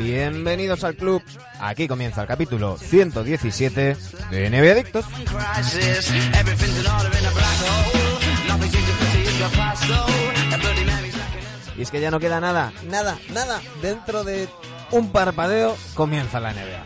Bienvenidos 0.00 0.82
al 0.82 0.96
club. 0.96 1.22
Aquí 1.60 1.86
comienza 1.86 2.22
el 2.22 2.26
capítulo 2.26 2.78
117 2.78 3.96
de 4.30 4.50
NBA 4.50 4.72
Adictos. 4.72 5.04
Y 11.76 11.82
es 11.82 11.90
que 11.90 12.00
ya 12.00 12.10
no 12.10 12.18
queda 12.18 12.40
nada, 12.40 12.72
nada, 12.88 13.18
nada. 13.34 13.60
Dentro 13.82 14.24
de 14.24 14.48
un 14.90 15.12
parpadeo 15.12 15.76
comienza 15.92 16.40
la 16.40 16.54
NBA. 16.54 16.84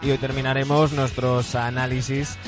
Y 0.00 0.10
hoy 0.10 0.18
terminaremos 0.18 0.92
nuestros 0.92 1.54
análisis 1.54 2.38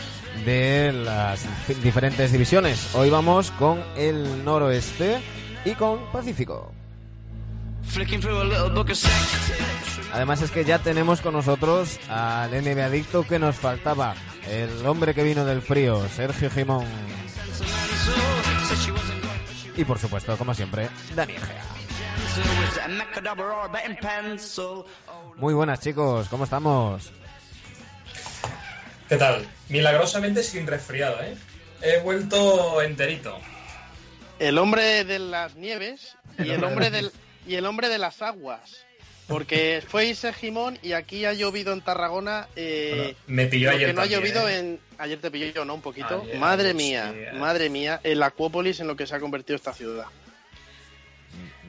de 0.44 0.92
las 0.92 1.46
diferentes 1.82 2.32
divisiones. 2.32 2.94
Hoy 2.94 3.10
vamos 3.10 3.50
con 3.52 3.82
el 3.96 4.44
noroeste 4.44 5.20
y 5.64 5.72
con 5.74 6.10
Pacífico. 6.12 6.72
Además 10.12 10.42
es 10.42 10.50
que 10.50 10.64
ya 10.64 10.78
tenemos 10.78 11.20
con 11.20 11.34
nosotros 11.34 11.98
al 12.08 12.50
NBA 12.50 12.84
adicto 12.86 13.26
que 13.26 13.38
nos 13.38 13.56
faltaba, 13.56 14.14
el 14.48 14.84
hombre 14.86 15.14
que 15.14 15.22
vino 15.22 15.44
del 15.44 15.62
frío, 15.62 16.06
Sergio 16.08 16.48
she 16.50 16.64
Y 19.76 19.84
por 19.84 19.98
supuesto, 19.98 20.36
como 20.36 20.54
siempre, 20.54 20.88
Dani 21.14 21.34
Egea. 21.34 21.64
was 22.60 22.78
a 22.84 22.88
macadabra 22.88 23.44
or 23.44 23.64
a 23.64 23.68
betting 23.68 23.96
pencil. 23.96 24.84
Oh, 25.06 25.34
Muy 25.36 25.54
buenas 25.54 25.80
chicos, 25.80 26.28
¿cómo 26.28 26.44
estamos? 26.44 27.12
¿Qué 29.08 29.16
tal? 29.16 29.46
Milagrosamente 29.68 30.42
sin 30.42 30.66
resfriado, 30.66 31.20
¿eh? 31.22 31.34
He 31.82 32.00
vuelto 32.00 32.80
enterito. 32.82 33.38
El 34.38 34.58
hombre 34.58 35.04
de 35.04 35.18
las 35.18 35.54
nieves 35.56 36.16
y 36.38 36.50
el 36.50 36.64
hombre 36.64 36.90
del 36.90 37.12
y 37.46 37.54
el 37.56 37.66
hombre 37.66 37.88
de 37.88 37.98
las 37.98 38.22
aguas. 38.22 38.86
Porque 39.26 39.82
fue 39.86 40.06
Ise 40.06 40.32
Gimón 40.34 40.78
y 40.82 40.92
aquí 40.92 41.24
ha 41.24 41.32
llovido 41.32 41.72
en 41.72 41.80
Tarragona. 41.80 42.46
Eh, 42.56 42.92
Bueno, 42.94 43.18
me 43.26 43.46
pilló 43.46 43.70
ayer 43.70 43.86
que 43.88 43.92
no 43.94 44.02
ha 44.02 44.06
llovido 44.06 44.48
¿eh? 44.48 44.58
en. 44.58 44.80
Ayer 44.98 45.18
te 45.20 45.30
pilló 45.30 45.46
yo, 45.46 45.64
¿no? 45.64 45.74
Un 45.74 45.80
poquito. 45.82 46.20
Ayer, 46.22 46.38
madre 46.38 46.70
hostia. 46.72 47.12
mía, 47.12 47.32
madre 47.34 47.70
mía, 47.70 48.00
el 48.04 48.22
Acuópolis 48.22 48.80
en 48.80 48.86
lo 48.86 48.96
que 48.96 49.06
se 49.06 49.14
ha 49.14 49.20
convertido 49.20 49.56
esta 49.56 49.72
ciudad. 49.72 50.06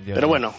Yo- 0.05 0.15
Pero 0.15 0.27
bueno, 0.27 0.53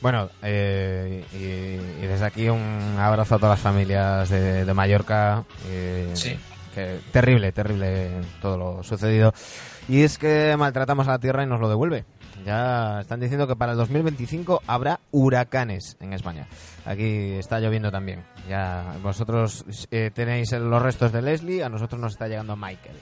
Bueno, 0.00 0.30
eh, 0.42 1.24
y, 1.32 2.04
y 2.04 2.06
desde 2.06 2.24
aquí 2.24 2.48
un 2.48 2.96
abrazo 2.98 3.34
a 3.34 3.38
todas 3.38 3.58
las 3.58 3.60
familias 3.60 4.28
de, 4.30 4.64
de 4.64 4.74
Mallorca. 4.74 5.44
eh, 5.68 6.10
Sí. 6.14 6.38
que 6.74 7.00
terrible, 7.12 7.52
terrible 7.52 8.10
todo 8.40 8.56
lo 8.56 8.82
sucedido. 8.82 9.32
Y 9.88 10.02
es 10.02 10.18
que 10.18 10.54
maltratamos 10.56 11.06
a 11.08 11.12
la 11.12 11.18
tierra 11.18 11.42
y 11.42 11.46
nos 11.46 11.60
lo 11.60 11.68
devuelve. 11.68 12.04
Ya 12.46 13.00
están 13.00 13.20
diciendo 13.20 13.46
que 13.46 13.56
para 13.56 13.72
el 13.72 13.78
2025 13.78 14.62
habrá 14.66 15.00
huracanes 15.10 15.96
en 16.00 16.14
España. 16.14 16.46
Aquí 16.86 17.32
está 17.32 17.60
lloviendo 17.60 17.90
también. 17.90 18.24
Ya 18.48 18.94
vosotros 19.02 19.66
eh, 19.90 20.10
tenéis 20.14 20.52
los 20.52 20.80
restos 20.80 21.12
de 21.12 21.20
Leslie, 21.20 21.62
a 21.62 21.68
nosotros 21.68 22.00
nos 22.00 22.12
está 22.12 22.28
llegando 22.28 22.56
Michael. 22.56 22.96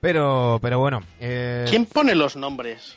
Pero, 0.00 0.58
pero 0.62 0.78
bueno. 0.78 1.00
eh, 1.18 1.64
¿quién 1.68 1.86
pone 1.86 2.14
los 2.14 2.36
nombres? 2.36 2.96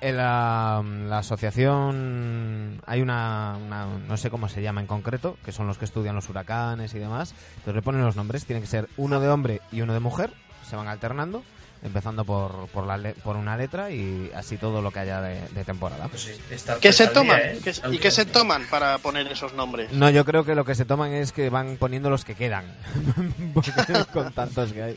En 0.00 0.16
la, 0.16 0.82
la 1.08 1.18
asociación 1.18 2.80
hay 2.86 3.02
una, 3.02 3.56
una- 3.64 3.86
no 3.86 4.16
sé 4.16 4.30
cómo 4.30 4.48
se 4.48 4.62
llama 4.62 4.80
en 4.80 4.86
concreto, 4.86 5.36
que 5.44 5.52
son 5.52 5.66
los 5.66 5.78
que 5.78 5.84
estudian 5.84 6.14
los 6.14 6.28
huracanes 6.28 6.94
y 6.94 6.98
demás. 6.98 7.34
Entonces 7.58 7.74
le 7.74 7.82
ponen 7.82 8.02
los 8.02 8.16
nombres, 8.16 8.46
tienen 8.46 8.62
que 8.62 8.68
ser 8.68 8.88
uno 8.96 9.20
de 9.20 9.28
hombre 9.28 9.60
y 9.72 9.80
uno 9.82 9.92
de 9.94 10.00
mujer, 10.00 10.32
se 10.68 10.76
van 10.76 10.88
alternando, 10.88 11.42
empezando 11.82 12.24
por, 12.24 12.68
por, 12.68 12.86
la 12.86 12.98
le- 12.98 13.14
por 13.14 13.36
una 13.36 13.56
letra 13.56 13.90
y 13.90 14.30
así 14.34 14.56
todo 14.58 14.82
lo 14.82 14.90
que 14.90 14.98
haya 15.00 15.20
de, 15.22 15.40
de 15.48 15.64
temporada. 15.64 16.08
Pues 16.08 16.22
sí, 16.22 16.32
está- 16.50 16.78
¿Qué 16.78 16.88
está 16.88 17.06
se 17.06 17.10
toman? 17.10 17.38
día, 17.38 17.52
¿eh? 17.52 17.58
¿Qué- 17.64 17.74
Al 17.82 17.94
¿Y 17.94 17.98
qué 17.98 18.10
se 18.10 18.26
toman 18.26 18.66
para 18.70 18.98
poner 18.98 19.26
esos 19.32 19.54
nombres? 19.54 19.90
No, 19.92 20.10
yo 20.10 20.24
creo 20.26 20.44
que 20.44 20.54
lo 20.54 20.64
que 20.64 20.74
se 20.74 20.84
toman 20.84 21.12
es 21.12 21.32
que 21.32 21.48
van 21.48 21.76
poniendo 21.78 22.10
los 22.10 22.24
que 22.24 22.34
quedan, 22.34 22.64
con 24.12 24.32
tantos 24.32 24.72
que 24.72 24.82
hay. 24.82 24.96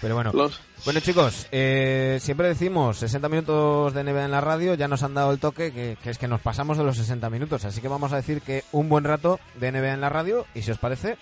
Pero 0.00 0.14
bueno, 0.16 0.32
Los- 0.34 0.60
Bueno 0.84 1.00
chicos, 1.00 1.46
eh, 1.50 2.18
siempre 2.20 2.48
decimos 2.48 2.98
60 2.98 3.28
minutos 3.28 3.94
de 3.94 4.04
NBA 4.04 4.26
en 4.26 4.30
la 4.30 4.40
radio, 4.40 4.74
ya 4.74 4.86
nos 4.88 5.02
han 5.02 5.14
dado 5.14 5.32
el 5.32 5.38
toque 5.38 5.72
que, 5.72 5.96
que 6.02 6.10
es 6.10 6.18
que 6.18 6.28
nos 6.28 6.40
pasamos 6.40 6.76
de 6.78 6.84
los 6.84 6.96
60 6.96 7.30
minutos, 7.30 7.64
así 7.64 7.80
que 7.80 7.88
vamos 7.88 8.12
a 8.12 8.16
decir 8.16 8.42
que 8.42 8.64
un 8.72 8.88
buen 8.88 9.04
rato 9.04 9.40
de 9.58 9.72
NBA 9.72 9.94
en 9.94 10.00
la 10.00 10.08
radio 10.08 10.46
y 10.54 10.62
si 10.62 10.70
os 10.70 10.78
parece, 10.78 11.16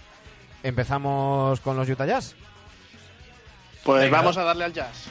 empezamos 0.63 1.61
con 1.61 1.77
los 1.77 1.89
Utah 1.89 2.07
Jazz. 2.07 2.35
Pues 3.87 4.03
Venga. 4.03 4.17
vamos 4.19 4.37
a 4.37 4.43
darle 4.43 4.65
al 4.65 4.73
jazz. 4.73 5.05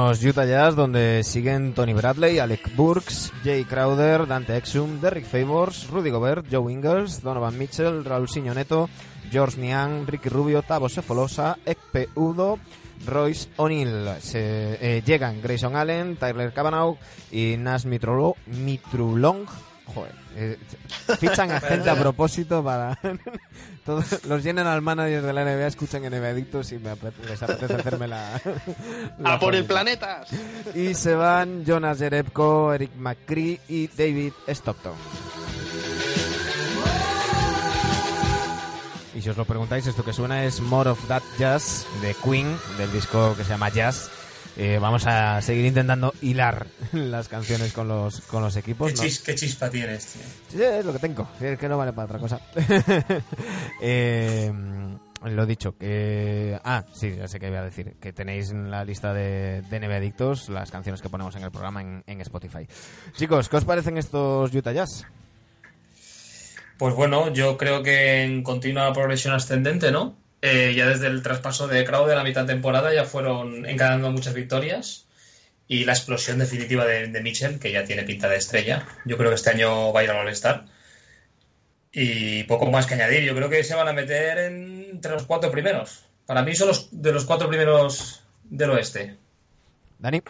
Unos 0.00 0.24
Utah 0.24 0.46
Jazz 0.46 0.76
donde 0.76 1.22
siguen 1.22 1.74
Tony 1.74 1.92
Bradley, 1.92 2.38
Alec 2.38 2.74
Burks, 2.74 3.34
Jay 3.44 3.64
Crowder, 3.64 4.26
Dante 4.26 4.56
Exum, 4.56 4.98
Derrick 4.98 5.26
Favors, 5.26 5.88
Rudy 5.90 6.08
Gobert, 6.08 6.46
Joe 6.50 6.72
Ingles, 6.72 7.20
Donovan 7.22 7.58
Mitchell, 7.58 8.02
Raúl 8.02 8.26
Siño 8.26 8.54
Neto, 8.54 8.88
George 9.30 9.60
Niang, 9.60 10.06
Ricky 10.06 10.30
Rubio, 10.30 10.62
Tavo 10.62 10.88
Sefolosa, 10.88 11.58
Ekpe 11.66 12.08
Udo, 12.16 12.58
Royce 13.06 13.50
O'Neill. 13.56 14.08
Eh, 14.32 15.02
llegan 15.04 15.42
Grayson 15.42 15.76
Allen, 15.76 16.16
Tyler 16.16 16.54
Cavanaugh 16.54 16.96
y 17.30 17.56
Nas 17.58 17.84
Mitrulong. 17.84 19.46
Joder, 19.94 20.12
eh, 20.36 20.56
fichan 21.18 21.50
a 21.50 21.60
gente 21.60 21.90
a 21.90 21.96
propósito 21.98 22.62
para... 22.62 22.98
Todos 23.84 24.24
los 24.26 24.44
llenan 24.44 24.66
al 24.66 24.82
manager 24.82 25.22
de 25.22 25.32
la 25.32 25.42
NBA, 25.44 25.66
escuchan 25.66 26.02
NBA 26.02 26.28
Adictos 26.28 26.70
y 26.72 26.78
me 26.78 26.90
apete- 26.92 27.24
les 27.28 27.42
apetece 27.42 27.74
hacerme 27.74 28.06
la... 28.06 28.40
la 29.18 29.32
¡A 29.34 29.38
por 29.40 29.54
el 29.54 29.64
familia. 29.66 29.68
planeta! 29.68 30.24
Y 30.74 30.94
se 30.94 31.14
van 31.14 31.64
Jonas 31.64 31.98
Jerebko, 31.98 32.72
Eric 32.74 32.94
McCree 32.96 33.58
y 33.68 33.88
David 33.88 34.32
Stockton. 34.46 34.94
Y 39.14 39.22
si 39.22 39.28
os 39.28 39.36
lo 39.36 39.44
preguntáis, 39.44 39.86
esto 39.86 40.04
que 40.04 40.12
suena 40.12 40.44
es 40.44 40.60
More 40.60 40.90
of 40.90 41.06
That 41.08 41.22
Jazz 41.38 41.84
de 42.00 42.14
Queen, 42.24 42.56
del 42.78 42.92
disco 42.92 43.34
que 43.36 43.42
se 43.44 43.50
llama 43.50 43.68
Jazz. 43.70 44.08
Eh, 44.62 44.78
vamos 44.78 45.06
a 45.06 45.40
seguir 45.40 45.64
intentando 45.64 46.12
hilar 46.20 46.66
las 46.92 47.28
canciones 47.28 47.72
con 47.72 47.88
los, 47.88 48.20
con 48.20 48.42
los 48.42 48.54
equipos. 48.56 48.92
¿Qué, 48.92 48.98
¿no? 48.98 49.02
chis- 49.04 49.22
qué 49.22 49.34
chispa 49.34 49.70
tienes, 49.70 50.04
tío. 50.04 50.22
Sí, 50.50 50.62
es 50.62 50.84
lo 50.84 50.92
que 50.92 50.98
tengo, 50.98 51.26
es 51.40 51.58
que 51.58 51.66
no 51.66 51.78
vale 51.78 51.94
para 51.94 52.04
otra 52.04 52.18
cosa. 52.18 52.38
eh, 53.80 54.52
lo 55.24 55.46
dicho, 55.46 55.76
que... 55.78 56.60
Ah, 56.62 56.84
sí, 56.92 57.14
ya 57.16 57.26
sé 57.26 57.40
que 57.40 57.48
iba 57.48 57.60
a 57.60 57.64
decir, 57.64 57.94
que 58.00 58.12
tenéis 58.12 58.50
en 58.50 58.70
la 58.70 58.84
lista 58.84 59.14
de, 59.14 59.62
de 59.62 59.80
NBA 59.80 59.96
Adictos 59.96 60.50
las 60.50 60.70
canciones 60.70 61.00
que 61.00 61.08
ponemos 61.08 61.34
en 61.36 61.44
el 61.44 61.50
programa 61.50 61.80
en, 61.80 62.04
en 62.06 62.20
Spotify. 62.20 62.66
Chicos, 63.16 63.48
¿qué 63.48 63.56
os 63.56 63.64
parecen 63.64 63.96
estos 63.96 64.54
Utah 64.54 64.72
Jazz? 64.72 65.06
Pues 66.76 66.94
bueno, 66.94 67.32
yo 67.32 67.56
creo 67.56 67.82
que 67.82 68.24
en 68.24 68.42
continua 68.42 68.92
progresión 68.92 69.34
ascendente, 69.34 69.90
¿no? 69.90 70.19
Eh, 70.42 70.72
ya 70.74 70.86
desde 70.88 71.06
el 71.08 71.22
traspaso 71.22 71.68
de 71.68 71.84
Crowder 71.84 72.16
a 72.16 72.24
mitad 72.24 72.42
de 72.46 72.52
temporada 72.54 72.94
ya 72.94 73.04
fueron 73.04 73.66
encadenando 73.66 74.10
muchas 74.10 74.32
victorias 74.34 75.06
y 75.68 75.84
la 75.84 75.92
explosión 75.92 76.38
definitiva 76.38 76.86
de, 76.86 77.08
de 77.08 77.20
Mitchell, 77.22 77.58
que 77.58 77.70
ya 77.72 77.84
tiene 77.84 78.02
pinta 78.04 78.28
de 78.28 78.36
estrella. 78.36 78.86
Yo 79.04 79.16
creo 79.18 79.30
que 79.30 79.36
este 79.36 79.50
año 79.50 79.92
va 79.92 80.00
a 80.00 80.04
ir 80.04 80.10
al 80.10 80.26
All-Star. 80.26 80.64
Y 81.92 82.44
poco 82.44 82.70
más 82.70 82.86
que 82.86 82.94
añadir. 82.94 83.24
Yo 83.24 83.34
creo 83.34 83.50
que 83.50 83.64
se 83.64 83.74
van 83.74 83.88
a 83.88 83.92
meter 83.92 84.38
en- 84.38 84.86
entre 84.92 85.12
los 85.12 85.24
cuatro 85.24 85.50
primeros. 85.50 86.04
Para 86.26 86.42
mí 86.42 86.54
son 86.54 86.68
los 86.68 86.88
de 86.90 87.12
los 87.12 87.24
cuatro 87.24 87.48
primeros 87.48 88.22
del 88.44 88.70
oeste. 88.70 89.16
Dani. 89.98 90.22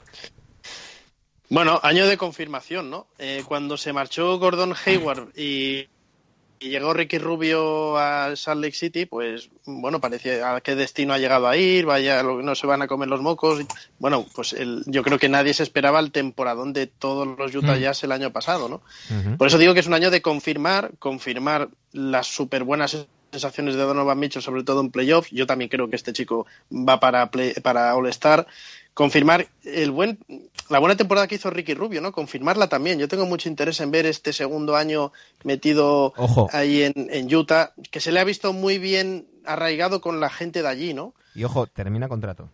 Bueno, 1.49 1.79
año 1.83 2.07
de 2.07 2.17
confirmación, 2.17 2.91
¿no? 2.91 3.09
Eh, 3.19 3.43
cuando 3.47 3.77
se 3.77 3.93
marchó 3.93 4.39
Gordon 4.39 4.75
Hayward 4.85 5.37
y, 5.37 5.89
y 6.63 6.69
llegó 6.69 6.93
Ricky 6.93 7.17
Rubio 7.19 7.97
a 7.97 8.37
Salt 8.37 8.61
Lake 8.63 8.75
City, 8.77 9.07
pues 9.07 9.49
bueno, 9.65 9.99
parecía 9.99 10.55
a 10.55 10.61
qué 10.61 10.75
destino 10.75 11.15
ha 11.15 11.19
llegado 11.19 11.49
a 11.49 11.57
ir, 11.57 11.87
vaya, 11.87 12.23
no 12.23 12.55
se 12.55 12.67
van 12.67 12.83
a 12.83 12.87
comer 12.87 13.09
los 13.09 13.23
mocos. 13.23 13.63
Bueno, 13.99 14.27
pues 14.35 14.53
el- 14.53 14.83
yo 14.87 15.03
creo 15.03 15.19
que 15.19 15.31
nadie 15.31 15.55
se 15.55 15.63
esperaba 15.63 15.99
el 16.01 16.13
temporadón 16.13 16.75
de 16.75 16.87
todos 16.87 17.27
los 17.39 17.55
Utah 17.55 17.77
Mm. 17.77 17.81
Jazz 17.81 18.05
el 18.05 18.13
año 18.13 18.31
pasado, 18.31 18.69
¿no? 18.69 18.83
Por 19.39 19.47
eso 19.47 19.57
digo 19.57 19.73
que 19.73 19.81
es 19.81 19.87
un 19.87 19.95
año 19.95 20.11
de 20.11 20.21
confirmar, 20.21 20.91
confirmar 20.99 21.71
las 21.93 22.27
súper 22.27 22.63
buenas 22.65 23.07
sensaciones 23.33 23.77
de 23.77 23.83
Donovan 23.83 24.19
Mitchell, 24.19 24.43
sobre 24.43 24.63
todo 24.63 24.81
en 24.83 24.91
playoffs. 24.91 25.31
Yo 25.31 25.47
también 25.47 25.71
creo 25.71 25.89
que 25.89 25.97
este 25.97 26.13
chico 26.13 26.47
va 26.71 27.01
para, 27.01 27.31
play- 27.31 27.55
para 27.63 27.95
All-Star. 27.95 28.47
Confirmar 28.95 29.49
el 29.65 29.91
buen, 29.91 30.19
la 30.69 30.79
buena 30.79 30.97
temporada 30.97 31.27
que 31.27 31.37
hizo 31.37 31.51
Ricky 31.51 31.75
Rubio, 31.75 32.01
¿no? 32.01 32.13
Confirmarla 32.13 32.69
también. 32.69 32.99
Yo 32.99 33.09
tengo 33.09 33.27
mucho 33.27 33.49
interés 33.49 33.81
en 33.81 33.91
ver 33.91 34.07
este 34.07 34.33
segundo 34.33 34.77
año 34.77 35.13
metido 35.45 36.13
Ojo. 36.17 36.49
ahí 36.53 36.83
en, 36.83 36.93
en 37.11 37.35
Utah, 37.35 37.73
que 37.91 38.01
se 38.01 38.13
le 38.13 38.21
ha 38.21 38.25
visto 38.25 38.53
muy 38.53 38.79
bien 38.79 39.27
arraigado 39.45 40.01
con 40.01 40.21
la 40.21 40.31
gente 40.31 40.63
de 40.63 40.69
allí, 40.69 40.95
¿no? 40.95 41.15
Y 41.35 41.45
ojo, 41.45 41.67
termina 41.67 42.09
contrato. 42.09 42.49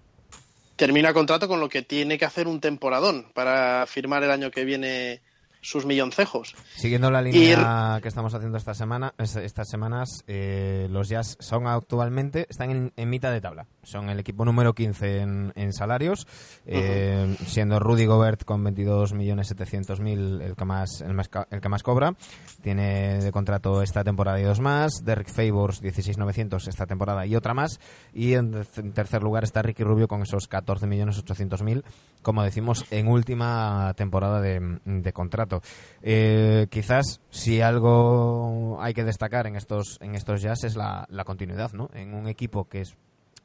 Termina 0.76 1.14
contrato 1.14 1.48
con 1.48 1.60
lo 1.60 1.68
que 1.68 1.82
tiene 1.82 2.18
que 2.18 2.26
hacer 2.26 2.46
un 2.48 2.60
temporadón 2.60 3.26
para 3.32 3.86
firmar 3.86 4.22
el 4.22 4.30
año 4.30 4.50
que 4.50 4.64
viene 4.64 5.22
sus 5.66 5.84
milloncejos. 5.86 6.54
Siguiendo 6.76 7.10
la 7.10 7.20
línea 7.22 7.98
que 8.02 8.08
estamos 8.08 8.32
haciendo 8.34 8.56
esta 8.58 8.74
semana, 8.74 9.14
es- 9.18 9.36
estas 9.36 9.68
semanas, 9.68 10.22
eh, 10.26 10.86
los 10.90 11.08
Jazz 11.08 11.36
son 11.40 11.66
actualmente, 11.66 12.46
están 12.48 12.70
en, 12.70 12.92
en 12.96 13.10
mitad 13.10 13.30
de 13.32 13.40
tabla. 13.40 13.66
Son 13.82 14.08
el 14.10 14.18
equipo 14.20 14.44
número 14.44 14.74
15 14.74 15.20
en, 15.20 15.52
en 15.56 15.72
salarios, 15.72 16.26
eh, 16.66 17.36
siendo 17.46 17.78
Rudy 17.80 18.06
Gobert 18.06 18.44
con 18.44 18.64
22.700.000 18.64 20.42
el 20.42 20.56
que 20.56 20.64
más 20.64 21.00
el, 21.00 21.14
más 21.14 21.30
el 21.50 21.60
que 21.60 21.68
más 21.68 21.82
cobra. 21.82 22.14
Tiene 22.62 23.18
de 23.22 23.32
contrato 23.32 23.82
esta 23.82 24.02
temporada 24.04 24.40
y 24.40 24.44
dos 24.44 24.60
más. 24.60 24.92
Derek 25.04 25.28
Favors 25.28 25.82
16.900 25.82 26.68
esta 26.68 26.86
temporada 26.86 27.26
y 27.26 27.36
otra 27.36 27.54
más. 27.54 27.78
Y 28.12 28.34
en, 28.34 28.64
tercer 28.94 29.22
lugar 29.22 29.44
está 29.44 29.62
Ricky 29.62 29.82
Rubio 29.84 30.08
con 30.08 30.22
esos 30.22 30.48
14.800.000, 30.48 31.82
como 32.22 32.42
decimos, 32.42 32.84
en 32.90 33.08
última 33.08 33.92
temporada 33.96 34.40
de, 34.40 34.78
de 34.84 35.12
contrato. 35.12 35.55
Eh, 36.02 36.66
quizás 36.70 37.20
si 37.30 37.60
algo 37.60 38.78
hay 38.80 38.94
que 38.94 39.04
destacar 39.04 39.46
en 39.46 39.56
estos 39.56 39.98
en 40.00 40.14
estos 40.14 40.42
jazz 40.42 40.64
es 40.64 40.76
la, 40.76 41.06
la 41.10 41.24
continuidad, 41.24 41.72
¿no? 41.72 41.90
En 41.94 42.14
un 42.14 42.28
equipo 42.28 42.68
que 42.68 42.80
es 42.82 42.96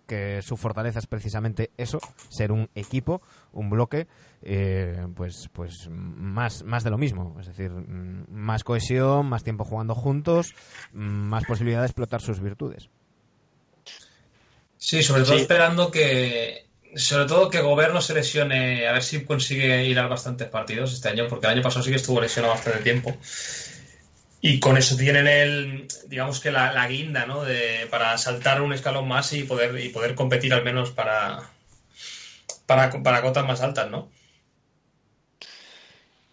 que 0.07 0.41
su 0.41 0.57
fortaleza 0.57 0.99
es 0.99 1.07
precisamente 1.07 1.71
eso, 1.77 1.99
ser 2.27 2.51
un 2.51 2.69
equipo, 2.75 3.21
un 3.53 3.69
bloque, 3.69 4.07
eh, 4.41 5.07
pues, 5.15 5.49
pues 5.53 5.87
más, 5.89 6.63
más 6.65 6.83
de 6.83 6.89
lo 6.89 6.97
mismo. 6.97 7.37
Es 7.39 7.47
decir, 7.47 7.71
mm, 7.71 8.25
más 8.29 8.65
cohesión, 8.65 9.27
más 9.27 9.43
tiempo 9.45 9.63
jugando 9.63 9.95
juntos, 9.95 10.53
mm, 10.91 10.99
más 10.99 11.45
posibilidad 11.45 11.79
de 11.79 11.85
explotar 11.85 12.19
sus 12.19 12.41
virtudes. 12.41 12.89
Sí, 14.77 15.01
sobre 15.03 15.23
todo 15.23 15.35
Sí. 15.35 15.41
esperando 15.43 15.91
que. 15.91 16.67
Sobre 16.95 17.25
todo 17.25 17.49
que 17.49 17.61
Gobert 17.61 17.93
no 17.93 18.01
se 18.01 18.13
lesione, 18.13 18.87
a 18.87 18.91
ver 18.91 19.03
si 19.03 19.23
consigue 19.23 19.85
ir 19.85 19.97
a 19.99 20.07
bastantes 20.07 20.47
partidos 20.47 20.93
este 20.93 21.09
año, 21.09 21.27
porque 21.27 21.47
el 21.47 21.53
año 21.53 21.61
pasado 21.61 21.83
sí 21.83 21.89
que 21.89 21.95
estuvo 21.95 22.19
lesionado 22.19 22.53
bastante 22.53 22.81
tiempo. 22.81 23.15
Y 24.41 24.59
con 24.59 24.75
eso 24.75 24.97
tienen 24.97 25.27
el, 25.27 25.87
digamos 26.07 26.39
que 26.39 26.51
la, 26.51 26.73
la 26.73 26.87
guinda, 26.87 27.25
¿no? 27.25 27.43
De, 27.43 27.87
para 27.91 28.17
saltar 28.17 28.61
un 28.61 28.73
escalón 28.73 29.07
más 29.07 29.31
y 29.33 29.43
poder, 29.43 29.79
y 29.79 29.89
poder 29.89 30.15
competir 30.15 30.53
al 30.53 30.63
menos 30.63 30.89
para, 30.89 31.51
para, 32.65 33.03
para 33.03 33.21
cotas 33.21 33.45
más 33.45 33.61
altas, 33.61 33.89
¿no? 33.89 34.09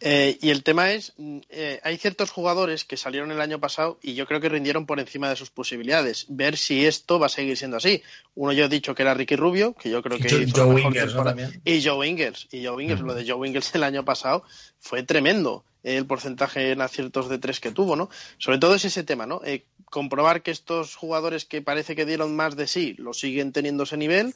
Eh, 0.00 0.39
y 0.41 0.50
el 0.50 0.62
tema 0.62 0.93
es, 0.93 1.12
mm, 1.17 1.39
eh, 1.49 1.81
hay 1.83 1.97
ciertos 1.97 2.31
jugadores 2.31 2.85
que 2.85 2.97
salieron 2.97 3.33
el 3.33 3.41
año 3.41 3.59
pasado 3.59 3.99
y 4.00 4.15
yo 4.15 4.27
creo 4.27 4.41
que 4.41 4.49
rindieron 4.49 4.87
por 4.87 5.00
encima 5.00 5.29
de 5.29 5.35
sus 5.35 5.50
posibilidades. 5.50 6.27
Ver 6.29 6.56
si 6.56 6.87
esto 6.87 7.19
va 7.19 7.27
a 7.27 7.31
seguir 7.31 7.56
siendo 7.56 7.79
así. 7.79 8.03
Uno 8.37 8.53
yo 8.53 8.67
he 8.67 8.69
dicho 8.69 8.95
que 8.95 9.03
era 9.03 9.15
Ricky 9.15 9.35
Rubio, 9.35 9.75
que 9.75 9.91
yo 9.91 10.00
creo 10.03 10.19
que 10.19 10.29
hizo 10.29 10.65
Joe 10.65 10.75
mejor 10.75 10.97
Ingles, 10.97 11.15
¿no? 11.15 11.35
Y 11.65 11.83
Joe 11.83 12.06
Ingles. 12.06 12.47
Y 12.53 12.65
Joe 12.65 12.83
Ingles, 12.83 13.00
lo 13.00 13.15
de 13.15 13.29
Joe 13.29 13.47
Ingles 13.47 13.75
el 13.75 13.83
año 13.83 14.05
pasado 14.05 14.45
fue 14.79 15.03
tremendo 15.03 15.65
eh, 15.83 15.97
el 15.97 16.06
porcentaje 16.06 16.71
en 16.71 16.81
aciertos 16.81 17.29
de 17.29 17.39
tres 17.39 17.59
que 17.59 17.73
tuvo, 17.73 17.97
¿no? 17.97 18.09
Sobre 18.39 18.59
todo 18.59 18.77
es 18.77 18.85
ese 18.85 19.03
tema, 19.03 19.27
¿no? 19.27 19.41
Eh, 19.44 19.65
comprobar 19.85 20.43
que 20.43 20.53
estos 20.53 20.94
jugadores 20.94 21.44
que 21.44 21.61
parece 21.61 21.97
que 21.97 22.06
dieron 22.06 22.37
más 22.37 22.56
de 22.56 22.69
sí 22.69 22.94
lo 22.99 23.15
siguen 23.15 23.53
teniendo 23.53 23.83
ese 23.83 23.97
nivel. 23.97 24.35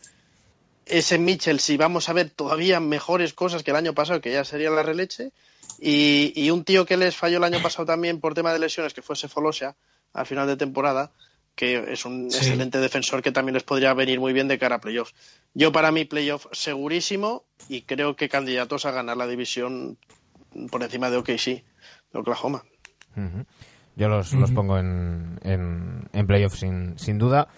Ese 0.87 1.19
Mitchell, 1.19 1.61
si 1.61 1.76
vamos 1.76 2.08
a 2.08 2.12
ver 2.12 2.31
todavía 2.31 2.81
mejores 2.81 3.32
cosas 3.32 3.62
que 3.62 3.70
el 3.70 3.76
año 3.76 3.94
pasado, 3.94 4.20
que 4.20 4.32
ya 4.32 4.44
sería 4.44 4.70
la 4.70 4.82
releche. 4.82 5.31
Y, 5.84 6.32
y 6.37 6.50
un 6.50 6.62
tío 6.62 6.87
que 6.87 6.96
les 6.96 7.17
falló 7.17 7.38
el 7.38 7.44
año 7.44 7.61
pasado 7.61 7.84
también 7.87 8.20
por 8.20 8.34
tema 8.34 8.52
de 8.52 8.61
lesiones, 8.61 8.94
que 8.94 9.02
fue 9.02 9.17
Sefolosia, 9.17 9.75
al 10.12 10.26
final 10.26 10.46
de 10.46 10.56
temporada, 10.56 11.11
que 11.56 11.93
es 11.93 12.05
un 12.05 12.31
Sí. 12.31 12.38
excelente 12.38 12.79
defensor 12.79 13.20
que 13.20 13.32
también 13.32 13.55
les 13.55 13.64
podría 13.64 13.93
venir 13.93 14.20
muy 14.20 14.32
bien 14.32 14.46
de 14.46 14.58
cara 14.61 14.76
a 14.76 14.81
playoffs. 14.81 15.12
Yo 15.55 15.73
para 15.73 15.90
mí 15.90 16.05
playoff 16.05 16.46
segurísimo 16.52 17.44
y 17.69 17.82
creo 17.82 18.14
que 18.14 18.29
candidatos 18.29 18.87
a 18.87 18.93
ganar 18.93 19.17
la 19.17 19.26
división 19.26 19.99
por 20.70 20.82
encima 20.84 21.11
de 21.11 21.17
OKC, 21.17 21.46
de 21.46 21.64
Oklahoma. 22.19 22.62
Yo 23.96 24.08
los, 24.08 24.32
los 24.34 24.50
pongo 24.52 24.79
en, 24.79 25.38
en, 25.43 26.08
en 26.12 26.26
playoffs 26.26 26.61
sin, 26.61 26.99
sin 26.99 27.19
duda. 27.19 27.49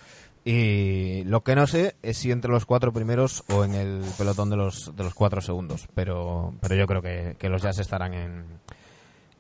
Y 0.45 1.25
lo 1.25 1.43
que 1.43 1.55
no 1.55 1.67
sé 1.67 1.97
es 2.03 2.19
si 2.19 2.31
entre 2.31 2.51
los 2.51 2.67
cuatro 2.67 2.93
primeros 2.93 3.45
o 3.49 3.65
en 3.65 3.75
el 3.75 4.03
pelotón 4.19 4.51
de 4.51 4.57
los, 4.57 4.95
de 4.95 5.03
los 5.03 5.15
cuatro 5.15 5.41
segundos. 5.41 5.89
Pero, 5.95 6.55
pero 6.61 6.75
yo 6.75 6.87
creo 6.87 7.01
que, 7.01 7.37
que 7.39 7.49
los 7.49 7.63
Jazz 7.63 7.79
estarán 7.79 8.13
en, 8.13 8.45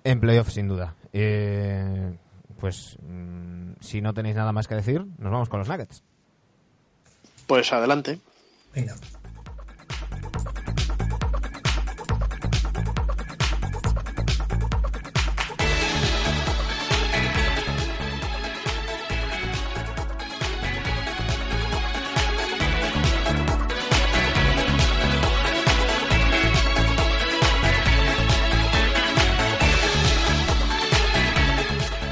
en 0.03 0.21
playoffs 0.21 0.55
sin 0.55 0.69
duda. 0.69 0.95
Eh, 1.13 2.17
pues 2.59 2.97
mm, 3.03 3.73
si 3.81 4.01
no 4.01 4.15
tenéis 4.15 4.37
nada 4.37 4.53
más 4.53 4.67
que 4.67 4.75
decir, 4.75 5.05
nos 5.19 5.31
vamos 5.31 5.51
con 5.51 5.59
los 5.59 5.69
Nuggets. 5.69 6.03
Pues 7.47 7.71
adelante. 7.73 8.19
Venga. 8.75 8.95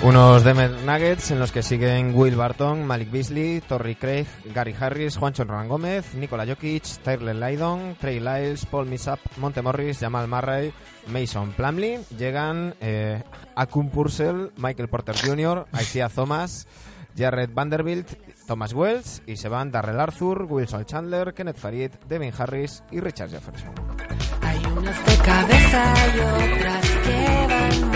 Unos 0.02 0.42
Denver 0.42 0.70
Nuggets 0.84 1.30
en 1.30 1.38
los 1.38 1.52
que 1.52 1.62
siguen 1.62 2.12
Will 2.16 2.34
Barton, 2.34 2.84
Malik 2.84 3.12
Beasley, 3.12 3.60
Torrey 3.60 3.94
Craig, 3.94 4.26
Gary 4.52 4.74
Harris, 4.78 5.16
Juancho 5.16 5.44
Roland 5.44 5.68
Gómez, 5.68 6.14
Nikola 6.14 6.44
Jokic, 6.44 6.82
Tyler 7.04 7.36
Lydon, 7.36 7.96
Trey 8.00 8.18
Lyles, 8.18 8.66
Paul 8.66 8.86
Millsap, 8.86 9.20
Monte 9.36 9.62
Morris, 9.62 10.00
Jamal 10.00 10.26
Murray, 10.26 10.72
Mason 11.06 11.52
Plumlee. 11.52 12.00
Llegan 12.18 12.74
eh, 12.80 13.22
Akun 13.54 13.90
Purcell, 13.90 14.50
Michael 14.56 14.88
Porter 14.88 15.14
Jr., 15.16 15.66
Isaiah 15.80 16.08
Thomas, 16.08 16.66
Jared 17.16 17.50
Vanderbilt, 17.54 18.08
Thomas 18.48 18.72
Wells 18.72 19.22
y 19.26 19.36
se 19.36 19.48
van 19.48 19.70
Darrell 19.70 20.00
Arthur, 20.00 20.46
Wilson 20.50 20.84
Chandler, 20.84 21.32
Kenneth 21.32 21.58
Farid, 21.58 21.92
Devin 22.08 22.32
Harris 22.36 22.82
y 22.90 22.98
Richard 22.98 23.30
Jefferson. 23.30 23.72
Hay 24.40 24.58
de 24.58 25.22
cabeza 25.22 25.94
y 26.16 27.91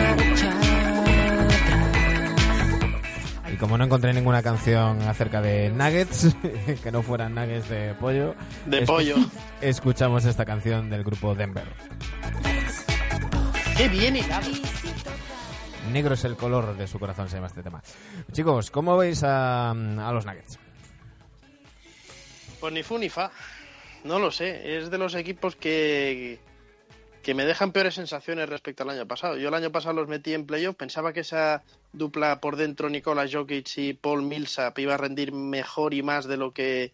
Y 3.56 3.58
como 3.58 3.78
no 3.78 3.84
encontré 3.84 4.12
ninguna 4.12 4.42
canción 4.42 5.00
acerca 5.08 5.40
de 5.40 5.70
nuggets, 5.70 6.36
que 6.82 6.92
no 6.92 7.02
fueran 7.02 7.34
nuggets 7.34 7.66
de 7.70 7.94
pollo, 7.94 8.34
De 8.66 8.82
pollo. 8.82 9.16
escuchamos 9.62 10.26
esta 10.26 10.44
canción 10.44 10.90
del 10.90 11.02
grupo 11.02 11.34
Denver. 11.34 11.64
Qué 13.78 13.88
bien 13.88 14.14
hilado. 14.14 14.50
Negro 15.90 16.12
es 16.12 16.24
el 16.24 16.36
color 16.36 16.76
de 16.76 16.86
su 16.86 16.98
corazón, 16.98 17.30
se 17.30 17.36
llama 17.36 17.46
este 17.46 17.62
tema. 17.62 17.82
Chicos, 18.30 18.70
¿cómo 18.70 18.94
veis 18.98 19.22
a, 19.22 19.70
a 19.70 20.12
los 20.12 20.26
nuggets? 20.26 20.58
Pues 22.60 22.74
ni 22.74 22.82
fu 22.82 22.98
ni 22.98 23.08
fa. 23.08 23.30
No 24.04 24.18
lo 24.18 24.30
sé. 24.30 24.76
Es 24.76 24.90
de 24.90 24.98
los 24.98 25.14
equipos 25.14 25.56
que, 25.56 26.40
que 27.26 27.34
me 27.34 27.44
dejan 27.44 27.72
peores 27.72 27.96
sensaciones 27.96 28.48
respecto 28.48 28.84
al 28.84 28.90
año 28.90 29.04
pasado. 29.08 29.36
Yo 29.36 29.48
el 29.48 29.54
año 29.54 29.72
pasado 29.72 29.96
los 29.96 30.06
metí 30.06 30.32
en 30.32 30.46
playoff, 30.46 30.76
pensaba 30.76 31.12
que 31.12 31.18
esa 31.20 31.64
dupla 31.92 32.40
por 32.40 32.54
dentro, 32.54 32.88
Nikola 32.88 33.26
Jokic 33.28 33.78
y 33.78 33.94
Paul 33.94 34.22
Millsap, 34.22 34.78
iba 34.78 34.94
a 34.94 34.96
rendir 34.96 35.32
mejor 35.32 35.92
y 35.92 36.04
más 36.04 36.26
de 36.26 36.36
lo 36.36 36.52
que, 36.52 36.92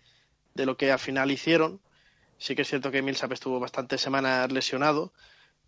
de 0.54 0.64
lo 0.64 0.78
que 0.78 0.90
al 0.90 0.98
final 0.98 1.30
hicieron. 1.30 1.80
Sí 2.38 2.54
que 2.54 2.62
es 2.62 2.68
cierto 2.68 2.90
que 2.90 3.02
Millsap 3.02 3.32
estuvo 3.32 3.60
bastantes 3.60 4.00
semanas 4.00 4.50
lesionado, 4.50 5.12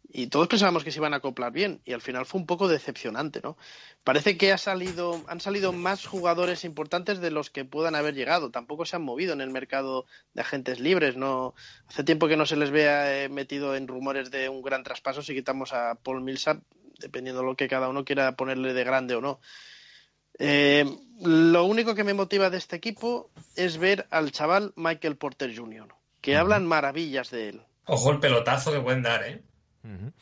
y 0.08 0.28
todos 0.28 0.48
pensábamos 0.48 0.84
que 0.84 0.90
se 0.90 0.98
iban 0.98 1.14
a 1.14 1.16
acoplar 1.16 1.52
bien 1.52 1.80
y 1.84 1.92
al 1.92 2.00
final 2.00 2.26
fue 2.26 2.40
un 2.40 2.46
poco 2.46 2.68
decepcionante, 2.68 3.40
¿no? 3.42 3.56
Parece 4.04 4.36
que 4.36 4.52
ha 4.52 4.58
salido, 4.58 5.24
han 5.28 5.40
salido 5.40 5.72
más 5.72 6.06
jugadores 6.06 6.64
importantes 6.64 7.20
de 7.20 7.30
los 7.30 7.50
que 7.50 7.64
puedan 7.64 7.94
haber 7.94 8.14
llegado. 8.14 8.50
Tampoco 8.50 8.84
se 8.84 8.96
han 8.96 9.02
movido 9.02 9.32
en 9.32 9.40
el 9.40 9.50
mercado 9.50 10.06
de 10.34 10.42
agentes 10.42 10.78
libres, 10.78 11.16
no. 11.16 11.54
Hace 11.88 12.04
tiempo 12.04 12.28
que 12.28 12.36
no 12.36 12.46
se 12.46 12.56
les 12.56 12.70
vea 12.70 13.24
eh, 13.24 13.28
metido 13.28 13.74
en 13.74 13.88
rumores 13.88 14.30
de 14.30 14.48
un 14.48 14.62
gran 14.62 14.84
traspaso 14.84 15.22
si 15.22 15.34
quitamos 15.34 15.72
a 15.72 15.94
Paul 15.96 16.22
Millsap, 16.22 16.62
dependiendo 17.00 17.40
de 17.40 17.46
lo 17.46 17.56
que 17.56 17.68
cada 17.68 17.88
uno 17.88 18.04
quiera 18.04 18.36
ponerle 18.36 18.74
de 18.74 18.84
grande 18.84 19.14
o 19.14 19.20
no. 19.20 19.40
Eh, 20.38 20.84
lo 21.20 21.64
único 21.64 21.94
que 21.94 22.04
me 22.04 22.14
motiva 22.14 22.50
de 22.50 22.58
este 22.58 22.76
equipo 22.76 23.30
es 23.56 23.78
ver 23.78 24.06
al 24.10 24.32
chaval 24.32 24.72
Michael 24.76 25.16
Porter 25.16 25.56
Jr., 25.56 25.88
que 26.20 26.36
hablan 26.36 26.66
maravillas 26.66 27.30
de 27.30 27.48
él. 27.48 27.62
Ojo 27.86 28.10
el 28.10 28.20
pelotazo 28.20 28.72
que 28.72 28.80
pueden 28.80 29.02
dar, 29.02 29.22
¿eh? 29.24 29.42
Ujú. 29.84 30.12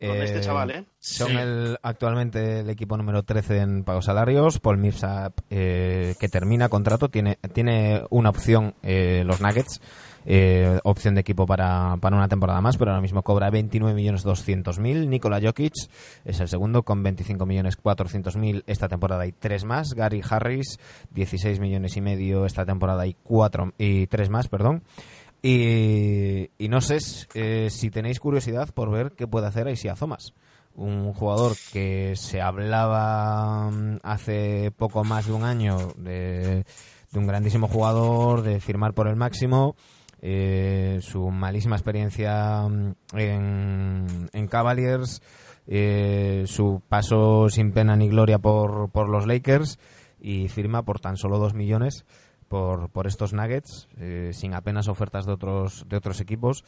Con 0.00 0.16
este 0.22 0.40
chaval, 0.42 0.70
¿eh? 0.70 0.84
Son 1.00 1.28
Sí. 1.30 1.36
el, 1.36 1.76
actualmente 1.82 2.60
el 2.60 2.70
equipo 2.70 2.96
número 2.96 3.24
13 3.24 3.58
en 3.58 3.82
pagos 3.82 4.04
salarios. 4.04 4.60
Paul 4.60 4.78
Millsap, 4.78 5.40
eh, 5.50 6.14
que 6.20 6.28
termina 6.28 6.68
contrato, 6.68 7.08
tiene, 7.08 7.36
tiene 7.52 8.04
una 8.10 8.30
opción, 8.30 8.74
eh, 8.84 9.24
los 9.26 9.40
Nuggets, 9.40 9.80
eh, 10.24 10.78
opción 10.84 11.16
de 11.16 11.22
equipo 11.22 11.46
para, 11.46 11.96
para 12.00 12.14
una 12.14 12.28
temporada 12.28 12.60
más, 12.60 12.76
pero 12.76 12.92
ahora 12.92 13.00
mismo 13.00 13.22
cobra 13.24 13.50
29.200.000. 13.50 15.08
Nikola 15.08 15.40
Jokic 15.42 15.72
es 16.24 16.38
el 16.38 16.46
segundo 16.46 16.84
con 16.84 17.02
25.400.000 17.02 18.62
esta 18.68 18.88
temporada 18.88 19.26
y 19.26 19.32
tres 19.32 19.64
más. 19.64 19.94
Gary 19.94 20.22
Harris, 20.28 20.78
16 21.10 21.58
millones 21.58 21.96
y 21.96 22.00
medio 22.02 22.46
esta 22.46 22.64
temporada 22.64 23.04
y 23.06 23.14
cuatro 23.24 23.72
y 23.78 24.06
tres 24.06 24.30
más, 24.30 24.46
perdón. 24.48 24.84
Y, 25.42 26.50
y 26.58 26.68
no 26.68 26.80
sé 26.80 26.98
eh, 27.34 27.68
si 27.70 27.90
tenéis 27.90 28.18
curiosidad 28.20 28.70
por 28.74 28.90
ver 28.90 29.12
qué 29.12 29.26
puede 29.26 29.46
hacer 29.46 29.68
Isaiah 29.68 29.94
Thomas. 29.94 30.34
Un 30.74 31.12
jugador 31.12 31.56
que 31.72 32.14
se 32.16 32.40
hablaba 32.40 33.70
mm, 33.70 33.98
hace 34.02 34.70
poco 34.76 35.04
más 35.04 35.26
de 35.26 35.32
un 35.32 35.44
año 35.44 35.76
de, 35.96 36.64
de 37.12 37.18
un 37.18 37.26
grandísimo 37.26 37.68
jugador, 37.68 38.42
de 38.42 38.60
firmar 38.60 38.94
por 38.94 39.08
el 39.08 39.16
máximo. 39.16 39.76
eh, 40.20 40.98
su 41.00 41.30
malísima 41.30 41.76
experiencia 41.76 42.62
mm, 42.68 42.94
en, 43.14 44.30
en 44.32 44.46
Cavaliers, 44.48 45.22
eh, 45.66 46.44
su 46.46 46.82
paso 46.88 47.48
sin 47.48 47.72
pena 47.72 47.96
ni 47.96 48.08
gloria 48.08 48.38
por, 48.38 48.90
por 48.90 49.08
los 49.08 49.26
Lakers 49.26 49.78
y 50.20 50.48
firma 50.48 50.82
por 50.82 50.98
tan 51.00 51.16
solo 51.16 51.38
dos 51.38 51.54
millones 51.54 52.04
por, 52.48 52.90
por 52.90 53.06
estos 53.06 53.32
Nuggets, 53.32 53.88
eh, 54.00 54.30
sin 54.32 54.54
apenas 54.54 54.88
ofertas 54.88 55.26
de 55.26 55.32
otros, 55.32 55.84
de 55.88 55.96
otros 55.96 56.20
equipos. 56.20 56.64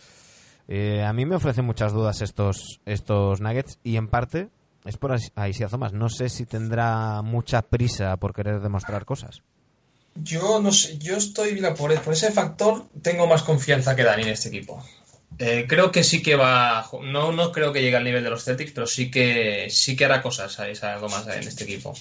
Eh, 0.69 1.03
a 1.03 1.13
mí 1.13 1.27
me 1.27 1.37
ofrecen 1.37 1.65
muchas 1.65 1.93
dudas 1.93 2.21
estos, 2.23 2.81
estos 2.87 3.41
Nuggets 3.41 3.79
y 3.83 3.97
en 3.97 4.09
parte 4.09 4.49
es 4.85 4.97
por 4.97 5.15
Is- 5.15 5.33
a 5.35 5.49
Isaiah 5.49 5.69
Thomas. 5.69 5.93
No 5.93 6.09
sé 6.09 6.29
si 6.29 6.47
tendrá 6.47 7.23
mucha 7.23 7.63
prisa 7.63 8.17
por 8.19 8.33
querer 8.35 8.61
demostrar 8.61 9.05
cosas. 9.05 9.43
Yo 10.15 10.61
no 10.61 10.73
sé, 10.73 10.99
yo 10.99 11.17
estoy, 11.17 11.61
por, 11.77 12.01
por 12.03 12.13
ese 12.13 12.31
factor 12.33 12.85
tengo 13.03 13.27
más 13.27 13.43
confianza 13.43 13.95
que 13.97 14.05
Dani 14.05 14.23
en 14.23 14.29
este 14.31 14.49
equipo. 14.49 14.85
Eh, 15.39 15.67
creo 15.69 15.91
que 15.93 16.03
sí 16.05 16.23
que 16.23 16.35
va, 16.35 16.85
no, 17.05 17.33
no 17.33 17.53
creo 17.53 17.73
que 17.73 17.81
llegue 17.81 17.97
al 17.97 18.05
nivel 18.05 18.23
de 18.25 18.31
los 18.31 18.45
Celtics, 18.45 18.73
pero 18.73 18.87
sí 18.87 19.11
que 19.11 19.69
sí 19.71 19.97
que 19.97 20.05
hará 20.05 20.21
cosas 20.21 20.59
ahí, 20.61 20.73
algo 20.83 21.09
más 21.09 21.27
en 21.29 21.47
este 21.47 21.65
equipo. 21.65 21.95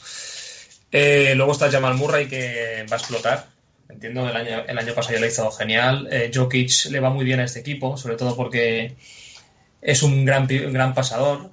Eh, 0.92 1.34
luego 1.36 1.52
está 1.52 1.72
Jamal 1.72 1.94
Murray 1.96 2.28
que 2.28 2.86
va 2.92 2.96
a 2.96 3.00
explotar. 3.00 3.48
Entiendo, 4.00 4.30
el 4.30 4.36
año, 4.38 4.64
el 4.66 4.78
año 4.78 4.94
pasado 4.94 5.16
ya 5.16 5.20
lo 5.20 5.28
hizo 5.28 5.52
genial. 5.52 6.08
Eh, 6.10 6.32
Jokic 6.34 6.86
le 6.86 7.02
va 7.02 7.10
muy 7.10 7.26
bien 7.26 7.42
a 7.42 7.44
este 7.44 7.60
equipo, 7.60 7.98
sobre 7.98 8.16
todo 8.16 8.34
porque 8.34 8.96
es 9.82 10.04
un 10.04 10.24
gran, 10.24 10.44
un 10.44 10.72
gran 10.72 10.94
pasador. 10.94 11.52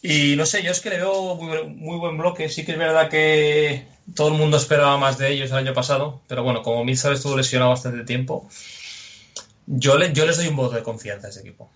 Y 0.00 0.36
no 0.36 0.46
sé, 0.46 0.62
yo 0.62 0.70
es 0.70 0.80
que 0.80 0.90
le 0.90 0.98
veo 0.98 1.34
muy, 1.34 1.48
buen- 1.48 1.76
muy 1.78 1.96
buen 1.98 2.16
bloque. 2.16 2.48
Sí 2.48 2.64
que 2.64 2.72
es 2.72 2.78
verdad 2.78 3.08
que 3.10 3.86
todo 4.14 4.28
el 4.28 4.34
mundo 4.34 4.56
esperaba 4.56 4.96
más 4.98 5.18
de 5.18 5.32
ellos 5.32 5.50
el 5.50 5.56
año 5.56 5.74
pasado, 5.74 6.20
pero 6.28 6.44
bueno, 6.44 6.62
como 6.62 6.84
Millsap 6.84 7.12
estuvo 7.14 7.36
lesionado 7.36 7.70
bastante 7.72 8.04
tiempo, 8.04 8.48
yo, 9.66 9.98
le- 9.98 10.12
yo 10.12 10.26
les 10.26 10.36
doy 10.36 10.46
un 10.46 10.54
voto 10.56 10.76
de 10.76 10.84
confianza 10.84 11.26
a 11.26 11.30
este 11.30 11.40
equipo. 11.42 11.72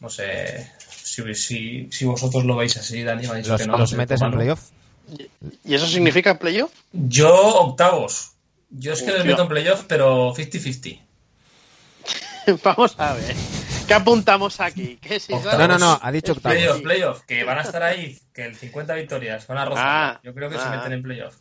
No 0.00 0.10
sé 0.10 0.68
si, 0.90 1.22
si, 1.36 1.88
si 1.92 2.04
vosotros 2.04 2.44
lo 2.44 2.56
veis 2.56 2.76
así, 2.78 3.04
Dani 3.04 3.28
me 3.28 3.32
ha 3.32 3.36
dicho 3.36 3.52
¿Los, 3.52 3.60
que 3.60 3.66
no. 3.68 3.78
los 3.78 3.92
metes 3.92 4.20
en 4.22 4.32
playoff? 4.32 4.60
¿Y 5.64 5.74
eso 5.74 5.86
significa 5.86 6.36
playoff? 6.36 6.72
Yo 6.92 7.32
octavos. 7.60 8.32
Yo 8.70 8.92
es 8.92 9.00
que 9.00 9.06
les 9.06 9.16
Hostia. 9.16 9.30
meto 9.30 9.42
en 9.42 9.48
playoff, 9.48 9.84
pero 9.86 10.34
50-50. 10.34 11.02
Vamos 12.64 12.94
a 12.98 13.14
ver. 13.14 13.34
¿Qué 13.86 13.94
apuntamos 13.94 14.60
aquí? 14.60 14.98
¿Qué 15.00 15.16
es 15.16 15.30
Octavos. 15.30 15.58
No, 15.58 15.68
no, 15.68 15.78
no, 15.78 15.98
ha 16.02 16.10
dicho 16.12 16.32
octavos. 16.32 16.56
Playoff, 16.58 16.80
playoff, 16.82 17.22
que 17.22 17.44
van 17.44 17.58
a 17.58 17.62
estar 17.62 17.82
ahí, 17.82 18.18
que 18.32 18.44
el 18.44 18.56
50 18.56 18.94
victorias 18.94 19.46
van 19.46 19.58
a 19.58 19.64
rozar. 19.64 19.84
Ah, 19.86 20.20
Yo 20.24 20.34
creo 20.34 20.50
que 20.50 20.56
se 20.56 20.64
ah. 20.64 20.70
meten 20.76 20.92
en 20.92 21.02
playoff. 21.02 21.36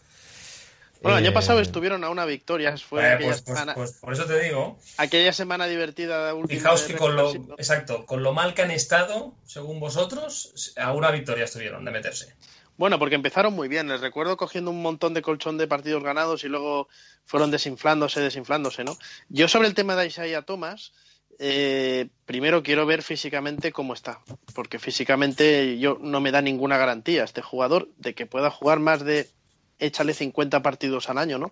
Bueno, 1.02 1.18
el 1.18 1.24
año 1.24 1.32
Eh, 1.32 1.34
pasado 1.34 1.60
estuvieron 1.60 2.04
a 2.04 2.10
una 2.10 2.26
victoria. 2.26 2.76
Fue 2.78 3.02
Eh, 3.04 3.14
aquella, 3.14 3.30
pues, 3.32 3.42
pues- 3.42 3.58
semana, 3.58 3.74
pues 3.76 3.92
por 3.94 4.14
eso 4.14 4.26
te 4.26 4.40
digo. 4.42 4.80
aquella 4.98 5.34
semana 5.34 5.66
divertida 5.68 6.34
última. 6.34 6.60
Fijaos 6.60 6.82
que 6.84 6.96
con 6.96 7.16
lo, 7.16 7.32
exacto, 7.58 8.06
con 8.06 8.24
lo 8.24 8.34
mal 8.34 8.54
que 8.54 8.62
han 8.64 8.72
estado, 8.72 9.34
según 9.46 9.80
vosotros, 9.80 10.74
a 10.78 10.94
una 10.94 11.12
victoria 11.12 11.46
estuvieron 11.46 11.84
de 11.86 11.92
meterse. 11.92 12.34
Bueno, 12.78 13.00
porque 13.00 13.16
empezaron 13.16 13.54
muy 13.54 13.68
bien. 13.68 13.88
Les 13.88 14.02
recuerdo 14.02 14.38
cogiendo 14.38 14.72
un 14.72 14.82
montón 14.82 15.14
de 15.14 15.22
colchón 15.22 15.58
de 15.58 15.68
partidos 15.68 16.04
ganados 16.04 16.44
y 16.44 16.50
luego 16.50 16.90
fueron 17.26 17.52
desinflándose, 17.52 18.20
desinflándose, 18.20 18.84
¿no? 18.84 18.98
Yo 19.30 19.48
sobre 19.48 19.68
el 19.68 19.74
tema 19.74 19.96
de 19.96 20.08
Isaiah 20.08 20.42
Thomas, 20.42 20.92
eh, 21.40 22.08
primero 22.26 22.64
quiero 22.64 22.86
ver 22.86 23.02
físicamente 23.02 23.72
cómo 23.72 23.94
está, 23.94 24.22
porque 24.54 24.80
físicamente 24.80 25.78
yo 25.80 25.98
no 26.02 26.20
me 26.20 26.32
da 26.32 26.42
ninguna 26.42 26.78
garantía 26.78 27.24
este 27.24 27.42
jugador 27.42 27.90
de 27.98 28.14
que 28.14 28.26
pueda 28.26 28.50
jugar 28.50 28.80
más 28.80 29.04
de 29.04 29.30
échale 29.80 30.14
50 30.14 30.62
partidos 30.62 31.10
al 31.10 31.18
año, 31.18 31.38
¿no? 31.38 31.52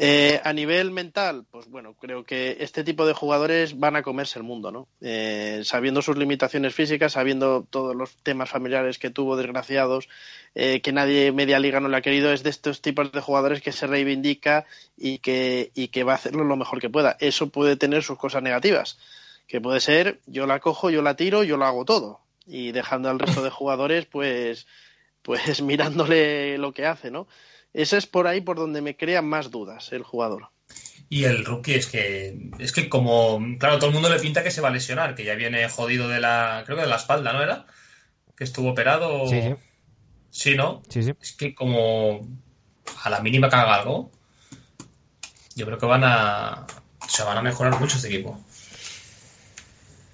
Eh, 0.00 0.40
a 0.44 0.52
nivel 0.52 0.92
mental, 0.92 1.44
pues 1.50 1.66
bueno, 1.66 1.94
creo 1.94 2.22
que 2.22 2.58
este 2.60 2.84
tipo 2.84 3.04
de 3.04 3.14
jugadores 3.14 3.80
van 3.80 3.96
a 3.96 4.04
comerse 4.04 4.38
el 4.38 4.44
mundo, 4.44 4.70
¿no? 4.70 4.86
Eh, 5.00 5.62
sabiendo 5.64 6.02
sus 6.02 6.16
limitaciones 6.16 6.72
físicas, 6.72 7.14
sabiendo 7.14 7.66
todos 7.68 7.96
los 7.96 8.16
temas 8.18 8.48
familiares 8.48 9.00
que 9.00 9.10
tuvo, 9.10 9.36
desgraciados, 9.36 10.08
eh, 10.54 10.80
que 10.82 10.92
nadie 10.92 11.32
media 11.32 11.58
liga 11.58 11.80
no 11.80 11.88
le 11.88 11.96
ha 11.96 12.00
querido, 12.00 12.32
es 12.32 12.44
de 12.44 12.50
estos 12.50 12.80
tipos 12.80 13.10
de 13.10 13.20
jugadores 13.20 13.60
que 13.60 13.72
se 13.72 13.88
reivindica 13.88 14.66
y 14.96 15.18
que, 15.18 15.72
y 15.74 15.88
que 15.88 16.04
va 16.04 16.12
a 16.12 16.14
hacerlo 16.14 16.44
lo 16.44 16.54
mejor 16.54 16.80
que 16.80 16.90
pueda. 16.90 17.16
Eso 17.18 17.48
puede 17.48 17.74
tener 17.74 18.04
sus 18.04 18.18
cosas 18.18 18.44
negativas, 18.44 19.00
que 19.48 19.60
puede 19.60 19.80
ser 19.80 20.20
yo 20.26 20.46
la 20.46 20.60
cojo, 20.60 20.90
yo 20.90 21.02
la 21.02 21.16
tiro, 21.16 21.42
yo 21.42 21.56
lo 21.56 21.64
hago 21.64 21.84
todo, 21.84 22.20
y 22.46 22.70
dejando 22.70 23.10
al 23.10 23.18
resto 23.18 23.42
de 23.42 23.50
jugadores, 23.50 24.06
pues, 24.06 24.68
pues 25.22 25.60
mirándole 25.62 26.56
lo 26.56 26.72
que 26.72 26.86
hace, 26.86 27.10
¿no? 27.10 27.26
Ese 27.72 27.96
es 27.96 28.06
por 28.06 28.26
ahí 28.26 28.40
por 28.40 28.56
donde 28.56 28.82
me 28.82 28.96
crean 28.96 29.26
más 29.26 29.50
dudas 29.50 29.92
el 29.92 30.02
jugador. 30.02 30.50
Y 31.10 31.24
el 31.24 31.44
rookie 31.44 31.74
es 31.74 31.86
que, 31.86 32.50
es 32.58 32.72
que 32.72 32.88
como, 32.88 33.40
claro, 33.58 33.78
todo 33.78 33.88
el 33.88 33.94
mundo 33.94 34.10
le 34.10 34.20
pinta 34.20 34.42
que 34.42 34.50
se 34.50 34.60
va 34.60 34.68
a 34.68 34.72
lesionar, 34.72 35.14
que 35.14 35.24
ya 35.24 35.34
viene 35.34 35.68
jodido 35.68 36.08
de 36.08 36.20
la, 36.20 36.62
creo 36.66 36.76
que 36.76 36.82
de 36.82 36.88
la 36.88 36.96
espalda, 36.96 37.32
¿no 37.32 37.42
era? 37.42 37.66
Que 38.36 38.44
estuvo 38.44 38.70
operado. 38.70 39.26
Sí, 39.28 39.40
sí. 39.40 39.54
Sí, 40.30 40.54
¿no? 40.54 40.82
Sí, 40.88 41.02
sí. 41.02 41.14
Es 41.20 41.32
que 41.32 41.54
como 41.54 42.28
a 43.02 43.10
la 43.10 43.20
mínima 43.20 43.48
que 43.48 43.56
haga 43.56 43.76
algo, 43.76 44.10
yo 45.56 45.66
creo 45.66 45.78
que 45.78 45.86
van 45.86 46.04
a, 46.04 46.66
se 47.08 47.22
van 47.24 47.38
a 47.38 47.42
mejorar 47.42 47.80
mucho 47.80 47.96
este 47.96 48.08
equipo. 48.08 48.38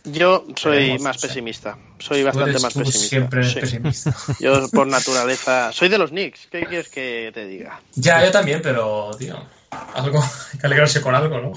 Yo 0.05 0.45
soy 0.57 0.77
Veremos, 0.77 1.03
más 1.03 1.17
o 1.17 1.19
sea, 1.21 1.29
pesimista, 1.29 1.79
soy 1.99 2.21
Tú 2.21 2.27
bastante 2.27 2.51
eres- 2.51 2.63
más 2.63 2.73
tú 2.75 2.79
pesimista. 2.81 3.09
siempre 3.09 3.45
sí. 3.45 3.61
pesimista. 3.61 4.15
Yo 4.41 4.69
por 4.71 4.87
naturaleza 4.87 5.73
soy 5.73 5.89
de 5.89 5.97
los 5.99 6.11
Knicks. 6.11 6.47
¿Qué 6.51 6.67
quieres 6.67 6.89
que 6.91 7.31
te 7.33 7.47
diga? 7.47 7.81
Ya, 7.95 8.23
yo 8.25 8.31
también, 8.31 8.61
pero, 8.63 9.11
tío, 9.19 9.37
algo, 9.95 10.21
hay 10.53 10.59
que 10.59 10.67
alegrarse 10.67 11.01
con 11.01 11.15
algo, 11.15 11.41
¿no? 11.41 11.53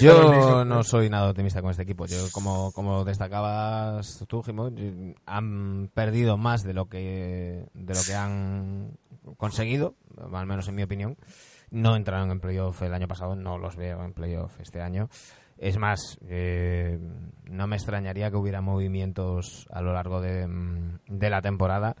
Yo 0.00 0.64
no 0.64 0.82
soy 0.82 1.10
nada 1.10 1.28
optimista 1.28 1.60
con 1.60 1.70
este 1.70 1.82
equipo. 1.82 2.06
Yo, 2.06 2.16
como, 2.32 2.72
como 2.72 3.04
destacabas 3.04 4.24
tú, 4.26 4.42
Jimo, 4.42 4.70
han 5.26 5.90
perdido 5.92 6.38
más 6.38 6.62
de 6.62 6.72
lo 6.72 6.86
que 6.88 7.66
de 7.74 7.94
lo 7.94 8.00
que 8.02 8.14
han 8.14 8.96
conseguido, 9.36 9.94
al 10.32 10.46
menos 10.46 10.66
en 10.68 10.76
mi 10.76 10.82
opinión. 10.82 11.18
No 11.70 11.96
entraron 11.96 12.30
en 12.30 12.40
playoff 12.40 12.80
el 12.82 12.94
año 12.94 13.08
pasado, 13.08 13.36
no 13.36 13.58
los 13.58 13.76
veo 13.76 14.02
en 14.02 14.14
playoff 14.14 14.58
este 14.60 14.80
año. 14.80 15.10
Es 15.58 15.76
más, 15.76 16.18
eh, 16.28 16.98
no 17.64 17.68
me 17.68 17.76
extrañaría 17.76 18.30
que 18.30 18.36
hubiera 18.36 18.60
movimientos 18.60 19.66
a 19.72 19.80
lo 19.80 19.94
largo 19.94 20.20
de, 20.20 20.46
mm, 20.46 20.98
la 21.18 21.40
temporada 21.40 21.96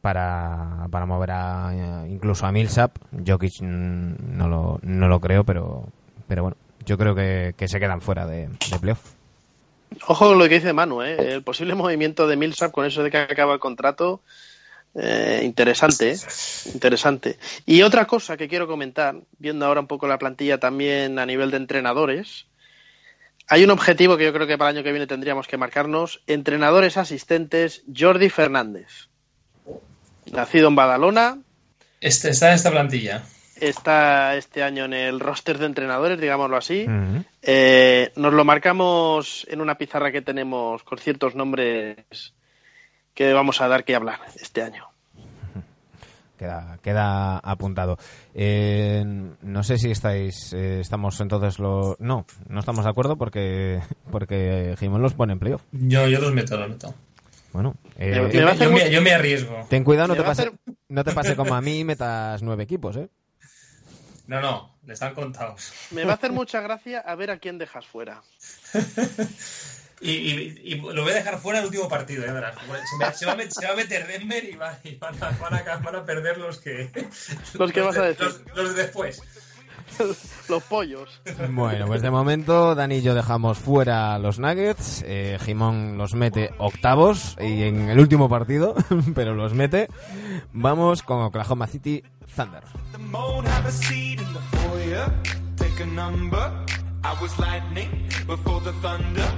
para, 0.00 0.88
para 0.90 1.06
mover 1.06 1.30
a, 1.30 2.04
incluso 2.08 2.46
a 2.46 2.50
Millsap. 2.50 2.96
Jokic 3.24 3.62
mm, 3.62 4.36
no 4.36 4.48
lo, 4.48 4.80
no 4.82 5.06
lo 5.06 5.20
creo, 5.20 5.44
pero, 5.44 5.86
pero 6.26 6.42
bueno, 6.42 6.56
yo 6.84 6.98
creo 6.98 7.14
que, 7.14 7.54
que 7.56 7.68
se 7.68 7.78
quedan 7.78 8.00
fuera 8.00 8.26
de, 8.26 8.48
de 8.48 8.78
playoff. 8.80 9.12
Ojo 10.08 10.30
con 10.30 10.38
lo 10.38 10.48
que 10.48 10.56
dice 10.56 10.72
Manu, 10.72 11.00
¿eh? 11.02 11.34
el 11.34 11.44
posible 11.44 11.76
movimiento 11.76 12.26
de 12.26 12.36
Millsap 12.36 12.72
con 12.72 12.84
eso 12.84 13.04
de 13.04 13.12
que 13.12 13.18
acaba 13.18 13.54
el 13.54 13.60
contrato. 13.60 14.20
eh, 14.96 15.42
interesante, 15.44 16.10
¿eh? 16.14 16.18
interesante. 16.74 17.38
Y 17.66 17.82
otra 17.82 18.04
cosa 18.08 18.36
que 18.36 18.48
quiero 18.48 18.66
comentar, 18.66 19.14
viendo 19.38 19.64
ahora 19.64 19.78
un 19.80 19.86
poco 19.86 20.08
la 20.08 20.18
plantilla 20.18 20.58
también 20.58 21.20
a 21.20 21.26
nivel 21.26 21.52
de 21.52 21.58
entrenadores, 21.58 22.46
hay 23.48 23.64
un 23.64 23.70
objetivo 23.70 24.16
que 24.16 24.24
yo 24.24 24.32
creo 24.32 24.46
que 24.46 24.56
para 24.58 24.70
el 24.70 24.76
año 24.76 24.84
que 24.84 24.92
viene 24.92 25.06
tendríamos 25.06 25.46
que 25.46 25.56
marcarnos. 25.56 26.22
Entrenadores 26.26 26.96
asistentes, 26.96 27.82
Jordi 27.94 28.30
Fernández. 28.30 29.08
Nacido 30.32 30.68
en 30.68 30.74
Badalona, 30.76 31.38
Este, 32.00 32.30
está 32.30 32.48
en 32.48 32.54
esta 32.54 32.70
plantilla. 32.70 33.22
está 33.60 34.34
este 34.36 34.62
año 34.62 34.86
en 34.86 34.94
el 34.94 35.20
roster 35.20 35.58
de 35.58 35.66
entrenadores, 35.66 36.18
digámoslo 36.20 36.56
así. 36.56 36.86
Eh, 37.42 38.10
nos 38.16 38.32
lo 38.32 38.44
marcamos 38.44 39.46
en 39.50 39.60
una 39.60 39.76
pizarra 39.76 40.10
que 40.12 40.22
tenemos 40.22 40.82
con 40.82 40.98
ciertos 40.98 41.34
nombres 41.34 41.96
que 43.14 43.32
vamos 43.32 43.60
a 43.60 43.68
dar 43.68 43.84
que 43.84 43.94
hablar 43.94 44.20
este 44.40 44.62
año. 44.62 44.88
Queda, 46.38 46.78
queda 46.82 47.38
apuntado. 47.38 47.96
Eh, 48.34 49.04
no 49.42 49.62
sé 49.62 49.78
si 49.78 49.90
estáis, 49.92 50.52
eh, 50.52 50.80
estamos 50.80 51.20
entonces 51.20 51.58
lo, 51.60 51.96
no, 52.00 52.26
no 52.48 52.60
estamos 52.60 52.84
de 52.84 52.90
acuerdo 52.90 53.16
porque 53.16 53.80
porque 54.10 54.74
Jimón 54.80 55.00
los 55.02 55.14
pone 55.14 55.32
en 55.34 55.38
playoff. 55.38 55.62
Yo, 55.72 56.08
yo 56.08 56.18
los 56.20 56.32
meto, 56.32 56.56
los 56.56 56.68
meto. 56.68 56.94
Bueno, 57.52 57.76
eh, 57.96 58.12
Yo, 58.32 58.42
me- 58.44 58.50
hacer 58.50 58.66
yo 58.68 58.72
me, 58.74 58.90
yo 58.90 59.00
me 59.00 59.12
arriesgo. 59.12 59.64
ten 59.70 59.84
cuidado, 59.84 60.08
no 60.08 60.16
te 60.16 60.24
pase, 60.24 60.42
hacer- 60.42 60.54
no 60.88 61.04
te 61.04 61.12
pase 61.12 61.36
como 61.36 61.54
a 61.54 61.60
mí 61.60 61.78
y 61.80 61.84
metas 61.84 62.42
nueve 62.42 62.64
equipos, 62.64 62.96
¿eh? 62.96 63.08
No, 64.26 64.40
no, 64.40 64.74
le 64.86 64.94
están 64.94 65.14
contados. 65.14 65.72
Me 65.92 66.04
va 66.04 66.12
a 66.12 66.14
hacer 66.14 66.32
mucha 66.32 66.60
gracia 66.62 66.98
a 66.98 67.14
ver 67.14 67.30
a 67.30 67.38
quién 67.38 67.58
dejas 67.58 67.86
fuera. 67.86 68.22
Y, 70.04 70.10
y- 70.10 70.60
y 70.64 70.74
lo 70.80 71.02
voy 71.02 71.12
a 71.12 71.14
dejar 71.14 71.38
fuera 71.38 71.60
el 71.60 71.64
último 71.64 71.88
partido, 71.88 72.26
ya 72.26 72.32
verás. 72.34 72.54
Se, 72.90 72.96
me- 72.98 73.12
se 73.14 73.24
va, 73.26 73.32
a 73.32 73.36
met- 73.36 73.50
se 73.50 73.66
va 73.66 73.72
a 73.72 73.76
meter 73.76 74.06
Denver 74.06 74.44
y, 74.44 74.54
va- 74.54 74.78
y 74.84 74.96
van, 74.96 75.14
a, 75.22 75.30
van 75.30 75.54
a- 75.54 75.76
van 75.78 75.96
a 75.96 76.04
perder 76.04 76.36
los 76.38 76.58
que. 76.58 76.90
Los 77.58 77.72
que 77.72 77.80
vas 77.80 77.96
a 77.96 78.02
de- 78.02 78.08
decir. 78.08 78.24
Los, 78.24 78.56
los 78.56 78.74
de 78.76 78.82
después. 78.82 79.22
Los 80.48 80.62
pollos. 80.64 81.20
Bueno, 81.50 81.86
pues 81.86 82.00
de 82.02 82.10
momento 82.10 82.74
Dani 82.74 82.96
y 82.96 83.02
yo 83.02 83.14
dejamos 83.14 83.58
fuera 83.58 84.18
los 84.18 84.38
Nuggets, 84.38 85.02
eh, 85.06 85.38
Jimón 85.44 85.98
los 85.98 86.14
mete 86.14 86.50
octavos 86.58 87.36
y 87.40 87.62
en 87.64 87.88
el 87.90 87.98
último 88.00 88.28
partido, 88.28 88.74
pero 89.14 89.34
los 89.34 89.52
mete. 89.54 89.88
Vamos 90.52 91.02
con 91.02 91.22
Oklahoma 91.22 91.66
City 91.66 92.02
Thunder. 92.34 92.62
I 97.04 97.12
was 97.20 97.38
lightning 97.38 97.90
before 98.26 98.60
the 98.60 98.72
thunder. 98.80 99.28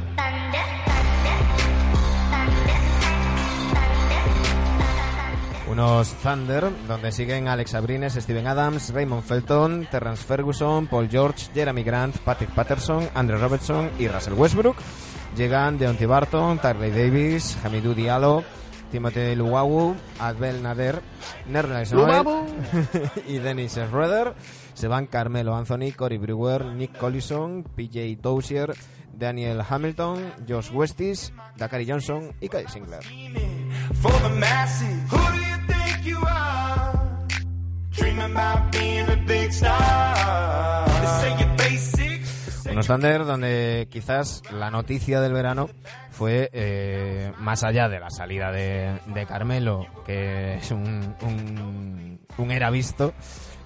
Unos 5.68 6.14
Thunder, 6.22 6.70
donde 6.86 7.10
siguen 7.10 7.48
Alex 7.48 7.74
Abrines, 7.74 8.14
Steven 8.14 8.46
Adams, 8.46 8.92
Raymond 8.92 9.24
Felton, 9.24 9.86
Terrence 9.90 10.22
Ferguson, 10.24 10.86
Paul 10.86 11.08
George, 11.08 11.48
Jeremy 11.52 11.82
Grant, 11.82 12.18
Patrick 12.18 12.50
Patterson, 12.54 13.08
Andrew 13.14 13.38
Robertson 13.38 13.90
y 13.98 14.06
Russell 14.06 14.34
Westbrook. 14.34 14.76
Llegan 15.36 15.76
Deontay 15.76 16.06
Barton, 16.06 16.58
Tyree 16.58 16.90
Davis, 16.90 17.58
Hamidou 17.64 17.94
Diallo, 17.94 18.44
Timothy 18.92 19.34
Luwawu, 19.34 19.96
Adbel 20.20 20.62
Nader, 20.62 21.02
Nerlens 21.48 21.92
Noel 21.92 22.24
y 23.26 23.38
Dennis 23.38 23.72
Schroeder. 23.74 24.34
Se 24.76 24.88
van 24.88 25.06
Carmelo 25.06 25.56
Anthony, 25.56 25.92
Cory 25.96 26.18
Brewer, 26.18 26.66
Nick 26.66 26.98
Collison, 26.98 27.62
PJ 27.62 28.18
Dozier, 28.20 28.74
Daniel 29.14 29.62
Hamilton, 29.66 30.34
Josh 30.46 30.70
Westis, 30.70 31.32
Dakari 31.56 31.90
Johnson 31.90 32.34
y 32.42 32.48
Kai 32.50 32.66
Singler. 32.68 33.00
Unos 42.70 42.86
Thunder 42.88 43.24
donde 43.24 43.88
quizás 43.90 44.42
la 44.52 44.70
noticia 44.70 45.22
del 45.22 45.32
verano 45.32 45.70
fue, 46.10 46.50
eh, 46.52 47.32
más 47.38 47.64
allá 47.64 47.88
de 47.88 47.98
la 47.98 48.10
salida 48.10 48.52
de, 48.52 49.00
de 49.06 49.24
Carmelo, 49.24 49.86
que 50.04 50.56
es 50.56 50.70
un, 50.70 51.16
un, 51.22 52.15
un 52.38 52.50
era 52.50 52.70
visto, 52.70 53.14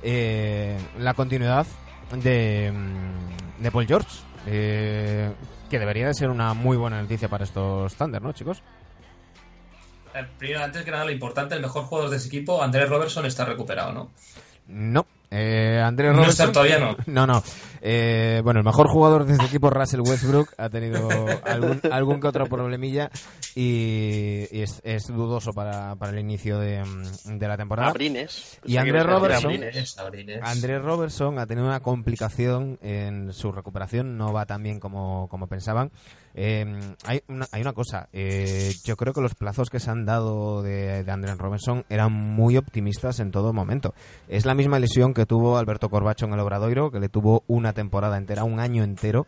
eh, 0.03 0.79
la 0.99 1.15
continuidad 1.15 1.67
de, 2.13 2.73
mm, 2.73 3.63
de 3.63 3.71
Paul 3.71 3.87
George, 3.87 4.09
eh, 4.47 5.33
que 5.69 5.79
debería 5.79 6.07
de 6.09 6.15
ser 6.15 6.31
una 6.31 6.55
muy 6.55 6.77
buena 6.77 7.01
noticia 7.03 7.29
para 7.29 7.45
estos 7.45 7.95
Thunder, 7.95 8.23
¿no, 8.23 8.33
chicos? 8.33 8.63
Eh, 10.15 10.27
Primero, 10.39 10.65
antes 10.65 10.83
que 10.85 10.91
nada, 10.91 11.05
lo 11.05 11.13
importante, 11.13 11.55
el 11.55 11.61
mejor 11.63 11.85
jugador 11.85 12.11
de 12.11 12.17
ese 12.17 12.29
equipo, 12.29 12.63
Andrés 12.63 12.89
Robertson, 12.89 13.27
está 13.27 13.45
recuperado, 13.45 13.93
¿no? 13.93 14.11
No. 14.67 15.07
Eh, 15.31 15.81
Andrés 15.85 16.11
No 16.13 16.19
Robertson. 16.19 16.49
está, 16.49 16.53
todavía 16.53 16.79
no. 16.79 16.97
No, 17.07 17.27
no. 17.27 17.43
Eh, 17.83 18.41
bueno, 18.45 18.61
el 18.61 18.65
mejor 18.65 18.89
jugador 18.89 19.25
de 19.25 19.33
este 19.33 19.47
equipo, 19.47 19.71
Russell 19.71 20.01
Westbrook, 20.01 20.51
ha 20.59 20.69
tenido 20.69 21.09
algún, 21.45 21.81
algún 21.91 22.21
que 22.21 22.27
otro 22.29 22.47
problemilla 22.47 23.11
y, 23.55 24.47
y 24.51 24.63
es, 24.63 24.81
es 24.85 25.07
dudoso 25.07 25.53
para, 25.53 25.97
para 25.97 26.13
el 26.13 26.19
inicio 26.19 26.59
de, 26.59 26.85
mm, 26.85 27.39
de 27.39 27.49
la 27.49 27.57
temporada. 27.57 27.91
Abrines. 27.91 28.59
Y 28.65 28.77
Andrés 28.77 29.07
Robertson. 29.07 29.53
Abrines. 29.53 29.99
Abrines. 29.99 30.41
Andrés 30.43 30.83
Robertson 30.83 31.39
ha 31.39 31.47
tenido 31.47 31.67
una 31.67 31.81
complicación 31.81 32.79
en 32.83 33.33
su 33.33 33.53
recuperación, 33.53 34.17
no 34.17 34.33
va 34.33 34.47
tan 34.47 34.63
bien 34.63 34.81
como, 34.81 35.29
como 35.29 35.47
pensaban. 35.47 35.91
Eh, 36.35 36.95
hay, 37.07 37.23
una, 37.29 37.47
hay 37.51 37.61
una 37.61 37.73
cosa, 37.73 38.09
eh, 38.13 38.73
yo 38.85 38.97
creo 38.97 39.13
que 39.13 39.21
los 39.21 39.35
plazos 39.35 39.69
que 39.69 39.81
se 39.81 39.91
han 39.91 40.07
dado 40.07 40.63
de, 40.63 41.03
de 41.03 41.11
Andrés 41.11 41.37
Robertson 41.39 41.85
eran 41.89 42.13
muy 42.13 42.57
optimistas 42.57 43.19
en 43.21 43.31
todo 43.31 43.53
momento. 43.53 43.95
Es 44.29 44.45
la 44.47 44.55
misma 44.55 44.79
lesión 44.79 45.13
que 45.13 45.27
tuvo 45.27 45.59
Alberto 45.59 45.89
Corbacho 45.89 46.27
en 46.27 46.33
el 46.35 46.41
Obradoiro, 46.41 46.91
que 46.91 47.01
le 47.01 47.09
tuvo 47.09 47.43
una 47.49 47.73
temporada 47.73 48.17
entera, 48.17 48.45
un 48.45 48.61
año 48.61 48.85
entero, 48.85 49.27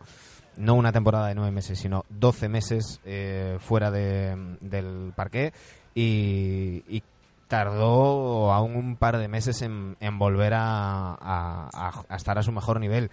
no 0.55 0.75
una 0.75 0.91
temporada 0.91 1.27
de 1.27 1.35
nueve 1.35 1.51
meses, 1.51 1.79
sino 1.79 2.05
doce 2.09 2.47
meses 2.47 3.01
eh, 3.05 3.57
fuera 3.59 3.91
de- 3.91 4.57
del 4.61 5.11
parque 5.15 5.51
y, 5.95 7.03
tardó 7.47 8.51
aún 8.51 8.75
un 8.75 8.95
par 8.95 9.17
de 9.19 9.27
meses 9.27 9.61
en, 9.61 9.95
volver 10.17 10.53
a 10.55 11.69
estar 12.09 12.39
a 12.39 12.43
su 12.43 12.51
mejor 12.51 12.79
nivel. 12.79 13.11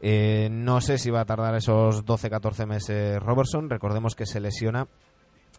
Eh, 0.00 0.48
no 0.50 0.80
sé 0.80 0.98
si 0.98 1.10
va 1.10 1.22
a 1.22 1.24
tardar 1.24 1.54
esos 1.54 2.04
12-14 2.04 2.66
meses 2.66 3.22
Robertson. 3.22 3.68
Recordemos 3.68 4.14
que 4.14 4.26
se 4.26 4.40
lesiona 4.40 4.86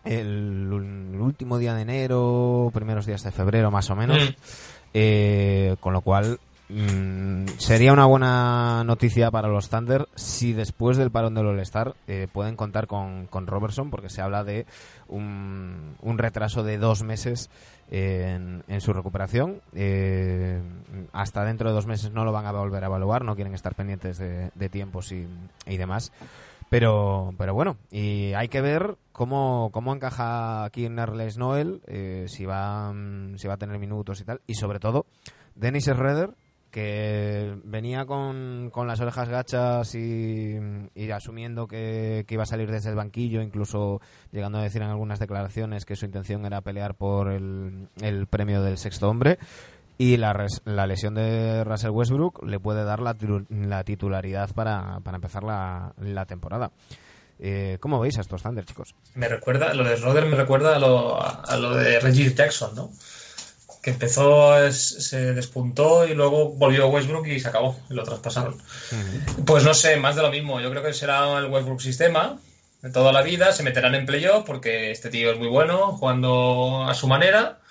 el, 0.06 1.12
el 1.14 1.22
último 1.22 1.58
día 1.58 1.74
de 1.74 1.82
enero, 1.82 2.72
primeros 2.74 3.06
días 3.06 3.24
de 3.24 3.32
febrero 3.32 3.72
más 3.72 3.90
o 3.90 3.96
menos. 3.96 4.18
Mm. 4.18 4.34
Eh, 4.94 5.76
con 5.82 5.94
lo 5.94 6.02
cual 6.02 6.40
mm, 6.70 7.46
sería 7.58 7.94
una 7.94 8.06
buena 8.06 8.84
noticia 8.84 9.30
para 9.30 9.48
los 9.48 9.70
Thunder 9.70 10.08
si 10.16 10.54
después 10.54 10.98
del 10.98 11.12
parón 11.12 11.36
del 11.36 11.46
All-Star 11.46 11.96
eh, 12.08 12.28
pueden 12.32 12.56
contar 12.56 12.88
con, 12.88 13.28
con 13.28 13.46
Robertson 13.46 13.92
porque 13.92 14.10
se 14.10 14.24
habla 14.24 14.44
de 14.44 14.66
un, 15.08 15.96
un 16.02 16.18
retraso 16.18 16.64
de 16.64 16.80
dos 16.80 17.04
meses 17.04 17.52
en, 17.90 18.64
en 18.68 18.82
su 18.82 18.94
recuperación. 18.94 19.62
Eh, 19.74 20.62
hasta 21.12 21.44
dentro 21.44 21.70
de 21.70 21.76
dos 21.76 21.88
meses 21.88 22.12
no 22.12 22.24
lo 22.24 22.32
van 22.32 22.46
a 22.46 22.52
volver 22.52 22.84
a 22.84 22.88
evaluar, 22.88 23.24
no 23.24 23.36
quieren 23.36 23.54
estar 23.54 23.76
pendientes 23.76 24.18
de, 24.18 24.70
tiempos 24.70 25.12
y, 25.12 25.28
demás. 25.78 26.12
Pero, 26.70 27.34
pero 27.38 27.56
bueno, 27.56 27.78
y 27.90 28.34
hay 28.34 28.48
que 28.48 28.62
ver 28.62 28.96
cómo, 29.12 29.72
cómo 29.74 29.94
encaja 29.94 30.64
aquí 30.64 30.86
en 30.86 30.96
Noel, 30.96 31.82
eh, 31.88 32.26
si, 32.28 32.46
va, 32.46 32.94
mm, 32.94 33.38
si 33.38 33.48
va 33.48 33.56
a 33.56 33.58
tener 33.58 33.80
minutos 33.80 34.22
y 34.22 34.24
tal. 34.24 34.42
Y 34.46 34.54
sobre 34.54 34.80
todo, 34.80 35.08
Dennis 35.56 35.86
Schroeder, 35.86 36.36
que 36.72 37.58
venía 37.64 38.06
con, 38.06 38.70
con 38.72 38.88
las 38.88 39.00
orejas 39.00 39.28
gachas 39.30 39.96
y, 39.96 40.56
y 40.94 41.12
asumiendo 41.12 41.68
que, 41.68 42.26
que 42.28 42.34
iba 42.36 42.44
a 42.44 42.46
salir 42.46 42.70
desde 42.70 42.90
el 42.90 42.96
banquillo, 42.96 43.42
incluso 43.42 44.02
llegando 44.32 44.60
a 44.60 44.64
decir 44.64 44.82
en 44.82 44.90
algunas 44.90 45.20
declaraciones 45.20 45.86
que 45.86 45.96
su 45.96 46.06
intención 46.06 46.46
era 46.46 46.62
pelear 46.62 46.96
por 46.96 47.32
el, 47.32 47.88
el 48.02 48.28
premio 48.28 48.62
del 48.62 48.78
sexto 48.78 49.10
hombre. 49.10 49.40
Y 49.98 50.16
la, 50.16 50.32
res- 50.32 50.62
la 50.64 50.88
lesión 50.88 51.16
de 51.16 51.64
Russell 51.66 51.90
Westbrook 51.90 52.44
le 52.46 52.60
puede 52.60 52.86
dar 52.86 53.02
la, 53.02 53.18
la 53.50 53.84
titularidad 53.84 54.50
para, 54.54 55.02
para 55.02 55.16
empezar 55.18 55.44
la, 55.44 55.94
la 55.98 56.26
temporada. 56.26 56.72
Eh, 57.38 57.78
¿Cómo 57.80 58.00
veis 58.00 58.18
a 58.18 58.22
estos 58.22 58.42
Thunder, 58.44 58.64
chicos? 58.64 58.96
Me 59.16 59.28
recuerda, 59.28 59.74
lo 59.74 59.84
de 59.84 59.98
Schroeder 59.98 60.26
me 60.26 60.36
recuerda 60.38 60.76
a 60.76 60.80
lo, 60.80 61.22
a 61.22 61.58
lo 61.58 61.76
de 61.76 62.00
Reggie 62.00 62.34
Jackson, 62.34 62.76
¿no? 62.76 62.92
Que 63.90 63.94
empezó, 63.94 64.72
se 64.72 65.34
despuntó 65.34 66.08
y 66.08 66.14
luego 66.14 66.50
volvió 66.50 66.90
Westbrook 66.90 67.26
y 67.26 67.40
se 67.40 67.48
acabó, 67.48 67.76
y 67.90 67.96
lo 67.96 68.04
traspasaron. 68.04 68.56
Pues 69.48 69.64
no 69.64 69.74
sé, 69.74 69.98
más 69.98 70.16
de 70.16 70.22
lo 70.22 70.30
mismo. 70.30 70.62
Yo 70.62 70.70
creo 70.70 70.84
que 70.84 70.94
será 70.94 71.40
el 71.40 71.46
Westbrook 71.46 71.82
sistema 71.82 72.38
de 72.84 72.92
toda 72.92 73.12
la 73.12 73.24
vida. 73.24 73.52
Se 73.52 73.64
meterán 73.64 73.96
en 73.96 74.06
playoff 74.06 74.46
porque 74.46 74.92
este 74.92 75.10
tío 75.10 75.32
es 75.32 75.40
muy 75.40 75.48
bueno, 75.48 75.94
jugando 75.94 76.86
a 76.88 76.94
su 76.94 77.08
manera. 77.08 77.62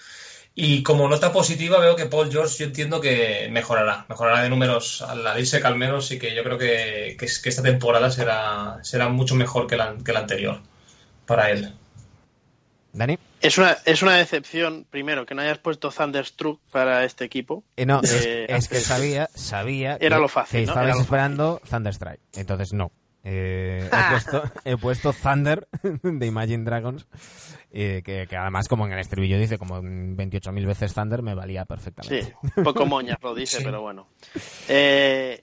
Y 0.56 0.82
como 0.82 1.08
nota 1.08 1.30
positiva 1.30 1.78
veo 1.78 1.94
que 1.94 2.06
Paul 2.06 2.32
George 2.32 2.56
yo 2.58 2.66
entiendo 2.66 3.00
que 3.00 3.48
mejorará, 3.52 4.04
mejorará 4.08 4.42
de 4.42 4.50
números 4.50 5.02
al 5.02 5.38
irse 5.38 5.58
al 5.58 5.76
menos 5.76 6.10
y 6.10 6.18
que 6.18 6.34
yo 6.34 6.42
creo 6.42 6.58
que, 6.58 7.16
que, 7.16 7.26
que 7.26 7.48
esta 7.48 7.62
temporada 7.62 8.10
será, 8.10 8.80
será 8.82 9.08
mucho 9.08 9.36
mejor 9.36 9.68
que 9.68 9.76
la, 9.76 9.94
que 10.04 10.12
la 10.12 10.18
anterior 10.18 10.60
para 11.26 11.52
él. 11.52 11.72
Es 13.40 13.56
una, 13.58 13.76
es 13.84 14.02
una 14.02 14.16
decepción, 14.16 14.86
primero, 14.90 15.24
que 15.26 15.34
no 15.34 15.42
hayas 15.42 15.58
puesto 15.58 15.90
Thunderstruck 15.90 16.60
para 16.70 17.04
este 17.04 17.24
equipo. 17.24 17.64
Eh, 17.76 17.86
no, 17.86 18.00
es, 18.02 18.24
Eh, 18.26 18.46
es 18.48 18.68
que 18.68 18.80
sabía, 18.80 19.28
sabía 19.34 19.96
Era 20.00 20.16
que, 20.16 20.22
lo 20.22 20.28
fácil, 20.28 20.60
que 20.60 20.66
¿no? 20.74 20.82
lo 20.84 21.00
esperando 21.00 21.60
Thunderstrike. 21.68 22.20
Entonces 22.34 22.72
no. 22.72 22.90
Eh, 23.24 23.88
he, 23.90 23.90
puesto, 24.10 24.42
he 24.64 24.76
puesto 24.76 25.12
Thunder 25.12 25.68
de 25.82 26.26
Imagine 26.26 26.64
Dragons, 26.64 27.06
eh, 27.70 28.02
que, 28.04 28.26
que 28.28 28.36
además 28.36 28.68
como 28.68 28.86
en 28.86 28.92
el 28.92 28.98
estribillo 29.00 29.38
dice 29.38 29.58
como 29.58 29.82
28.000 29.82 30.66
veces 30.66 30.94
Thunder 30.94 31.22
me 31.22 31.34
valía 31.34 31.62
Sí, 31.62 31.66
perfectamente. 31.68 32.36
un 32.56 32.64
poco 32.64 32.86
moñas 32.86 33.18
lo 33.22 33.34
dice, 33.34 33.56
Sí. 33.58 33.64
pero 33.64 33.82
bueno. 33.82 34.08
Eh, 34.68 35.42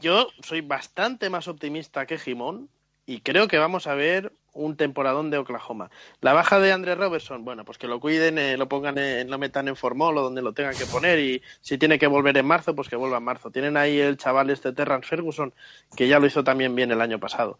yo 0.00 0.28
soy 0.42 0.60
bastante 0.60 1.30
más 1.30 1.48
optimista 1.48 2.04
que 2.06 2.18
Jimón 2.18 2.68
y 3.06 3.20
creo 3.20 3.48
que 3.48 3.58
vamos 3.58 3.86
a 3.86 3.94
ver 3.94 4.32
un 4.54 4.76
temporadón 4.76 5.30
de 5.30 5.38
Oklahoma. 5.38 5.90
La 6.20 6.32
baja 6.32 6.58
de 6.60 6.72
Andre 6.72 6.94
Robertson, 6.94 7.44
bueno, 7.44 7.64
pues 7.64 7.78
que 7.78 7.88
lo 7.88 8.00
cuiden, 8.00 8.38
eh, 8.38 8.56
lo 8.56 8.68
pongan, 8.68 8.96
en, 8.98 9.30
lo 9.30 9.38
metan 9.38 9.68
en 9.68 9.76
formol 9.76 10.16
o 10.16 10.22
donde 10.22 10.42
lo 10.42 10.52
tengan 10.52 10.74
que 10.76 10.86
poner 10.86 11.18
y 11.18 11.42
si 11.60 11.76
tiene 11.76 11.98
que 11.98 12.06
volver 12.06 12.36
en 12.36 12.46
marzo, 12.46 12.74
pues 12.74 12.88
que 12.88 12.96
vuelva 12.96 13.18
en 13.18 13.24
marzo. 13.24 13.50
Tienen 13.50 13.76
ahí 13.76 13.98
el 13.98 14.16
chaval 14.16 14.50
este 14.50 14.72
Terrance 14.72 15.08
Ferguson, 15.08 15.52
que 15.96 16.08
ya 16.08 16.18
lo 16.18 16.26
hizo 16.26 16.44
también 16.44 16.74
bien 16.74 16.90
el 16.90 17.00
año 17.00 17.18
pasado. 17.18 17.58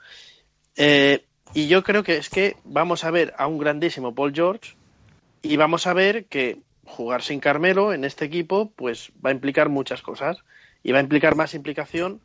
Eh, 0.77 1.25
y 1.53 1.69
yo 1.69 1.83
creo 1.83 2.03
que 2.03 2.17
es 2.17 2.31
que 2.31 2.57
vamos 2.65 3.05
a 3.05 3.11
ver 3.11 3.35
a 3.37 3.47
un 3.47 3.59
grandísimo 3.59 4.15
Paul 4.15 4.33
George 4.35 4.75
y 5.43 5.57
vamos 5.57 5.87
a 5.87 5.93
ver 5.93 6.25
que 6.27 6.59
jugar 6.85 7.23
sin 7.23 7.41
Carmelo 7.41 7.93
en 7.93 8.05
este 8.05 8.25
equipo 8.25 8.73
pues 8.75 9.13
va 9.25 9.31
a 9.31 9.33
implicar 9.33 9.69
muchas 9.69 10.03
cosas 10.03 10.39
y 10.83 10.93
va 10.93 10.99
a 10.99 11.03
implicar 11.03 11.35
más 11.35 11.55
implicación 11.55 12.21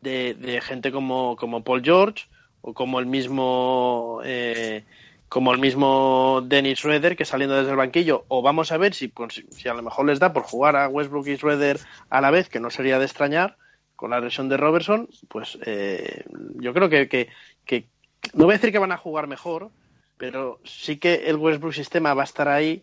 de, 0.00 0.34
de 0.34 0.60
gente 0.60 0.92
como, 0.92 1.36
como 1.36 1.64
Paul 1.64 1.82
George 1.82 2.26
o 2.66 2.74
como 2.74 2.98
el 2.98 3.06
mismo 3.06 4.20
eh, 4.24 4.82
como 5.28 5.52
el 5.52 5.58
mismo 5.60 6.42
Dennis 6.44 6.78
Schroeder 6.80 7.16
que 7.16 7.24
saliendo 7.24 7.56
desde 7.56 7.70
el 7.70 7.76
banquillo 7.76 8.24
o 8.28 8.42
vamos 8.42 8.72
a 8.72 8.76
ver 8.76 8.92
si, 8.92 9.08
cons- 9.08 9.44
si 9.50 9.68
a 9.68 9.74
lo 9.74 9.82
mejor 9.82 10.06
les 10.06 10.18
da 10.18 10.32
por 10.32 10.42
jugar 10.42 10.74
a 10.76 10.88
Westbrook 10.88 11.28
y 11.28 11.36
Schroeder 11.36 11.78
a 12.10 12.20
la 12.20 12.30
vez 12.30 12.48
que 12.48 12.60
no 12.60 12.70
sería 12.70 12.98
de 12.98 13.04
extrañar 13.04 13.56
con 13.94 14.10
la 14.10 14.20
lesión 14.20 14.48
de 14.48 14.56
Robertson 14.56 15.08
pues 15.28 15.58
eh, 15.64 16.24
yo 16.56 16.74
creo 16.74 16.88
que, 16.88 17.08
que, 17.08 17.28
que 17.64 17.86
no 18.34 18.44
voy 18.44 18.54
a 18.54 18.58
decir 18.58 18.72
que 18.72 18.78
van 18.80 18.92
a 18.92 18.96
jugar 18.98 19.26
mejor 19.28 19.70
pero 20.18 20.58
sí 20.64 20.96
que 20.96 21.28
el 21.28 21.36
Westbrook 21.36 21.72
sistema 21.74 22.14
va 22.14 22.22
a 22.22 22.24
estar 22.30 22.48
ahí 22.48 22.82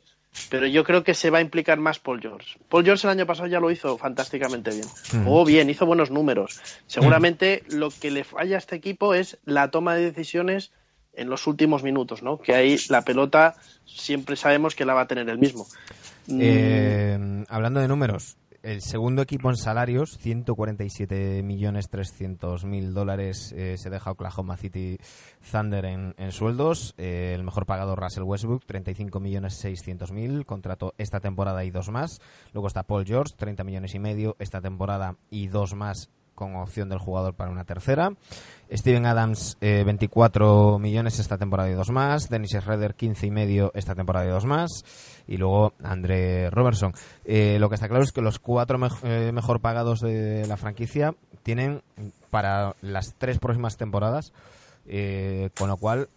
pero 0.50 0.67
yo 0.67 0.84
creo 0.84 1.04
que 1.04 1.13
se 1.13 1.30
va 1.30 1.38
a 1.39 1.41
implicar 1.41 1.80
más 1.80 2.00
Paul 2.00 2.22
George. 2.22 2.58
Paul 2.69 2.84
George 2.84 3.08
el 3.08 3.12
año 3.12 3.26
pasado 3.26 3.48
ya 3.48 3.60
lo 3.60 3.72
hizo 3.72 3.98
fantásticamente 3.98 4.72
bien. 4.72 4.88
Jugó 5.24 5.46
bien, 5.46 5.69
hizo 5.69 5.86
buenos 5.86 6.12
números. 6.12 6.60
Seguramente 6.88 7.63
lo 7.69 7.89
que 7.89 8.12
le 8.12 8.24
falla 8.24 8.56
a 8.56 8.60
este 8.60 8.76
equipo 8.76 9.13
es 9.13 9.38
la 9.46 9.69
toma 9.69 9.96
de 9.96 10.06
decisiones 10.06 10.72
en 11.13 11.30
los 11.30 11.46
últimos 11.46 11.84
minutos, 11.84 12.24
¿no? 12.24 12.39
Que 12.39 12.56
ahí 12.56 12.78
la 12.89 13.04
pelota 13.04 13.56
siempre 13.86 14.36
sabemos 14.36 14.74
que 14.76 14.86
la 14.86 14.93
va 14.96 15.02
a 15.02 15.08
tener 15.08 15.30
el 15.30 15.38
mismo. 15.38 15.67
Mm, 16.28 16.39
Eh, 16.41 17.46
hablando 17.50 17.80
de 17.80 17.88
números, 17.88 18.38
el 18.63 18.82
segundo 18.82 19.21
equipo 19.21 19.49
en 19.49 19.58
salarios, 19.58 20.17
147.300.000 20.23 22.91
dólares 22.91 23.54
eh, 23.56 23.76
se 23.78 23.89
deja 23.89 24.12
Oklahoma 24.12 24.56
City 24.56 24.97
Thunder 25.52 25.84
en, 25.86 26.13
sueldos. 26.32 26.95
Eh, 26.97 27.34
el 27.36 27.43
mejor 27.43 27.65
pagado 27.65 27.97
Russell 27.97 28.23
Westbrook, 28.23 28.63
35.600.000, 28.65 30.45
contrato 30.45 30.93
esta 30.97 31.19
temporada 31.19 31.65
y 31.65 31.71
dos 31.71 31.89
más. 31.89 32.21
Luego 32.54 32.67
está 32.67 32.84
Paul 32.84 33.04
George, 33.06 33.34
30 33.38 33.65
millones 33.65 33.95
y 33.95 33.99
medio 33.99 34.38
esta 34.39 34.62
temporada 34.62 35.17
y 35.30 35.47
dos 35.47 35.76
más 35.76 36.10
con 36.36 36.56
opción 36.56 36.89
del 36.89 37.00
jugador 37.00 37.34
para 37.34 37.52
una 37.52 37.63
tercera. 37.65 38.12
Steven 38.72 39.06
Adams, 39.06 39.58
eh, 39.62 39.84
24 39.86 40.80
millones 40.80 41.19
esta 41.19 41.38
temporada 41.38 41.69
y 41.69 41.74
dos 41.74 41.89
más. 41.91 42.30
Dennis 42.30 42.52
Schroeder, 42.52 42.96
15 42.96 43.28
y 43.28 43.32
medio 43.32 43.72
esta 43.76 43.93
temporada 43.96 44.26
y 44.26 44.30
dos 44.30 44.46
más. 44.46 44.84
Y 45.28 45.38
luego 45.38 45.74
André 45.84 46.50
Robertson. 46.50 46.93
Eh, 47.26 47.58
lo 47.60 47.69
que 47.69 47.76
está 47.76 47.88
claro 47.88 48.04
es 48.04 48.12
que 48.12 48.22
los 48.22 48.39
cuatro 48.39 48.78
mej- 48.80 49.00
eh, 49.04 49.32
mejor 49.32 49.60
pagados 49.62 50.00
de 50.00 50.46
la 50.48 50.58
franquicia 50.58 51.13
tienen 51.43 51.82
para 52.32 52.76
las 52.82 53.13
tres 53.17 53.38
próximas 53.38 53.78
temporadas, 53.78 54.34
eh, 54.88 55.50
con 55.58 55.69
lo 55.69 55.78
cual 55.78 56.10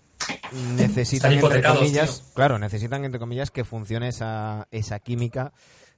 necesitan 0.77 1.33
entre 1.33 1.63
comillas, 1.63 2.21
tío. 2.23 2.35
claro, 2.35 2.59
necesitan 2.59 3.05
entre 3.05 3.21
comillas 3.21 3.51
que 3.51 3.65
funcione 3.65 4.09
esa, 4.09 4.67
esa 4.71 4.99
química 4.99 5.53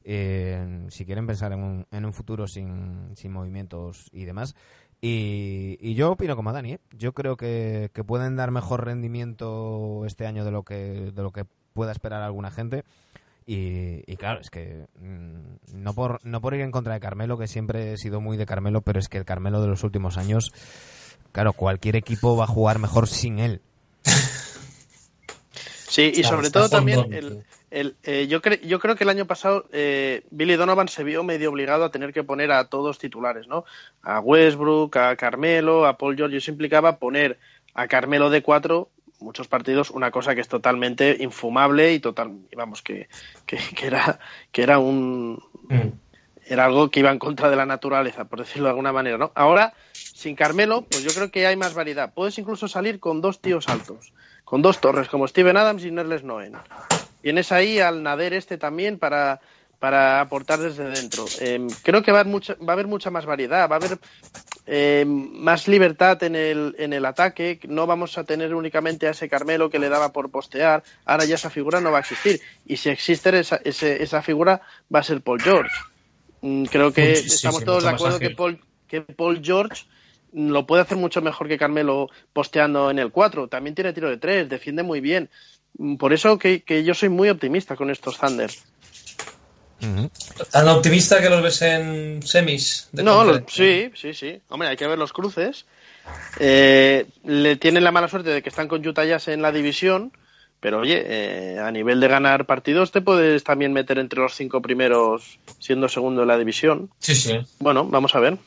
si 0.08 1.04
quieren 1.04 1.26
pensar 1.26 1.52
en 1.52 1.62
un, 1.62 1.86
en 1.90 2.04
un 2.06 2.12
futuro 2.14 2.46
sin, 2.46 3.14
movimientos 3.28 4.08
y 4.10 4.24
demás. 4.24 4.54
Y, 5.00 5.94
yo 5.94 6.12
opino 6.12 6.34
como 6.34 6.52
Dani, 6.52 6.74
¿eh? 6.74 6.80
yo 6.96 7.12
creo 7.12 7.36
que, 7.36 7.90
pueden 8.06 8.36
dar 8.36 8.50
mejor 8.50 8.84
rendimiento 8.84 10.04
este 10.06 10.26
año 10.26 10.44
de 10.44 10.50
lo 10.50 10.62
que, 10.62 11.12
de 11.14 11.22
lo 11.22 11.30
que 11.30 11.44
pueda 11.74 11.92
esperar 11.92 12.22
alguna 12.22 12.50
gente. 12.50 12.84
Y, 13.46 14.02
y 14.10 14.16
claro, 14.16 14.40
es 14.40 14.50
que 14.50 14.86
mm, 15.00 15.82
no 15.82 15.94
por, 15.94 16.24
no 16.24 16.40
por 16.40 16.54
ir 16.54 16.60
en 16.62 16.70
contra 16.70 16.94
de 16.94 17.00
Carmelo, 17.00 17.38
que 17.38 17.46
siempre 17.46 17.92
he 17.92 17.96
sido 17.96 18.20
muy 18.20 18.36
de 18.36 18.46
Carmelo, 18.46 18.82
pero 18.82 18.98
es 18.98 19.08
que 19.08 19.18
el 19.18 19.24
Carmelo 19.24 19.60
de 19.62 19.68
los 19.68 19.84
últimos 19.84 20.18
años, 20.18 20.52
claro, 21.32 21.52
cualquier 21.52 21.96
equipo 21.96 22.36
va 22.36 22.44
a 22.44 22.48
jugar 22.48 22.78
mejor 22.78 23.08
sin 23.08 23.38
él. 23.38 23.62
Sí, 25.88 26.12
y 26.14 26.20
Claro, 26.20 26.36
sobre 26.36 26.50
todo 26.50 26.68
también 26.68 27.00
el, 27.12 27.44
el, 27.70 27.96
eh, 28.02 28.26
yo, 28.28 28.40
cre- 28.42 28.60
yo 28.60 28.78
creo 28.78 28.94
que 28.96 29.04
el 29.04 29.10
año 29.10 29.26
pasado 29.26 29.66
eh, 29.72 30.22
Billy 30.30 30.56
Donovan 30.56 30.88
se 30.88 31.04
vio 31.04 31.22
medio 31.24 31.50
obligado 31.50 31.84
a 31.84 31.90
tener 31.90 32.12
que 32.12 32.24
poner 32.24 32.52
a 32.52 32.64
todos 32.68 32.98
titulares, 32.98 33.46
¿no? 33.46 33.64
A 34.02 34.20
Westbrook, 34.20 34.96
a 34.96 35.16
Carmelo, 35.16 35.86
a 35.86 35.96
Paul 35.96 36.16
George. 36.16 36.36
Eso 36.36 36.50
implicaba 36.50 36.98
poner 36.98 37.38
a 37.74 37.88
Carmelo 37.88 38.30
de 38.30 38.42
cuatro 38.42 38.90
muchos 39.20 39.48
partidos, 39.48 39.90
una 39.90 40.12
cosa 40.12 40.34
que 40.36 40.40
es 40.40 40.48
totalmente 40.48 41.16
infumable 41.18 41.92
y 41.92 41.98
total, 41.98 42.38
vamos, 42.56 42.82
que, 42.82 43.08
que, 43.46 43.58
que 43.76 43.86
era, 43.88 44.20
que 44.52 44.62
era 44.62 44.78
un, 44.78 45.42
Mm. 45.70 45.88
era 46.46 46.64
algo 46.64 46.88
que 46.90 47.00
iba 47.00 47.10
en 47.10 47.18
contra 47.18 47.50
de 47.50 47.56
la 47.56 47.66
naturaleza, 47.66 48.24
por 48.26 48.38
decirlo 48.38 48.64
de 48.64 48.70
alguna 48.70 48.92
manera, 48.92 49.18
¿no? 49.18 49.32
Ahora, 49.34 49.74
sin 49.92 50.34
Carmelo, 50.36 50.82
pues 50.88 51.02
yo 51.04 51.12
creo 51.12 51.30
que 51.30 51.46
hay 51.46 51.56
más 51.56 51.74
variedad. 51.74 52.14
Puedes 52.14 52.38
incluso 52.38 52.68
salir 52.68 53.00
con 53.00 53.20
dos 53.20 53.40
tíos 53.40 53.68
altos, 53.68 54.12
con 54.48 54.62
dos 54.62 54.80
torres, 54.80 55.08
como 55.08 55.28
Steven 55.28 55.56
Adams 55.56 55.84
y 55.84 55.90
Nerles 55.90 56.22
Noen. 56.24 56.54
Tienes 57.20 57.52
ahí 57.52 57.80
al 57.80 58.02
Nader 58.02 58.32
este 58.32 58.56
también 58.56 58.98
para, 58.98 59.40
para 59.78 60.20
aportar 60.20 60.58
desde 60.58 60.88
dentro. 60.88 61.26
Eh, 61.40 61.66
creo 61.82 62.02
que 62.02 62.12
va 62.12 62.18
a, 62.18 62.20
haber 62.22 62.32
mucha, 62.32 62.54
va 62.54 62.70
a 62.70 62.72
haber 62.72 62.86
mucha 62.86 63.10
más 63.10 63.26
variedad, 63.26 63.68
va 63.68 63.74
a 63.76 63.78
haber 63.78 63.98
eh, 64.66 65.04
más 65.06 65.68
libertad 65.68 66.22
en 66.22 66.34
el, 66.34 66.74
en 66.78 66.92
el 66.94 67.04
ataque. 67.04 67.60
No 67.68 67.86
vamos 67.86 68.16
a 68.16 68.24
tener 68.24 68.54
únicamente 68.54 69.06
a 69.06 69.10
ese 69.10 69.28
Carmelo 69.28 69.68
que 69.68 69.78
le 69.78 69.90
daba 69.90 70.12
por 70.12 70.30
postear. 70.30 70.82
Ahora 71.04 71.26
ya 71.26 71.34
esa 71.34 71.50
figura 71.50 71.80
no 71.80 71.90
va 71.90 71.98
a 71.98 72.00
existir. 72.00 72.40
Y 72.64 72.76
si 72.78 72.88
existe 72.88 73.38
esa, 73.38 73.60
ese- 73.64 74.02
esa 74.02 74.22
figura, 74.22 74.62
va 74.94 75.00
a 75.00 75.02
ser 75.02 75.20
Paul 75.20 75.42
George. 75.42 75.74
Mm, 76.40 76.64
Creo 76.64 76.92
que 76.92 77.16
Sí, 77.16 77.26
estamos 77.34 77.60
sí, 77.60 77.66
todos 77.66 77.82
de 77.82 77.90
acuerdo 77.90 78.18
que. 78.18 78.30
Paul, 78.30 78.60
que 78.86 79.02
Paul 79.02 79.40
George 79.44 79.84
lo 80.38 80.66
puede 80.66 80.82
hacer 80.82 80.96
mucho 80.96 81.20
mejor 81.20 81.48
que 81.48 81.58
Carmelo 81.58 82.08
posteando 82.32 82.90
en 82.90 82.98
el 82.98 83.10
4. 83.10 83.48
También 83.48 83.74
tiene 83.74 83.92
tiro 83.92 84.08
de 84.08 84.16
3, 84.16 84.48
defiende 84.48 84.82
muy 84.82 85.00
bien. 85.00 85.28
Mm, 85.78 85.96
Por 85.96 86.12
eso 86.12 86.38
que, 86.38 86.62
que 86.62 86.84
yo 86.84 86.94
soy 86.94 87.08
muy 87.08 87.28
optimista 87.28 87.76
con 87.76 87.90
estos 87.90 88.18
Thunder. 88.18 88.50
Tan 90.50 90.68
optimista 90.68 91.20
que 91.20 91.30
los 91.30 91.42
ves 91.42 91.62
en 91.62 92.22
semis. 92.22 92.88
de 92.92 93.02
No, 93.02 93.24
sí, 93.46 93.90
sí, 93.94 94.12
sí. 94.12 94.40
Hombre, 94.48 94.68
hay 94.68 94.76
que 94.76 94.86
ver 94.86 94.98
los 94.98 95.12
cruces. 95.12 95.66
Eh, 96.40 97.06
le 97.24 97.56
tienen 97.56 97.84
la 97.84 97.92
mala 97.92 98.08
suerte 98.08 98.30
de 98.30 98.42
que 98.42 98.48
están 98.48 98.66
con 98.66 98.86
Utah 98.86 99.04
Jazz 99.04 99.28
en 99.28 99.42
la 99.42 99.52
división, 99.52 100.12
pero 100.58 100.80
oye, 100.80 101.04
eh, 101.06 101.58
a 101.60 101.70
nivel 101.70 102.00
de 102.00 102.08
ganar 102.08 102.46
partidos 102.46 102.90
te 102.90 103.02
puedes 103.02 103.44
también 103.44 103.72
meter 103.72 103.98
entre 103.98 104.20
los 104.20 104.34
cinco 104.34 104.60
primeros 104.62 105.38
siendo 105.60 105.88
segundo 105.88 106.22
en 106.22 106.28
la 106.28 106.38
división. 106.38 106.90
Sí, 106.98 107.14
sí. 107.14 107.38
Bueno, 107.60 107.84
vamos 107.84 108.14
a 108.14 108.20
ver. 108.20 108.38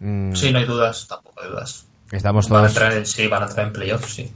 Mm, 0.00 0.34
Sí, 0.34 0.52
no 0.52 0.58
hay 0.58 0.64
dudas, 0.64 1.06
tampoco 1.08 1.42
hay 1.42 1.48
dudas. 1.50 1.86
Estamos 2.12 2.48
Van 2.48 2.58
a 2.58 2.68
todos, 2.68 2.76
entrar 2.76 2.92
en, 2.98 3.06
sí, 3.06 3.26
van 3.26 3.42
a 3.42 3.46
entrar 3.46 3.66
en 3.66 3.72
playoffs, 3.72 4.14
sí. 4.14 4.32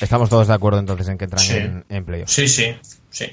estamos 0.00 0.28
todos 0.28 0.48
de 0.48 0.54
acuerdo 0.54 0.80
entonces 0.80 1.06
en 1.08 1.18
que 1.18 1.24
entran 1.24 1.40
Sí. 1.44 1.56
en, 1.56 1.84
en 1.88 2.04
playoffs. 2.04 2.32
Sí, 2.32 2.48
sí, 2.48 2.74
sí. 3.10 3.26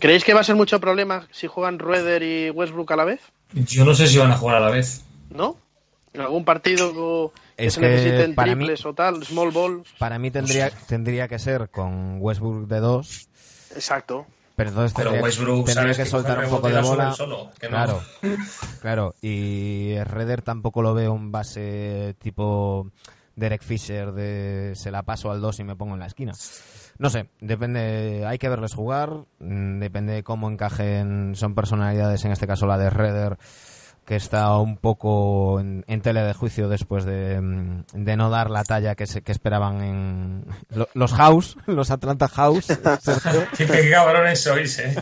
¿Creéis 0.00 0.24
que 0.24 0.32
va 0.32 0.40
a 0.40 0.44
ser 0.44 0.54
mucho 0.54 0.80
problema 0.80 1.28
si 1.32 1.46
juegan 1.46 1.78
Rueder 1.78 2.22
y 2.22 2.50
Westbrook 2.50 2.92
a 2.92 2.96
la 2.96 3.04
vez? 3.04 3.20
Yo 3.52 3.84
no 3.84 3.94
sé 3.94 4.06
si 4.06 4.16
van 4.18 4.30
a 4.30 4.36
jugar 4.36 4.56
a 4.56 4.60
la 4.60 4.70
vez. 4.70 5.02
¿No? 5.30 5.56
¿En 6.14 6.22
algún 6.22 6.44
partido 6.44 7.32
que 7.56 7.66
Es 7.66 7.74
se 7.74 7.80
que 7.80 7.88
necesiten 7.88 8.34
para 8.34 8.54
mí- 8.54 8.64
triples 8.64 8.86
o 8.86 8.94
tal, 8.94 9.22
small 9.24 9.50
ball? 9.50 9.82
Para 9.98 10.18
mí 10.18 10.30
tendría, 10.30 10.70
tendría 10.70 11.28
que 11.28 11.38
ser 11.38 11.68
con 11.68 12.16
Westbrook 12.20 12.66
de 12.66 12.80
2, 12.80 13.28
Exacto. 13.74 14.26
Pero 14.58 14.70
entonces 14.70 14.92
Pero 14.92 15.10
tendría, 15.10 15.22
Westbrook, 15.22 15.66
tendría 15.66 15.92
que 15.92 16.02
que 16.02 16.04
soltar 16.04 16.44
un 16.44 16.50
poco 16.50 16.68
de 16.68 16.82
bola. 16.82 17.12
solo, 17.12 17.52
que 17.60 17.68
no. 17.68 17.76
Claro, 17.76 18.02
claro. 18.80 19.14
Y 19.22 19.96
Redder 20.02 20.42
tampoco 20.42 20.82
lo 20.82 20.94
veo 20.94 21.12
un 21.12 21.30
base 21.30 22.16
tipo 22.18 22.90
Derek 23.36 23.62
Fisher 23.62 24.10
de 24.10 24.72
se 24.74 24.90
la 24.90 25.04
paso 25.04 25.30
al 25.30 25.40
2 25.40 25.60
y 25.60 25.62
me 25.62 25.76
pongo 25.76 25.94
en 25.94 26.00
la 26.00 26.06
esquina. 26.06 26.32
No 26.98 27.08
sé, 27.08 27.30
depende, 27.40 28.24
hay 28.26 28.38
que 28.38 28.48
verles 28.48 28.74
jugar, 28.74 29.26
mm, 29.38 29.78
depende 29.78 30.14
de 30.14 30.24
cómo 30.24 30.50
encajen, 30.50 31.36
son 31.36 31.54
personalidades, 31.54 32.24
en 32.24 32.32
este 32.32 32.48
caso 32.48 32.66
la 32.66 32.78
de 32.78 32.90
Redder, 32.90 33.38
que 34.08 34.16
está 34.16 34.56
un 34.56 34.78
poco 34.78 35.60
en, 35.60 35.84
en 35.86 36.00
tela 36.00 36.24
de 36.24 36.32
juicio 36.32 36.68
después 36.70 37.04
de, 37.04 37.38
mm, 37.40 37.84
de 37.92 38.16
no 38.16 38.30
dar 38.30 38.48
la 38.48 38.64
talla 38.64 38.94
que, 38.94 39.06
se, 39.06 39.20
que 39.22 39.32
esperaban 39.32 39.82
en 39.82 40.44
lo- 40.70 40.88
los 40.94 41.12
House, 41.12 41.58
los 41.66 41.90
Atlanta 41.90 42.26
House. 42.26 42.66
Qué, 43.56 43.66
qué 43.66 43.90
cabrones 43.90 44.42
sois, 44.42 44.78
eh. 44.78 44.96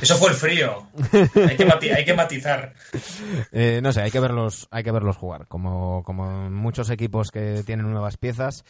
Eso 0.00 0.16
fue 0.16 0.30
el 0.30 0.34
frío. 0.34 0.86
Hay 1.12 1.56
que, 1.56 1.66
mati- 1.66 1.90
hay 1.94 2.04
que 2.04 2.14
matizar. 2.14 2.74
Eh, 3.52 3.80
no 3.82 3.92
sé, 3.92 4.02
hay 4.02 4.10
que 4.10 4.20
verlos, 4.20 4.66
hay 4.70 4.82
que 4.82 4.90
verlos 4.92 5.16
jugar. 5.16 5.46
Como, 5.46 6.02
como 6.04 6.50
muchos 6.50 6.90
equipos 6.90 7.30
que 7.30 7.62
tienen 7.64 7.90
nuevas 7.90 8.16
piezas, 8.16 8.64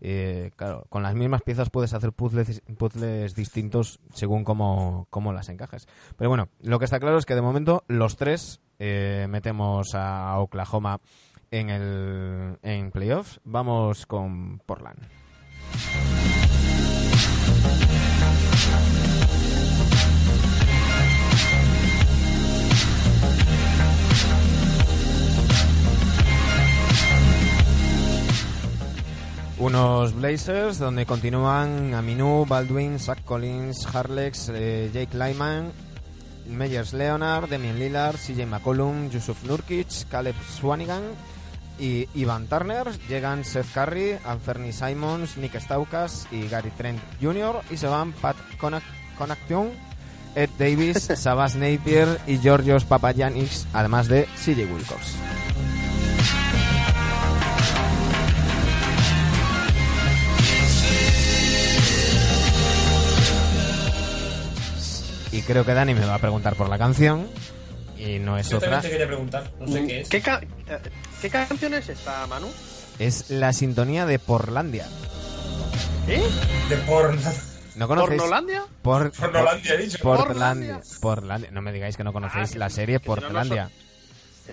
eh, 0.00 0.50
claro, 0.56 0.86
con 0.88 1.02
las 1.02 1.14
mismas 1.14 1.42
piezas 1.42 1.70
puedes 1.70 1.92
hacer 1.92 2.12
puzzles, 2.12 3.34
distintos 3.34 4.00
según 4.12 4.44
cómo, 4.44 5.06
cómo 5.10 5.32
las 5.32 5.48
encajes. 5.48 5.86
Pero 6.16 6.30
bueno, 6.30 6.48
lo 6.60 6.78
que 6.78 6.84
está 6.84 7.00
claro 7.00 7.18
es 7.18 7.26
que 7.26 7.34
de 7.34 7.42
momento 7.42 7.84
los 7.88 8.16
tres 8.16 8.60
eh, 8.78 9.26
metemos 9.28 9.94
a 9.94 10.38
Oklahoma 10.38 11.00
en 11.50 11.70
el 11.70 12.58
en 12.62 12.90
playoffs. 12.90 13.40
Vamos 13.44 14.06
con 14.06 14.60
Portland. 14.66 14.98
Unos 29.58 30.14
Blazers 30.14 30.78
donde 30.78 31.04
continúan 31.04 31.92
Aminu, 31.92 32.46
Baldwin, 32.46 33.00
Zach 33.00 33.24
Collins, 33.24 33.86
Harlex, 33.92 34.52
eh, 34.54 34.88
Jake 34.94 35.16
Lyman, 35.18 35.72
Meyers 36.46 36.92
Leonard, 36.92 37.48
Demian 37.48 37.76
Lillard, 37.76 38.16
CJ 38.16 38.46
McCollum, 38.46 39.10
Yusuf 39.10 39.42
Nurkic, 39.42 40.06
Caleb 40.08 40.36
Swanigan 40.48 41.02
y 41.78 42.08
Ivan 42.14 42.46
Turner. 42.46 42.86
Llegan 43.08 43.44
Seth 43.44 43.72
Curry, 43.72 44.18
Anferni 44.24 44.72
Simons, 44.72 45.36
Nick 45.36 45.56
Staukas 45.60 46.28
y 46.30 46.46
Gary 46.48 46.70
Trent 46.70 47.00
Jr. 47.20 47.60
y 47.68 47.76
se 47.76 47.88
van 47.88 48.12
Pat 48.12 48.36
Connaughton, 48.58 49.72
Ed 50.36 50.50
Davis, 50.56 50.98
Sabas 51.16 51.56
Napier 51.56 52.20
y 52.28 52.38
Georgios 52.38 52.84
Papagiannis, 52.84 53.66
además 53.72 54.06
de 54.06 54.28
CJ 54.36 54.72
Wilcox. 54.72 55.16
Y 65.32 65.42
creo 65.42 65.64
que 65.64 65.74
Dani 65.74 65.94
me 65.94 66.04
va 66.06 66.14
a 66.14 66.18
preguntar 66.18 66.54
por 66.56 66.68
la 66.68 66.78
canción. 66.78 67.28
Y 67.98 68.18
no 68.20 68.38
es 68.38 68.48
Yo 68.48 68.58
otra. 68.58 68.80
te 68.80 68.90
quería 68.90 69.06
preguntar. 69.06 69.50
No 69.60 69.66
sé 69.66 69.86
qué 69.86 70.00
es. 70.02 70.08
¿Qué, 70.08 70.20
ca- 70.22 70.40
eh, 70.68 70.78
¿Qué 71.20 71.28
canción 71.30 71.74
es 71.74 71.88
esta, 71.88 72.26
Manu? 72.28 72.46
Es 72.98 73.30
la 73.30 73.52
sintonía 73.52 74.06
de 74.06 74.18
Porlandia. 74.18 74.86
¿Eh? 76.06 76.22
De 76.70 76.76
por... 76.78 77.14
¿No 77.76 77.86
conocéis? 77.86 78.20
¿Pornolandia? 78.20 78.64
Por, 78.82 79.12
Pornolandia, 79.12 79.74
he 79.74 79.78
dicho. 79.78 79.98
Portlandia. 80.02 80.80
Portlandia. 81.00 81.50
No 81.50 81.60
me 81.62 81.72
digáis 81.72 81.96
que 81.96 82.04
no 82.04 82.12
conocéis 82.12 82.52
Ah, 82.54 82.58
la 82.58 82.70
serie 82.70 82.98
Portlandia. 83.00 83.70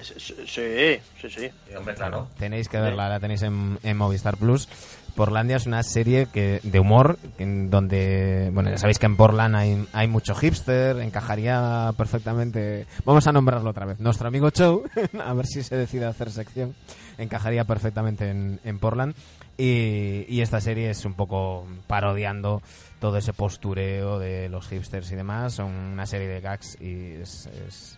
Sí, 0.01 0.13
sí, 0.47 0.99
sí. 1.19 1.29
Sí, 1.29 1.51
hombre, 1.75 1.95
claro. 1.95 2.27
Tenéis 2.37 2.67
que 2.67 2.77
verla, 2.79 3.07
la 3.09 3.19
tenéis 3.19 3.41
en, 3.43 3.79
en 3.81 3.97
Movistar 3.97 4.37
Plus. 4.37 4.67
Portlandia 5.15 5.55
es 5.55 5.65
una 5.65 5.81
serie 5.83 6.27
que 6.27 6.59
de 6.63 6.79
humor, 6.79 7.17
en 7.37 7.69
donde, 7.69 8.49
bueno, 8.53 8.69
ya 8.69 8.77
sabéis 8.77 8.99
que 8.99 9.05
en 9.05 9.15
Portland 9.15 9.55
hay, 9.55 9.87
hay 9.93 10.07
mucho 10.07 10.35
hipster, 10.35 10.99
encajaría 10.99 11.91
perfectamente, 11.97 12.85
vamos 13.05 13.25
a 13.27 13.31
nombrarlo 13.31 13.69
otra 13.69 13.85
vez, 13.85 13.99
nuestro 13.99 14.27
amigo 14.27 14.49
Chow, 14.49 14.83
a 15.25 15.33
ver 15.33 15.47
si 15.47 15.63
se 15.63 15.75
decide 15.77 16.05
hacer 16.05 16.29
sección, 16.31 16.75
encajaría 17.17 17.63
perfectamente 17.63 18.29
en, 18.29 18.59
en 18.63 18.79
Portland. 18.79 19.15
Y, 19.57 20.25
y 20.27 20.41
esta 20.41 20.59
serie 20.59 20.89
es 20.89 21.05
un 21.05 21.13
poco 21.13 21.65
parodiando 21.87 22.61
todo 22.99 23.17
ese 23.17 23.31
postureo 23.31 24.19
de 24.19 24.49
los 24.49 24.67
hipsters 24.67 25.09
y 25.13 25.15
demás, 25.15 25.53
son 25.53 25.67
una 25.71 26.05
serie 26.05 26.27
de 26.27 26.41
gags 26.41 26.75
y 26.81 27.13
es- 27.21 27.47
es 27.67 27.97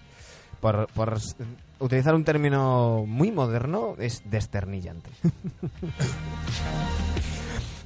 por, 0.61 0.87
por 0.93 1.17
utilizar 1.79 2.15
un 2.15 2.23
término 2.23 3.05
muy 3.05 3.31
moderno, 3.31 3.95
es 3.99 4.21
desternillante. 4.25 5.09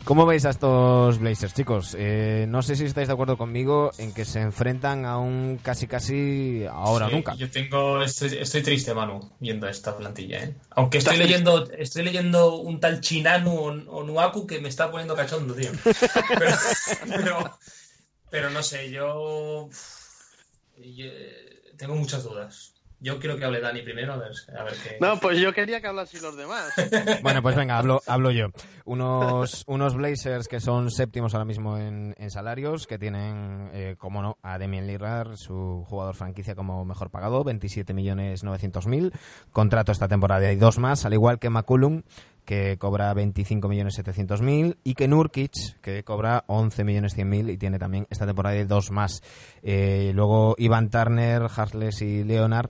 ¿Cómo 0.04 0.26
veis 0.26 0.46
a 0.46 0.50
estos 0.50 1.20
Blazers, 1.20 1.54
chicos? 1.54 1.96
Eh, 1.98 2.46
no 2.50 2.64
sé 2.64 2.76
si 2.76 2.86
estáis 2.86 3.08
de 3.08 3.14
acuerdo 3.14 3.38
conmigo 3.38 3.92
en 4.00 4.14
que 4.14 4.26
se 4.26 4.42
enfrentan 4.42 5.06
a 5.06 5.20
un 5.20 5.60
casi 5.62 5.86
casi 5.88 6.66
ahora 6.70 7.08
o 7.08 7.12
nunca. 7.12 7.36
Yo 7.36 7.52
tengo, 7.52 8.02
estoy, 8.02 8.36
estoy 8.40 8.64
triste, 8.64 8.96
Manu, 8.96 9.32
viendo 9.40 9.68
esta 9.68 9.96
plantilla, 9.96 10.44
¿eh? 10.44 10.56
Aunque 10.72 10.98
estoy 10.98 11.18
leyendo, 11.18 11.70
estoy 11.72 12.04
leyendo 12.04 12.56
un 12.56 12.80
tal 12.80 13.00
Chinanu 13.00 13.52
o, 13.52 13.68
o 13.68 14.04
Nuaku 14.04 14.48
que 14.48 14.60
me 14.60 14.70
está 14.70 14.90
poniendo 14.90 15.16
cachondo, 15.16 15.54
tío. 15.54 15.72
Pero, 16.28 16.56
pero, 17.08 17.60
pero 18.30 18.50
no 18.50 18.64
sé, 18.64 18.90
yo, 18.90 19.70
yo 20.78 21.06
tengo 21.78 21.96
muchas 21.96 22.24
dudas. 22.24 22.74
Yo 23.04 23.18
quiero 23.18 23.36
que 23.36 23.46
hable 23.46 23.60
Dani 23.60 23.82
primero, 23.82 24.14
a 24.14 24.18
ver, 24.18 24.32
a 24.56 24.64
ver 24.64 24.74
qué. 24.74 24.98
No, 25.02 25.20
pues 25.20 25.40
yo 25.40 25.52
quería 25.54 25.82
que 25.82 25.88
hablasen 25.88 26.22
los 26.22 26.38
demás. 26.38 26.72
Bueno, 27.24 27.42
pues 27.42 27.56
venga, 27.56 27.78
hablo, 27.78 28.02
hablo 28.06 28.30
yo. 28.30 28.48
Unos, 28.86 29.64
unos 29.68 29.96
Blazers 29.96 30.48
que 30.48 30.60
son 30.60 30.92
séptimos 30.92 31.34
ahora 31.34 31.46
mismo 31.46 31.78
en, 31.78 32.14
en 32.18 32.30
salarios, 32.30 32.86
que 32.86 33.00
tienen, 33.00 33.70
eh, 33.74 33.96
como 33.98 34.22
no, 34.22 34.38
a 34.44 34.60
Demian 34.60 34.86
Lillard, 34.86 35.36
su 35.36 35.84
jugador 35.88 36.16
franquicia 36.16 36.54
como 36.54 36.86
mejor 36.86 37.10
pagado, 37.10 37.44
27 37.44 37.92
millones 37.96 38.44
900 38.44 38.86
mil. 38.86 39.12
Contrato 39.52 39.92
esta 39.92 40.08
temporada 40.08 40.52
y 40.52 40.56
dos 40.56 40.78
más, 40.78 41.04
al 41.04 41.14
igual 41.14 41.40
que 41.40 41.50
McCullum, 41.50 42.04
que 42.46 42.78
cobra 42.78 43.12
25 43.16 43.68
millones 43.68 43.96
700 43.96 44.42
mil, 44.42 44.78
y 44.84 44.94
que 44.94 45.08
Nurkic, 45.08 45.80
que 45.82 46.04
cobra 46.04 46.44
11 46.48 46.84
millones 46.84 47.16
100 47.16 47.30
mil 47.30 47.50
y 47.50 47.58
tiene 47.58 47.80
también 47.80 48.06
esta 48.12 48.28
temporada 48.28 48.58
y 48.58 48.66
dos 48.66 48.92
más. 48.92 49.24
Eh, 49.64 50.12
luego 50.14 50.56
Ivan 50.60 50.92
Turner, 50.92 51.48
Harles 51.56 52.02
y 52.02 52.24
Leonard 52.24 52.70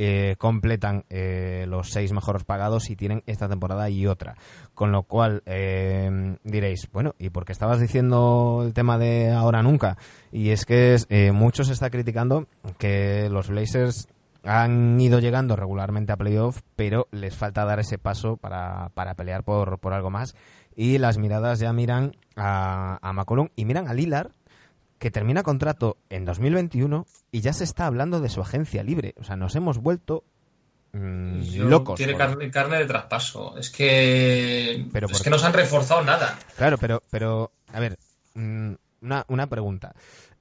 eh, 0.00 0.36
completan 0.38 1.04
eh, 1.10 1.66
los 1.68 1.90
seis 1.90 2.12
mejores 2.12 2.44
pagados 2.44 2.88
y 2.88 2.94
tienen 2.94 3.24
esta 3.26 3.48
temporada 3.48 3.90
y 3.90 4.06
otra. 4.06 4.36
Con 4.72 4.92
lo 4.92 5.02
cual 5.02 5.42
eh, 5.44 6.36
diréis, 6.44 6.88
bueno, 6.92 7.16
¿y 7.18 7.30
por 7.30 7.44
qué 7.44 7.50
estabas 7.50 7.80
diciendo 7.80 8.62
el 8.64 8.72
tema 8.74 8.96
de 8.96 9.32
ahora 9.32 9.60
nunca? 9.64 9.98
Y 10.30 10.50
es 10.50 10.66
que 10.66 10.96
eh, 11.08 11.32
muchos 11.32 11.68
está 11.68 11.90
criticando 11.90 12.46
que 12.78 13.28
los 13.28 13.48
Blazers 13.48 14.06
han 14.44 15.00
ido 15.00 15.18
llegando 15.18 15.56
regularmente 15.56 16.12
a 16.12 16.16
playoff, 16.16 16.60
pero 16.76 17.08
les 17.10 17.34
falta 17.34 17.64
dar 17.64 17.80
ese 17.80 17.98
paso 17.98 18.36
para, 18.36 18.90
para 18.94 19.14
pelear 19.14 19.42
por, 19.42 19.80
por 19.80 19.94
algo 19.94 20.10
más. 20.10 20.36
Y 20.76 20.98
las 20.98 21.18
miradas 21.18 21.58
ya 21.58 21.72
miran 21.72 22.12
a, 22.36 23.00
a 23.02 23.12
McCollum 23.12 23.48
y 23.56 23.64
miran 23.64 23.88
a 23.88 23.94
Lillard, 23.94 24.30
que 24.98 25.10
termina 25.10 25.42
contrato 25.42 25.96
en 26.10 26.24
2021 26.24 27.06
y 27.30 27.40
ya 27.40 27.52
se 27.52 27.64
está 27.64 27.86
hablando 27.86 28.20
de 28.20 28.28
su 28.28 28.40
agencia 28.40 28.82
libre. 28.82 29.14
O 29.20 29.24
sea, 29.24 29.36
nos 29.36 29.54
hemos 29.54 29.78
vuelto 29.78 30.24
mm, 30.92 31.40
Yo- 31.42 31.64
locos. 31.64 31.96
Tiene 31.96 32.12
por- 32.14 32.18
carne, 32.20 32.50
carne 32.50 32.78
de 32.78 32.86
traspaso. 32.86 33.56
Es 33.56 33.70
que. 33.70 34.86
Pero 34.92 35.06
es 35.08 35.22
que 35.22 35.30
no 35.30 35.38
se 35.38 35.46
han 35.46 35.52
reforzado 35.52 36.02
nada. 36.02 36.38
Claro, 36.56 36.78
pero, 36.78 37.02
pero 37.10 37.52
a 37.72 37.80
ver, 37.80 37.98
mm, 38.34 38.72
una, 39.02 39.24
una 39.28 39.46
pregunta. 39.46 39.94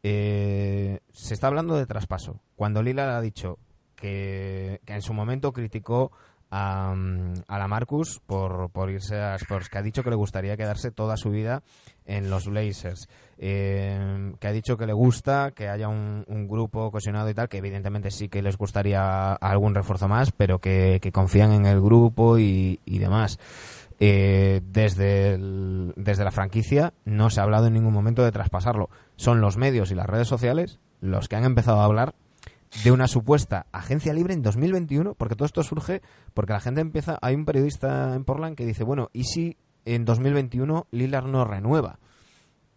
Eh, 0.03 0.99
se 1.11 1.33
está 1.33 1.47
hablando 1.47 1.75
de 1.75 1.85
traspaso. 1.85 2.39
Cuando 2.55 2.81
Lillard 2.81 3.09
ha 3.15 3.21
dicho 3.21 3.59
que, 3.95 4.79
que 4.85 4.93
en 4.93 5.01
su 5.01 5.13
momento 5.13 5.51
criticó 5.53 6.11
a, 6.49 6.93
mm, 6.95 7.33
a 7.47 7.57
la 7.59 7.67
Marcus 7.67 8.21
por, 8.25 8.69
por 8.69 8.89
irse 8.89 9.17
a 9.17 9.35
Spurs, 9.35 9.69
que 9.69 9.79
ha 9.79 9.81
dicho 9.81 10.03
que 10.03 10.09
le 10.11 10.15
gustaría 10.15 10.55
quedarse 10.55 10.91
toda 10.91 11.17
su 11.17 11.29
vida 11.29 11.61
en 12.07 12.29
los 12.29 12.47
Blazers, 12.47 13.07
eh, 13.37 14.33
que 14.39 14.47
ha 14.47 14.51
dicho 14.51 14.77
que 14.77 14.87
le 14.87 14.93
gusta 14.93 15.51
que 15.51 15.67
haya 15.69 15.87
un, 15.89 16.25
grupo 16.47 16.89
cohesionado 16.89 17.29
y 17.29 17.33
tal, 17.33 17.49
que 17.49 17.57
evidentemente 17.57 18.09
sí 18.09 18.29
que 18.29 18.41
les 18.41 18.57
gustaría 18.57 19.33
algún 19.33 19.75
refuerzo 19.75 20.07
más, 20.07 20.31
pero 20.31 20.59
que, 20.59 20.99
que 21.01 21.11
confían 21.11 21.51
en 21.51 21.65
el 21.65 21.81
grupo 21.81 22.39
y, 22.39 22.79
y 22.85 22.97
demás. 22.99 23.37
Eh, 23.99 24.61
desde, 24.63 25.33
el- 25.33 25.93
desde 25.95 26.23
la 26.23 26.31
franquicia 26.31 26.93
no 27.03 27.29
se 27.29 27.39
ha 27.39 27.43
hablado 27.43 27.67
en 27.67 27.73
ningún 27.73 27.93
momento 27.93 28.23
de 28.23 28.31
traspasarlo. 28.31 28.89
Son 29.15 29.41
los 29.41 29.57
medios 29.57 29.91
y 29.91 29.95
las 29.95 30.05
redes 30.07 30.27
sociales 30.27 30.79
los 31.01 31.27
que 31.27 31.35
han 31.35 31.43
empezado 31.45 31.81
a 31.81 31.85
hablar 31.85 32.15
de 32.83 32.91
una 32.91 33.07
supuesta 33.07 33.65
agencia 33.71 34.13
libre 34.13 34.33
en 34.33 34.41
2021, 34.41 35.13
porque 35.15 35.35
todo 35.35 35.45
esto 35.45 35.63
surge 35.63 36.01
porque 36.33 36.53
la 36.53 36.59
gente 36.59 36.81
empieza, 36.81 37.17
hay 37.21 37.33
un 37.33 37.45
periodista 37.45 38.13
en 38.13 38.23
Portland 38.23 38.55
que 38.55 38.65
dice, 38.65 38.83
bueno, 38.83 39.09
¿y 39.13 39.23
si 39.23 39.57
en 39.95 40.05
2021 40.05 40.87
Lillard 40.91 41.27
no 41.27 41.45
renueva? 41.45 41.99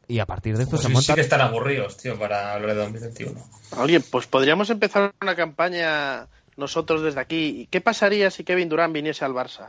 Y 0.09 0.19
a 0.19 0.27
partir 0.27 0.57
de 0.57 0.65
esto 0.65 0.73
Pues 0.73 0.83
se 0.83 0.89
sí, 0.89 0.93
monta... 0.93 1.07
sí 1.13 1.15
que 1.15 1.21
están 1.21 1.41
aburridos, 1.41 1.97
tío, 1.97 2.19
para 2.19 2.55
hablar 2.55 2.75
de 2.75 2.83
2021. 2.83 3.41
Oye, 3.79 4.01
pues 4.01 4.27
podríamos 4.27 4.69
empezar 4.71 5.15
una 5.23 5.37
campaña 5.37 6.27
nosotros 6.57 7.03
desde 7.03 7.21
aquí. 7.21 7.69
¿Qué 7.71 7.81
pasaría 7.81 8.31
si 8.31 8.43
Kevin 8.43 8.69
Durant 8.69 8.93
viniese 8.93 9.25
al 9.25 9.33
Barça? 9.33 9.69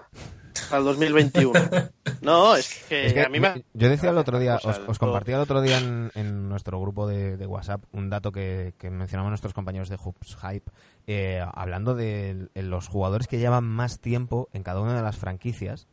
el 0.73 0.83
2021. 0.83 1.53
No, 2.21 2.55
es 2.55 2.83
que, 2.87 3.07
Es 3.07 3.13
que 3.13 3.21
a 3.21 3.29
mí 3.29 3.39
me... 3.39 3.63
yo 3.73 3.89
decía 3.89 4.11
el 4.11 4.17
otro 4.19 4.37
día, 4.37 4.59
os, 4.63 4.79
os 4.87 4.99
compartía 4.99 5.37
el 5.37 5.41
otro 5.41 5.59
día 5.59 5.79
en, 5.79 6.11
en 6.13 6.49
nuestro 6.49 6.79
grupo 6.79 7.07
de, 7.07 7.35
de 7.35 7.47
WhatsApp 7.47 7.83
un 7.93 8.11
dato 8.11 8.31
que, 8.31 8.75
que 8.77 8.91
mencionaban 8.91 9.31
nuestros 9.31 9.55
compañeros 9.55 9.89
de 9.89 9.95
Hoops 9.95 10.37
Hype, 10.39 10.69
eh, 11.07 11.43
hablando 11.51 11.95
de 11.95 12.47
los 12.53 12.87
jugadores 12.87 13.27
que 13.27 13.39
llevan 13.39 13.63
más 13.63 13.99
tiempo 14.01 14.49
en 14.53 14.61
cada 14.61 14.81
una 14.81 14.95
de 14.95 15.01
las 15.01 15.17
franquicias, 15.17 15.87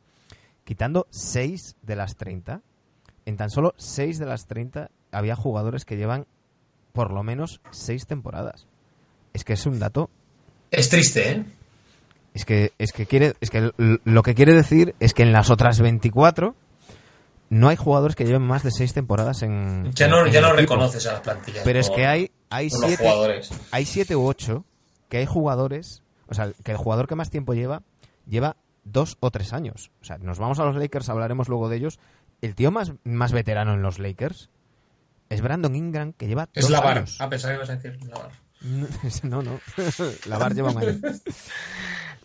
quitando 0.68 1.06
6 1.12 1.76
de 1.80 1.96
las 1.96 2.16
30, 2.16 2.60
en 3.24 3.36
tan 3.38 3.48
solo 3.48 3.72
6 3.78 4.18
de 4.18 4.26
las 4.26 4.46
30 4.46 4.90
había 5.12 5.34
jugadores 5.34 5.86
que 5.86 5.96
llevan 5.96 6.26
por 6.92 7.10
lo 7.10 7.22
menos 7.22 7.62
6 7.70 8.06
temporadas. 8.06 8.66
Es 9.32 9.44
que 9.44 9.54
es 9.54 9.64
un 9.64 9.78
dato 9.78 10.10
Es 10.70 10.90
triste, 10.90 11.30
¿eh? 11.30 11.44
es 12.34 12.44
que, 12.44 12.72
es 12.76 12.92
que 12.92 13.06
quiere, 13.06 13.32
es 13.40 13.48
que 13.48 13.72
lo 13.78 14.22
que 14.22 14.34
quiere 14.34 14.52
decir 14.52 14.94
es 15.00 15.14
que 15.14 15.22
en 15.22 15.32
las 15.32 15.48
otras 15.48 15.80
24 15.80 16.54
no 17.48 17.68
hay 17.68 17.76
jugadores 17.76 18.14
que 18.14 18.26
lleven 18.26 18.42
más 18.42 18.62
de 18.62 18.70
6 18.70 18.92
temporadas 18.92 19.40
en. 19.40 19.90
Ya 19.94 20.06
no, 20.06 20.26
en 20.26 20.32
ya 20.32 20.42
no 20.42 20.52
reconoces 20.52 21.06
a 21.06 21.14
las 21.14 21.22
plantillas. 21.22 21.62
Pero 21.64 21.80
es 21.80 21.88
que 21.88 22.06
hay, 22.06 22.30
hay 22.50 22.68
siete, 22.68 22.98
jugadores. 22.98 23.50
hay 23.70 23.86
siete 23.86 24.16
u 24.16 24.26
ocho 24.26 24.66
que 25.08 25.16
hay 25.16 25.24
jugadores, 25.24 26.02
o 26.28 26.34
sea, 26.34 26.52
que 26.62 26.72
el 26.72 26.76
jugador 26.76 27.08
que 27.08 27.14
más 27.14 27.30
tiempo 27.30 27.54
lleva, 27.54 27.84
lleva 28.26 28.58
dos 28.92 29.16
o 29.20 29.30
tres 29.30 29.52
años. 29.52 29.90
O 30.00 30.04
sea, 30.04 30.18
nos 30.18 30.38
vamos 30.38 30.58
a 30.58 30.64
los 30.64 30.76
Lakers, 30.76 31.08
hablaremos 31.08 31.48
luego 31.48 31.68
de 31.68 31.76
ellos. 31.76 31.98
El 32.40 32.54
tío 32.54 32.70
más, 32.70 32.92
más 33.04 33.32
veterano 33.32 33.74
en 33.74 33.82
los 33.82 33.98
Lakers 33.98 34.50
es 35.28 35.40
Brandon 35.40 35.74
Ingram, 35.74 36.12
que 36.12 36.26
lleva 36.26 36.48
Es 36.54 36.70
Lavar. 36.70 36.98
años. 36.98 37.20
A 37.20 37.28
pesar 37.28 37.52
que 37.52 37.58
vas 37.58 37.70
a 37.70 37.76
decir 37.76 37.98
Lavar. 38.04 38.30
No, 39.22 39.42
no. 39.42 39.60
Lavar 40.26 40.54
lleva 40.54 40.70
un 40.72 40.80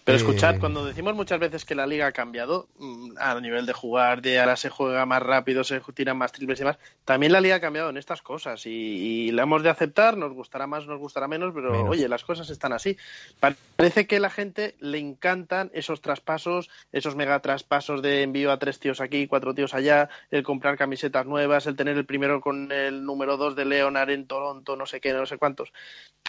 Pero 0.03 0.17
Eh, 0.17 0.21
escuchad, 0.21 0.59
cuando 0.59 0.85
decimos 0.85 1.15
muchas 1.15 1.39
veces 1.39 1.63
que 1.63 1.75
la 1.75 1.87
liga 1.87 2.07
ha 2.07 2.11
cambiado 2.11 2.67
mm, 2.77 3.13
a 3.17 3.39
nivel 3.39 3.65
de 3.65 3.73
jugar, 3.73 4.21
de 4.21 4.39
ahora 4.39 4.57
se 4.57 4.69
juega 4.69 5.05
más 5.05 5.23
rápido, 5.23 5.63
se 5.63 5.79
tiran 5.93 6.17
más 6.17 6.31
triples 6.33 6.59
y 6.59 6.63
demás, 6.63 6.77
también 7.05 7.31
la 7.31 7.39
liga 7.39 7.55
ha 7.55 7.61
cambiado 7.61 7.89
en 7.89 7.97
estas 7.97 8.21
cosas 8.21 8.65
y, 8.65 8.69
y 8.69 9.31
la 9.31 9.43
hemos 9.43 9.63
de 9.63 9.69
aceptar, 9.69 10.17
nos 10.17 10.33
gustará 10.33 10.67
más, 10.67 10.85
nos 10.87 10.99
gustará 10.99 11.27
menos, 11.27 11.53
pero 11.53 11.71
Menos. 11.71 11.89
oye, 11.89 12.07
las 12.09 12.23
cosas 12.23 12.49
están 12.49 12.73
así. 12.73 12.97
Parece 13.39 14.05
que 14.07 14.17
a 14.17 14.19
la 14.19 14.29
gente 14.29 14.75
le 14.79 14.97
encantan 14.99 15.71
esos 15.73 16.01
traspasos, 16.01 16.69
esos 16.91 17.15
mega 17.15 17.39
traspasos 17.39 18.01
de 18.01 18.23
envío 18.23 18.51
a 18.51 18.59
tres 18.59 18.79
tíos 18.79 18.99
aquí, 18.99 19.27
cuatro 19.27 19.53
tíos 19.53 19.73
allá, 19.73 20.09
el 20.31 20.43
comprar 20.43 20.77
camisetas 20.77 21.25
nuevas, 21.25 21.65
el 21.65 21.75
tener 21.75 21.97
el 21.97 22.05
primero 22.05 22.41
con 22.41 22.71
el 22.71 23.05
número 23.05 23.37
dos 23.37 23.55
de 23.55 23.65
Leonard 23.65 24.09
en 24.09 24.27
Toronto, 24.27 24.75
no 24.75 24.85
sé 24.85 24.99
qué, 24.99 25.13
no 25.13 25.25
sé 25.25 25.37
cuántos. 25.37 25.71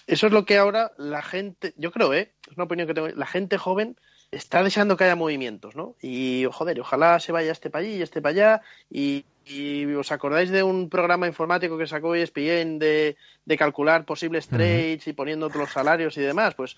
Eso 0.07 0.27
es 0.27 0.33
lo 0.33 0.45
que 0.45 0.59
ahora 0.59 0.93
la 0.99 1.23
gente, 1.23 1.73
yo 1.77 1.91
creo, 1.91 2.13
¿eh? 2.13 2.33
es 2.51 2.57
una 2.57 2.65
opinión 2.65 2.87
que 2.87 2.95
tengo, 2.95 3.09
la 3.09 3.27
gente 3.27 3.57
joven 3.65 3.97
está 4.31 4.63
deseando 4.63 4.97
que 4.97 5.05
haya 5.05 5.17
movimientos, 5.17 5.77
¿no? 5.77 5.95
Y 6.03 6.47
joder, 6.53 6.81
ojalá 6.81 7.21
se 7.21 7.33
vaya 7.33 7.53
este 7.53 7.71
para 7.71 7.85
allí 7.85 7.97
y 7.97 8.03
este 8.03 8.21
para 8.21 8.31
allá. 8.33 8.63
Y, 8.91 9.25
y 9.47 9.87
os 9.95 10.11
acordáis 10.13 10.51
de 10.51 10.63
un 10.63 10.89
programa 10.89 11.27
informático 11.27 11.79
que 11.79 11.87
sacó 11.87 12.15
ESPN 12.15 12.79
de, 12.79 13.17
de 13.45 13.57
calcular 13.57 14.05
posibles 14.05 14.49
trades 14.49 15.07
y 15.07 15.13
poniendo 15.13 15.49
los 15.49 15.71
salarios 15.71 16.17
y 16.17 16.23
demás? 16.23 16.55
Pues 16.55 16.77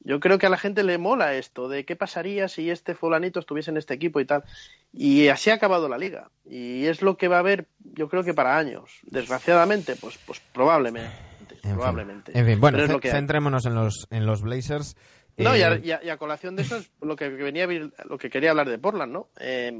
yo 0.00 0.20
creo 0.20 0.38
que 0.38 0.46
a 0.46 0.50
la 0.50 0.58
gente 0.58 0.82
le 0.82 0.98
mola 0.98 1.34
esto, 1.34 1.68
de 1.68 1.84
qué 1.84 1.96
pasaría 1.96 2.48
si 2.48 2.70
este 2.70 2.94
fulanito 2.94 3.40
estuviese 3.40 3.70
en 3.70 3.76
este 3.76 3.94
equipo 3.94 4.20
y 4.20 4.24
tal. 4.24 4.44
Y 4.92 5.28
así 5.28 5.50
ha 5.50 5.54
acabado 5.54 5.88
la 5.88 5.98
liga. 5.98 6.30
Y 6.48 6.86
es 6.86 7.02
lo 7.02 7.16
que 7.16 7.28
va 7.28 7.36
a 7.36 7.40
haber, 7.40 7.66
yo 7.78 8.08
creo 8.08 8.24
que 8.24 8.34
para 8.34 8.58
años. 8.58 9.00
Desgraciadamente, 9.02 9.96
pues, 9.96 10.18
pues 10.26 10.40
probablemente. 10.52 11.12
En 11.50 11.60
fin. 11.60 11.72
probablemente. 11.74 12.38
En 12.38 12.46
fin, 12.46 12.60
bueno, 12.60 13.00
centrémonos 13.00 13.66
en 13.66 13.74
los, 13.74 14.06
en 14.10 14.26
los 14.26 14.42
Blazers. 14.42 14.96
No, 15.38 15.56
y 15.56 15.60
Eh, 15.60 15.64
a, 15.64 15.78
y 15.78 15.90
a- 15.92 16.00
y 16.04 16.08
a 16.10 16.16
colación 16.16 16.56
de 16.56 16.62
eso 16.62 16.76
es 16.76 16.90
lo 17.00 17.16
que 17.16 17.28
venía 17.28 17.66
lo 18.04 18.18
que 18.18 18.30
quería 18.30 18.50
hablar 18.50 18.68
de 18.68 18.78
Portland, 18.78 19.12
¿no? 19.12 19.28
Eh, 19.40 19.72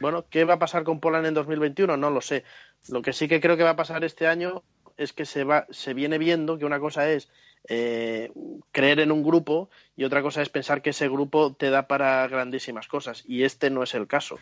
bueno, 0.00 0.26
¿qué 0.28 0.44
va 0.44 0.54
a 0.54 0.58
pasar 0.58 0.84
con 0.84 1.00
Portland 1.00 1.26
en 1.26 1.34
2021? 1.34 1.96
No 1.96 2.10
lo 2.10 2.20
sé. 2.20 2.44
Lo 2.88 3.02
que 3.02 3.12
sí 3.12 3.28
que 3.28 3.40
creo 3.40 3.56
que 3.56 3.62
va 3.62 3.70
a 3.70 3.76
pasar 3.76 4.04
este 4.04 4.26
año 4.26 4.64
es 4.96 5.12
que 5.12 5.24
se 5.24 5.44
va, 5.44 5.66
se 5.70 5.94
viene 5.94 6.18
viendo 6.18 6.58
que 6.58 6.64
una 6.64 6.80
cosa 6.80 7.10
es 7.10 7.28
eh, 7.68 8.30
creer 8.72 8.98
en 9.00 9.12
un 9.12 9.22
grupo 9.22 9.70
y 9.96 10.04
otra 10.04 10.20
cosa 10.22 10.42
es 10.42 10.48
pensar 10.48 10.82
que 10.82 10.90
ese 10.90 11.08
grupo 11.08 11.54
te 11.54 11.70
da 11.70 11.86
para 11.86 12.26
grandísimas 12.28 12.88
cosas 12.88 13.22
y 13.26 13.44
este 13.44 13.70
no 13.70 13.82
es 13.84 13.94
el 13.94 14.06
caso. 14.08 14.38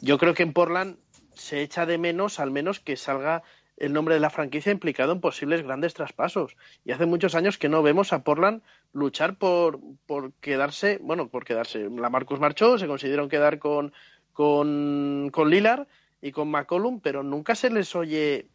Yo 0.00 0.18
creo 0.18 0.34
que 0.34 0.42
en 0.42 0.52
Portland 0.52 0.96
se 1.34 1.62
echa 1.62 1.86
de 1.86 1.98
menos 1.98 2.40
al 2.40 2.50
menos 2.50 2.80
que 2.80 2.96
salga 2.96 3.42
el 3.76 3.92
nombre 3.92 4.14
de 4.14 4.20
la 4.20 4.30
franquicia 4.30 4.72
implicado 4.72 5.12
en 5.12 5.20
posibles 5.20 5.62
grandes 5.62 5.94
traspasos. 5.94 6.56
Y 6.84 6.92
hace 6.92 7.06
muchos 7.06 7.34
años 7.34 7.58
que 7.58 7.68
no 7.68 7.82
vemos 7.82 8.12
a 8.12 8.22
Portland 8.22 8.62
luchar 8.92 9.36
por, 9.36 9.80
por 10.06 10.32
quedarse, 10.34 10.98
bueno, 11.02 11.28
por 11.28 11.44
quedarse. 11.44 11.88
La 11.90 12.10
Marcus 12.10 12.40
marchó, 12.40 12.78
se 12.78 12.86
consiguieron 12.86 13.28
quedar 13.28 13.58
con, 13.58 13.92
con, 14.32 15.30
con 15.32 15.50
Lillard 15.50 15.86
y 16.20 16.32
con 16.32 16.50
McCollum, 16.50 17.00
pero 17.00 17.22
nunca 17.22 17.54
se 17.54 17.70
les 17.70 17.94
oye 17.96 18.46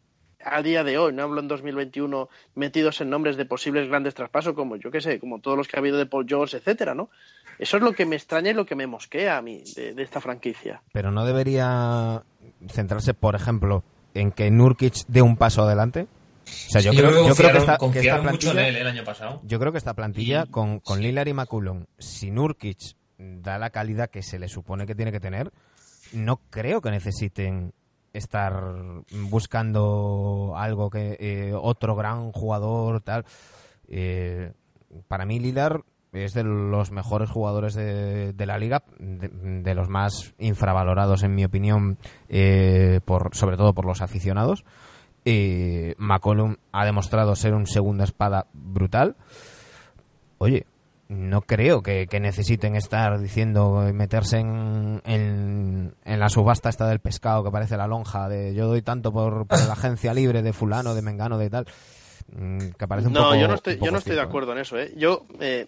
a 0.44 0.62
día 0.62 0.84
de 0.84 0.98
hoy, 0.98 1.12
no 1.12 1.24
hablo 1.24 1.40
en 1.40 1.48
2021, 1.48 2.28
metidos 2.54 3.00
en 3.00 3.10
nombres 3.10 3.36
de 3.36 3.44
posibles 3.44 3.88
grandes 3.88 4.14
traspasos, 4.14 4.54
como 4.54 4.76
yo 4.76 4.90
qué 4.90 5.00
sé, 5.00 5.18
como 5.18 5.40
todos 5.40 5.56
los 5.56 5.66
que 5.66 5.76
ha 5.76 5.80
habido 5.80 5.98
de 5.98 6.06
Paul 6.06 6.26
George, 6.28 6.56
etcétera, 6.56 6.94
¿no? 6.94 7.10
Eso 7.58 7.76
es 7.76 7.82
lo 7.82 7.92
que 7.92 8.06
me 8.06 8.14
extraña 8.14 8.52
y 8.52 8.54
lo 8.54 8.64
que 8.64 8.76
me 8.76 8.86
mosquea 8.86 9.36
a 9.36 9.42
mí 9.42 9.64
de 9.74 10.00
esta 10.00 10.20
franquicia. 10.20 10.80
Pero 10.92 11.10
no 11.10 11.26
debería 11.26 12.22
centrarse, 12.68 13.14
por 13.14 13.34
ejemplo, 13.34 13.82
en 14.14 14.32
que 14.32 14.50
Nurkic 14.50 15.04
dé 15.08 15.22
un 15.22 15.36
paso 15.36 15.62
adelante. 15.62 16.06
O 16.46 16.70
sea, 16.70 16.80
yo, 16.80 16.92
Sí, 16.92 16.96
creo, 16.98 17.10
yo 17.28 17.34
creo 17.34 17.52
que 17.52 17.58
esta, 17.58 17.76
que 17.78 18.00
plantilla, 18.22 18.68
él 18.68 18.76
el 18.76 18.86
año 18.86 19.04
pasado. 19.04 19.40
yo 19.44 19.58
creo 19.58 19.70
que 19.72 19.78
esta 19.78 19.92
plantilla 19.94 20.44
Y- 20.46 20.50
con, 20.50 20.80
con 20.80 20.96
sí. 20.98 21.02
Lillard 21.04 21.28
y 21.28 21.34
McCullum, 21.34 21.84
si 21.98 22.30
Nurkic 22.30 22.78
da 23.18 23.58
la 23.58 23.68
calidad 23.70 24.08
que 24.08 24.22
se 24.22 24.38
le 24.38 24.48
supone 24.48 24.86
que 24.86 24.94
tiene 24.94 25.12
que 25.12 25.20
tener, 25.20 25.52
no 26.12 26.40
creo 26.50 26.80
que 26.80 26.90
necesiten 26.90 27.72
estar 28.14 28.62
buscando 29.28 30.54
algo 30.56 30.88
que 30.90 31.16
eh, 31.20 31.52
otro 31.54 31.94
gran 31.94 32.32
jugador 32.32 33.02
tal. 33.02 33.24
Eh, 33.88 34.52
para 35.06 35.26
mí 35.26 35.38
Lillard 35.38 35.82
es 36.12 36.32
de 36.34 36.42
los 36.44 36.90
mejores 36.90 37.30
jugadores 37.30 37.74
de, 37.74 38.32
de 38.32 38.46
la 38.46 38.58
liga, 38.58 38.82
de, 38.98 39.28
de 39.28 39.74
los 39.74 39.88
más 39.88 40.34
infravalorados 40.38 41.22
en 41.22 41.34
mi 41.34 41.44
opinión, 41.44 41.98
eh, 42.28 43.00
por 43.04 43.34
sobre 43.34 43.56
todo 43.56 43.74
por 43.74 43.84
los 43.84 44.00
aficionados. 44.02 44.64
Eh, 45.24 45.94
McCollum 45.98 46.56
ha 46.72 46.84
demostrado 46.86 47.36
ser 47.36 47.52
un 47.54 47.66
segunda 47.66 48.04
espada 48.04 48.46
brutal. 48.54 49.16
Oye, 50.38 50.66
no 51.08 51.40
creo 51.42 51.82
que, 51.82 52.06
que 52.06 52.20
necesiten 52.20 52.74
estar 52.76 53.18
diciendo, 53.18 53.80
meterse 53.92 54.38
en, 54.38 55.00
en, 55.04 55.94
en 56.04 56.20
la 56.20 56.28
subasta 56.28 56.68
esta 56.68 56.86
del 56.86 57.00
pescado 57.00 57.42
que 57.44 57.50
parece 57.50 57.76
la 57.76 57.86
lonja 57.86 58.28
de 58.28 58.54
yo 58.54 58.66
doy 58.68 58.82
tanto 58.82 59.10
por, 59.12 59.46
por 59.46 59.58
la 59.66 59.72
agencia 59.72 60.14
libre 60.14 60.42
de 60.42 60.52
fulano, 60.52 60.94
de 60.94 61.02
mengano, 61.02 61.38
de 61.38 61.50
tal. 61.50 61.66
Mm, 62.36 62.58
Que 62.78 62.86
parece 62.86 63.08
un 63.08 63.14
no, 63.14 63.24
poco- 63.24 63.36
yo 63.36 63.48
no 63.48 63.54
estoy, 63.54 63.78
yo 63.82 63.90
no 63.90 63.98
estoy 63.98 64.14
de 64.16 64.20
¿eh? 64.20 64.24
acuerdo 64.24 64.52
en 64.52 64.58
eso. 64.58 64.78
¿eh? 64.78 64.92
Yo 64.96 65.26
eh, 65.40 65.66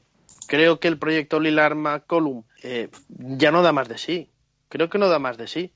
creo 0.50 0.80
que 0.80 0.88
el 0.88 0.98
proyecto 0.98 1.38
Lillard 1.38 1.76
McCollum 1.76 2.42
eh, 2.64 2.88
ya 3.08 3.52
no 3.52 3.62
da 3.62 3.70
más 3.70 3.88
de 3.88 3.98
sí. 3.98 4.28
Creo 4.68 4.90
que 4.90 4.98
no 4.98 5.08
da 5.08 5.20
más 5.20 5.38
de 5.38 5.46
sí. 5.46 5.70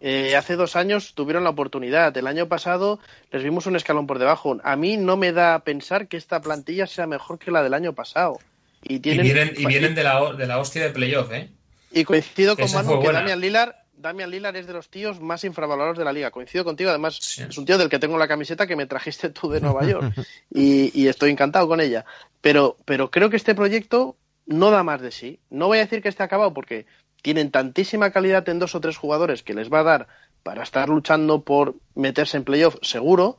Eh, 0.00 0.34
hace 0.34 0.56
dos 0.56 0.76
años 0.76 1.14
tuvieron 1.14 1.44
la 1.44 1.50
oportunidad. 1.50 2.16
El 2.16 2.26
año 2.26 2.48
pasado 2.48 3.00
les 3.30 3.44
vimos 3.44 3.66
un 3.66 3.76
escalón 3.76 4.06
por 4.06 4.18
debajo. 4.18 4.56
A 4.64 4.76
mí 4.76 4.96
no 4.96 5.18
me 5.18 5.32
da 5.32 5.54
a 5.54 5.58
pensar 5.64 6.08
que 6.08 6.16
esta 6.16 6.40
plantilla 6.40 6.86
sea 6.86 7.06
mejor 7.06 7.38
que 7.38 7.50
la 7.50 7.62
del 7.62 7.74
año 7.74 7.92
pasado. 7.92 8.38
Y, 8.82 8.98
vienen, 8.98 9.52
y 9.58 9.66
vienen 9.66 9.94
de, 9.94 10.04
la, 10.04 10.32
de 10.32 10.46
la 10.46 10.58
hostia 10.58 10.84
de 10.84 10.90
playoff, 10.90 11.30
¿eh? 11.30 11.50
y 11.92 12.04
coincido 12.04 12.56
con 12.56 12.64
Esa 12.64 12.82
Manu 12.82 13.00
que. 13.00 13.12
Damian 13.12 13.40
Lillard, 13.40 13.74
Damian 14.04 14.30
Lillard 14.30 14.54
es 14.56 14.66
de 14.66 14.74
los 14.74 14.90
tíos 14.90 15.18
más 15.18 15.44
infravalorados 15.44 15.96
de 15.96 16.04
la 16.04 16.12
liga. 16.12 16.30
Coincido 16.30 16.62
contigo, 16.62 16.90
además 16.90 17.16
Sí. 17.22 17.42
es 17.42 17.56
un 17.56 17.64
tío 17.64 17.78
del 17.78 17.88
que 17.88 17.98
tengo 17.98 18.18
la 18.18 18.28
camiseta 18.28 18.66
que 18.66 18.76
me 18.76 18.84
trajiste 18.84 19.30
tú 19.30 19.48
de 19.48 19.62
Nueva 19.62 19.82
York 19.86 20.12
y, 20.50 20.90
y 21.00 21.08
estoy 21.08 21.30
encantado 21.30 21.66
con 21.66 21.80
ella. 21.80 22.04
Pero, 22.42 22.76
pero 22.84 23.10
creo 23.10 23.30
que 23.30 23.36
este 23.36 23.54
proyecto 23.54 24.14
no 24.44 24.70
da 24.70 24.82
más 24.82 25.00
de 25.00 25.10
sí. 25.10 25.40
No 25.48 25.68
voy 25.68 25.78
a 25.78 25.84
decir 25.84 26.02
que 26.02 26.10
esté 26.10 26.22
acabado 26.22 26.52
porque 26.52 26.84
tienen 27.22 27.50
tantísima 27.50 28.10
calidad 28.10 28.46
en 28.50 28.58
dos 28.58 28.74
o 28.74 28.80
tres 28.82 28.98
jugadores 28.98 29.42
que 29.42 29.54
les 29.54 29.72
va 29.72 29.80
a 29.80 29.84
dar 29.84 30.08
para 30.42 30.62
estar 30.62 30.90
luchando 30.90 31.40
por 31.40 31.74
meterse 31.94 32.36
en 32.36 32.44
playoff 32.44 32.76
seguro, 32.82 33.38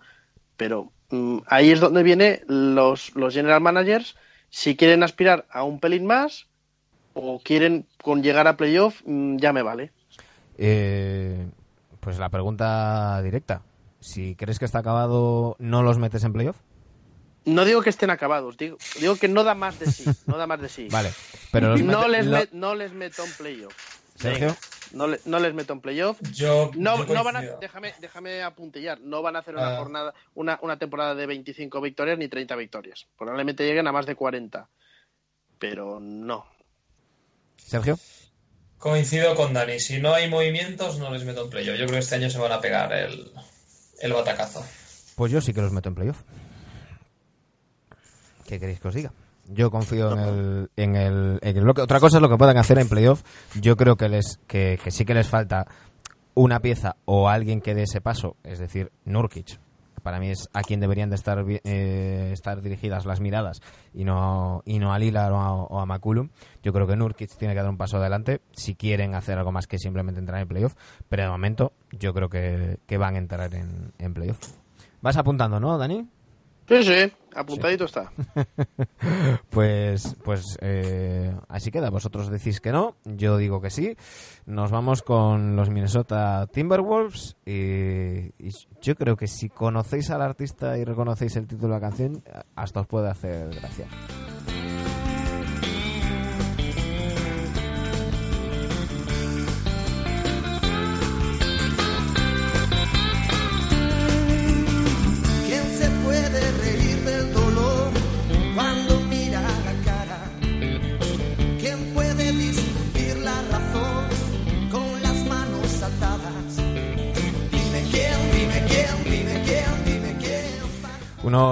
pero 0.58 0.92
mm, 1.12 1.42
ahí 1.46 1.70
es 1.70 1.80
donde 1.80 2.02
vienen 2.02 2.42
los, 2.48 3.16
los 3.16 3.36
general 3.36 3.62
managers 3.62 4.16
si 4.50 4.76
quieren 4.76 5.04
aspirar 5.04 5.46
a 5.52 5.64
un 5.64 5.80
pelín 5.80 6.08
más 6.08 6.48
o 7.14 7.40
quieren 7.40 7.86
con 8.02 8.24
llegar 8.24 8.48
a 8.48 8.58
playoff, 8.58 9.04
mm, 9.06 9.38
ya 9.38 9.54
me 9.54 9.62
vale. 9.62 9.92
Eh, 10.58 11.48
pues 12.00 12.18
la 12.18 12.30
pregunta 12.30 13.22
directa. 13.24 13.62
Si 14.00 14.36
crees 14.36 14.60
que 14.60 14.66
está 14.66 14.80
acabado, 14.80 15.56
¿no 15.60 15.82
los 15.84 15.98
metes 15.98 16.24
en 16.24 16.34
playoff? 16.34 16.58
No 17.46 17.64
digo 17.66 17.82
que 17.82 17.90
estén 17.92 18.10
acabados, 18.10 18.58
digo, 18.58 18.78
digo 19.00 19.16
que 19.18 19.28
no 19.28 19.44
da 19.44 19.54
más 19.54 19.80
de 19.80 19.86
sí, 19.92 20.04
no 20.28 20.38
da 20.38 20.48
más 20.48 20.60
de 20.62 20.70
sí. 20.70 20.88
Vale. 20.92 21.12
Pero 21.52 21.70
los 21.70 21.82
no, 21.82 22.08
les 22.08 22.26
lo- 22.26 22.38
met- 22.38 22.50
no 22.52 22.76
les 22.76 22.92
meto 22.94 23.24
en 23.24 23.32
playoff. 23.34 23.74
Sergio. 24.16 24.48
Venga, 24.48 24.58
no, 24.94 25.08
le- 25.08 25.20
no 25.26 25.40
les 25.40 25.54
meto 25.54 25.74
en 25.74 25.82
playoff. 25.82 26.20
Yo, 26.32 26.72
No, 26.76 27.06
yo 27.06 27.14
no 27.14 27.24
van 27.24 27.36
a, 27.36 27.42
déjame, 27.42 27.94
déjame 28.00 28.42
apuntillar, 28.44 29.00
no 29.02 29.22
van 29.22 29.36
a 29.36 29.40
hacer 29.40 29.56
una 29.56 29.76
Ah. 29.76 29.78
jornada, 29.78 30.14
una, 30.36 30.58
una 30.62 30.78
temporada 30.80 31.14
de 31.16 31.26
25 31.26 31.82
victorias 31.82 32.18
ni 32.18 32.28
30 32.28 32.56
victorias. 32.56 33.06
Probablemente 33.18 33.66
lleguen 33.66 33.88
a 33.88 33.92
más 33.92 34.06
de 34.06 34.16
40. 34.16 34.68
Pero 35.60 36.00
no. 36.00 36.46
Sergio. 37.58 37.98
Coincido 38.86 39.34
con 39.34 39.52
Dani. 39.52 39.80
Si 39.80 40.00
no 40.00 40.14
hay 40.14 40.30
movimientos, 40.30 41.00
no 41.00 41.10
les 41.10 41.26
meto 41.26 41.46
en 41.46 41.50
playoff. 41.50 41.76
Yo 41.76 41.86
creo 41.88 41.94
que 41.98 42.04
este 42.04 42.14
año 42.14 42.30
se 42.30 42.38
van 42.38 42.52
a 42.52 42.62
pegar 42.62 42.94
el, 42.94 43.32
el 44.00 44.14
batacazo. 44.14 44.64
Pues 45.16 45.32
yo 45.32 45.42
sí 45.42 45.56
que 45.56 45.62
los 45.64 45.72
meto 45.72 45.90
en 45.90 45.96
playoff. 45.96 46.22
¿Qué 48.48 48.60
queréis 48.60 48.80
que 48.80 48.88
os 48.88 48.94
diga? 48.94 49.12
Yo 49.48 49.72
confío 49.72 50.12
en 50.14 50.20
el, 50.20 50.70
en 50.76 50.96
el, 50.96 51.40
en 51.42 51.66
lo 51.66 51.74
que- 51.74 51.82
otra 51.82 52.00
cosa 52.00 52.18
es 52.18 52.22
lo 52.22 52.30
que 52.30 52.38
puedan 52.38 52.58
hacer 52.58 52.78
en 52.78 52.88
playoff. 52.88 53.24
Yo 53.60 53.76
creo 53.76 53.96
que 53.96 54.08
les 54.08 54.38
que, 54.46 54.80
que 54.84 54.92
sí 54.92 55.04
que 55.04 55.16
les 55.16 55.28
falta 55.28 55.66
una 56.36 56.60
pieza 56.60 56.96
o 57.06 57.28
alguien 57.28 57.62
que 57.62 57.74
dé 57.74 57.84
ese 57.84 58.02
paso, 58.02 58.36
es 58.44 58.60
decir, 58.60 58.92
Nurkic. 59.04 59.60
Para 60.06 60.20
mí 60.20 60.30
es 60.30 60.50
a 60.54 60.62
quien 60.62 60.80
deberían 60.80 61.10
de 61.10 61.16
estar 61.16 61.44
eh, 61.48 62.30
estar 62.32 62.62
dirigidas 62.62 63.08
las 63.08 63.22
miradas 63.22 63.64
y 63.92 64.04
no 64.04 64.62
y 64.64 64.78
no 64.78 64.94
a 64.94 65.00
Lillard 65.00 65.34
o 65.34 65.38
a, 65.40 65.54
o 65.56 65.80
a 65.80 65.88
McCollum. 65.88 66.30
Yo 66.62 66.74
creo 66.74 66.86
que 66.86 66.96
Nurkic 66.96 67.36
tiene 67.38 67.56
que 67.56 67.62
dar 67.62 67.70
un 67.72 67.78
paso 67.78 67.98
adelante 67.98 68.40
si 68.52 68.76
quieren 68.76 69.16
hacer 69.16 69.40
algo 69.40 69.52
más 69.52 69.66
que 69.66 69.80
simplemente 69.80 70.20
entrar 70.20 70.40
en 70.40 70.48
playoff. 70.48 70.76
Pero 71.10 71.24
de 71.24 71.30
momento 71.30 71.74
yo 71.90 72.14
creo 72.14 72.30
que, 72.30 72.78
que 72.86 73.00
van 73.00 73.16
a 73.16 73.18
entrar 73.18 73.56
en, 73.56 73.94
en 73.98 74.14
playoff. 74.14 74.38
Vas 75.02 75.18
apuntando, 75.18 75.60
¿no, 75.60 75.76
Dani? 75.76 76.08
Sí, 76.68 76.84
sí, 76.84 77.14
apuntadito 77.36 77.86
está. 77.86 78.12
Pues, 79.50 80.18
pues 80.24 80.58
eh, 80.62 81.34
así 81.48 81.72
queda. 81.72 81.90
Vosotros 81.90 82.30
decís 82.30 82.60
que 82.60 82.72
no, 82.72 82.96
yo 83.06 83.38
digo 83.38 83.62
que 83.62 83.70
sí. 83.70 83.96
Nos 84.46 84.72
vamos 84.72 85.02
con 85.02 85.56
los 85.56 85.70
Minnesota 85.70 86.48
Timberwolves 86.52 87.38
y, 87.46 88.34
y 88.38 88.52
yo 88.82 88.96
creo 88.96 89.16
que 89.16 89.28
si 89.28 89.48
conocéis 89.48 90.10
al 90.10 90.22
artista 90.22 90.78
y 90.78 90.84
reconocéis 90.84 91.38
el 91.38 91.48
título 91.48 91.76
de 91.76 91.80
la 91.80 91.88
canción, 91.88 92.24
hasta 92.56 92.82
os 92.82 92.88
puede 92.88 93.10
hacer 93.10 93.50
gracia. 93.56 93.88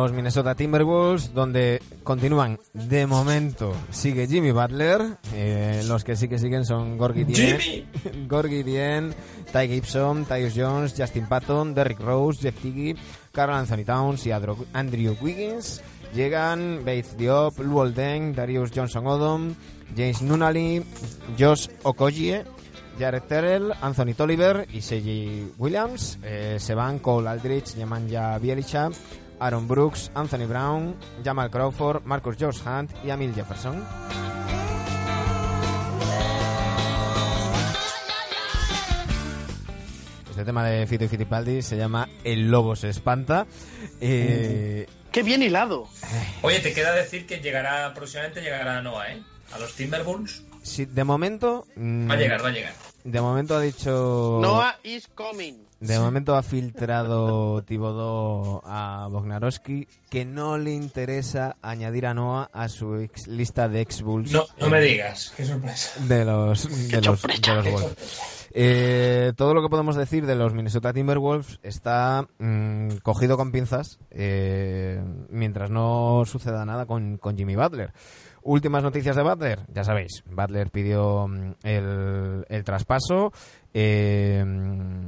Unos 0.04 0.12
Minnesota 0.18 0.54
Timberwolves 0.54 1.34
donde 1.34 1.82
continúan 2.04 2.60
de 2.74 3.08
momento 3.08 3.74
sigue 3.90 4.28
Jimmy 4.28 4.52
Butler, 4.52 5.18
eh, 5.34 5.82
los 5.88 6.04
que 6.04 6.18
sí 6.18 6.28
que 6.28 6.38
siguen 6.38 6.66
son 6.66 6.98
Gorgie 6.98 7.24
Dien. 7.24 7.88
Gorgie 8.28 8.66
Dien, 8.66 9.16
Ty 9.54 9.70
Gibson, 9.70 10.26
Tyus 10.26 10.56
Jones, 10.58 10.94
Justin 10.98 11.26
Patton, 11.28 11.74
Derrick 11.74 12.02
Rose, 12.02 12.42
Jeff 12.42 12.62
Tiggy, 12.62 12.98
Carl 13.32 13.54
Anthony 13.54 13.86
Towns 13.86 14.28
y 14.28 14.32
Andrew 14.34 15.16
Wiggins. 15.22 15.82
Llegan 16.14 16.84
Bates 16.84 17.16
Diop, 17.16 17.60
Luol 17.60 17.94
Deng, 17.94 18.36
Darius 18.36 18.72
Johnson 18.76 19.08
Odom, 19.08 19.56
James 19.96 20.22
Nunnally, 20.22 20.84
Josh 21.40 21.70
Okogie, 21.84 22.44
Jared 23.00 23.24
Terrell, 23.24 23.72
Anthony 23.82 24.14
Tolliver 24.16 24.68
y 24.74 24.82
Seiji 24.82 25.50
Williams. 25.58 26.20
Eh, 26.24 26.58
se 26.60 26.76
van 26.76 27.00
Cole 27.00 27.30
Aldrich, 27.30 27.78
Nemanja 27.78 28.38
Bielicha, 28.38 28.90
Aaron 29.44 29.68
Brooks, 29.68 30.10
Anthony 30.16 30.46
Brown, 30.48 30.96
Jamal 31.24 31.50
Crawford, 31.50 32.04
Marcus 32.06 32.38
George 32.38 32.62
Hunt 32.66 32.92
y 33.04 33.10
Amil 33.10 33.34
Jefferson. 33.36 33.84
Este 40.30 40.46
tema 40.46 40.66
de 40.66 40.88
Fito 40.88 41.04
y 41.04 41.08
Fittipaldi 41.08 41.62
se 41.62 41.78
llama 41.78 42.10
El 42.24 42.50
Lobo 42.50 42.76
se 42.76 42.90
espanta. 42.90 43.46
Eh, 44.02 44.88
Qué 45.12 45.22
bien 45.22 45.44
hilado. 45.44 45.88
Oye, 46.42 46.60
te 46.60 46.74
queda 46.74 46.92
decir 46.94 47.28
que 47.28 47.40
llegará, 47.40 47.94
próximamente 47.94 48.42
llegará 48.42 48.82
Noah, 48.82 49.12
¿eh? 49.12 49.22
A 49.54 49.60
los 49.60 49.76
Timberwolves. 49.76 50.44
sí, 50.64 50.86
de 50.86 51.04
momento... 51.04 51.68
mm, 51.76 52.10
Va 52.10 52.16
a 52.16 52.18
llegar, 52.18 52.44
va 52.44 52.48
a 52.48 52.52
llegar. 52.52 52.74
De 53.04 53.22
momento 53.22 53.56
ha 53.56 53.62
dicho... 53.62 54.40
Noah 54.42 54.80
is 54.84 55.08
coming. 55.14 55.66
De 55.88 56.00
momento 56.00 56.36
ha 56.36 56.44
filtrado 56.44 57.62
Tibodó 57.68 58.62
a 58.66 59.08
Bognarowski 59.12 59.88
que 60.10 60.26
no 60.26 60.58
le 60.58 60.72
interesa 60.74 61.58
añadir 61.62 62.06
a 62.06 62.14
Noah 62.14 62.50
a 62.54 62.70
su 62.70 62.96
ex- 62.96 63.28
lista 63.28 63.68
de 63.68 63.82
ex 63.82 64.02
Bulls 64.02 64.32
No, 64.32 64.44
no 64.60 64.70
me 64.70 64.80
digas. 64.82 65.34
Qué 65.36 65.46
sorpresa. 65.46 66.00
de 66.06 66.26
los 66.26 66.64
de 66.92 67.02
los, 67.02 67.22
de 67.22 67.54
los 67.56 67.72
Wolves. 67.72 68.30
Eh, 68.56 69.34
todo 69.36 69.54
lo 69.56 69.64
que 69.64 69.70
podemos 69.70 69.96
decir 69.96 70.26
de 70.28 70.36
los 70.36 70.54
Minnesota 70.54 70.94
Timberwolves 70.94 71.60
está 71.64 72.28
mm, 72.38 72.98
cogido 73.02 73.36
con 73.36 73.52
pinzas 73.52 73.98
eh, 74.12 75.02
mientras 75.30 75.72
no 75.72 76.24
suceda 76.26 76.64
nada 76.64 76.86
con, 76.86 77.18
con 77.18 77.36
Jimmy 77.36 77.56
Butler. 77.56 77.92
Últimas 78.46 78.84
noticias 78.84 79.16
de 79.16 79.24
Butler, 79.24 79.62
ya 79.74 79.86
sabéis, 79.86 80.22
Butler 80.30 80.70
pidió 80.70 81.28
mm, 81.30 81.54
el, 81.64 82.46
el 82.50 82.64
traspaso, 82.66 83.32
eh, 83.74 84.44
mm, 84.46 85.04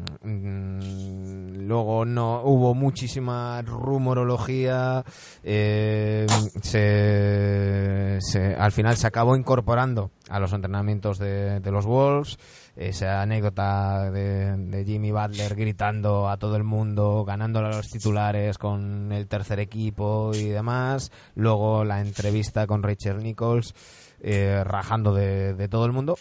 luego 1.66 2.06
no 2.06 2.42
hubo 2.44 2.74
muchísima 2.74 3.62
rumorología, 3.62 5.04
eh, 5.44 6.26
se, 6.62 8.56
al 8.56 8.72
final 8.72 8.98
se 8.98 9.08
acabó 9.08 9.36
incorporando 9.36 10.12
a 10.30 10.40
los 10.40 10.54
entrenamientos 10.54 11.20
de, 11.20 11.60
de 11.60 11.72
los 11.72 11.86
Wolves, 11.86 12.38
esa 12.76 13.22
anécdota 13.22 14.12
de, 14.12 14.56
de 14.58 14.86
Jimmy 14.86 15.12
Butler 15.12 15.56
gritando 15.56 16.30
a 16.30 16.38
todo 16.38 16.56
el 16.56 16.64
mundo, 16.64 17.24
ganándole 17.26 17.68
a 17.68 17.78
los 17.78 17.90
titulares 17.90 18.58
con 18.58 19.12
el 19.12 19.28
tercer 19.28 19.60
equipo 19.60 20.32
y 20.34 20.50
demás. 20.50 21.12
Luego 21.36 21.84
la 21.84 22.02
entrevista 22.02 22.68
con 22.68 22.84
Rachel 22.84 23.24
Nichols, 23.24 23.74
eh, 24.22 24.64
rajando 24.64 25.14
de, 25.14 25.54
de 25.54 25.68
todo 25.68 25.86
el 25.86 25.94
mundo. 25.94 26.18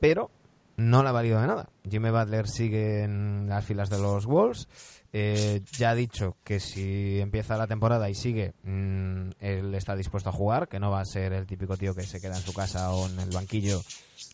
Pero 0.00 0.30
no 0.76 1.02
le 1.02 1.08
ha 1.08 1.12
valido 1.12 1.40
de 1.40 1.46
nada. 1.46 1.68
Jimmy 1.88 2.10
Butler 2.10 2.48
sigue 2.48 3.02
en 3.02 3.48
las 3.48 3.64
filas 3.64 3.90
de 3.90 3.98
los 3.98 4.26
Wolves. 4.26 4.68
Eh, 5.16 5.62
ya 5.78 5.90
ha 5.90 5.94
dicho 5.94 6.36
que 6.42 6.58
si 6.58 7.20
empieza 7.20 7.56
la 7.56 7.68
temporada 7.68 8.10
y 8.10 8.16
sigue, 8.16 8.54
mm, 8.64 9.30
él 9.38 9.72
está 9.76 9.94
dispuesto 9.94 10.30
a 10.30 10.32
jugar, 10.32 10.66
que 10.66 10.80
no 10.80 10.90
va 10.90 11.00
a 11.00 11.04
ser 11.04 11.32
el 11.32 11.46
típico 11.46 11.76
tío 11.76 11.94
que 11.94 12.02
se 12.02 12.20
queda 12.20 12.36
en 12.36 12.42
su 12.42 12.52
casa 12.52 12.90
o 12.90 13.06
en 13.08 13.20
el 13.20 13.30
banquillo 13.30 13.80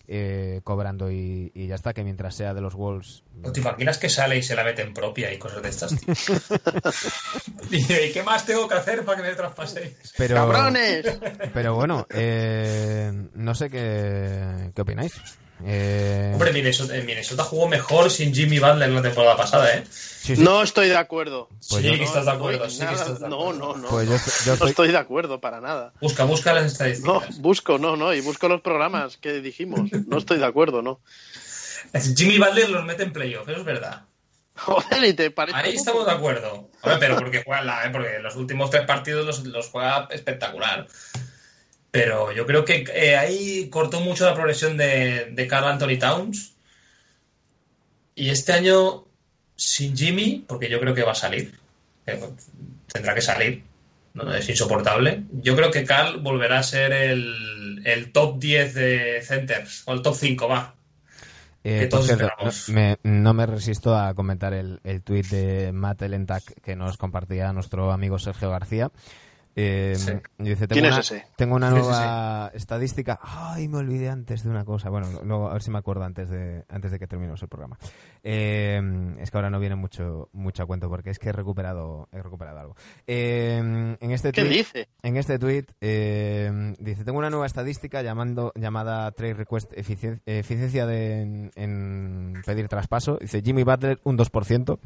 eh, 0.09 0.63
cobrando 0.65 1.11
y, 1.11 1.53
y 1.55 1.67
ya 1.67 1.75
está, 1.75 1.93
que 1.93 2.03
mientras 2.03 2.35
sea 2.35 2.55
de 2.55 2.63
los 2.63 2.75
Wolves... 2.75 3.25
¿No 3.35 3.53
te 3.53 3.61
imaginas 3.61 3.99
que 3.99 4.09
sale 4.09 4.39
y 4.39 4.43
se 4.43 4.57
la 4.57 4.65
mete 4.65 4.81
en 4.81 4.95
propia 4.95 5.31
y 5.31 5.39
cosas 5.39 5.63
de 5.63 5.69
estas? 5.69 5.95
tío? 6.01 6.15
Dice, 7.71 8.07
¿y 8.07 8.13
qué 8.13 8.23
más 8.23 8.47
tengo 8.47 8.67
que 8.67 8.75
hacer 8.77 9.05
para 9.05 9.23
que 9.23 9.29
me 9.29 9.35
traspaséis? 9.35 10.15
Pero, 10.17 10.37
¡Cabrones! 10.37 11.05
pero 11.53 11.75
bueno, 11.75 12.07
eh, 12.09 13.13
no 13.35 13.55
sé 13.55 13.69
qué, 13.69 14.73
qué 14.75 14.81
opináis. 14.81 15.13
Eh, 15.65 16.31
Hombre, 16.33 16.53
Minnesota, 16.53 16.97
en 16.97 17.05
Minnesota 17.07 17.45
jugó 17.45 17.69
mejor 17.69 18.11
sin 18.11 18.35
Jimmy 18.35 18.59
Butler 18.59 18.89
en 18.89 18.95
la 18.95 19.03
temporada 19.03 19.37
pasada, 19.37 19.75
¿eh? 19.75 19.85
sí, 19.91 20.37
sí. 20.37 20.43
No 20.43 20.63
estoy 20.63 20.89
de 20.89 20.97
acuerdo. 20.97 21.49
Pues 21.69 21.83
sí, 21.83 21.89
yo- 21.89 21.95
que 21.99 22.05
estás 22.05 22.25
de 22.25 22.31
acuerdo, 22.31 22.65
No, 22.65 22.71
sí 22.71 22.79
que 22.79 22.85
nada, 22.87 22.97
estás 22.97 23.21
de 23.21 23.29
no, 23.29 23.41
acuerdo. 23.41 23.59
no, 23.59 23.77
no. 23.77 23.89
Pues 23.89 24.09
yo 24.09 24.15
estoy- 24.15 24.33
yo 24.45 24.47
No 24.47 24.53
estoy- 24.55 24.71
estoy 24.71 24.89
de 24.93 24.99
acuerdo 24.99 25.41
para 25.41 25.61
nada. 25.61 25.93
Busca, 26.01 26.25
busca 26.25 26.53
las 26.55 26.63
No, 26.63 26.69
estadísticas. 26.69 27.39
busco, 27.41 27.79
no, 27.79 27.97
no, 27.97 28.15
y 28.15 28.21
busco 28.21 28.49
los 28.49 28.61
programas 28.63 29.17
que 29.19 29.41
dijimos. 29.41 29.91
No 30.07 30.19
estoy 30.19 30.39
de 30.39 30.47
acuerdo, 30.47 30.83
no. 30.83 31.01
Jimmy 32.17 32.39
Butler 32.39 32.71
los 32.71 32.85
mete 32.85 33.03
en 33.03 33.13
playoff, 33.13 33.49
eso 33.49 33.59
es 33.61 33.65
verdad. 33.65 34.03
Joder, 34.57 35.05
y 35.05 35.15
te 35.15 35.31
parece. 35.31 35.57
Ahí 35.59 35.75
estamos 35.75 36.05
de 36.07 36.13
acuerdo. 36.13 36.69
Hombre, 36.83 36.99
pero 37.01 37.17
porque 37.17 37.43
juega 37.45 37.63
la, 37.63 37.85
¿eh? 37.87 37.91
porque 37.91 38.19
los 38.21 38.37
últimos 38.37 38.71
tres 38.71 38.85
partidos 38.87 39.25
los, 39.27 39.45
los 39.47 39.69
juega 39.69 40.07
espectacular. 40.11 40.87
Pero 41.91 42.33
yo 42.33 42.47
creo 42.47 42.65
que 42.65 42.85
eh, 42.95 43.17
ahí 43.17 43.69
cortó 43.69 44.01
mucho 44.01 44.25
la 44.25 44.35
progresión 44.35 44.77
de, 44.77 45.31
de 45.33 45.47
Carl 45.47 45.67
Anthony 45.67 45.99
Towns. 45.99 46.55
Y 48.15 48.31
este 48.31 48.53
año, 48.53 49.07
sin 49.57 49.97
Jimmy, 49.97 50.45
porque 50.47 50.69
yo 50.69 50.79
creo 50.79 50.95
que 50.95 51.03
va 51.03 51.13
a 51.13 51.17
salir, 51.17 51.59
eh, 52.07 52.21
tendrá 52.93 53.15
que 53.15 53.23
salir, 53.23 53.65
¿no? 54.15 54.33
es 54.35 54.49
insoportable. 54.49 55.25
Yo 55.43 55.57
creo 55.57 55.71
que 55.71 55.85
Carl 55.85 56.21
volverá 56.21 56.59
a 56.59 56.63
ser 56.63 56.93
el, 56.93 57.83
el 57.85 58.13
top 58.13 58.39
10 58.39 58.75
de 58.75 59.23
centers, 59.23 59.83
o 59.87 59.93
el 59.93 60.03
top 60.03 60.15
5, 60.15 60.49
va. 60.49 60.75
Eh, 61.63 61.89
por 61.91 62.03
cierto, 62.03 62.29
no 62.43 62.51
me, 62.75 62.97
no 63.03 63.35
me 63.35 63.47
resisto 63.47 63.95
a 63.95 64.15
comentar 64.15 64.55
el, 64.55 64.81
el 64.83 65.03
tuit 65.03 65.27
de 65.27 65.73
Matt 65.73 66.03
Elentac 66.03 66.43
que 66.63 66.75
nos 66.75 66.97
compartía 66.97 67.53
nuestro 67.53 67.93
amigo 67.93 68.19
Sergio 68.19 68.51
García. 68.51 68.91
Eh, 69.57 69.95
Sí. 69.97 70.13
dice, 70.39 70.67
tengo 70.69 70.75
¿Quién 70.81 70.85
es 70.87 70.93
una, 70.93 71.01
ese? 71.01 71.27
Tengo 71.37 71.57
una 71.57 71.71
nueva 71.71 72.51
estadística. 72.55 73.19
Ay, 73.23 73.69
me 73.69 73.79
olvidé 73.79 74.09
antes 74.09 74.43
de 74.45 74.51
una 74.51 74.65
cosa. 74.65 74.91
Bueno, 74.91 75.09
luego 75.25 75.49
a 75.49 75.53
ver 75.55 75.63
si 75.63 75.71
me 75.71 75.79
acuerdo 75.79 76.05
antes 76.05 76.31
de, 76.31 76.65
antes 76.69 76.91
de 76.93 76.99
que 76.99 77.07
terminemos 77.07 77.43
el 77.43 77.49
programa. 77.49 77.77
Eh, 78.23 78.81
es 79.19 79.31
que 79.31 79.37
ahora 79.39 79.51
no 79.51 79.59
viene 79.59 79.75
mucho, 79.77 80.29
mucho 80.33 80.63
a 80.63 80.67
cuento 80.67 80.89
porque 80.89 81.11
es 81.11 81.19
que 81.19 81.31
he 81.31 81.33
recuperado, 81.33 82.09
he 82.13 82.23
recuperado 82.23 82.59
algo. 82.61 82.77
Eh, 83.07 83.57
en 84.01 84.11
este 84.11 84.33
¿Qué 84.33 84.43
tweet, 84.43 84.57
dice? 84.59 84.89
en 85.03 85.17
este 85.17 85.39
tweet 85.39 85.65
eh, 85.81 86.75
dice, 86.79 87.05
tengo 87.05 87.19
una 87.19 87.31
nueva 87.31 87.47
estadística 87.47 88.03
llamando, 88.03 88.53
llamada 88.55 89.11
Trade 89.13 89.35
Request 89.35 89.73
eficien- 89.73 90.21
Eficiencia 90.27 90.87
de, 90.87 91.23
en, 91.23 91.51
en 91.57 92.43
pedir 92.47 92.69
traspaso. 92.69 93.19
Dice 93.21 93.43
Jimmy 93.43 93.63
Butler 93.65 94.01
un 94.05 94.17
2%. 94.19 94.79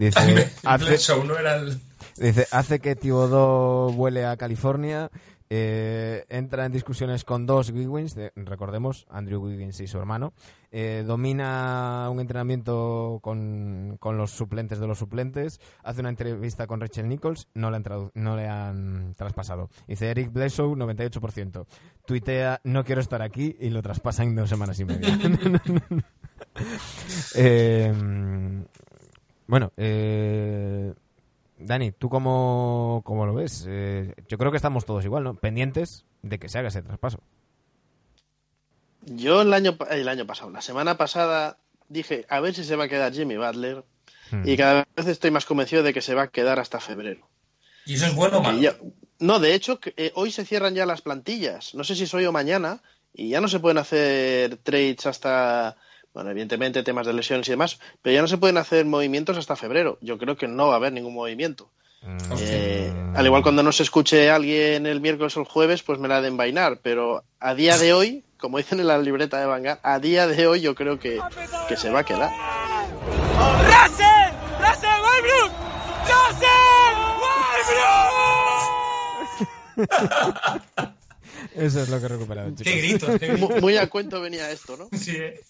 Dice, 0.00 0.50
hace, 0.64 1.14
no 1.24 1.36
era 1.36 1.56
el... 1.56 1.78
Dice, 2.16 2.46
hace 2.52 2.80
que 2.80 2.96
Thibodeau 2.96 3.92
vuele 3.92 4.24
a 4.24 4.38
California, 4.38 5.10
eh, 5.50 6.24
entra 6.30 6.64
en 6.64 6.72
discusiones 6.72 7.24
con 7.24 7.44
dos 7.44 7.68
Wiggins, 7.70 8.14
de- 8.14 8.32
recordemos, 8.34 9.06
Andrew 9.10 9.42
Wiggins 9.42 9.78
y 9.80 9.86
su 9.86 9.98
hermano, 9.98 10.32
eh, 10.70 11.04
domina 11.06 12.08
un 12.10 12.18
entrenamiento 12.18 13.18
con, 13.20 13.98
con 14.00 14.16
los 14.16 14.30
suplentes 14.30 14.80
de 14.80 14.86
los 14.86 14.98
suplentes, 14.98 15.60
hace 15.84 16.00
una 16.00 16.08
entrevista 16.08 16.66
con 16.66 16.80
Rachel 16.80 17.06
Nichols, 17.06 17.48
no 17.52 17.70
le 17.70 17.76
han, 17.76 17.84
no 18.14 18.36
le 18.36 18.48
han 18.48 19.14
traspasado. 19.16 19.68
Dice 19.86 20.10
Eric 20.10 20.32
Bledsoe, 20.32 20.76
98%. 20.76 21.66
Tuitea, 22.06 22.60
no 22.64 22.84
quiero 22.84 23.02
estar 23.02 23.20
aquí, 23.20 23.54
y 23.60 23.68
lo 23.68 23.82
traspasa 23.82 24.22
en 24.22 24.34
dos 24.34 24.48
semanas 24.48 24.80
y 24.80 24.86
media. 24.86 25.18
Eh, 27.34 27.92
bueno, 29.50 29.72
eh, 29.76 30.92
Dani, 31.58 31.92
¿tú 31.92 32.08
cómo, 32.08 33.02
cómo 33.04 33.26
lo 33.26 33.34
ves? 33.34 33.66
Eh, 33.68 34.14
yo 34.28 34.38
creo 34.38 34.50
que 34.50 34.56
estamos 34.56 34.84
todos 34.86 35.04
igual, 35.04 35.24
¿no? 35.24 35.34
Pendientes 35.34 36.04
de 36.22 36.38
que 36.38 36.48
se 36.48 36.58
haga 36.58 36.68
ese 36.68 36.82
traspaso. 36.82 37.20
Yo 39.06 39.42
el 39.42 39.52
año, 39.52 39.76
el 39.90 40.08
año 40.08 40.26
pasado, 40.26 40.50
la 40.50 40.60
semana 40.60 40.96
pasada, 40.96 41.58
dije 41.88 42.26
a 42.28 42.40
ver 42.40 42.54
si 42.54 42.64
se 42.64 42.76
va 42.76 42.84
a 42.84 42.88
quedar 42.88 43.12
Jimmy 43.12 43.36
Butler 43.36 43.84
Hmm. 44.32 44.48
y 44.48 44.56
cada 44.56 44.86
vez 44.96 45.08
estoy 45.08 45.32
más 45.32 45.44
convencido 45.44 45.82
de 45.82 45.92
que 45.92 46.00
se 46.00 46.14
va 46.14 46.22
a 46.22 46.28
quedar 46.28 46.60
hasta 46.60 46.78
febrero. 46.78 47.26
¿Y 47.84 47.94
eso 47.94 48.06
es 48.06 48.14
bueno 48.14 48.38
o 48.38 48.42
malo? 48.42 48.60
ya- 48.60 48.76
No, 49.18 49.40
de 49.40 49.54
hecho, 49.54 49.80
que, 49.80 49.92
eh, 49.96 50.12
hoy 50.14 50.30
se 50.30 50.44
cierran 50.46 50.74
ya 50.76 50.86
las 50.86 51.02
plantillas. 51.02 51.74
No 51.74 51.82
sé 51.82 51.96
si 51.96 52.04
es 52.04 52.14
hoy 52.14 52.26
o 52.26 52.32
mañana 52.32 52.80
y 53.12 53.30
ya 53.30 53.40
no 53.40 53.48
se 53.48 53.58
pueden 53.58 53.78
hacer 53.78 54.56
trades 54.58 55.04
hasta, 55.06 55.76
bueno, 56.14 56.30
evidentemente 56.30 56.82
temas 56.82 57.06
de 57.06 57.12
lesiones 57.12 57.46
y 57.48 57.52
demás, 57.52 57.78
pero 58.02 58.14
ya 58.14 58.22
no 58.22 58.28
se 58.28 58.38
pueden 58.38 58.56
hacer 58.58 58.84
movimientos 58.86 59.36
hasta 59.36 59.56
febrero. 59.56 59.98
Yo 60.00 60.18
creo 60.18 60.36
que 60.36 60.48
no 60.48 60.66
va 60.68 60.74
a 60.74 60.76
haber 60.76 60.92
ningún 60.92 61.14
movimiento. 61.14 61.70
Mm, 62.02 62.16
Eh, 62.40 62.92
al 63.14 63.26
igual 63.26 63.42
cuando 63.42 63.62
no 63.62 63.72
se 63.72 63.82
escuche 63.82 64.30
a 64.30 64.36
alguien 64.36 64.86
el 64.86 65.00
miércoles 65.00 65.36
o 65.36 65.40
el 65.40 65.46
jueves, 65.46 65.82
pues 65.82 65.98
me 65.98 66.08
la 66.08 66.16
ha 66.16 66.20
de 66.22 66.28
envainar. 66.28 66.78
Pero 66.82 67.22
a 67.38 67.54
día 67.54 67.76
de 67.78 67.92
hoy, 67.92 68.24
como 68.38 68.56
dicen 68.58 68.80
en 68.80 68.86
la 68.86 68.98
libreta 68.98 69.38
de 69.38 69.46
Vanguard, 69.46 69.78
a 69.82 69.98
día 69.98 70.26
de 70.26 70.46
hoy 70.46 70.60
yo 70.62 70.74
creo 70.74 70.98
que, 70.98 71.20
que 71.68 71.76
se 71.76 71.90
va 71.90 72.00
a 72.00 72.04
quedar. 72.04 72.30
¡Russell! 73.64 74.32
¡Russell 74.58 75.00
Westbrook! 75.04 75.52
¡Russell 76.08 76.96
Westbrook! 79.76 80.60
Eso 81.56 81.82
es 81.82 81.88
lo 81.88 81.98
que 81.98 82.04
he 82.04 82.08
recuperado, 82.08 82.50
chicos. 82.50 82.62
Qué 82.64 82.80
gritos, 82.80 83.18
qué 83.18 83.26
gritos. 83.28 83.50
Mu- 83.50 83.60
Muy 83.60 83.76
a 83.76 83.88
cuento 83.88 84.20
venía 84.20 84.50
esto, 84.50 84.76
¿no? 84.76 84.88
Sí, 84.96 85.16
eh. 85.16 85.40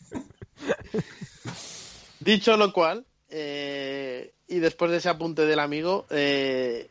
Dicho 2.20 2.56
lo 2.56 2.72
cual, 2.72 3.04
eh, 3.30 4.32
y 4.48 4.58
después 4.58 4.90
de 4.90 4.98
ese 4.98 5.08
apunte 5.08 5.46
del 5.46 5.58
amigo, 5.58 6.06
eh, 6.11 6.90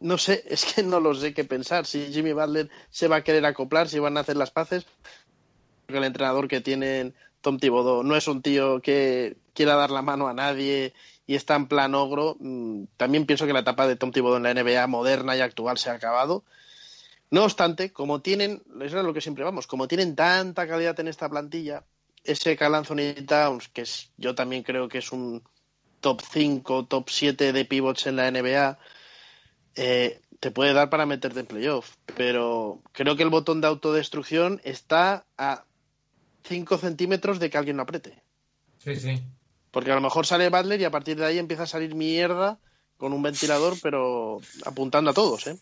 no 0.00 0.18
sé, 0.18 0.44
es 0.48 0.64
que 0.64 0.82
no 0.82 1.00
lo 1.00 1.14
sé 1.14 1.34
qué 1.34 1.44
pensar. 1.44 1.86
Si 1.86 2.12
Jimmy 2.12 2.32
Butler 2.32 2.68
se 2.90 3.08
va 3.08 3.16
a 3.16 3.24
querer 3.24 3.44
acoplar, 3.46 3.88
si 3.88 3.98
van 3.98 4.16
a 4.16 4.20
hacer 4.20 4.36
las 4.36 4.50
paces, 4.50 4.86
porque 5.86 5.98
el 5.98 6.04
entrenador 6.04 6.48
que 6.48 6.60
tienen, 6.60 7.14
Tom 7.40 7.58
Thibodeau, 7.58 8.02
no 8.02 8.16
es 8.16 8.26
un 8.26 8.42
tío 8.42 8.80
que 8.80 9.36
quiera 9.52 9.76
dar 9.76 9.90
la 9.90 10.02
mano 10.02 10.28
a 10.28 10.34
nadie 10.34 10.94
y 11.26 11.34
está 11.36 11.56
en 11.56 11.68
plan 11.68 11.94
ogro. 11.94 12.36
Mm, 12.40 12.84
También 12.96 13.26
pienso 13.26 13.46
que 13.46 13.52
la 13.52 13.60
etapa 13.60 13.86
de 13.86 13.96
Tom 13.96 14.10
Thibodeau 14.10 14.36
en 14.38 14.42
la 14.42 14.54
NBA 14.54 14.86
moderna 14.86 15.36
y 15.36 15.40
actual 15.40 15.78
se 15.78 15.90
ha 15.90 15.94
acabado. 15.94 16.44
No 17.30 17.44
obstante, 17.44 17.92
como 17.92 18.20
tienen, 18.20 18.62
eso 18.80 18.98
es 18.98 19.04
lo 19.04 19.12
que 19.14 19.20
siempre 19.20 19.44
vamos, 19.44 19.66
como 19.66 19.88
tienen 19.88 20.14
tanta 20.14 20.68
calidad 20.68 20.98
en 21.00 21.08
esta 21.08 21.28
plantilla, 21.28 21.84
ese 22.24 22.56
Cal 22.56 22.74
Anthony 22.74 23.24
Towns, 23.26 23.68
que 23.68 23.82
es, 23.82 24.10
yo 24.16 24.34
también 24.34 24.62
creo 24.62 24.88
que 24.88 24.98
es 24.98 25.12
un 25.12 25.42
top 26.00 26.22
5, 26.22 26.86
top 26.86 27.08
7 27.08 27.52
de 27.52 27.64
pivots 27.64 28.06
en 28.06 28.16
la 28.16 28.30
NBA, 28.30 28.78
eh, 29.76 30.20
te 30.40 30.50
puede 30.50 30.74
dar 30.74 30.90
para 30.90 31.06
meterte 31.06 31.40
en 31.40 31.46
playoff. 31.46 31.96
Pero 32.16 32.82
creo 32.92 33.16
que 33.16 33.22
el 33.22 33.30
botón 33.30 33.60
de 33.60 33.68
autodestrucción 33.68 34.60
está 34.64 35.24
a 35.38 35.64
5 36.44 36.78
centímetros 36.78 37.38
de 37.38 37.50
que 37.50 37.58
alguien 37.58 37.76
lo 37.76 37.84
apriete. 37.84 38.22
Sí, 38.78 38.96
sí. 38.96 39.22
Porque 39.70 39.92
a 39.92 39.94
lo 39.94 40.00
mejor 40.00 40.26
sale 40.26 40.50
Butler 40.50 40.80
y 40.80 40.84
a 40.84 40.90
partir 40.90 41.16
de 41.16 41.26
ahí 41.26 41.38
empieza 41.38 41.64
a 41.64 41.66
salir 41.66 41.94
mierda 41.94 42.58
con 42.96 43.12
un 43.12 43.22
ventilador, 43.22 43.74
pero 43.82 44.40
apuntando 44.64 45.10
a 45.10 45.14
todos, 45.14 45.46
¿eh? 45.46 45.58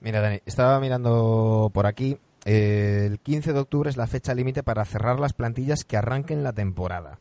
Mira, 0.00 0.20
Dani, 0.20 0.40
estaba 0.44 0.80
mirando 0.80 1.70
por 1.72 1.86
aquí. 1.86 2.18
Eh, 2.44 3.04
el 3.06 3.18
15 3.20 3.52
de 3.52 3.58
octubre 3.58 3.90
es 3.90 3.96
la 3.96 4.06
fecha 4.06 4.34
límite 4.34 4.62
para 4.62 4.84
cerrar 4.84 5.18
las 5.20 5.32
plantillas 5.32 5.84
que 5.84 5.96
arranquen 5.96 6.42
la 6.44 6.52
temporada. 6.52 7.18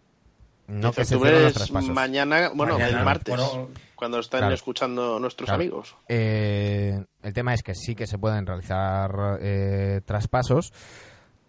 No 0.67 0.93
que 0.93 1.03
se 1.03 1.15
los 1.15 1.53
traspasos. 1.53 1.89
mañana, 1.89 2.51
bueno, 2.55 2.73
Mañana, 2.79 2.99
el 2.99 3.05
martes, 3.05 3.35
bueno, 3.35 3.69
cuando 3.95 4.19
están 4.19 4.39
Claro. 4.41 4.55
escuchando 4.55 5.19
nuestros 5.19 5.47
Claro. 5.47 5.61
amigos. 5.61 5.95
Eh, 6.07 7.03
el 7.21 7.33
tema 7.33 7.53
es 7.53 7.63
que 7.63 7.75
sí 7.75 7.95
que 7.95 8.07
se 8.07 8.17
pueden 8.17 8.45
realizar 8.45 9.39
eh, 9.41 10.01
traspasos. 10.05 10.71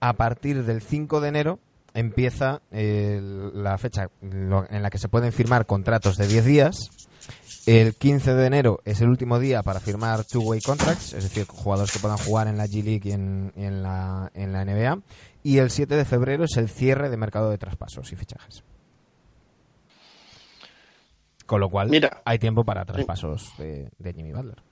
A 0.01 0.15
partir 0.15 0.65
del 0.65 0.83
5 0.83 1.21
de 1.21 1.29
enero 1.29 1.59
empieza 1.95 2.61
eh, 2.73 3.21
la 3.55 3.79
fecha 3.79 4.09
en 4.21 4.83
la 4.83 4.91
que 4.91 4.99
se 4.99 5.09
pueden 5.09 5.33
firmar 5.33 5.65
contratos 5.67 6.17
de 6.17 6.27
10 6.27 6.45
días. 6.45 6.77
El 7.67 7.95
15 7.95 8.35
de 8.35 8.47
enero 8.47 8.81
es 8.85 9.01
el 9.01 9.09
último 9.09 9.39
día 9.39 9.63
para 9.63 9.81
firmar 9.81 10.25
two-way 10.25 10.61
contracts, 10.61 11.15
es 11.15 11.25
decir, 11.25 11.47
jugadores 11.47 11.93
que 11.93 11.99
puedan 11.99 12.19
jugar 12.19 12.47
en 12.47 12.59
la 12.59 12.67
G-League 12.67 13.09
y 13.09 13.13
en, 13.13 13.53
y 13.57 13.65
en 13.65 13.83
la, 13.83 14.31
en 14.35 14.53
la 14.53 14.65
NBA. 14.67 14.99
Y 15.43 15.59
el 15.59 15.71
7 15.71 15.97
de 15.97 16.05
febrero 16.05 16.45
es 16.45 16.57
el 16.59 16.69
cierre 16.69 17.09
de 17.09 17.17
mercado 17.17 17.49
de 17.51 17.57
traspasos 17.59 18.13
y 18.13 18.17
fichajes. 18.17 18.63
Con 21.47 21.61
lo 21.61 21.69
cual, 21.71 21.89
Mira. 21.91 22.23
hay 22.25 22.39
tiempo 22.39 22.65
para 22.65 22.85
traspasos 22.85 23.53
de, 23.59 23.91
de 23.99 24.13
Jimmy 24.13 24.33
Butler. 24.33 24.63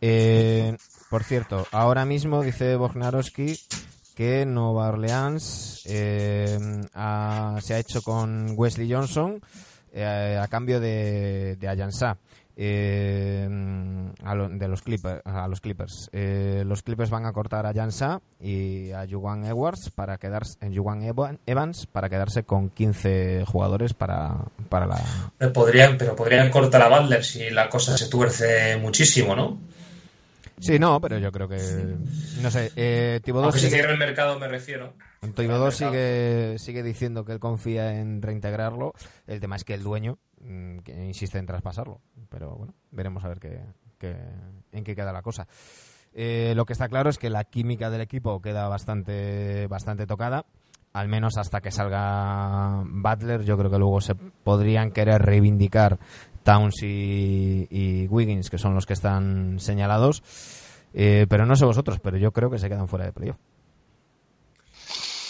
Eh, 0.00 0.76
por 1.10 1.24
cierto, 1.24 1.66
ahora 1.72 2.04
mismo 2.04 2.42
dice 2.42 2.76
Bognarowski 2.76 3.58
que 4.14 4.46
Nueva 4.46 4.88
Orleans 4.88 5.82
eh, 5.86 6.58
ha- 6.94 7.58
se 7.60 7.74
ha 7.74 7.78
hecho 7.78 8.02
con 8.02 8.54
Wesley 8.56 8.92
Johnson 8.92 9.40
eh, 9.92 10.38
a 10.40 10.46
cambio 10.48 10.80
de, 10.80 11.56
de 11.56 11.68
Ayansa. 11.68 12.16
eh, 12.60 13.48
a 14.24 14.34
lo- 14.34 14.48
de 14.48 14.66
los 14.68 14.82
Clippers, 14.82 15.20
a 15.24 15.46
los 15.46 15.60
Clippers. 15.60 16.10
Eh, 16.12 16.64
los 16.66 16.82
Clippers 16.82 17.08
van 17.10 17.24
a 17.26 17.32
cortar 17.32 17.66
a 17.66 17.72
Jansa 17.72 18.20
y 18.40 18.90
a 18.90 19.06
Juwan 19.08 19.44
Edwards 19.44 19.90
para 19.94 20.18
quedarse 20.18 20.56
en 20.60 20.74
Juwan 20.76 21.02
Evan- 21.02 21.38
Evans 21.46 21.86
para 21.86 22.08
quedarse 22.08 22.42
con 22.42 22.70
15 22.70 23.44
jugadores 23.46 23.94
para, 23.94 24.38
para 24.68 24.86
la 24.86 25.00
Eh, 25.38 25.48
Podrían, 25.48 25.96
pero 25.98 26.16
podrían 26.16 26.50
cortar 26.50 26.82
a 26.82 26.88
Butler 27.00 27.24
si 27.24 27.48
la 27.50 27.68
cosa 27.68 27.96
se 27.96 28.08
tuerce 28.08 28.76
muchísimo, 28.76 29.36
¿no? 29.36 29.58
Sí, 30.60 30.78
no, 30.78 31.00
pero 31.00 31.18
yo 31.18 31.30
creo 31.32 31.48
que 31.48 31.56
no 32.42 32.50
sé, 32.50 32.70
eh, 32.76 33.20
se 33.52 33.60
sigue- 33.60 33.80
el 33.92 33.98
mercado, 33.98 34.38
me 34.38 34.48
refiero. 34.48 34.94
Mercado. 35.68 35.90
sigue, 35.92 36.58
sigue 36.58 36.82
diciendo 36.82 37.24
que 37.24 37.32
él 37.32 37.40
confía 37.40 37.98
en 37.98 38.22
reintegrarlo. 38.22 38.92
El 39.26 39.40
tema 39.40 39.56
es 39.56 39.64
que 39.64 39.74
el 39.74 39.82
dueño 39.82 40.18
mm, 40.40 40.78
que 40.78 41.04
insiste 41.04 41.38
en 41.38 41.46
traspasarlo. 41.46 42.00
Pero 42.28 42.54
bueno, 42.56 42.74
veremos 42.92 43.24
a 43.24 43.28
ver 43.28 43.40
qué, 43.40 43.60
qué- 43.98 44.16
en 44.72 44.84
qué 44.84 44.94
queda 44.94 45.12
la 45.12 45.22
cosa. 45.22 45.46
Eh, 46.14 46.52
lo 46.56 46.64
que 46.64 46.72
está 46.72 46.88
claro 46.88 47.10
es 47.10 47.18
que 47.18 47.30
la 47.30 47.44
química 47.44 47.90
del 47.90 48.00
equipo 48.00 48.40
queda 48.40 48.68
bastante, 48.68 49.66
bastante 49.68 50.06
tocada. 50.06 50.46
Al 50.94 51.06
menos 51.08 51.36
hasta 51.36 51.60
que 51.60 51.70
salga 51.70 52.82
Butler, 52.86 53.42
yo 53.44 53.58
creo 53.58 53.70
que 53.70 53.78
luego 53.78 54.00
se 54.00 54.14
podrían 54.14 54.90
querer 54.90 55.20
reivindicar 55.22 55.98
Towns 56.48 56.82
y, 56.82 57.68
y 57.70 58.06
Wiggins, 58.06 58.48
que 58.48 58.56
son 58.56 58.74
los 58.74 58.86
que 58.86 58.94
están 58.94 59.60
señalados. 59.60 60.22
Eh, 60.94 61.26
pero 61.28 61.44
no 61.44 61.54
sé 61.56 61.66
vosotros, 61.66 61.98
pero 62.02 62.16
yo 62.16 62.32
creo 62.32 62.50
que 62.50 62.58
se 62.58 62.70
quedan 62.70 62.88
fuera 62.88 63.04
de 63.04 63.12
playoff. 63.12 63.36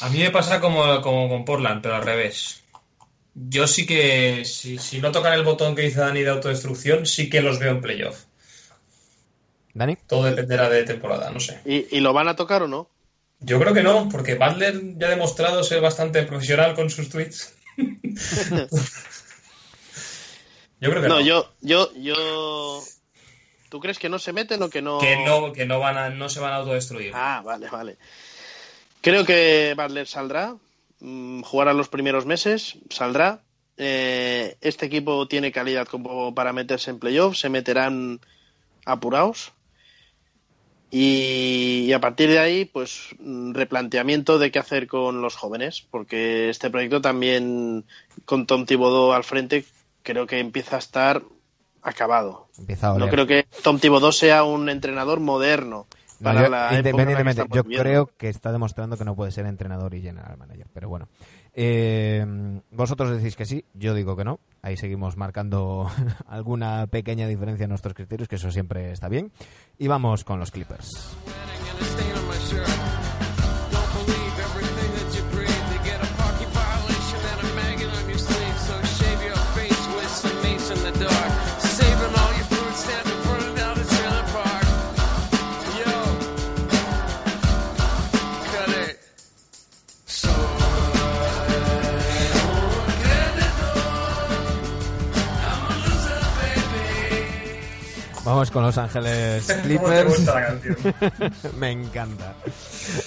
A 0.03 0.11
mí 0.11 0.21
me 0.21 0.31
pasa 0.31 0.61
como, 0.61 1.01
como 1.03 1.29
con 1.29 1.45
Portland, 1.45 1.83
pero 1.83 1.97
al 1.97 2.05
revés. 2.05 2.63
Yo 3.35 3.67
sí 3.67 3.85
que, 3.85 4.45
si, 4.45 4.79
si 4.79 5.01
no 5.01 5.11
tocan 5.11 5.33
el 5.33 5.43
botón 5.43 5.75
que 5.75 5.83
dice 5.83 5.99
Dani 5.99 6.21
de 6.21 6.31
autodestrucción, 6.31 7.05
sí 7.05 7.29
que 7.29 7.43
los 7.43 7.59
veo 7.59 7.73
en 7.73 7.81
playoff. 7.81 8.27
Dani. 9.75 9.97
Todo 10.07 10.23
dependerá 10.23 10.69
de 10.69 10.85
temporada, 10.85 11.33
no 11.33 11.41
sé. 11.41 11.59
¿Y, 11.65 11.97
y 11.97 11.99
lo 11.99 12.13
van 12.13 12.29
a 12.29 12.37
tocar 12.37 12.63
o 12.63 12.69
no? 12.69 12.89
Yo 13.41 13.59
creo 13.59 13.75
que 13.75 13.83
no, 13.83 14.09
porque 14.09 14.37
Butler 14.37 14.97
ya 14.97 15.09
ha 15.09 15.11
demostrado 15.11 15.65
ser 15.65 15.81
bastante 15.81 16.23
profesional 16.23 16.77
con 16.77 16.91
sus 16.91 17.09
tweets. 17.09 17.57
yo 20.81 20.91
creo 20.91 21.03
que 21.03 21.09
no. 21.09 21.17
No, 21.17 21.21
yo, 21.21 21.53
yo, 21.61 21.93
yo, 21.95 22.83
¿Tú 23.69 23.81
crees 23.81 23.99
que 23.99 24.09
no 24.09 24.19
se 24.19 24.33
meten 24.33 24.63
o 24.63 24.71
que 24.71 24.81
no...? 24.81 24.99
Que 24.99 25.17
no, 25.25 25.53
que 25.53 25.67
no, 25.67 25.79
van 25.79 25.99
a, 25.99 26.11
no 26.11 26.29
se 26.29 26.41
van 26.41 26.53
a 26.53 26.57
autodestruir. 26.57 27.13
Ah, 27.15 27.43
vale, 27.45 27.69
vale. 27.69 27.97
Creo 29.01 29.25
que 29.25 29.75
Butler 29.77 30.07
saldrá, 30.07 30.57
mm, 31.01 31.43
jugará 31.43 31.73
los 31.73 31.89
primeros 31.89 32.25
meses, 32.25 32.77
saldrá. 32.91 33.41
Eh, 33.77 34.57
este 34.61 34.87
equipo 34.87 35.29
tiene 35.29 35.53
calidad 35.53 35.87
como 35.87 36.35
para 36.35 36.53
meterse 36.53 36.91
en 36.91 36.99
playoffs, 36.99 37.41
se 37.41 37.49
meterán 37.49 38.21
apurados. 38.85 39.53
Y, 40.91 41.85
y 41.87 41.93
a 41.93 42.01
partir 42.01 42.31
de 42.31 42.39
ahí, 42.39 42.65
pues 42.65 43.09
mm, 43.19 43.53
replanteamiento 43.53 44.39
de 44.39 44.51
qué 44.51 44.59
hacer 44.59 44.87
con 44.87 45.21
los 45.21 45.37
jóvenes, 45.37 45.87
porque 45.91 46.49
este 46.49 46.71
proyecto 46.71 47.03
también, 47.03 47.85
con 48.25 48.47
Tom 48.47 48.65
Thibodeau 48.65 49.13
al 49.13 49.25
frente, 49.25 49.67
creo 50.09 50.27
que 50.27 50.41
empieza 50.41 50.77
a 50.77 50.79
estar 50.79 51.23
acabado. 51.83 52.49
Empieza 52.59 52.91
a 52.91 52.99
No 52.99 53.09
creo 53.11 53.27
que 53.27 53.47
Tom 53.63 53.79
Thibodeau 53.79 54.11
sea 54.11 54.43
un 54.43 54.71
entrenador 54.71 55.21
moderno. 55.21 55.87
No, 56.19 56.33
yo- 56.33 56.77
independientemente, 56.77 57.45
yo 57.53 57.63
creo 57.63 58.07
que 58.17 58.29
está 58.31 58.51
demostrando 58.51 58.97
que 58.97 59.05
no 59.05 59.15
puede 59.15 59.31
ser 59.33 59.45
entrenador 59.47 59.95
y 59.95 60.01
general 60.01 60.37
manager, 60.39 60.67
pero 60.73 60.89
bueno. 60.89 61.09
Eh, 61.53 62.25
vosotros 62.71 63.11
decís 63.11 63.37
que 63.37 63.45
sí, 63.45 63.65
yo 63.75 63.93
digo 63.93 64.17
que 64.17 64.25
no. 64.25 64.41
Ahí 64.63 64.77
seguimos 64.79 65.17
marcando 65.19 65.89
alguna 66.27 66.87
pequeña 66.87 67.29
diferencia 67.29 67.65
en 67.65 67.71
nuestros 67.71 67.93
criterios, 67.95 68.29
que 68.29 68.37
eso 68.37 68.51
siempre 68.51 68.91
está 68.93 69.09
bien. 69.09 69.31
Y 69.79 69.89
vamos 69.89 70.25
con 70.25 70.41
los 70.41 70.51
Clippers. 70.51 71.17
Vamos 98.29 98.51
con 98.51 98.63
Los 98.63 98.77
Ángeles 98.77 99.47
¿Cómo 99.47 99.63
te 99.63 99.69
Clippers. 99.69 100.05
gusta 100.19 100.35
la 100.35 100.47
canción? 100.47 101.33
Me 101.59 101.71
encanta. 101.71 102.35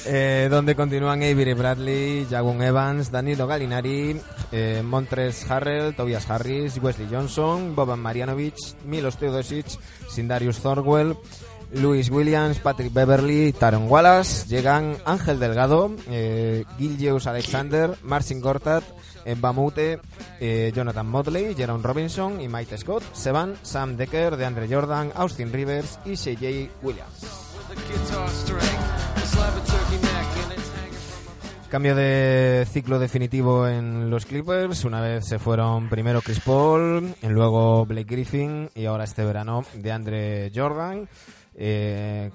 Eh, 0.08 0.48
donde 0.50 0.74
continúan 0.76 1.20
Avery 1.22 1.54
Bradley, 1.54 2.26
Jagun 2.28 2.64
Evans, 2.64 3.12
Danilo 3.12 3.46
Gallinari, 3.46 4.20
eh, 4.52 4.82
Montres 4.84 5.50
Harrell, 5.50 5.94
Tobias 5.96 6.28
Harris, 6.28 6.80
Wesley 6.82 7.08
Johnson, 7.12 7.76
Boban 7.76 8.00
Marjanovic, 8.00 8.56
Milos 8.84 9.18
Teodosic, 9.18 9.68
Sindarius 10.10 10.58
Thorwell, 10.58 11.16
Luis 11.74 12.10
Williams, 12.10 12.58
Patrick 12.58 12.92
Beverly, 12.92 13.54
Taron 13.54 13.92
Wallace. 13.92 14.48
Llegan 14.48 14.98
Ángel 15.06 15.40
Delgado, 15.40 15.96
eh, 16.10 16.66
Gilgeous 16.80 17.28
Alexander, 17.28 17.96
Marcin 18.02 18.42
Gortat, 18.42 18.84
Bamute, 19.38 20.00
eh, 20.40 20.72
Jonathan 20.76 21.08
Motley, 21.08 21.56
Jerome 21.56 21.84
Robinson 21.84 22.42
y 22.42 22.48
Mike 22.48 22.78
Scott. 22.78 23.04
Se 23.14 23.32
van 23.32 23.56
Sam 23.62 23.98
Decker, 23.98 24.38
DeAndre 24.38 24.68
Jordan, 24.68 25.12
Austin 25.16 25.52
Rivers 25.52 26.00
y 26.06 26.16
CJ 26.16 26.70
Williams. 26.82 27.52
Cambio 31.70 31.96
de 31.96 32.68
ciclo 32.70 33.00
definitivo 33.00 33.66
en 33.66 34.10
los 34.10 34.26
Clippers. 34.26 34.84
Una 34.84 35.00
vez 35.00 35.26
se 35.26 35.40
fueron 35.40 35.88
primero 35.88 36.22
Chris 36.22 36.42
Paul, 36.42 37.16
luego 37.22 37.86
Blake 37.86 38.14
Griffin 38.14 38.70
y 38.76 38.86
ahora 38.86 39.06
este 39.06 39.24
verano 39.24 39.64
de 39.76 39.92
Andre 39.94 40.52
Jordan. 40.54 41.08
Eh, 41.56 42.30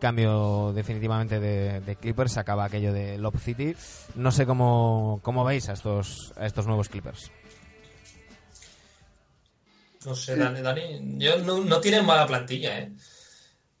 cambio 0.00 0.72
definitivamente 0.74 1.38
de, 1.38 1.80
de 1.80 1.96
Clippers. 1.96 2.32
Se 2.32 2.40
acaba 2.40 2.64
aquello 2.64 2.92
de 2.92 3.16
Lob 3.18 3.38
City. 3.38 3.76
No 4.16 4.32
sé 4.32 4.46
cómo, 4.46 5.20
cómo 5.22 5.44
veis 5.44 5.68
a 5.68 5.74
estos, 5.74 6.32
a 6.36 6.46
estos 6.46 6.66
nuevos 6.66 6.88
Clippers. 6.88 7.30
No 10.04 10.14
sé, 10.14 10.34
Dani, 10.34 10.62
Dani, 10.62 11.16
yo 11.18 11.38
no, 11.40 11.58
no 11.58 11.80
tienen 11.80 12.06
mala 12.06 12.26
plantilla, 12.26 12.78
¿eh? 12.78 12.90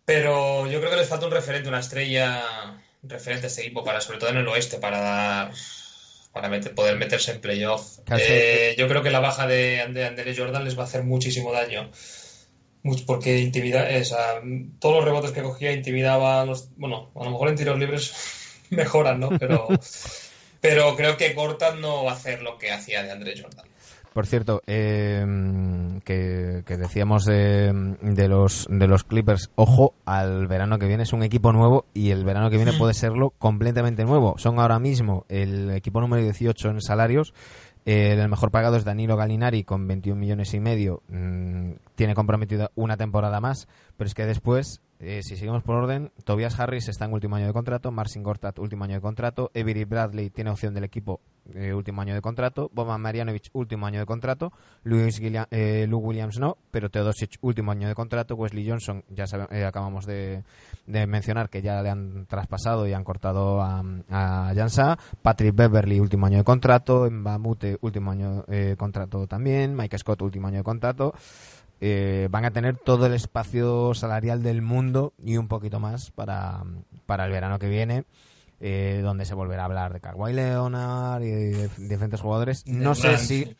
Pero 0.04 0.66
yo 0.66 0.78
creo 0.80 0.90
que 0.90 0.96
les 0.98 1.08
falta 1.08 1.24
un 1.26 1.32
referente, 1.32 1.68
una 1.68 1.80
estrella 1.80 2.42
referente 3.02 3.46
a 3.46 3.48
este 3.48 3.62
equipo, 3.62 3.82
para, 3.82 4.00
sobre 4.00 4.18
todo 4.18 4.28
en 4.30 4.36
el 4.38 4.48
oeste, 4.48 4.78
para 4.78 5.00
dar 5.00 5.52
para 6.32 6.48
meter- 6.48 6.74
poder 6.74 6.96
meterse 6.98 7.32
en 7.32 7.40
playoff. 7.40 7.98
Eh, 8.18 8.74
yo 8.78 8.86
creo 8.86 9.02
que 9.02 9.10
la 9.10 9.20
baja 9.20 9.46
de, 9.46 9.86
de 9.92 10.06
Andre 10.06 10.36
Jordan 10.36 10.64
les 10.64 10.78
va 10.78 10.82
a 10.82 10.86
hacer 10.86 11.02
muchísimo 11.04 11.52
daño. 11.52 11.90
Much- 12.82 13.04
porque 13.06 13.38
intimida, 13.40 13.86
o 14.00 14.04
sea, 14.04 14.40
todos 14.78 14.96
los 14.96 15.04
rebotes 15.04 15.32
que 15.32 15.42
cogía 15.42 15.72
intimidaba 15.72 16.40
a 16.40 16.46
los, 16.46 16.70
bueno, 16.76 17.10
a 17.14 17.24
lo 17.24 17.30
mejor 17.30 17.48
en 17.48 17.56
tiros 17.56 17.78
libres 17.78 18.12
mejoran, 18.70 19.20
¿no? 19.20 19.28
Pero, 19.38 19.68
pero 20.60 20.96
creo 20.96 21.16
que 21.16 21.34
Gortat 21.34 21.76
no 21.78 22.04
va 22.04 22.12
a 22.12 22.14
hacer 22.14 22.42
lo 22.42 22.56
que 22.58 22.70
hacía 22.72 23.02
de 23.02 23.10
Andre 23.12 23.34
Jordan. 23.40 23.66
Por 24.12 24.26
cierto, 24.26 24.60
eh, 24.66 25.24
que, 26.04 26.62
que 26.66 26.76
decíamos 26.76 27.24
de, 27.24 27.72
de 28.02 28.26
los 28.28 28.66
de 28.68 28.88
los 28.88 29.04
Clippers, 29.04 29.50
ojo 29.54 29.94
al 30.04 30.48
verano 30.48 30.80
que 30.80 30.86
viene, 30.86 31.04
es 31.04 31.12
un 31.12 31.22
equipo 31.22 31.52
nuevo 31.52 31.86
y 31.94 32.10
el 32.10 32.24
verano 32.24 32.50
que 32.50 32.56
viene 32.56 32.72
puede 32.72 32.92
serlo 32.92 33.30
completamente 33.38 34.04
nuevo. 34.04 34.34
Son 34.36 34.58
ahora 34.58 34.80
mismo 34.80 35.26
el 35.28 35.70
equipo 35.70 36.00
número 36.00 36.24
18 36.24 36.70
en 36.70 36.80
salarios. 36.80 37.34
Eh, 37.86 38.12
el 38.12 38.28
mejor 38.28 38.50
pagado 38.50 38.76
es 38.76 38.84
Danilo 38.84 39.16
Gallinari 39.16 39.64
con 39.64 39.86
21 39.86 40.20
millones 40.20 40.52
y 40.54 40.60
medio. 40.60 41.02
Mm, 41.08 41.72
tiene 41.94 42.14
comprometida 42.14 42.70
una 42.74 42.96
temporada 42.96 43.40
más, 43.40 43.68
pero 43.96 44.08
es 44.08 44.14
que 44.14 44.26
después, 44.26 44.80
eh, 45.00 45.22
si 45.22 45.36
seguimos 45.36 45.62
por 45.62 45.76
orden, 45.76 46.12
Tobias 46.24 46.58
Harris 46.60 46.88
está 46.88 47.06
en 47.06 47.12
último 47.12 47.36
año 47.36 47.46
de 47.46 47.52
contrato, 47.52 47.90
Marcin 47.90 48.22
Gortat 48.22 48.58
último 48.58 48.84
año 48.84 48.94
de 48.94 49.00
contrato, 49.00 49.50
Avery 49.54 49.84
Bradley 49.84 50.30
tiene 50.30 50.50
opción 50.50 50.74
del 50.74 50.84
equipo 50.84 51.20
eh, 51.54 51.72
último 51.72 52.02
año 52.02 52.14
de 52.14 52.20
contrato, 52.20 52.70
Boban 52.72 53.00
Marjanovic 53.00 53.48
último 53.54 53.86
año 53.86 53.98
de 54.00 54.06
contrato, 54.06 54.52
Luis 54.84 55.18
Gillia- 55.18 55.48
eh, 55.50 55.86
Lou 55.88 56.00
Williams 56.00 56.38
no, 56.38 56.58
pero 56.70 56.90
Teodosic 56.90 57.38
último 57.40 57.72
año 57.72 57.88
de 57.88 57.94
contrato, 57.94 58.34
Wesley 58.34 58.68
Johnson 58.68 59.02
ya 59.08 59.24
eh, 59.50 59.64
acabamos 59.64 60.06
de, 60.06 60.44
mencionar 60.86 61.48
que 61.48 61.62
ya 61.62 61.82
le 61.82 61.90
han 61.90 62.26
traspasado 62.26 62.86
y 62.86 62.92
han 62.92 63.04
cortado 63.04 63.62
a, 63.62 63.82
a 64.10 64.52
Jansa, 64.54 64.98
Patrick 65.22 65.54
Beverly 65.54 65.98
último 65.98 66.26
año 66.26 66.38
de 66.38 66.44
contrato, 66.44 67.10
Mbamute 67.10 67.78
último 67.80 68.10
año 68.10 68.42
de 68.46 68.76
contrato 68.76 69.26
también, 69.26 69.74
Mike 69.74 69.98
Scott 69.98 70.22
último 70.22 70.48
año 70.48 70.58
de 70.58 70.64
contrato. 70.64 71.14
Eh, 71.80 72.28
van 72.30 72.44
a 72.44 72.50
tener 72.50 72.76
todo 72.76 73.06
el 73.06 73.14
espacio 73.14 73.94
salarial 73.94 74.42
del 74.42 74.60
mundo 74.62 75.12
y 75.24 75.36
un 75.38 75.48
poquito 75.48 75.80
más 75.80 76.10
para, 76.10 76.62
para 77.06 77.24
el 77.24 77.32
verano 77.32 77.58
que 77.58 77.68
viene, 77.68 78.04
eh, 78.60 79.00
donde 79.02 79.24
se 79.24 79.34
volverá 79.34 79.62
a 79.62 79.66
hablar 79.66 79.92
de 79.94 80.00
Kawhi 80.00 80.34
Leonard 80.34 81.22
y 81.22 81.30
de 81.30 81.68
diferentes 81.78 82.20
jugadores. 82.20 82.64
No 82.66 82.94
sé 82.94 83.16
si, 83.18 83.56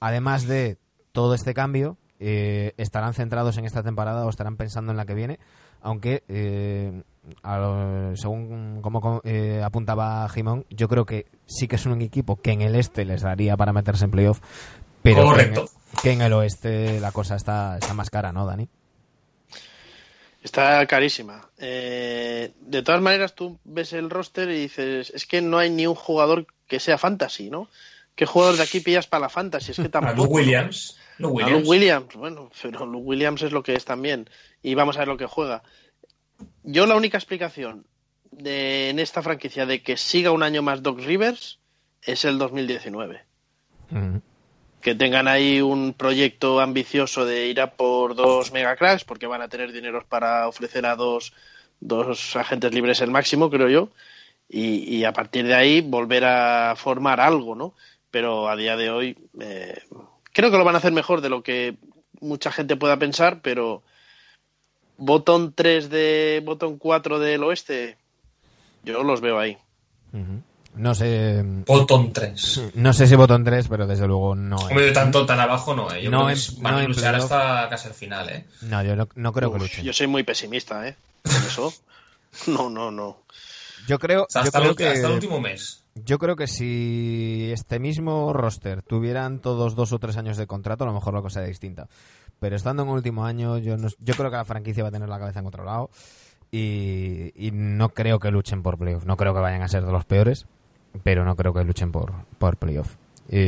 además 0.00 0.46
de 0.46 0.78
todo 1.12 1.34
este 1.34 1.54
cambio, 1.54 1.96
eh, 2.20 2.74
estarán 2.76 3.14
centrados 3.14 3.58
en 3.58 3.64
esta 3.64 3.82
temporada 3.82 4.24
o 4.24 4.30
estarán 4.30 4.56
pensando 4.56 4.92
en 4.92 4.96
la 4.96 5.04
que 5.06 5.14
viene, 5.14 5.38
aunque 5.80 6.22
eh, 6.28 7.02
a 7.42 7.58
lo- 7.58 8.16
según 8.16 8.80
como 8.82 9.00
co- 9.00 9.20
eh, 9.24 9.62
apuntaba 9.64 10.28
Jimón, 10.28 10.64
yo 10.70 10.88
creo 10.88 11.04
que 11.06 11.26
sí 11.46 11.66
que 11.68 11.76
es 11.76 11.86
un 11.86 12.00
equipo 12.02 12.36
que 12.36 12.52
en 12.52 12.60
el 12.62 12.74
este 12.76 13.04
les 13.04 13.22
daría 13.22 13.56
para 13.56 13.72
meterse 13.72 14.04
en 14.04 14.10
playoff, 14.12 14.40
pero 15.02 15.22
Correcto. 15.24 15.66
Que 16.02 16.12
en 16.12 16.22
el 16.22 16.32
oeste 16.32 17.00
la 17.00 17.12
cosa 17.12 17.36
está, 17.36 17.78
está 17.78 17.94
más 17.94 18.10
cara, 18.10 18.32
¿no, 18.32 18.46
Dani? 18.46 18.68
Está 20.42 20.86
carísima. 20.86 21.50
Eh, 21.58 22.52
de 22.60 22.82
todas 22.82 23.02
maneras, 23.02 23.34
tú 23.34 23.58
ves 23.64 23.92
el 23.92 24.08
roster 24.08 24.48
y 24.50 24.60
dices, 24.60 25.10
es 25.14 25.26
que 25.26 25.42
no 25.42 25.58
hay 25.58 25.70
ni 25.70 25.86
un 25.86 25.94
jugador 25.94 26.46
que 26.66 26.80
sea 26.80 26.96
fantasy, 26.96 27.50
¿no? 27.50 27.68
¿Qué 28.14 28.26
jugador 28.26 28.56
de 28.56 28.62
aquí 28.62 28.80
pillas 28.80 29.06
para 29.06 29.22
la 29.22 29.28
fantasy? 29.28 29.72
Es 29.72 29.76
que 29.76 29.82
A 29.86 29.90
tampoco. 29.90 30.24
Lou 30.24 30.36
Williams. 30.36 30.96
Lou 31.18 31.30
A 31.30 31.32
Williams. 31.34 31.62
Lou 31.62 31.70
Williams, 31.70 32.14
bueno, 32.14 32.50
pero 32.62 32.86
Lou 32.86 33.00
Williams 33.00 33.42
es 33.42 33.52
lo 33.52 33.62
que 33.62 33.74
es 33.74 33.84
también. 33.84 34.30
Y 34.62 34.74
vamos 34.74 34.96
a 34.96 35.00
ver 35.00 35.08
lo 35.08 35.16
que 35.16 35.26
juega. 35.26 35.62
Yo 36.62 36.86
la 36.86 36.96
única 36.96 37.18
explicación 37.18 37.86
de, 38.30 38.90
en 38.90 39.00
esta 39.00 39.22
franquicia 39.22 39.66
de 39.66 39.82
que 39.82 39.96
siga 39.96 40.30
un 40.30 40.42
año 40.42 40.62
más 40.62 40.82
Doc 40.82 41.00
Rivers 41.00 41.58
es 42.02 42.24
el 42.24 42.38
2019. 42.38 43.22
Ujú. 43.90 44.22
Que 44.80 44.94
tengan 44.94 45.28
ahí 45.28 45.60
un 45.60 45.92
proyecto 45.92 46.60
ambicioso 46.60 47.24
de 47.24 47.48
ir 47.48 47.60
a 47.60 47.72
por 47.72 48.14
dos 48.14 48.52
megacracks, 48.52 49.04
porque 49.04 49.26
van 49.26 49.42
a 49.42 49.48
tener 49.48 49.72
dineros 49.72 50.04
para 50.04 50.46
ofrecer 50.48 50.86
a 50.86 50.96
dos, 50.96 51.32
dos 51.80 52.36
agentes 52.36 52.72
libres 52.72 53.00
el 53.00 53.10
máximo, 53.10 53.50
creo 53.50 53.68
yo. 53.68 53.88
Y, 54.48 54.96
y 54.96 55.04
a 55.04 55.12
partir 55.12 55.46
de 55.46 55.54
ahí 55.54 55.80
volver 55.80 56.24
a 56.24 56.74
formar 56.76 57.20
algo, 57.20 57.54
¿no? 57.54 57.74
Pero 58.10 58.48
a 58.48 58.56
día 58.56 58.76
de 58.76 58.90
hoy 58.90 59.16
eh, 59.40 59.82
creo 60.32 60.50
que 60.50 60.58
lo 60.58 60.64
van 60.64 60.76
a 60.76 60.78
hacer 60.78 60.92
mejor 60.92 61.20
de 61.20 61.28
lo 61.28 61.42
que 61.42 61.76
mucha 62.20 62.50
gente 62.52 62.76
pueda 62.76 62.96
pensar, 62.96 63.40
pero 63.42 63.82
botón 64.96 65.52
3 65.54 65.90
de 65.90 66.42
botón 66.44 66.78
4 66.78 67.18
del 67.18 67.42
oeste, 67.44 67.96
yo 68.84 69.02
los 69.02 69.20
veo 69.20 69.38
ahí. 69.38 69.58
No 70.78 70.94
sé, 70.94 71.42
Bottom 71.66 72.12
3. 72.12 72.70
no 72.74 72.92
sé 72.92 73.06
si 73.06 73.16
botón 73.16 73.44
3, 73.44 73.66
pero 73.68 73.86
desde 73.86 74.06
luego 74.06 74.34
no. 74.34 74.56
Hombre, 74.56 74.92
tanto 74.92 75.26
tan 75.26 75.40
abajo 75.40 75.74
no, 75.74 75.92
¿eh? 75.92 76.02
Yo 76.02 76.10
No 76.10 76.18
creo 76.18 76.26
que 76.28 76.32
en- 76.32 76.38
es- 76.38 76.60
van 76.62 76.72
no 76.74 76.78
a 76.78 76.82
luchar 76.84 77.14
playoff. 77.14 77.32
hasta 77.32 77.68
casi 77.68 77.88
el 77.88 77.94
final, 77.94 78.28
¿eh? 78.30 78.44
No, 78.62 78.82
yo 78.84 78.94
no, 78.96 79.08
no 79.16 79.32
creo 79.32 79.52
que 79.52 79.58
luchen. 79.58 79.84
yo 79.84 79.92
soy 79.92 80.06
muy 80.06 80.22
pesimista, 80.22 80.86
¿eh? 80.88 80.96
Con 81.22 81.34
eso. 81.34 81.72
No, 82.46 82.68
no, 82.70 82.90
no. 82.90 83.22
Yo 83.88 83.98
creo, 83.98 84.24
O 84.24 84.26
sea, 84.28 84.42
yo 84.42 84.46
hasta, 84.48 84.58
creo 84.60 84.70
el, 84.72 84.76
que 84.76 84.88
hasta 84.88 85.06
el 85.08 85.14
último 85.14 85.40
mes. 85.40 85.82
yo 85.94 86.18
creo 86.18 86.36
que 86.36 86.46
si 86.46 87.48
este 87.52 87.78
mismo 87.80 88.32
roster 88.34 88.82
tuvieran 88.82 89.40
todos 89.40 89.74
dos 89.74 89.92
o 89.92 89.98
tres 89.98 90.16
años 90.18 90.36
de 90.36 90.46
contrato, 90.46 90.84
a 90.84 90.86
lo 90.86 90.92
mejor 90.92 91.14
la 91.14 91.22
cosa 91.22 91.34
sería 91.40 91.48
distinta. 91.48 91.88
Pero 92.38 92.54
estando 92.54 92.82
en 92.82 92.90
el 92.90 92.94
último 92.96 93.24
año, 93.24 93.56
yo 93.58 93.76
no, 93.78 93.88
yo 93.98 94.14
creo 94.14 94.30
que 94.30 94.36
la 94.36 94.44
franquicia 94.44 94.82
va 94.84 94.90
a 94.90 94.92
tener 94.92 95.08
la 95.08 95.18
cabeza 95.18 95.40
en 95.40 95.46
otro 95.46 95.64
lado 95.64 95.90
y, 96.52 97.32
y 97.34 97.50
no 97.50 97.88
creo 97.90 98.18
que 98.20 98.30
luchen 98.30 98.62
por 98.62 98.78
playoff. 98.78 99.04
No 99.06 99.16
creo 99.16 99.34
que 99.34 99.40
vayan 99.40 99.62
a 99.62 99.68
ser 99.68 99.84
de 99.84 99.90
los 99.92 100.04
peores, 100.04 100.46
pero 101.02 101.24
no 101.24 101.36
creo 101.36 101.52
que 101.52 101.64
luchen 101.64 101.90
por, 101.92 102.12
por 102.38 102.56
playoff. 102.56 102.94
Y, 103.30 103.38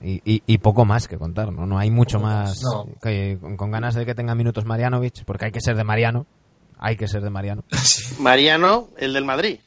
y, 0.00 0.20
y- 0.24 0.42
y 0.46 0.58
poco 0.58 0.84
más 0.84 1.08
que 1.08 1.16
contar, 1.18 1.52
¿no? 1.52 1.66
No 1.66 1.78
hay 1.78 1.90
mucho 1.90 2.18
más 2.20 2.60
no. 2.62 2.88
que, 3.02 3.38
con, 3.40 3.56
con 3.56 3.70
ganas 3.70 3.94
de 3.94 4.04
que 4.04 4.14
tenga 4.14 4.34
minutos 4.34 4.64
Marianovic, 4.64 5.24
porque 5.24 5.46
hay 5.46 5.52
que 5.52 5.60
ser 5.60 5.76
de 5.76 5.84
Mariano. 5.84 6.26
Hay 6.78 6.96
que 6.96 7.06
ser 7.08 7.22
de 7.22 7.30
Mariano. 7.30 7.62
Mariano, 8.18 8.88
el 8.96 9.12
del 9.12 9.24
Madrid. 9.24 9.60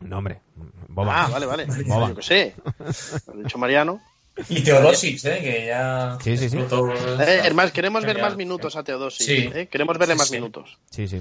No, 0.00 0.18
hombre. 0.18 0.40
Boba. 0.88 1.24
Ah, 1.24 1.28
vale, 1.28 1.46
vale. 1.46 1.66
Boba. 1.86 2.08
Yo 2.08 2.14
qué 2.16 2.22
sé. 2.22 2.54
Has 2.86 3.22
dicho 3.36 3.58
Mariano. 3.58 4.00
Y 4.48 4.62
Teodosic, 4.62 5.24
¿eh? 5.24 5.40
Que 5.42 5.66
ya... 5.66 6.16
Sí, 6.22 6.36
sí, 6.36 6.48
sí. 6.48 6.58
Eh, 6.58 7.40
hermano, 7.44 7.72
queremos 7.72 8.04
ver 8.04 8.20
más 8.22 8.36
minutos 8.36 8.76
a 8.76 8.84
Teodosic. 8.84 9.26
Sí. 9.26 9.50
¿eh? 9.52 9.66
Queremos 9.66 9.98
verle 9.98 10.14
Sí, 10.14 10.18
más 10.18 10.28
sí. 10.28 10.34
minutos. 10.36 10.78
Sí, 10.90 11.08
sí. 11.08 11.20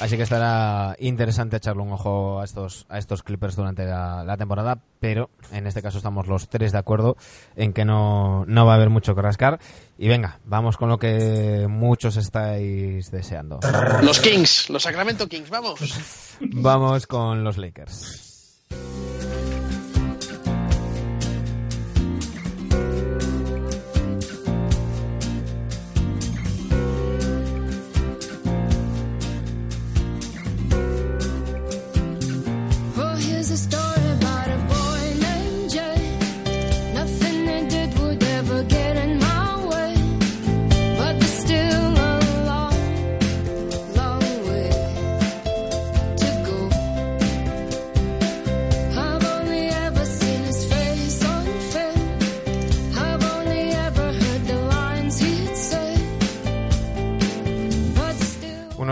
Así 0.00 0.16
que 0.16 0.24
estará 0.24 0.96
interesante 0.98 1.56
echarle 1.56 1.82
un 1.82 1.92
ojo 1.92 2.40
a 2.40 2.44
estos, 2.44 2.86
a 2.88 2.98
estos 2.98 3.22
Clippers 3.22 3.54
durante 3.54 3.84
la, 3.84 4.24
la 4.24 4.36
temporada, 4.36 4.78
pero 5.00 5.30
en 5.52 5.66
este 5.66 5.82
caso 5.82 5.98
estamos 5.98 6.26
los 6.26 6.48
tres 6.48 6.72
de 6.72 6.78
acuerdo 6.78 7.16
en 7.54 7.72
que 7.72 7.84
no, 7.84 8.44
no 8.46 8.66
va 8.66 8.72
a 8.72 8.76
haber 8.76 8.90
mucho 8.90 9.14
que 9.14 9.22
rascar. 9.22 9.60
Y 9.96 10.08
venga, 10.08 10.40
vamos 10.44 10.76
con 10.76 10.88
lo 10.88 10.98
que 10.98 11.66
muchos 11.68 12.16
estáis 12.16 13.10
deseando. 13.10 13.60
Los 14.02 14.20
Kings, 14.20 14.68
los 14.70 14.82
Sacramento 14.82 15.28
Kings, 15.28 15.50
vamos. 15.50 15.78
Vamos 16.40 17.06
con 17.06 17.44
los 17.44 17.56
Lakers. 17.56 18.24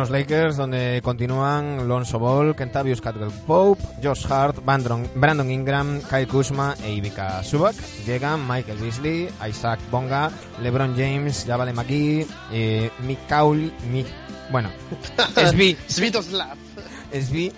Unos 0.02 0.10
Lakers 0.10 0.56
donde 0.56 1.00
continúan 1.00 1.86
Lonzo 1.86 2.18
Ball, 2.18 2.56
Kentavious 2.56 3.00
Caldwell 3.00 3.30
Pope, 3.46 3.80
Josh 4.02 4.26
Hart, 4.28 4.58
Brandon, 4.64 5.08
Brandon 5.14 5.48
Ingram, 5.48 6.00
Kyle 6.10 6.26
Kuzma 6.26 6.74
e 6.82 6.90
Ivica 6.90 7.40
Subak. 7.44 7.76
Llegan 8.04 8.40
Michael 8.48 8.78
Beasley, 8.78 9.28
Isaac 9.48 9.78
Bonga, 9.92 10.28
LeBron 10.60 10.96
James, 10.96 11.44
Javale 11.46 11.72
McGee, 11.72 12.26
eh, 12.50 12.90
Mikaul, 13.06 13.72
Mi, 13.92 14.04
bueno, 14.50 14.70
SB, 15.36 15.76
Svitoslav. 15.86 16.58
SB, 17.12 17.52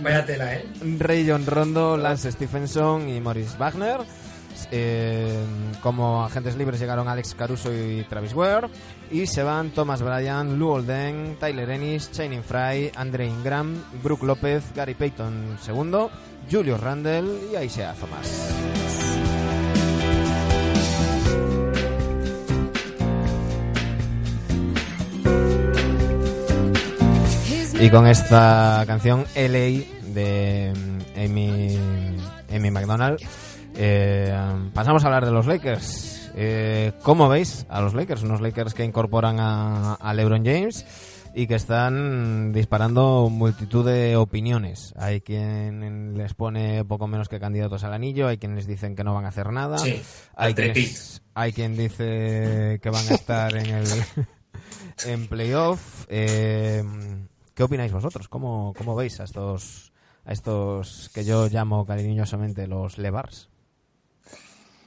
Vaya 0.00 0.26
tela, 0.26 0.52
¿eh? 0.52 0.66
Ray 0.98 1.26
John 1.26 1.46
Rondo, 1.46 1.96
Lance 1.96 2.30
Stephenson 2.30 3.08
y 3.08 3.22
Morris 3.22 3.56
Wagner. 3.56 4.00
Como 5.82 6.24
agentes 6.24 6.56
libres 6.56 6.80
llegaron 6.80 7.08
Alex 7.08 7.34
Caruso 7.34 7.72
y 7.72 8.04
Travis 8.08 8.34
Ware. 8.34 8.68
Y 9.10 9.26
se 9.26 9.42
van 9.42 9.70
Thomas 9.70 10.02
Bryan, 10.02 10.58
Lou 10.58 10.70
Olden, 10.70 11.36
Tyler 11.40 11.70
Ennis, 11.70 12.10
Channing 12.12 12.42
Fry, 12.42 12.92
Andre 12.94 13.26
Ingram, 13.26 13.82
Brook 14.02 14.22
López, 14.22 14.64
Gary 14.74 14.94
Payton 14.94 15.58
segundo, 15.62 16.10
Julius 16.50 16.80
Randle 16.80 17.26
y 17.52 17.64
Isaiah 17.64 17.94
Thomas. 17.94 18.48
Y 27.80 27.90
con 27.90 28.08
esta 28.08 28.82
canción 28.88 29.24
LA 29.36 29.84
de 30.12 30.72
Amy 31.16 32.70
McDonald, 32.72 33.20
eh, 33.78 34.36
pasamos 34.74 35.02
a 35.04 35.06
hablar 35.06 35.24
de 35.24 35.30
los 35.32 35.46
Lakers. 35.46 36.30
Eh, 36.34 36.92
¿Cómo 37.02 37.28
veis 37.28 37.66
a 37.68 37.80
los 37.80 37.94
Lakers? 37.94 38.22
Unos 38.22 38.40
Lakers 38.40 38.74
que 38.74 38.84
incorporan 38.84 39.40
a, 39.40 39.94
a 39.94 40.14
LeBron 40.14 40.44
James 40.44 40.84
y 41.34 41.46
que 41.46 41.54
están 41.54 42.52
disparando 42.52 43.28
multitud 43.30 43.86
de 43.86 44.16
opiniones. 44.16 44.92
Hay 44.96 45.20
quien 45.20 46.16
les 46.16 46.34
pone 46.34 46.84
poco 46.84 47.06
menos 47.06 47.28
que 47.28 47.38
candidatos 47.40 47.84
al 47.84 47.92
anillo, 47.92 48.28
hay 48.28 48.38
quienes 48.38 48.66
dicen 48.66 48.94
que 48.96 49.04
no 49.04 49.14
van 49.14 49.24
a 49.24 49.28
hacer 49.28 49.52
nada, 49.52 49.78
Sí, 49.78 50.00
hay, 50.36 50.54
quienes- 50.54 51.22
hay 51.34 51.52
quien 51.52 51.76
dice 51.76 52.78
que 52.82 52.90
van 52.90 53.06
a 53.08 53.14
estar 53.14 53.54
en 53.56 53.66
el 53.66 53.86
en 55.06 55.26
playoff. 55.28 56.06
Eh, 56.08 56.82
¿Qué 57.54 57.62
opináis 57.62 57.92
vosotros? 57.92 58.28
¿Cómo, 58.28 58.72
cómo 58.76 58.94
veis 58.94 59.18
a 59.20 59.24
estos 59.24 59.92
a 60.24 60.32
estos 60.32 61.10
que 61.14 61.24
yo 61.24 61.48
llamo 61.48 61.86
cariñosamente 61.86 62.66
los 62.66 62.98
Levars? 62.98 63.48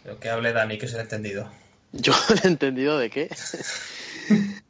Pero 0.03 0.19
que 0.19 0.29
hable 0.29 0.53
Dani, 0.53 0.77
que 0.77 0.87
se 0.87 0.97
ha 0.97 1.01
entendido. 1.01 1.49
Yo 1.91 2.13
he 2.43 2.47
entendido 2.47 2.97
de 2.97 3.09
qué. 3.09 3.29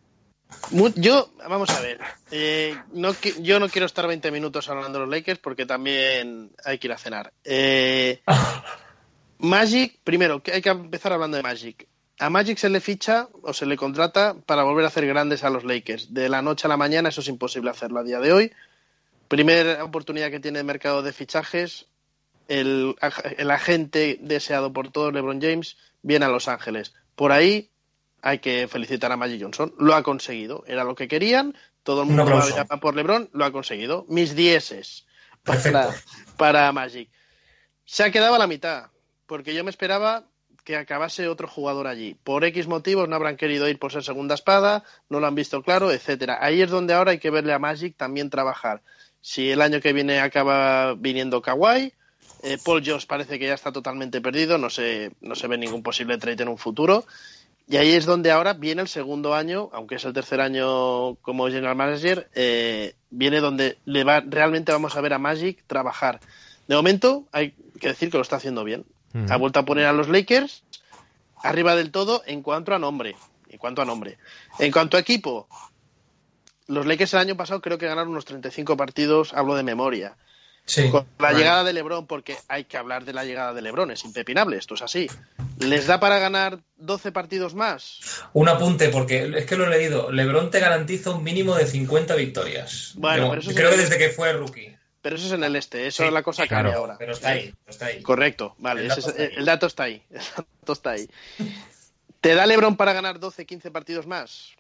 Yo, 0.95 1.33
vamos 1.49 1.69
a 1.69 1.81
ver. 1.81 1.99
eh, 2.31 2.77
no, 2.93 3.13
yo 3.41 3.59
no 3.59 3.67
quiero 3.67 3.85
estar 3.85 4.07
20 4.07 4.31
minutos 4.31 4.69
hablando 4.69 4.99
de 4.99 5.05
los 5.05 5.13
Lakers 5.13 5.39
porque 5.39 5.65
también 5.65 6.51
hay 6.63 6.77
que 6.77 6.87
ir 6.87 6.93
a 6.93 6.97
cenar. 6.97 7.33
Eh, 7.43 8.21
Magic, 9.39 9.99
primero, 10.03 10.41
que 10.41 10.53
hay 10.53 10.61
que 10.61 10.69
empezar 10.69 11.11
hablando 11.13 11.35
de 11.35 11.43
Magic. 11.43 11.87
A 12.19 12.29
Magic 12.29 12.57
se 12.57 12.69
le 12.69 12.79
ficha 12.79 13.27
o 13.41 13.53
se 13.53 13.65
le 13.65 13.75
contrata 13.75 14.35
para 14.45 14.63
volver 14.63 14.85
a 14.85 14.89
hacer 14.89 15.05
grandes 15.07 15.43
a 15.43 15.49
los 15.49 15.63
Lakers. 15.65 16.13
De 16.13 16.29
la 16.29 16.41
noche 16.41 16.67
a 16.67 16.69
la 16.69 16.77
mañana 16.77 17.09
eso 17.09 17.21
es 17.21 17.27
imposible 17.27 17.71
hacerlo 17.71 17.99
a 17.99 18.03
día 18.03 18.19
de 18.19 18.31
hoy. 18.31 18.51
Primera 19.27 19.83
oportunidad 19.83 20.29
que 20.29 20.39
tiene 20.39 20.59
el 20.59 20.65
mercado 20.65 21.01
de 21.01 21.11
fichajes, 21.11 21.87
el, 22.51 22.95
el 23.37 23.51
agente 23.51 24.17
deseado 24.19 24.73
por 24.73 24.91
todos, 24.91 25.13
LeBron 25.13 25.41
James, 25.41 25.77
viene 26.01 26.25
a 26.25 26.29
Los 26.29 26.49
Ángeles. 26.49 26.93
Por 27.15 27.31
ahí 27.31 27.71
hay 28.21 28.39
que 28.39 28.67
felicitar 28.67 29.11
a 29.11 29.17
Magic 29.17 29.41
Johnson. 29.41 29.73
Lo 29.79 29.95
ha 29.95 30.03
conseguido. 30.03 30.63
Era 30.67 30.83
lo 30.83 30.95
que 30.95 31.07
querían. 31.07 31.55
Todo 31.83 32.03
el 32.03 32.09
Un 32.09 32.17
mundo 32.17 32.31
va 32.35 32.77
por 32.79 32.95
LeBron. 32.95 33.29
Lo 33.31 33.45
ha 33.45 33.51
conseguido. 33.51 34.05
Mis 34.09 34.35
dieces 34.35 35.05
para, 35.43 35.95
para 36.37 36.71
Magic. 36.73 37.09
Se 37.85 38.03
ha 38.03 38.11
quedado 38.11 38.35
a 38.35 38.39
la 38.39 38.47
mitad. 38.47 38.89
Porque 39.27 39.53
yo 39.53 39.63
me 39.63 39.69
esperaba 39.69 40.27
que 40.65 40.75
acabase 40.75 41.29
otro 41.29 41.47
jugador 41.47 41.87
allí. 41.87 42.15
Por 42.21 42.43
X 42.43 42.67
motivos 42.67 43.07
no 43.07 43.15
habrán 43.15 43.37
querido 43.37 43.69
ir 43.69 43.79
por 43.79 43.93
ser 43.93 44.03
segunda 44.03 44.35
espada, 44.35 44.83
no 45.09 45.19
lo 45.19 45.25
han 45.25 45.35
visto 45.35 45.63
claro, 45.63 45.91
etcétera. 45.91 46.37
Ahí 46.41 46.61
es 46.61 46.69
donde 46.69 46.93
ahora 46.93 47.11
hay 47.11 47.17
que 47.17 47.31
verle 47.31 47.53
a 47.53 47.59
Magic 47.59 47.95
también 47.95 48.29
trabajar. 48.29 48.83
Si 49.21 49.49
el 49.49 49.61
año 49.61 49.79
que 49.79 49.93
viene 49.93 50.19
acaba 50.19 50.93
viniendo 50.95 51.41
Kawhi, 51.41 51.93
eh, 52.43 52.57
Paul 52.63 52.83
George 52.83 53.07
parece 53.07 53.39
que 53.39 53.47
ya 53.47 53.53
está 53.53 53.71
totalmente 53.71 54.21
perdido, 54.21 54.57
no 54.57 54.69
se, 54.69 55.11
no 55.21 55.35
se 55.35 55.47
ve 55.47 55.57
ningún 55.57 55.83
posible 55.83 56.17
trade 56.17 56.43
en 56.43 56.49
un 56.49 56.57
futuro. 56.57 57.05
Y 57.67 57.77
ahí 57.77 57.91
es 57.93 58.05
donde 58.05 58.31
ahora 58.31 58.53
viene 58.53 58.81
el 58.81 58.87
segundo 58.87 59.33
año, 59.33 59.69
aunque 59.71 59.95
es 59.95 60.03
el 60.03 60.13
tercer 60.13 60.41
año 60.41 61.15
como 61.21 61.47
general 61.47 61.75
manager, 61.75 62.29
eh, 62.35 62.95
viene 63.09 63.39
donde 63.39 63.77
le 63.85 64.03
va, 64.03 64.21
realmente 64.21 64.71
vamos 64.71 64.95
a 64.95 65.01
ver 65.01 65.13
a 65.13 65.19
Magic 65.19 65.63
trabajar. 65.67 66.19
De 66.67 66.75
momento 66.75 67.27
hay 67.31 67.51
que 67.79 67.89
decir 67.89 68.09
que 68.09 68.17
lo 68.17 68.23
está 68.23 68.37
haciendo 68.37 68.63
bien. 68.63 68.85
Ha 69.29 69.35
vuelto 69.35 69.59
a 69.59 69.65
poner 69.65 69.85
a 69.85 69.93
los 69.93 70.07
Lakers 70.07 70.63
arriba 71.43 71.75
del 71.75 71.91
todo 71.91 72.23
en 72.25 72.41
cuanto 72.41 72.73
a 72.73 72.79
nombre. 72.79 73.15
En 73.49 73.57
cuanto 73.57 73.81
a 73.81 73.85
nombre. 73.85 74.17
En 74.57 74.71
cuanto 74.71 74.95
a 74.95 75.01
equipo, 75.01 75.47
los 76.67 76.85
Lakers 76.85 77.13
el 77.13 77.19
año 77.19 77.35
pasado 77.35 77.61
creo 77.61 77.77
que 77.77 77.87
ganaron 77.87 78.11
unos 78.11 78.25
35 78.25 78.77
partidos, 78.77 79.33
hablo 79.33 79.55
de 79.55 79.63
memoria. 79.63 80.15
Sí. 80.65 80.89
Con 80.89 81.05
la 81.19 81.33
llegada 81.33 81.63
de 81.63 81.73
LeBron, 81.73 82.07
porque 82.07 82.37
hay 82.47 82.63
que 82.65 82.77
hablar 82.77 83.03
de 83.03 83.13
la 83.13 83.25
llegada 83.25 83.53
de 83.53 83.61
LeBron, 83.61 83.91
es 83.91 84.05
impepinable, 84.05 84.57
esto 84.57 84.75
es 84.75 84.81
así. 84.81 85.07
¿Les 85.59 85.85
da 85.87 85.99
para 85.99 86.17
ganar 86.19 86.59
12 86.77 87.11
partidos 87.11 87.55
más? 87.55 87.99
Un 88.33 88.47
apunte, 88.47 88.89
porque 88.89 89.31
es 89.35 89.45
que 89.45 89.57
lo 89.57 89.65
he 89.65 89.69
leído. 89.69 90.11
LeBron 90.11 90.49
te 90.49 90.59
garantiza 90.59 91.09
un 91.11 91.23
mínimo 91.23 91.55
de 91.55 91.67
50 91.67 92.15
victorias. 92.15 92.93
Bueno, 92.95 93.23
Yo 93.25 93.29
pero 93.31 93.41
eso 93.41 93.51
creo 93.53 93.69
que 93.71 93.75
que- 93.75 93.81
desde 93.81 93.97
que 93.97 94.09
fue 94.09 94.31
rookie. 94.33 94.77
pero 95.01 95.15
eso 95.17 95.25
es 95.27 95.33
en 95.33 95.43
el 95.43 95.55
este, 95.55 95.87
eso 95.87 96.03
Sí, 96.03 96.07
es 96.07 96.13
la 96.13 96.23
cosa 96.23 96.43
que 96.43 96.49
cambia 96.49 96.71
claro, 96.71 96.79
ahora. 96.81 96.95
Pero 96.97 97.13
está 97.13 97.29
ahí, 97.29 97.53
está 97.67 97.87
ahí. 97.87 98.01
Correcto, 98.01 98.55
vale, 98.59 98.81
El 98.85 98.91
ese 98.91 99.01
dato 99.01 99.07
es- 99.09 99.15
está 99.17 99.23
ahí. 99.23 99.33
el 99.37 99.45
dato 99.45 99.65
está 99.67 99.83
ahí. 99.83 100.03
El 100.11 100.21
dato 100.61 100.73
está 100.73 100.89
ahí. 100.91 101.09
¿Te 102.21 102.35
da 102.35 102.45
LeBron 102.45 102.77
para 102.77 102.93
ganar 102.93 103.19
12, 103.19 103.45
15 103.45 103.71
partidos 103.71 104.05
más? 104.07 104.51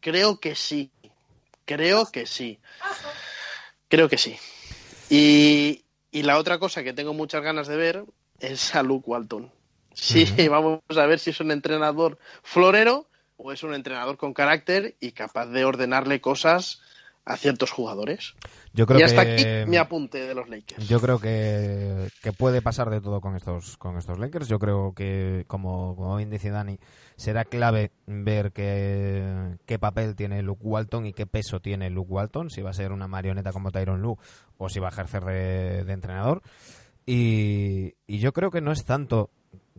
Creo 0.00 0.38
que 0.38 0.54
sí. 0.54 0.92
Creo 1.64 2.06
que 2.12 2.26
sí. 2.26 2.60
Creo 3.88 4.08
que 4.08 4.18
sí. 4.18 4.36
Y, 5.08 5.84
y 6.10 6.22
la 6.22 6.38
otra 6.38 6.58
cosa 6.58 6.82
que 6.82 6.92
tengo 6.92 7.14
muchas 7.14 7.42
ganas 7.42 7.66
de 7.68 7.76
ver 7.76 8.04
es 8.40 8.74
a 8.74 8.82
Luke 8.82 9.08
Walton. 9.08 9.50
Sí, 9.94 10.26
vamos 10.50 10.80
a 10.96 11.06
ver 11.06 11.18
si 11.18 11.30
es 11.30 11.40
un 11.40 11.50
entrenador 11.50 12.18
florero 12.42 13.08
o 13.36 13.52
es 13.52 13.62
un 13.62 13.74
entrenador 13.74 14.16
con 14.16 14.34
carácter 14.34 14.96
y 15.00 15.12
capaz 15.12 15.46
de 15.46 15.64
ordenarle 15.64 16.20
cosas 16.20 16.80
a 17.26 17.36
ciertos 17.36 17.72
jugadores. 17.72 18.34
Yo 18.72 18.86
creo 18.86 19.00
y 19.00 19.02
hasta 19.02 19.24
que 19.24 19.32
aquí 19.62 19.70
mi 19.70 19.76
apunte 19.78 20.18
de 20.18 20.34
los 20.34 20.48
Lakers. 20.48 20.86
Yo 20.86 21.00
creo 21.00 21.18
que, 21.18 22.08
que 22.22 22.32
puede 22.32 22.62
pasar 22.62 22.88
de 22.88 23.00
todo 23.00 23.20
con 23.20 23.34
estos 23.34 23.76
con 23.78 23.98
estos 23.98 24.18
Lakers. 24.18 24.46
Yo 24.46 24.60
creo 24.60 24.94
que, 24.94 25.44
como, 25.48 25.96
como 25.96 26.16
bien 26.16 26.30
dice 26.30 26.50
Dani, 26.50 26.78
será 27.16 27.44
clave 27.44 27.90
ver 28.06 28.52
qué, 28.52 29.56
qué 29.66 29.78
papel 29.78 30.14
tiene 30.14 30.42
Luke 30.42 30.62
Walton 30.62 31.04
y 31.04 31.12
qué 31.12 31.26
peso 31.26 31.60
tiene 31.60 31.90
Luke 31.90 32.12
Walton, 32.12 32.48
si 32.48 32.62
va 32.62 32.70
a 32.70 32.74
ser 32.74 32.92
una 32.92 33.08
marioneta 33.08 33.52
como 33.52 33.72
Tyron 33.72 34.00
Lue 34.00 34.18
o 34.58 34.68
si 34.68 34.80
va 34.80 34.88
a 34.88 34.90
ejercer 34.90 35.24
de, 35.24 35.84
de 35.84 35.92
entrenador. 35.92 36.42
Y, 37.06 37.94
y 38.06 38.18
yo 38.18 38.32
creo 38.32 38.50
que 38.50 38.60
no 38.60 38.72
es 38.72 38.84
tanto 38.84 39.30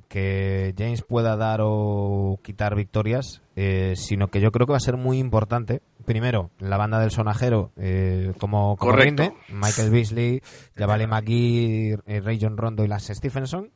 que 0.08 0.74
James 0.78 1.02
pueda 1.02 1.36
dar 1.36 1.60
o 1.62 2.40
quitar 2.44 2.76
victorias, 2.76 3.42
eh, 3.56 3.94
sino 3.96 4.30
que 4.30 4.40
yo 4.40 4.52
creo 4.52 4.66
que 4.66 4.72
va 4.72 4.78
a 4.78 4.82
ser 4.82 4.96
muy 4.96 5.18
importante. 5.18 5.82
Primero, 6.06 6.52
la 6.60 6.78
banda 6.78 7.00
del 7.00 7.12
sonajero, 7.12 7.72
eh, 7.76 8.34
como, 8.40 8.78
como 8.78 8.94
rinde, 8.94 9.34
Michael 9.50 9.92
Beasley, 9.92 10.42
Javale 10.78 11.08
McGee, 11.08 11.98
eh, 12.06 12.22
Ray 12.22 12.40
John 12.42 12.58
Rondo 12.58 12.86
y 12.86 12.88
Lance 12.88 13.14
Stephenson, 13.14 13.72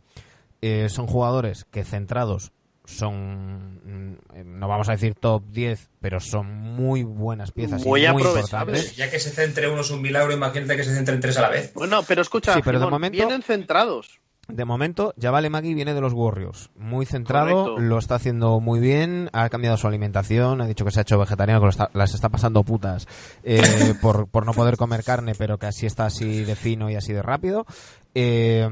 eh, 0.62 0.88
son 0.90 1.08
jugadores 1.08 1.66
que 1.66 1.84
centrados 1.84 2.54
son, 2.86 3.76
mm, 4.14 4.60
no 4.60 4.68
vamos 4.68 4.90
a 4.90 4.94
decir 4.94 5.16
top 5.16 5.44
10, 5.52 5.90
pero 6.00 6.20
son 6.20 6.48
muy 6.52 7.04
buenas 7.04 7.52
piezas 7.52 7.86
Muy 7.86 8.06
y 8.06 8.12
muy 8.12 8.24
importantes. 8.24 8.96
Ya 8.96 9.10
que 9.10 9.20
se 9.20 9.30
centre 9.30 9.70
uno 9.70 9.82
es 9.82 9.92
un 9.92 10.02
milagro, 10.02 10.34
imagínate 10.34 10.76
que 10.76 10.84
se 10.84 10.94
centren 10.96 11.20
tres 11.20 11.38
a 11.38 11.42
la 11.42 11.50
vez. 11.50 11.74
Bueno, 11.74 12.02
pero 12.08 12.22
escucha, 12.22 12.54
Sí, 12.56 12.62
pero 12.64 12.80
de 12.80 12.88
momento- 12.88 13.16
vienen 13.18 13.42
centrados. 13.44 14.20
De 14.48 14.66
momento, 14.66 15.14
Javale 15.22 15.50
Magui 15.50 15.74
viene 15.74 15.94
de 15.94 16.02
los 16.02 16.12
Warriors. 16.12 16.72
Muy 16.76 17.06
centrado, 17.06 17.64
Correcto. 17.64 17.82
lo 17.82 17.98
está 18.00 18.16
haciendo 18.16 18.60
muy 18.60 18.82
bien, 18.82 19.30
ha 19.32 19.48
cambiado 19.48 19.78
su 19.78 19.88
alimentación, 19.88 20.60
ha 20.60 20.68
dicho 20.68 20.84
que 20.84 20.92
se 20.92 21.00
ha 21.00 21.04
hecho 21.04 21.18
vegetariano, 21.18 21.62
que 21.62 21.66
lo 21.66 21.70
está- 21.70 21.90
las 21.94 22.14
está 22.14 22.28
pasando 22.28 22.64
putas 22.64 23.08
eh, 23.44 23.62
por, 24.02 24.28
por 24.28 24.46
no 24.46 24.54
poder 24.54 24.76
comer 24.76 25.06
carne, 25.06 25.36
pero 25.38 25.58
que 25.58 25.68
así 25.68 25.86
está 25.86 26.06
así 26.08 26.44
de 26.44 26.56
fino 26.58 26.90
y 26.90 26.96
así 26.96 27.14
de 27.14 27.22
rápido. 27.22 27.66
Eh, 28.14 28.68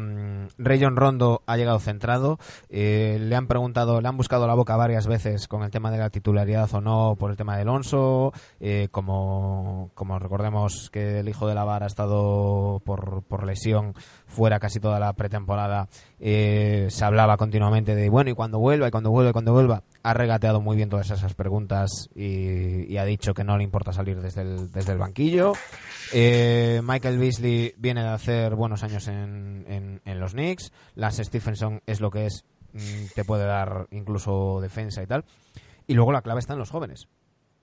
Rayon 0.58 0.96
Rondo 0.96 1.44
ha 1.46 1.58
llegado 1.58 1.80
centrado. 1.80 2.40
eh, 2.70 3.18
le 3.22 3.36
han 3.36 3.48
preguntado, 3.48 4.02
le 4.02 4.08
han 4.08 4.18
buscado 4.18 4.48
la 4.48 4.54
boca 4.56 4.76
varias 4.76 5.08
veces 5.08 5.48
con 5.48 5.64
el 5.64 5.72
tema 5.72 5.92
de 5.92 5.98
la 5.98 6.10
titularidad 6.10 6.70
o 6.74 6.82
no 6.82 7.16
por 7.18 7.32
el 7.32 7.38
tema 7.38 7.56
de 7.56 7.62
Alonso. 7.62 8.34
eh, 8.60 8.88
como, 8.92 9.92
como 9.94 10.20
recordemos 10.20 10.90
que 10.92 11.20
el 11.20 11.30
hijo 11.30 11.48
de 11.48 11.56
la 11.56 11.64
vara 11.64 11.86
ha 11.86 11.88
estado 11.88 12.82
por, 12.86 13.24
por 13.24 13.46
lesión 13.46 13.94
fuera 14.28 14.60
casi 14.60 14.80
toda 14.80 15.00
la 15.00 15.14
pretemporada, 15.14 15.88
eh, 16.20 16.88
se 16.90 17.06
hablaba 17.06 17.38
continuamente 17.38 17.96
de 17.96 18.10
bueno, 18.10 18.30
y 18.32 18.34
cuando 18.34 18.60
vuelva, 18.60 18.88
y 18.88 18.92
cuando 18.92 19.12
vuelva, 19.12 19.30
y 19.30 19.34
cuando 19.34 19.54
vuelva. 19.54 19.84
Ha 20.02 20.14
regateado 20.14 20.62
muy 20.62 20.78
bien 20.78 20.90
todas 20.90 21.12
esas 21.12 21.34
preguntas 21.34 22.10
y, 22.16 22.96
ha 22.98 23.04
dicho 23.04 23.34
que 23.34 23.44
no 23.44 23.58
le 23.58 23.64
importa 23.66 23.92
salir 23.92 24.22
desde 24.22 24.42
el, 24.42 24.98
banquillo. 24.98 25.54
Eh, 26.14 26.82
Michael 26.84 27.18
Beasley 27.18 27.74
viene 27.78 28.02
de 28.04 28.10
hacer 28.10 28.56
buenos 28.56 28.84
años 28.84 29.08
en, 29.10 30.02
en, 30.06 30.20
los 30.20 30.32
Knicks. 30.32 30.72
Lance 30.96 31.26
Stephenson 31.26 31.82
es 31.86 32.00
lo 32.00 32.12
que 32.12 32.28
es, 32.28 32.46
mm, 32.74 33.14
te 33.14 33.26
puede 33.26 33.46
dar 33.46 33.88
incluso 33.92 34.62
defensa 34.62 35.04
y 35.04 35.08
tal. 35.08 35.26
Y 35.86 35.96
luego 35.96 36.14
la 36.14 36.22
clave 36.22 36.40
está 36.40 36.54
en 36.54 36.60
los 36.60 36.72
jóvenes. 36.72 37.10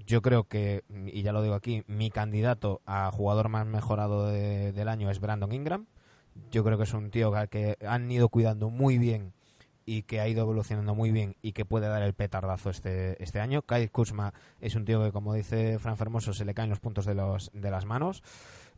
Yo 0.07 0.20
creo 0.20 0.45
que, 0.45 0.84
y 1.07 1.22
ya 1.22 1.32
lo 1.32 1.43
digo 1.43 1.55
aquí, 1.55 1.84
mi 1.87 2.11
candidato 2.11 2.82
a 2.84 3.11
jugador 3.11 3.49
más 3.49 3.66
mejorado 3.66 4.26
de- 4.26 4.72
del 4.72 4.89
año 4.89 5.11
es 5.11 5.20
Brandon 5.20 5.53
Ingram. 5.53 5.87
Yo 6.51 6.62
creo 6.64 6.76
que 6.76 6.84
es 6.84 6.93
un 6.93 7.11
tío 7.11 7.32
que 7.51 7.78
han 7.87 8.11
ido 8.11 8.28
cuidando 8.28 8.68
muy 8.68 8.99
bien 8.99 9.32
y 9.87 10.03
que 10.03 10.20
ha 10.20 10.28
ido 10.28 10.43
evolucionando 10.43 10.95
muy 10.95 11.12
bien 11.12 11.37
y 11.41 11.53
que 11.53 11.64
puede 11.64 11.87
dar 11.87 12.03
el 12.03 12.12
petardazo 12.12 12.70
este, 12.70 13.22
este 13.22 13.41
año. 13.41 13.62
Kyle 13.62 13.91
Kuzma 13.91 14.34
es 14.61 14.74
un 14.74 14.84
tío 14.84 15.03
que, 15.03 15.12
como 15.12 15.32
dice 15.32 15.78
Fran 15.78 15.97
Fermoso, 15.97 16.34
se 16.34 16.45
le 16.45 16.55
caen 16.55 16.68
los 16.68 16.80
puntos 16.80 17.07
de, 17.07 17.14
los, 17.14 17.51
de 17.55 17.70
las 17.70 17.87
manos. 17.87 18.22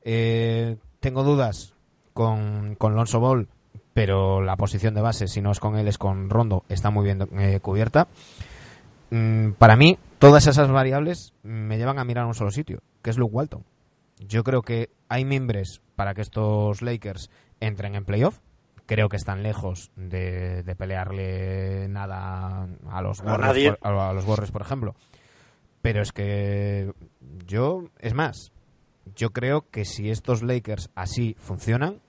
Eh, 0.03 0.77
tengo 1.01 1.25
dudas 1.25 1.75
con, 2.13 2.77
con 2.77 2.95
Lonzo 2.95 3.21
Ball, 3.21 3.49
pero 3.95 4.43
la 4.43 4.57
posición 4.57 4.95
de 4.95 5.01
base, 5.01 5.27
si 5.27 5.41
no 5.41 5.51
es 5.51 5.61
con 5.61 5.77
él, 5.77 5.89
es 5.89 5.99
con 5.99 6.29
Rondo, 6.29 6.65
está 6.69 6.91
muy 6.91 7.05
bien 7.05 7.27
eh, 7.39 7.59
cubierta. 7.61 8.07
Mm, 9.11 9.53
para 9.53 9.77
mí, 9.77 9.99
todas 10.19 10.47
esas 10.47 10.71
variables 10.71 11.33
me 11.43 11.79
llevan 11.79 11.99
a 11.99 12.05
mirar 12.05 12.25
a 12.25 12.29
un 12.29 12.35
solo 12.35 12.51
sitio, 12.51 12.81
que 13.03 13.11
es 13.11 13.17
Luke 13.17 13.35
Walton. 13.35 13.65
Yo 14.21 14.45
creo 14.45 14.63
que 14.63 14.91
hay 15.09 15.25
mimbres 15.25 15.81
para 15.97 16.13
que 16.15 16.21
estos 16.21 16.83
Lakers 16.83 17.31
entren 17.61 17.95
en 17.95 18.05
playoff. 18.05 18.39
Creo 18.89 19.09
que 19.09 19.17
están 19.19 19.43
lejos 19.43 19.93
de, 19.97 20.63
de 20.65 20.75
pelearle 20.75 21.87
nada 21.89 22.67
a 22.91 23.03
los, 23.03 23.23
nadie. 23.23 23.75
por, 23.75 23.93
a 23.95 24.13
los 24.15 24.25
Warriors, 24.25 24.51
por 24.51 24.63
ejemplo. 24.63 24.97
Pero 25.83 26.01
es 26.03 26.11
que 26.11 26.91
yo, 27.47 27.85
es 28.01 28.15
más, 28.15 28.51
yo 29.15 29.31
creo 29.31 29.69
que 29.71 29.85
si 29.85 30.11
estos 30.11 30.43
Lakers 30.43 30.91
así 30.95 31.37
funcionan, 31.39 32.01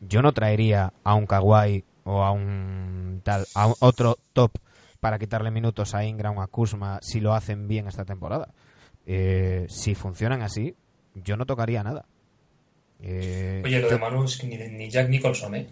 yo 0.00 0.20
no 0.20 0.32
traería 0.32 0.92
a 1.04 1.14
un 1.14 1.26
Kawhi 1.26 1.84
o 2.04 2.22
a 2.22 2.30
un 2.32 3.22
tal, 3.24 3.46
a 3.54 3.66
un- 3.68 3.74
otro 3.80 4.18
top 4.34 4.52
para 5.00 5.18
quitarle 5.18 5.50
minutos 5.50 5.94
a 5.94 6.04
Ingram 6.04 6.36
o 6.36 6.42
a 6.42 6.46
Kuzma 6.48 6.98
si 7.00 7.20
lo 7.20 7.32
hacen 7.34 7.66
bien 7.66 7.88
esta 7.88 8.04
temporada. 8.04 8.52
Eh, 9.06 9.64
si 9.70 9.94
funcionan 9.94 10.42
así, 10.42 10.74
yo 11.14 11.36
no 11.38 11.46
tocaría 11.46 11.82
nada. 11.82 12.04
Eh, 13.00 13.62
Oye, 13.64 13.80
lo 13.80 13.88
yo- 13.88 13.94
de 13.94 14.00
Manu 14.00 14.24
es 14.24 14.36
que 14.36 14.46
ni, 14.46 14.56
ni 14.56 14.90
Jack 14.90 15.08
Nicholson, 15.08 15.54
¿eh? 15.54 15.66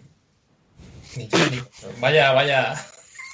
Vaya, 1.99 2.31
vaya. 2.33 2.73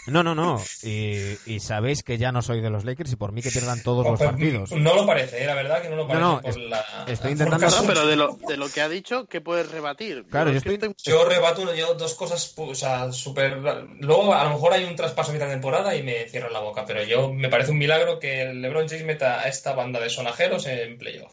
No, 0.07 0.23
no, 0.23 0.33
no. 0.33 0.59
Y, 0.81 1.37
y 1.45 1.59
sabéis 1.59 2.01
que 2.01 2.17
ya 2.17 2.31
no 2.31 2.41
soy 2.41 2.59
de 2.59 2.71
los 2.71 2.85
Lakers 2.85 3.11
y 3.11 3.15
por 3.17 3.31
mí 3.33 3.43
que 3.43 3.51
pierdan 3.51 3.83
todos 3.83 4.03
los 4.03 4.19
partidos. 4.19 4.71
No 4.71 4.95
lo 4.95 5.05
parece, 5.05 5.43
¿eh? 5.43 5.45
la 5.45 5.53
verdad 5.53 5.79
que 5.83 5.89
no 5.89 5.95
lo 5.95 6.07
parece. 6.07 6.25
no, 6.25 6.41
por 6.41 6.49
es- 6.49 6.57
la- 6.57 7.05
estoy 7.07 7.33
intentando- 7.33 7.67
No, 7.69 7.83
pero 7.85 8.07
de 8.07 8.15
lo, 8.15 8.33
de 8.47 8.57
lo 8.57 8.67
que 8.67 8.81
ha 8.81 8.89
dicho, 8.89 9.27
¿qué 9.27 9.41
puedes 9.41 9.69
rebatir? 9.69 10.25
Claro, 10.27 10.49
yo 10.49 10.57
es 10.57 10.63
que 10.63 10.73
estoy- 10.73 10.95
Yo 11.03 11.23
rebato 11.29 11.71
yo 11.75 11.93
dos 11.93 12.15
cosas, 12.15 12.51
o 12.57 12.73
sea, 12.73 13.11
súper... 13.11 13.57
Luego 13.99 14.33
a 14.33 14.43
lo 14.45 14.49
mejor 14.49 14.73
hay 14.73 14.85
un 14.85 14.95
traspaso 14.95 15.29
a 15.29 15.33
mitad 15.35 15.45
de 15.45 15.51
temporada 15.53 15.95
y 15.95 16.01
me 16.01 16.27
cierran 16.29 16.51
la 16.53 16.61
boca, 16.61 16.83
pero 16.83 17.03
yo 17.03 17.31
me 17.31 17.49
parece 17.49 17.69
un 17.69 17.77
milagro 17.77 18.17
que 18.17 18.41
el 18.41 18.59
LeBron 18.59 18.87
James 18.89 19.05
meta 19.05 19.41
a 19.41 19.47
esta 19.49 19.73
banda 19.73 19.99
de 19.99 20.09
sonajeros 20.09 20.65
en 20.65 20.97
playoff. 20.97 21.31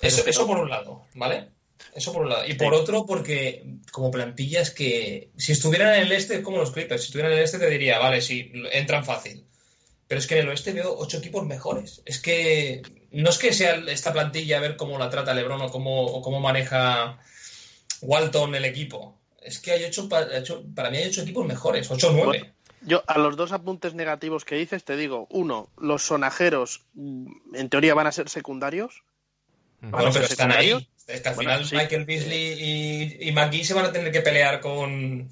Eso, 0.00 0.22
eso 0.26 0.46
por 0.46 0.58
un 0.58 0.70
lado, 0.70 1.02
¿vale? 1.14 1.50
Eso 1.94 2.12
por 2.12 2.22
un 2.22 2.28
lado. 2.30 2.46
Y 2.46 2.54
por 2.54 2.74
otro, 2.74 3.06
porque 3.06 3.64
como 3.92 4.10
plantilla 4.10 4.60
es 4.60 4.70
que 4.70 5.30
si 5.36 5.52
estuvieran 5.52 5.94
en 5.94 6.02
el 6.02 6.12
este, 6.12 6.42
como 6.42 6.58
los 6.58 6.70
Clippers, 6.72 7.02
si 7.02 7.06
estuvieran 7.06 7.32
en 7.32 7.38
el 7.38 7.44
este 7.44 7.58
te 7.58 7.70
diría, 7.70 7.98
vale, 7.98 8.20
sí, 8.20 8.52
entran 8.72 9.04
fácil. 9.04 9.44
Pero 10.06 10.18
es 10.20 10.26
que 10.26 10.34
en 10.36 10.40
el 10.44 10.48
oeste 10.48 10.72
veo 10.72 10.94
ocho 10.96 11.18
equipos 11.18 11.44
mejores. 11.46 12.00
Es 12.06 12.18
que 12.20 12.82
no 13.10 13.28
es 13.30 13.38
que 13.38 13.52
sea 13.52 13.74
esta 13.88 14.12
plantilla 14.12 14.56
a 14.58 14.60
ver 14.60 14.76
cómo 14.76 14.98
la 14.98 15.10
trata 15.10 15.34
LeBron 15.34 15.60
o 15.62 15.70
cómo, 15.70 16.02
o 16.06 16.22
cómo 16.22 16.40
maneja 16.40 17.18
Walton 18.00 18.54
el 18.54 18.64
equipo. 18.64 19.18
Es 19.42 19.58
que 19.58 19.72
hay 19.72 19.84
ocho, 19.84 20.08
pa- 20.08 20.26
ocho- 20.38 20.64
para 20.74 20.90
mí 20.90 20.98
hay 20.98 21.08
ocho 21.08 21.22
equipos 21.22 21.46
mejores, 21.46 21.90
ocho 21.90 22.08
o 22.08 22.12
nueve. 22.12 22.26
Bueno, 22.40 22.54
yo 22.82 23.02
a 23.06 23.18
los 23.18 23.36
dos 23.36 23.52
apuntes 23.52 23.94
negativos 23.94 24.44
que 24.44 24.54
dices 24.56 24.84
te 24.84 24.96
digo, 24.96 25.26
uno, 25.30 25.68
los 25.78 26.02
sonajeros 26.04 26.82
mm, 26.94 27.54
en 27.54 27.68
teoría 27.68 27.94
van 27.94 28.06
a 28.06 28.12
ser 28.12 28.28
secundarios. 28.28 29.02
Bueno, 29.80 30.10
pero 30.12 30.24
están 30.32 30.50
ahí. 30.52 30.88
Es 31.08 31.22
que 31.22 31.28
al 31.30 31.34
Bueno, 31.34 31.50
final 31.50 31.66
sí. 31.66 31.74
Michael 31.76 32.04
Beasley 32.04 33.18
y, 33.20 33.28
y 33.28 33.32
McGee 33.32 33.64
se 33.64 33.74
van 33.74 33.86
a 33.86 33.92
tener 33.92 34.12
que 34.12 34.20
pelear 34.20 34.60
con, 34.60 35.28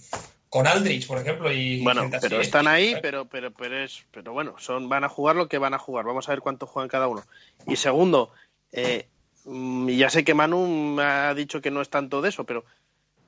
con 0.48 0.66
Aldrich, 0.66 1.06
por 1.06 1.18
ejemplo. 1.18 1.52
Y 1.52 1.82
Bueno, 1.82 2.10
pero 2.20 2.38
¿eh? 2.38 2.42
están 2.42 2.66
ahí, 2.66 2.96
pero, 3.02 3.26
pero, 3.26 3.52
pero 3.52 3.84
es, 3.84 4.04
pero 4.10 4.32
bueno, 4.32 4.54
son, 4.58 4.88
van 4.88 5.04
a 5.04 5.08
jugar 5.10 5.36
lo 5.36 5.48
que 5.48 5.58
van 5.58 5.74
a 5.74 5.78
jugar. 5.78 6.06
Vamos 6.06 6.28
a 6.28 6.32
ver 6.32 6.40
cuánto 6.40 6.66
juegan 6.66 6.88
cada 6.88 7.08
uno. 7.08 7.24
Y 7.66 7.76
segundo, 7.76 8.32
eh, 8.72 9.06
mm, 9.44 9.88
ya 9.90 10.08
sé 10.08 10.24
que 10.24 10.32
Manu 10.34 10.66
me 10.66 11.02
ha 11.02 11.34
dicho 11.34 11.60
que 11.60 11.70
no 11.70 11.82
es 11.82 11.90
tanto 11.90 12.22
de 12.22 12.30
eso, 12.30 12.44
pero, 12.44 12.64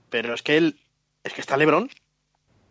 pero 0.09 0.33
es 0.33 0.43
que 0.43 0.57
él, 0.57 0.81
es 1.25 1.35
que 1.35 1.43
está 1.43 1.59
Lebron, 1.59 1.91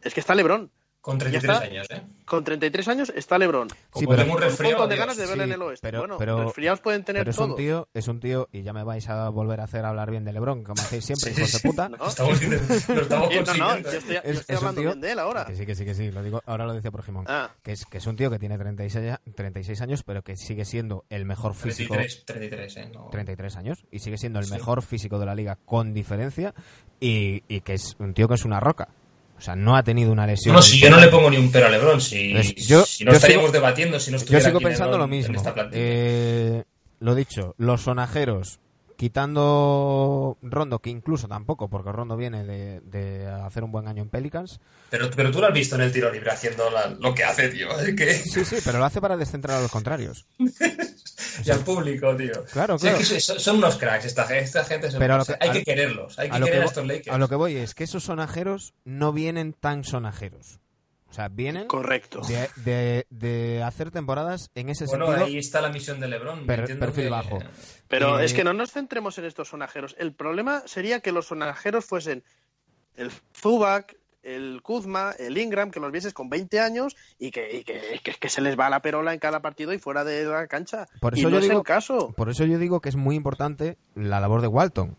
es 0.01 0.13
que 0.15 0.19
está 0.19 0.33
Lebron. 0.33 0.71
Con 1.07 1.17
Ya 1.19 1.29
33 1.39 1.55
está. 1.55 1.65
años, 1.65 1.87
¿eh? 1.89 2.01
Con 2.25 2.43
33 2.43 2.87
años 2.89 3.13
está 3.15 3.37
LeBron. 3.37 3.69
Como 3.91 4.09
pero- 4.09 4.23
tengo 4.23 4.33
un 4.35 4.39
Con 4.39 4.43
un 4.43 4.49
resfriado, 4.49 4.77
montón 4.79 4.89
de 4.89 4.95
ganas 4.97 5.15
de 5.15 5.25
verle 5.25 5.43
Sí, 5.45 5.49
en 5.49 5.53
el 5.53 5.61
oeste. 5.61 5.87
pero- 5.87 5.99
bueno, 6.01 6.17
pero- 6.17 6.43
resfriados 6.43 6.81
pueden 6.81 7.05
tener 7.05 7.21
Pero 7.21 7.31
es 7.31 7.37
todos. 7.37 7.49
un 7.51 7.55
tío, 7.55 7.87
es 7.93 8.07
un 8.09 8.19
tío, 8.19 8.49
y 8.51 8.63
ya 8.63 8.73
me 8.73 8.83
vais 8.83 9.07
a 9.07 9.29
volver 9.29 9.61
a 9.61 9.63
hacer 9.63 9.85
hablar 9.85 10.11
bien 10.11 10.25
de 10.25 10.33
LeBron, 10.33 10.65
como 10.65 10.81
hacéis 10.81 11.05
siempre, 11.05 11.31
Sí, 11.33 11.39
hijos 11.39 11.51
sí, 11.51 11.59
de 11.63 11.69
puta. 11.69 11.87
¿no? 11.87 11.95
Estamos, 12.05 12.41
lo 12.89 13.01
estamos 13.01 13.29
no, 13.29 13.53
no, 13.55 13.77
yo 13.79 13.89
estoy, 13.89 14.15
yo 14.15 14.19
Es- 14.25 14.39
estoy 14.39 14.53
es 14.55 14.57
hablando 14.61 14.81
tío- 14.81 14.89
bien 14.89 14.99
de 14.99 15.11
él 15.13 15.19
ahora. 15.19 15.45
Que 15.45 15.55
sí, 15.55 15.65
que 15.65 15.75
sí, 15.75 15.85
que 15.85 15.93
sí, 15.95 16.11
lo 16.11 16.21
digo, 16.21 16.41
ahora 16.45 16.65
lo 16.65 16.73
dice 16.73 16.91
por 16.91 17.03
Jimón. 17.03 17.23
Ah, 17.29 17.51
Que 17.63 17.71
es, 17.71 17.85
que 17.85 17.99
es 17.99 18.05
un 18.05 18.17
tío 18.17 18.29
que 18.29 18.37
tiene 18.39 18.57
36, 18.57 19.05
ya- 19.05 19.21
36 19.33 19.79
años, 19.79 20.03
pero 20.03 20.23
que 20.23 20.35
sigue 20.35 20.65
siendo 20.65 21.05
el 21.09 21.23
mejor 21.23 21.53
físico. 21.55 21.93
33, 21.93 22.25
33, 22.25 22.77
¿eh? 22.77 22.91
No. 22.93 23.07
33 23.11 23.55
años 23.55 23.85
y 23.91 23.99
sigue 23.99 24.17
siendo 24.17 24.39
el 24.39 24.45
Sí. 24.45 24.51
mejor 24.51 24.81
físico 24.81 25.19
de 25.19 25.25
la 25.25 25.35
liga 25.35 25.57
con 25.63 25.93
diferencia 25.93 26.53
y, 26.99 27.43
y 27.47 27.61
que 27.61 27.75
es 27.75 27.95
un 27.99 28.13
tío 28.13 28.27
que 28.27 28.33
es 28.33 28.43
una 28.43 28.59
roca. 28.59 28.89
O 29.37 29.41
sea, 29.41 29.55
no 29.55 29.75
ha 29.75 29.83
tenido 29.83 30.11
una 30.11 30.25
lesión. 30.25 30.55
No, 30.55 30.61
si 30.61 30.79
yo 30.79 30.89
no 30.89 30.99
le 30.99 31.07
pongo 31.09 31.29
ni 31.29 31.37
un 31.37 31.51
pero 31.51 31.67
a 31.67 31.69
Lebron, 31.69 32.01
si, 32.01 32.33
Pues 32.33 32.55
yo- 32.55 32.85
si 32.85 33.05
no 33.05 33.11
yo 33.11 33.17
estaríamos 33.17 33.45
sigo- 33.49 33.53
debatiendo 33.53 33.99
si 33.99 34.11
no 34.11 34.17
Yo 34.17 34.39
sigo 34.41 34.57
aquí 34.57 34.63
pensando 34.65 34.97
Lebron 34.97 34.99
lo 35.01 35.07
mismo. 35.07 35.43
Eh, 35.73 36.63
lo 36.99 37.13
dicho, 37.15 37.53
los 37.59 37.81
sonajeros, 37.81 38.59
quitando 38.97 40.37
Rondo, 40.41 40.79
que 40.79 40.89
incluso 40.89 41.27
tampoco, 41.27 41.69
porque 41.69 41.91
Rondo 41.91 42.17
viene 42.17 42.43
de, 42.43 42.81
de 42.81 43.27
hacer 43.27 43.63
un 43.63 43.71
buen 43.71 43.87
año 43.87 44.01
en 44.03 44.09
Pelicans. 44.09 44.59
pero, 44.89 45.09
pero 45.15 45.31
tú 45.31 45.39
lo 45.39 45.47
has 45.47 45.53
visto 45.53 45.75
en 45.75 45.81
el 45.81 45.91
tiro 45.91 46.11
libre 46.11 46.31
haciendo 46.31 46.69
la- 46.69 46.89
lo 46.89 47.13
que 47.13 47.23
hace, 47.23 47.49
tío. 47.49 47.69
Que 47.95 48.13
Sí, 48.15 48.43
sí, 48.43 48.57
pero 48.65 48.79
lo 48.79 48.85
hace 48.85 48.99
para 48.99 49.15
descentrar 49.17 49.57
a 49.57 49.61
los 49.61 49.71
contrarios. 49.71 50.25
y 50.39 51.51
al 51.51 51.59
público, 51.59 52.15
tío. 52.15 52.43
Claro, 52.51 52.77
Sí, 52.79 52.87
es 52.87 52.93
claro. 52.93 53.07
que 53.09 53.19
son, 53.21 53.39
son 53.39 53.57
unos 53.57 53.77
cracks 53.77 54.05
esta, 54.05 54.25
gente- 54.25 54.43
esta 54.43 54.63
gente. 54.65 54.91
son 54.91 54.99
Pero 54.99 55.15
a 55.15 55.25
que- 55.25 55.35
hay 55.39 55.49
a- 55.49 55.53
que 55.53 55.63
quererlos, 55.63 56.17
hay 56.19 56.27
a 56.29 56.31
que 56.33 56.39
que 56.39 56.45
querer 56.45 56.61
a 56.61 56.65
vo- 56.65 56.67
estos 56.69 56.87
Lakers. 56.87 57.15
A 57.15 57.17
lo 57.17 57.29
que 57.29 57.35
voy 57.35 57.55
es 57.55 57.75
que 57.75 57.83
esos 57.83 58.03
sonajeros 58.03 58.73
no 58.83 59.13
vienen 59.13 59.53
tan 59.53 59.83
sonajeros. 59.83 60.59
O 61.17 61.19
sea, 61.19 61.29
vienen 61.29 61.65
correcto. 61.65 62.21
de, 62.27 62.47
de- 62.57 63.07
de 63.09 63.63
hacer 63.63 63.89
temporadas 63.89 64.51
en 64.53 64.69
ese 64.69 64.85
Bueno, 64.85 65.07
sentido. 65.07 65.25
ahí 65.25 65.37
está 65.39 65.61
la 65.61 65.69
misión 65.69 65.99
de 65.99 66.07
LeBron. 66.07 66.45
Per- 66.45 66.77
perfil 66.77 67.05
que- 67.05 67.09
bajo. 67.09 67.39
Pero 67.87 68.19
Eh, 68.19 68.25
es 68.25 68.35
que 68.35 68.43
no 68.43 68.53
nos 68.53 68.71
centremos 68.71 69.17
en 69.17 69.25
estos 69.25 69.47
sonajeros. 69.47 69.95
El 69.97 70.13
problema 70.13 70.61
sería 70.67 70.99
que 70.99 71.11
los 71.11 71.25
sonajeros 71.25 71.85
fuesen 71.85 72.23
el 72.97 73.09
Zubac, 73.35 73.95
el 74.21 74.61
Kuzma, 74.61 75.13
el 75.17 75.39
Ingram, 75.39 75.71
que 75.71 75.79
los 75.79 75.91
vieses 75.91 76.13
con 76.13 76.29
20 76.29 76.59
años 76.59 76.95
y 77.17 77.31
que, 77.31 77.57
y 77.57 77.63
que, 77.63 77.99
que- 78.03 78.13
que 78.13 78.29
se 78.29 78.41
les 78.41 78.55
va 78.55 78.69
la 78.69 78.83
perola 78.83 79.11
en 79.11 79.19
cada 79.19 79.39
partido 79.41 79.73
y 79.73 79.79
fuera 79.79 80.03
de 80.03 80.23
la 80.23 80.45
cancha. 80.45 80.85
Por 80.99 81.17
y 81.17 81.21
eso 81.21 81.29
no 81.31 81.37
yo 81.37 81.39
es 81.39 81.45
digo- 81.45 81.57
el 81.61 81.65
caso. 81.65 82.13
Por 82.15 82.29
eso 82.29 82.45
yo 82.45 82.59
digo 82.59 82.79
que 82.79 82.89
es 82.89 82.95
muy 82.95 83.15
importante 83.15 83.77
la 83.95 84.19
labor 84.19 84.41
de 84.41 84.47
Walton. 84.49 84.95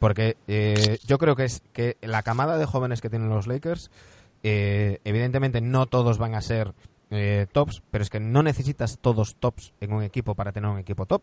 Porque 0.00 0.36
eh, 0.48 0.98
yo 1.06 1.18
creo 1.18 1.36
que 1.36 1.44
es 1.44 1.62
que 1.72 1.96
la 2.00 2.24
camada 2.24 2.58
de 2.58 2.66
jóvenes 2.66 3.00
que 3.00 3.08
tienen 3.08 3.28
los 3.28 3.46
Lakers, 3.46 3.92
eh, 4.42 5.00
evidentemente 5.04 5.60
no 5.60 5.86
todos 5.86 6.18
van 6.18 6.34
a 6.34 6.40
ser 6.40 6.74
eh, 7.10 7.46
tops, 7.52 7.82
pero 7.90 8.02
es 8.02 8.10
que 8.10 8.20
no 8.20 8.42
necesitas 8.42 8.98
todos 8.98 9.36
tops 9.36 9.72
en 9.80 9.92
un 9.92 10.02
equipo 10.02 10.34
para 10.34 10.52
tener 10.52 10.70
un 10.70 10.78
equipo 10.78 11.06
top. 11.06 11.22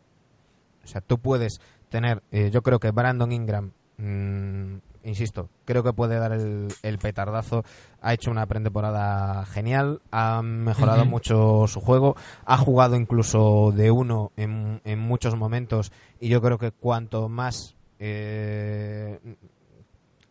O 0.83 0.87
sea, 0.87 1.01
tú 1.01 1.19
puedes 1.19 1.59
tener, 1.89 2.23
eh, 2.31 2.49
yo 2.51 2.61
creo 2.61 2.79
que 2.79 2.91
Brandon 2.91 3.31
Ingram, 3.31 3.71
mm, 3.97 4.77
insisto, 5.03 5.49
creo 5.65 5.83
que 5.83 5.93
puede 5.93 6.17
dar 6.19 6.31
el, 6.31 6.67
el 6.83 6.97
petardazo, 6.99 7.63
ha 8.01 8.13
hecho 8.13 8.31
una 8.31 8.45
pretemporada 8.45 9.45
genial, 9.45 10.01
ha 10.11 10.41
mejorado 10.41 11.05
mucho 11.05 11.65
su 11.67 11.81
juego, 11.81 12.15
ha 12.45 12.57
jugado 12.57 12.95
incluso 12.95 13.71
de 13.75 13.91
uno 13.91 14.31
en, 14.37 14.81
en 14.83 14.99
muchos 14.99 15.35
momentos 15.35 15.91
y 16.19 16.29
yo 16.29 16.41
creo 16.41 16.57
que 16.57 16.71
cuanto 16.71 17.29
más 17.29 17.75
eh, 17.99 19.19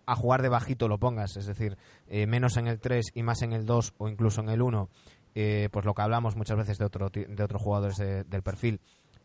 a 0.07 0.17
jugar 0.17 0.41
de 0.41 0.49
bajito 0.49 0.89
lo 0.89 0.99
pongas, 0.99 1.37
es 1.37 1.47
decir, 1.47 1.77
eh, 2.09 2.27
menos 2.27 2.57
en 2.57 2.67
el 2.67 2.81
3 2.81 3.07
y 3.15 3.23
más 3.23 3.43
en 3.43 3.53
el 3.53 3.65
2 3.67 3.95
o 3.99 4.09
incluso 4.09 4.41
en 4.41 4.49
el 4.49 4.63
1, 4.63 4.89
eh, 5.35 5.69
pues 5.71 5.85
lo 5.85 5.95
que 5.95 6.03
hablamos 6.03 6.37
muchas 6.37 6.57
veces 6.57 6.79
de, 6.79 6.85
otro, 6.85 7.09
de 7.11 7.43
otros 7.43 7.63
jugadores 7.63 7.97
de- 7.97 8.25
del 8.25 8.43
perfil, 8.43 8.81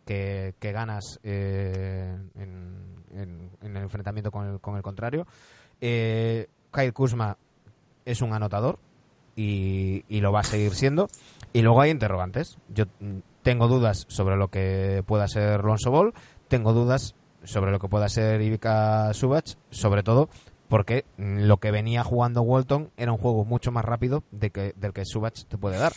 que, 0.05 0.53
que 0.59 0.71
ganas 0.71 1.19
eh, 1.23 2.15
en, 2.35 2.95
en- 3.15 3.49
el 3.61 3.77
enfrentamiento 3.77 4.31
con 4.31 4.45
el, 4.47 4.59
con 4.59 4.75
el 4.75 4.81
contrario. 4.83 5.25
Eh, 5.81 6.47
Kyle 6.71 6.93
Kuzma 6.93 7.37
es 8.05 8.21
un 8.21 8.33
anotador 8.33 8.79
y, 9.35 10.03
y 10.09 10.19
lo 10.21 10.31
va 10.31 10.41
a 10.41 10.43
seguir 10.43 10.73
siendo. 10.75 11.07
Y 11.53 11.61
luego 11.61 11.81
hay 11.81 11.91
interrogantes. 11.91 12.57
Yo 12.69 12.85
tengo 13.43 13.67
dudas 13.67 14.05
sobre 14.09 14.35
lo 14.37 14.49
que 14.49 15.03
pueda 15.05 15.27
ser 15.27 15.63
Lonzo 15.63 15.91
Ball, 15.91 16.13
tengo 16.47 16.73
dudas 16.73 17.15
sobre 17.43 17.71
lo 17.71 17.79
que 17.79 17.87
pueda 17.89 18.07
ser 18.09 18.41
Ivica 18.41 19.13
Subach, 19.13 19.55
sobre 19.69 20.01
todo 20.03 20.29
porque 20.73 21.05
lo 21.17 21.57
que 21.57 21.69
venía 21.69 22.03
jugando 22.03 22.41
Walton 22.41 22.89
era 22.97 23.11
un 23.11 23.19
juego 23.19 23.45
mucho 23.45 23.71
más 23.71 23.85
rápido 23.85 24.23
de 24.31 24.49
que, 24.49 24.73
del 24.75 24.91
que 24.91 25.05
Subach 25.05 25.43
te 25.43 25.55
puede 25.55 25.77
dar. 25.77 25.93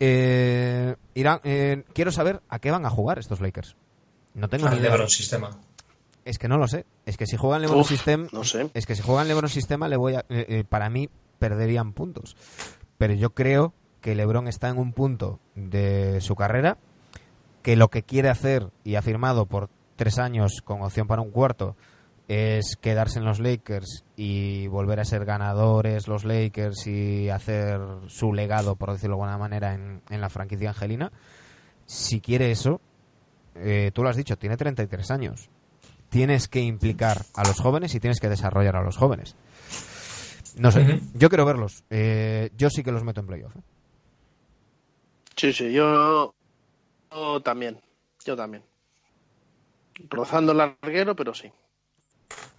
Eh, 0.00 0.96
Irán, 1.14 1.38
eh, 1.44 1.84
quiero 1.92 2.10
saber 2.10 2.42
a 2.48 2.58
qué 2.58 2.72
van 2.72 2.86
a 2.86 2.90
jugar 2.90 3.20
estos 3.20 3.40
Lakers. 3.40 3.76
No 4.34 4.48
tengo 4.48 4.66
ni 4.66 4.72
Al 4.72 4.80
idea. 4.80 4.90
LeBron 4.90 5.08
sistema. 5.08 5.50
Es 6.24 6.40
que 6.40 6.48
no 6.48 6.58
lo 6.58 6.66
sé. 6.66 6.86
Es 7.06 7.16
que 7.16 7.26
si 7.26 7.36
juegan 7.36 7.62
LeBron 7.62 7.78
Uf, 7.78 7.88
System, 7.88 8.26
no 8.32 8.42
sé. 8.42 8.68
es 8.74 8.84
que 8.84 8.96
si 8.96 9.02
juegan 9.02 9.28
LeBron 9.28 9.48
Sistema, 9.48 9.86
le 9.86 9.96
voy 9.96 10.16
a, 10.16 10.24
eh, 10.28 10.44
eh, 10.48 10.64
para 10.68 10.90
mí 10.90 11.08
perderían 11.38 11.92
puntos. 11.92 12.36
Pero 12.96 13.14
yo 13.14 13.30
creo 13.30 13.74
que 14.00 14.16
LeBron 14.16 14.48
está 14.48 14.70
en 14.70 14.78
un 14.78 14.92
punto 14.92 15.38
de 15.54 16.20
su 16.20 16.34
carrera 16.34 16.78
que 17.62 17.76
lo 17.76 17.90
que 17.90 18.02
quiere 18.02 18.28
hacer 18.28 18.72
y 18.82 18.96
ha 18.96 19.02
firmado 19.02 19.46
por 19.46 19.70
tres 19.94 20.18
años 20.18 20.62
con 20.62 20.82
opción 20.82 21.06
para 21.06 21.22
un 21.22 21.30
cuarto 21.30 21.76
es 22.28 22.76
quedarse 22.76 23.18
en 23.18 23.24
los 23.24 23.40
Lakers 23.40 24.04
y 24.14 24.66
volver 24.66 25.00
a 25.00 25.04
ser 25.06 25.24
ganadores 25.24 26.08
los 26.08 26.24
Lakers 26.24 26.86
y 26.86 27.30
hacer 27.30 27.80
su 28.08 28.34
legado, 28.34 28.76
por 28.76 28.92
decirlo 28.92 29.16
de 29.16 29.22
alguna 29.22 29.38
manera, 29.38 29.72
en, 29.72 30.02
en 30.10 30.20
la 30.20 30.28
franquicia 30.28 30.68
angelina. 30.68 31.10
Si 31.86 32.20
quiere 32.20 32.50
eso, 32.50 32.82
eh, 33.54 33.90
tú 33.94 34.02
lo 34.02 34.10
has 34.10 34.16
dicho, 34.16 34.36
tiene 34.36 34.58
33 34.58 35.10
años. 35.10 35.48
Tienes 36.10 36.48
que 36.48 36.60
implicar 36.60 37.24
a 37.34 37.46
los 37.46 37.60
jóvenes 37.60 37.94
y 37.94 38.00
tienes 38.00 38.20
que 38.20 38.28
desarrollar 38.28 38.76
a 38.76 38.82
los 38.82 38.96
jóvenes. 38.96 39.34
No 40.58 40.70
sé, 40.70 41.00
yo 41.14 41.28
quiero 41.28 41.46
verlos. 41.46 41.84
Eh, 41.88 42.50
yo 42.56 42.68
sí 42.68 42.82
que 42.82 42.92
los 42.92 43.04
meto 43.04 43.20
en 43.20 43.26
playoff. 43.26 43.56
¿eh? 43.56 43.60
Sí, 45.36 45.52
sí, 45.52 45.72
yo, 45.72 46.34
yo 47.10 47.40
también. 47.42 47.80
Yo 48.24 48.36
también. 48.36 48.64
Rozando 50.10 50.52
el 50.52 50.58
larguero, 50.58 51.14
pero 51.14 51.32
sí. 51.34 51.52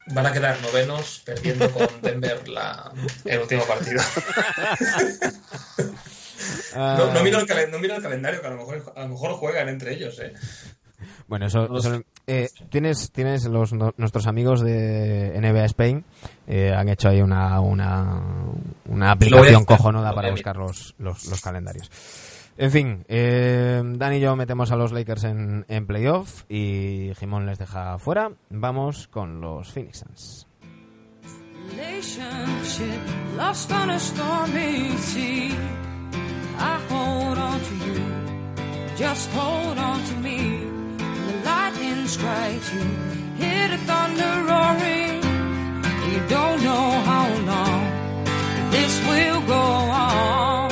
Van 0.08 0.26
a 0.26 0.34
quedar 0.34 0.60
novenos 0.62 1.22
perdiendo 1.26 1.70
con 1.72 1.88
Denver 2.02 2.48
la, 2.50 2.92
el 3.26 3.40
último 3.42 3.64
partido. 3.66 4.02
No, 6.76 7.14
no, 7.14 7.24
miro 7.24 7.40
el 7.40 7.46
calen- 7.46 7.70
no 7.72 7.80
miro 7.80 7.96
el 7.96 8.02
calendario, 8.02 8.42
que 8.42 8.48
a 8.48 8.52
lo 8.52 8.58
mejor, 8.58 8.94
a 8.96 9.02
lo 9.04 9.10
mejor 9.10 9.32
juegan 9.34 9.70
entre 9.70 9.94
ellos. 9.94 10.20
¿eh? 10.20 10.34
Bueno, 11.28 11.46
eso, 11.48 11.68
eh, 12.28 12.50
tienes, 12.70 13.12
tienes 13.12 13.46
los, 13.46 13.74
no- 13.74 13.94
nuestros 13.98 14.26
amigos 14.28 14.62
de 14.62 15.34
NBA 15.40 15.66
Spain 15.66 16.04
eh, 16.48 16.74
han 16.76 16.90
hecho 16.90 17.10
ahí 17.10 17.22
una, 17.22 17.60
una, 17.60 18.22
una 18.86 19.12
aplicación 19.12 19.66
cojonuda 19.66 20.14
para 20.16 20.32
buscar 20.32 20.56
los, 20.58 20.96
los, 20.98 21.26
los 21.26 21.42
calendarios. 21.42 21.90
En 22.62 22.72
fin, 22.72 23.06
eh, 23.08 23.82
Dan 23.86 24.14
y 24.16 24.20
yo 24.20 24.36
metemos 24.36 24.70
a 24.72 24.76
los 24.76 24.92
Lakers 24.92 25.24
en, 25.24 25.64
en 25.70 25.88
playoff 25.88 26.44
y 26.50 27.14
Jimón 27.18 27.46
les 27.46 27.58
deja 27.58 27.98
fuera. 28.00 28.34
Vamos 28.50 29.08
con 29.08 29.40
los 29.40 29.72
Phoenix 29.72 30.00
Suns. 30.00 30.46
You 46.12 46.20
don't 46.28 46.62
know 46.64 46.90
how 47.06 47.28
long 47.46 48.72
this 48.72 49.00
will 49.08 49.42
go 49.48 49.56
on, 49.56 50.69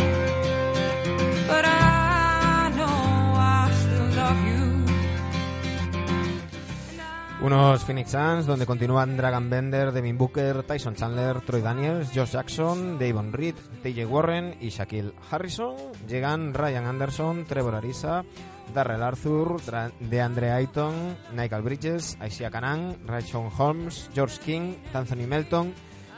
Unos 7.47 7.85
Phoenix 7.85 8.11
Suns 8.11 8.45
donde 8.45 8.65
continúan 8.65 9.15
Dragon 9.15 9.49
Bender, 9.49 9.93
Devin 9.93 10.17
Booker, 10.17 10.63
Tyson 10.63 10.95
Chandler, 10.95 11.39
Troy 11.39 11.61
Daniels, 11.61 12.11
Josh 12.13 12.31
Jackson, 12.31 12.99
Davon 12.99 13.31
Reed, 13.31 13.55
TJ 13.81 14.05
Warren 14.05 14.57
y 14.59 14.67
Shaquille 14.67 15.13
Harrison. 15.31 15.77
Llegan 16.09 16.53
Ryan 16.53 16.87
Anderson, 16.87 17.45
Trevor 17.45 17.75
Ariza, 17.75 18.25
Darrell 18.73 19.01
Arthur, 19.01 19.61
DeAndre 20.01 20.51
Ayton, 20.51 21.15
Michael 21.37 21.61
Bridges, 21.61 22.17
Isaiah 22.21 22.51
Canan, 22.51 22.97
Rayshon 23.07 23.49
Holmes, 23.57 24.09
George 24.13 24.39
King, 24.43 24.75
Anthony 24.93 25.25
Melton 25.25 25.73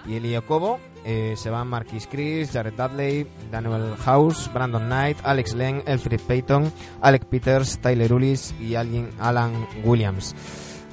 y 0.08 0.16
Eli 0.16 0.36
Cobo. 0.42 0.80
Eh, 1.06 1.36
se 1.38 1.52
van 1.52 1.68
Marquis 1.68 2.08
Chris, 2.08 2.52
Jared 2.52 2.74
Dudley, 2.74 3.28
Daniel 3.52 3.96
House, 3.98 4.50
Brandon 4.52 4.84
Knight, 4.84 5.18
Alex 5.24 5.54
Len, 5.54 5.84
Elfrid 5.86 6.22
Payton, 6.22 6.74
Alec 7.02 7.26
Peters, 7.26 7.78
Tyler 7.78 8.12
Ulis 8.14 8.56
y 8.60 8.74
Alan 8.74 9.68
Williams. 9.84 10.34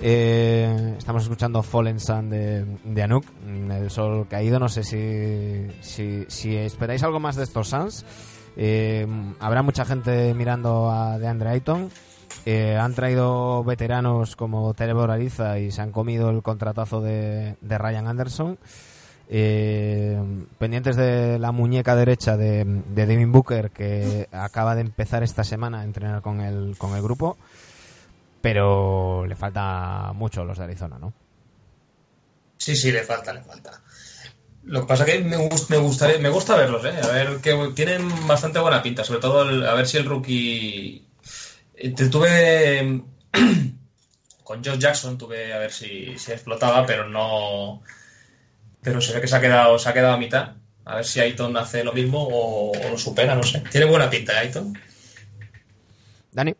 Eh, 0.03 0.94
estamos 0.99 1.22
escuchando 1.22 1.62
Fallen 1.62 1.99
Sun 1.99 2.28
de, 2.28 2.64
de 2.84 3.03
Anuk, 3.03 3.24
el 3.47 3.90
sol 3.90 4.26
caído. 4.28 4.59
No 4.59 4.68
sé 4.68 4.84
si, 4.84 5.66
si, 5.80 6.24
si 6.28 6.57
esperáis 6.57 7.03
algo 7.03 7.20
más 7.20 7.36
de 7.36 7.44
estos 7.44 7.68
Suns. 7.68 8.05
Eh, 8.57 9.07
habrá 9.40 9.62
mucha 9.62 9.84
gente 9.84 10.34
mirando 10.34 10.90
a 10.90 11.18
DeAndre 11.18 11.51
Ayton. 11.51 11.90
Eh, 12.44 12.76
han 12.76 12.94
traído 12.94 13.64
veteranos 13.64 14.36
como 14.36 14.72
Trevor 14.74 15.11
Ariza 15.11 15.59
y 15.59 15.70
se 15.72 15.82
han 15.82 15.92
comido 15.92 16.30
el 16.30 16.42
contratazo 16.42 17.01
de, 17.01 17.57
Ryan 17.62 18.07
Anderson. 18.07 18.59
Pendientes 19.28 20.94
de 20.97 21.38
la 21.38 21.51
muñeca 21.53 21.97
derecha 21.97 22.36
de, 22.36 22.64
de 22.64 23.07
Devin 23.07 23.32
Booker, 23.32 23.70
que 23.70 24.28
acaba 24.30 24.74
de 24.74 24.82
empezar 24.82 25.22
esta 25.22 25.42
semana 25.42 25.80
a 25.80 25.84
entrenar 25.84 26.22
con 26.22 26.40
el, 26.42 26.76
con 26.78 26.94
el 26.94 27.03
grupo. 27.03 27.36
Pero 28.47 29.26
le 29.26 29.34
falta 29.34 30.12
mucho 30.14 30.42
a 30.42 30.44
los 30.44 30.57
de 30.57 30.62
Arizona, 30.62 31.01
¿no? 31.01 31.12
Sí, 32.59 32.76
sí, 32.76 32.92
le 32.92 33.03
falta, 33.03 33.32
le 33.32 33.42
falta. 33.42 33.82
Lo 34.62 34.82
que 34.82 34.86
pasa 34.86 35.05
que 35.05 35.18
me, 35.18 35.36
gust- 35.36 35.68
me 35.68 35.78
gustaría, 35.78 36.18
me 36.20 36.28
gusta 36.28 36.55
verlos, 36.55 36.84
¿eh? 36.84 36.94
A 37.03 37.09
ver, 37.09 37.38
que 37.40 37.72
tienen 37.74 38.09
bastante 38.28 38.61
buena 38.61 38.84
pinta, 38.84 39.03
sobre 39.03 39.18
todo 39.18 39.42
el- 39.51 39.66
a 39.66 39.74
ver 39.74 39.88
si 39.88 39.97
el 39.97 40.05
rookie... 40.05 41.09
eh, 41.74 41.90
te- 41.90 42.09
Tuve... 42.09 43.03
Con 44.44 44.64
Josh 44.64 44.78
Jackson 44.78 45.18
tuve 45.18 45.53
a 45.53 45.59
ver 45.59 45.72
si, 45.72 46.16
si 46.16 46.30
explotaba, 46.30 46.86
pero 46.86 47.09
no... 47.09 47.82
Pero 48.80 49.01
se 49.01 49.12
ve 49.12 49.20
que 49.22 49.26
se 49.26 49.34
ha 49.34 49.40
quedado, 49.40 49.76
se 49.80 49.88
ha 49.88 49.92
quedado 49.92 50.14
a 50.14 50.18
mitad. 50.18 50.53
A 50.84 50.94
ver 50.94 51.05
si 51.05 51.18
Aiton 51.18 51.57
hace 51.57 51.82
lo 51.82 51.92
mismo 51.92 52.22
o, 52.22 52.70
o 52.70 52.90
lo 52.90 52.97
supera, 52.97 53.34
no 53.34 53.42
sé. 53.42 53.59
Tiene 53.72 53.86
buena 53.86 54.09
pinta, 54.09 54.34
¿eh, 54.34 54.47
Aiton. 54.47 54.78
Dani. 56.30 56.55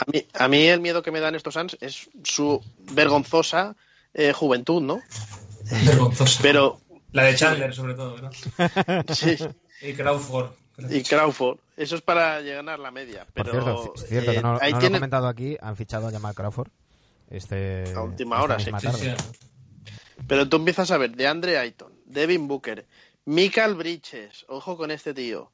A 0.00 0.10
mí, 0.12 0.26
a 0.34 0.48
mí 0.48 0.66
el 0.66 0.80
miedo 0.80 1.02
que 1.02 1.10
me 1.10 1.20
dan 1.20 1.34
estos 1.34 1.54
Suns 1.54 1.76
es 1.80 2.08
su 2.24 2.62
vergonzosa 2.78 3.76
eh, 4.14 4.32
juventud, 4.32 4.80
¿no? 4.82 5.00
Vergonzosa. 5.84 6.38
Pero 6.42 6.80
La 7.12 7.24
de 7.24 7.34
Chandler, 7.36 7.74
sobre 7.74 7.94
todo, 7.94 8.14
¿verdad? 8.14 9.04
sí, 9.14 9.36
Y 9.82 9.92
Crawford. 9.92 10.50
y 10.90 11.02
Crawford, 11.02 11.58
eso 11.76 11.96
es 11.96 12.02
para 12.02 12.40
llegar 12.40 12.68
a 12.68 12.78
la 12.78 12.90
media. 12.90 13.26
Por 13.26 13.44
Pero 13.44 13.50
cierto, 13.52 13.92
es 13.96 14.08
cierto 14.08 14.30
eh, 14.32 14.34
que 14.36 14.42
no, 14.42 14.58
ahí 14.60 14.72
no 14.72 14.80
lo 14.80 14.86
he 14.86 14.90
comentado 14.92 15.28
aquí, 15.28 15.56
han 15.60 15.76
fichado 15.76 16.08
a 16.08 16.10
Jamal 16.12 16.34
Crawford. 16.34 16.68
Este, 17.28 17.84
A 17.94 18.02
última 18.02 18.42
hora, 18.42 18.58
sí. 18.58 18.64
Sí, 18.64 18.86
tarde. 18.86 19.16
sí. 19.16 19.38
Pero 20.26 20.48
tú 20.48 20.56
empiezas 20.56 20.90
a 20.90 20.98
ver 20.98 21.12
de 21.12 21.26
Andre 21.26 21.58
Ayton, 21.58 21.92
Devin 22.06 22.48
Booker, 22.48 22.86
Michael 23.26 23.74
Bridges, 23.74 24.44
ojo 24.48 24.76
con 24.76 24.90
este 24.90 25.14
tío. 25.14 25.52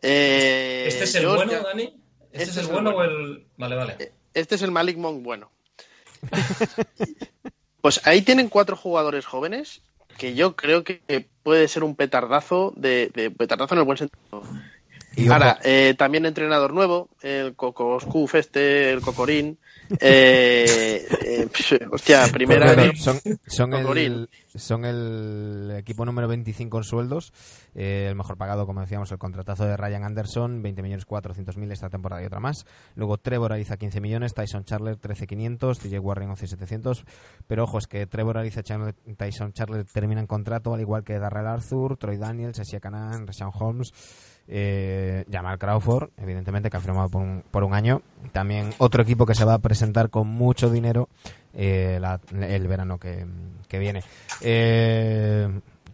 Eh, 0.00 0.84
¿Este 0.88 1.04
es 1.04 1.14
el 1.16 1.22
George- 1.22 1.44
bueno, 1.46 1.62
Dani? 1.62 2.01
¿Este, 2.32 2.44
Este 2.44 2.50
es 2.50 2.56
el 2.56 2.62
es 2.62 2.68
el 2.68 2.72
bueno, 2.72 2.92
bueno. 2.92 3.12
o 3.12 3.18
el...? 3.18 3.46
Vale, 3.56 3.76
vale. 3.76 4.12
Este 4.34 4.54
es 4.54 4.62
el 4.62 4.70
Malik 4.70 4.96
Monk 4.96 5.22
bueno. 5.22 5.50
pues 7.80 8.00
ahí 8.06 8.22
tienen 8.22 8.48
cuatro 8.48 8.76
jugadores 8.76 9.26
jóvenes 9.26 9.82
que 10.16 10.34
yo 10.34 10.56
creo 10.56 10.84
que 10.84 11.00
puede 11.42 11.68
ser 11.68 11.84
un 11.84 11.96
petardazo 11.96 12.72
de, 12.76 13.10
de 13.14 13.30
petardazo 13.30 13.74
en 13.74 13.80
el 13.80 13.86
buen 13.86 13.98
sentido. 13.98 14.42
Y 15.16 15.28
Ahora, 15.30 15.58
eh, 15.62 15.94
también 15.96 16.24
entrenador 16.24 16.72
nuevo, 16.72 17.08
el 17.20 17.54
Coco 17.54 18.00
Scuf 18.00 18.34
este, 18.34 18.90
el 18.92 19.02
Cocorín. 19.02 19.58
Eh, 20.00 21.06
eh, 21.24 21.48
hostia, 21.90 22.26
primera 22.32 22.74
Bueno, 22.74 22.92
son, 22.96 23.18
son, 23.46 23.74
el, 23.74 23.82
Cocorín. 23.82 24.28
son 24.54 24.84
el 24.84 25.72
equipo 25.76 26.04
número 26.04 26.28
25 26.28 26.78
en 26.78 26.84
sueldos. 26.84 27.32
eh, 27.74 28.06
el 28.08 28.14
mejor 28.14 28.36
pagado, 28.36 28.66
como 28.66 28.80
decíamos, 28.80 29.10
el 29.12 29.18
contratazo 29.18 29.64
de 29.64 29.76
Ryan 29.76 30.04
Anderson, 30.04 30.62
20 30.62 30.82
millones 30.82 31.04
400 31.04 31.56
mil 31.56 31.70
esta 31.72 31.90
temporada 31.90 32.22
y 32.22 32.26
otra 32.26 32.40
más. 32.40 32.66
Luego 32.94 33.18
Trevor 33.18 33.52
Ariza, 33.52 33.76
15 33.76 34.00
millones. 34.00 34.34
Tyson 34.34 34.64
Charler, 34.64 34.96
13 34.96 35.26
500. 35.26 35.82
DJ 35.82 35.98
Warren, 35.98 36.30
11 36.30 36.46
700. 36.46 37.04
Pero 37.46 37.64
ojo, 37.64 37.78
es 37.78 37.86
que 37.86 38.06
Trevor 38.06 38.38
Ariza 38.38 38.60
y 39.06 39.14
Tyson 39.14 39.52
Charler 39.52 39.84
terminan 39.84 40.26
contrato, 40.26 40.74
al 40.74 40.80
igual 40.80 41.04
que 41.04 41.18
Darrell 41.18 41.46
Arthur, 41.46 41.96
Troy 41.96 42.16
Daniels, 42.16 42.58
Asia 42.58 42.80
Canan, 42.80 43.26
Rashawn 43.26 43.52
Holmes. 43.54 43.92
Eh, 44.54 45.24
Jamal 45.32 45.58
Crawford, 45.58 46.10
evidentemente, 46.18 46.68
que 46.68 46.76
ha 46.76 46.80
firmado 46.80 47.08
por 47.08 47.22
un, 47.22 47.42
por 47.50 47.64
un 47.64 47.72
año. 47.72 48.02
También 48.32 48.70
otro 48.76 49.02
equipo 49.02 49.24
que 49.24 49.34
se 49.34 49.46
va 49.46 49.54
a 49.54 49.58
presentar 49.60 50.10
con 50.10 50.28
mucho 50.28 50.68
dinero 50.68 51.08
eh, 51.54 51.96
la- 52.00 52.20
el 52.38 52.68
verano 52.68 52.98
que, 52.98 53.24
que 53.66 53.78
viene. 53.78 54.02
Eh, 54.42 55.48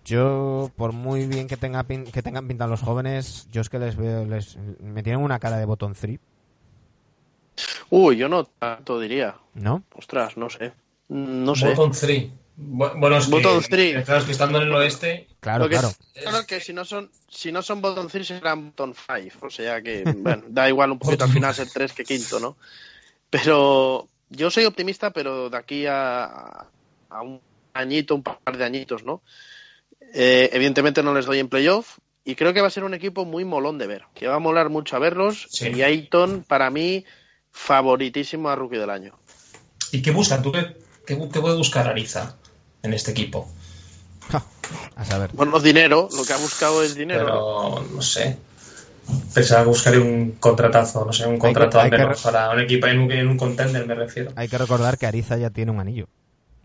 yo, 0.05 0.73
por 0.77 0.93
muy 0.93 1.27
bien 1.27 1.47
que, 1.47 1.57
tenga 1.57 1.85
pin- 1.85 2.11
que 2.11 2.21
tengan 2.23 2.49
pinta 2.49 2.67
los 2.67 2.81
jóvenes, 2.83 3.47
yo 3.53 3.61
es 3.61 3.69
que 3.69 3.79
les 3.79 3.95
veo, 3.97 4.25
les, 4.25 4.57
me 4.83 5.03
tienen 5.05 5.23
una 5.23 5.39
cara 5.39 5.59
de 5.59 5.65
botón 5.65 5.95
3, 5.95 6.19
Uy, 7.91 8.17
yo 8.17 8.29
no 8.29 8.45
tanto 8.45 8.99
diría. 9.01 9.37
¿no? 9.55 9.83
Ostras, 9.95 10.37
no 10.37 10.51
sé. 10.51 10.73
No 11.09 11.55
sé. 11.55 11.69
Bottom 11.69 11.93
3. 11.93 12.31
Bueno, 12.61 13.17
es 13.19 13.27
que, 13.29 13.69
three. 13.71 14.03
Claro, 14.05 14.19
es 14.21 14.25
que 14.27 14.33
estando 14.33 14.59
en 14.61 14.65
el 14.69 14.75
oeste... 14.75 15.29
Claro, 15.39 15.69
claro. 15.69 15.89
es- 16.15 16.23
claro 16.25 16.45
que 16.45 16.59
si 16.61 16.73
no 16.73 16.85
son 16.85 17.09
si 17.31 17.53
no 17.53 17.63
son 17.63 17.81
bottom 17.81 18.09
3 18.09 18.27
serán 18.27 18.67
bottom 18.71 18.93
5, 18.95 19.47
o 19.47 19.51
sea 19.51 19.81
que 19.81 20.03
bueno, 20.17 20.43
da 20.49 20.69
igual 20.69 20.91
un 20.91 20.99
poquito 20.99 21.23
al 21.25 21.31
final 21.31 21.55
ser 21.55 21.69
3 21.73 21.93
que 21.93 22.05
quinto, 22.05 22.41
¿no? 22.41 22.57
Pero 23.31 24.09
yo 24.31 24.51
soy 24.51 24.65
optimista, 24.65 25.11
pero 25.13 25.49
de 25.51 25.57
aquí 25.57 25.87
a, 25.87 26.67
a 27.11 27.23
un 27.23 27.41
añito, 27.75 28.15
un 28.17 28.23
par 28.25 28.57
de 28.57 28.65
añitos, 28.65 29.05
¿no? 29.05 29.23
Eh, 30.15 30.51
evidentemente 30.53 31.03
no 31.03 31.15
les 31.15 31.27
doy 31.27 31.39
en 31.39 31.49
playoff 31.49 31.99
y 32.25 32.35
creo 32.35 32.53
que 32.53 32.61
va 32.61 32.67
a 32.67 32.71
ser 32.71 32.85
un 32.85 32.95
equipo 32.95 33.25
muy 33.25 33.45
molón 33.45 33.79
de 33.79 33.87
ver, 33.87 34.03
que 34.15 34.27
va 34.27 34.37
a 34.37 34.41
molar 34.41 34.69
mucho 34.71 34.97
a 34.97 34.99
verlos 34.99 35.47
Sí. 35.51 35.69
y 35.75 35.83
Ayton 35.83 36.45
para 36.49 36.71
mí 36.71 37.05
favoritísimo 37.53 38.49
a 38.49 38.57
rookie 38.57 38.79
del 38.79 38.91
año. 38.91 39.19
¿Y 39.93 40.03
qué 40.03 40.11
busca? 40.11 40.41
¿Tú 40.43 40.51
qué, 40.53 40.77
qué, 41.07 41.17
qué 41.33 41.41
puede 41.41 41.57
buscar 41.57 41.87
Ariza 41.89 42.38
en 42.83 42.93
este 42.95 43.11
equipo? 43.13 43.49
Ja, 44.31 44.45
a 44.97 45.05
saber. 45.05 45.31
Bueno, 45.33 45.59
dinero, 45.61 46.09
lo 46.15 46.25
que 46.25 46.33
ha 46.33 46.37
buscado 46.37 46.83
es 46.83 46.95
dinero. 46.95 47.25
¿no? 47.27 47.75
Pero, 47.77 47.95
no 47.95 48.03
sé. 48.03 48.39
Pensaba 49.33 49.63
que 49.63 49.69
buscaría 49.69 50.01
un 50.01 50.33
contratazo, 50.33 51.05
no 51.05 51.13
sé, 51.15 51.27
un 51.27 51.39
contrato 51.39 51.79
hay 51.79 51.85
al 51.87 51.91
que 51.91 51.97
menos 51.99 52.21
para 52.21 52.51
un 52.51 52.61
equipo 52.61 52.87
en 52.89 52.99
un, 52.99 53.11
en 53.11 53.27
un 53.27 53.39
contender, 53.39 53.87
me 53.87 53.95
refiero. 53.95 54.33
Hay 54.37 54.49
que 54.49 54.59
recordar 54.59 54.99
que 54.99 55.07
Ariza 55.07 55.39
ya 55.39 55.49
tiene 55.49 55.71
un 55.73 55.81
anillo, 55.81 56.09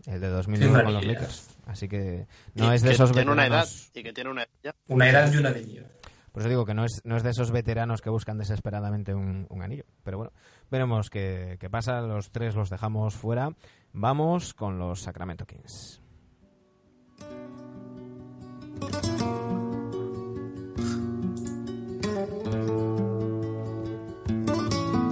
el 0.04 0.20
de 0.20 0.28
2009 0.28 0.58
Tiene 0.58 0.78
un 0.78 0.84
con 0.84 0.94
los. 0.94 1.04
Lakers. 1.06 1.48
Así 1.66 1.88
que 1.88 2.26
no 2.54 2.70
Y 2.70 2.74
es 2.76 2.82
de 2.82 2.88
que 2.88 2.94
esos 2.96 3.12
tiene 3.12 3.30
una 3.32 3.46
edad 3.46 3.60
veteranos. 3.64 3.90
y 3.94 4.02
que 4.02 4.12
tiene 4.12 4.30
una 4.30 4.42
edad 4.42 4.50
ya. 4.62 4.74
Una 4.88 5.08
edad 5.08 5.32
y 5.32 5.36
un 5.38 5.46
anillo. 5.46 5.84
Por 6.32 6.42
eso 6.42 6.48
digo 6.50 6.66
que 6.66 6.74
no 6.74 6.84
es, 6.84 7.00
no 7.04 7.16
es 7.16 7.22
de 7.22 7.30
esos 7.30 7.50
veteranos 7.50 8.02
que 8.02 8.10
buscan 8.10 8.36
desesperadamente 8.36 9.14
un, 9.14 9.46
un 9.48 9.62
anillo. 9.62 9.84
Pero 10.02 10.18
bueno, 10.18 10.32
veremos 10.70 11.08
qué, 11.08 11.56
qué 11.58 11.70
pasa. 11.70 12.02
Los 12.02 12.30
tres 12.30 12.54
los 12.54 12.68
dejamos 12.68 13.14
fuera. 13.14 13.50
Vamos 13.94 14.52
con 14.52 14.78
los 14.78 15.00
Sacramento 15.00 15.46
Kings. 15.46 16.02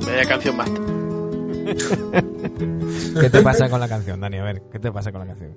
Vaya 0.06 0.24
canción 0.28 0.56
más. 0.56 0.70
¿Qué 3.20 3.30
te 3.30 3.42
pasa 3.42 3.68
con 3.68 3.80
la 3.80 3.88
canción, 3.88 4.20
Dani? 4.20 4.38
A 4.38 4.44
ver, 4.44 4.62
¿qué 4.70 4.78
te 4.78 4.92
pasa 4.92 5.10
con 5.12 5.20
la 5.20 5.26
canción? 5.28 5.56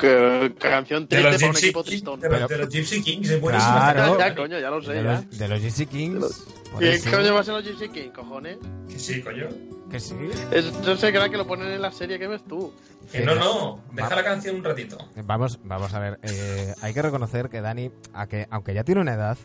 Que- 0.00 0.54
canción 0.58 1.06
De 1.08 1.08
triste 1.08 1.30
los, 1.30 1.36
para 1.40 1.46
un 1.48 1.52
Gypsy, 1.54 1.66
equipo 1.66 1.80
Kings, 1.82 1.90
tristón. 1.90 2.20
de, 2.20 2.28
los, 2.28 2.38
Pero- 2.38 2.48
de 2.48 2.58
los 2.58 2.68
Gypsy 2.74 3.02
Kings, 3.02 3.30
es 3.30 3.40
buenísima. 3.40 3.92
Claro. 3.92 4.18
Ya, 4.18 4.34
coño, 4.34 4.58
ya 4.58 4.70
lo 4.70 4.82
sé. 4.82 4.92
De 4.92 5.02
ya. 5.02 5.12
los, 5.12 5.38
de 5.38 5.48
los 5.48 5.60
GC 5.60 5.86
Kings. 5.88 6.44
por 6.70 6.80
¿Qué 6.80 6.92
eso. 6.94 7.10
coño 7.10 7.34
va 7.34 7.40
a 7.40 7.44
ser 7.44 7.54
los 7.54 7.64
Gypsy 7.64 7.88
King, 7.90 8.10
cojones? 8.10 8.58
Que 8.88 8.98
sí, 8.98 9.20
coño. 9.20 9.48
Que 9.90 9.98
sí. 9.98 10.14
Eso 10.52 10.96
se 10.96 11.10
crea 11.10 11.28
que 11.28 11.36
lo 11.36 11.46
ponen 11.46 11.68
en 11.72 11.82
la 11.82 11.90
serie 11.90 12.18
que 12.18 12.28
ves 12.28 12.42
tú. 12.44 12.72
Que 13.10 13.22
no, 13.22 13.34
no. 13.34 13.80
Deja 13.92 14.14
la 14.14 14.22
canción 14.22 14.56
un 14.56 14.64
ratito. 14.64 14.96
Vamos, 15.24 15.58
vamos 15.64 15.92
a 15.94 15.98
ver. 15.98 16.18
eh, 16.22 16.74
hay 16.80 16.94
que 16.94 17.02
reconocer 17.02 17.48
que 17.48 17.60
Dani, 17.60 17.90
a 18.14 18.26
que, 18.28 18.46
aunque 18.50 18.72
ya 18.72 18.84
tiene 18.84 19.00
una 19.00 19.14
edad, 19.14 19.36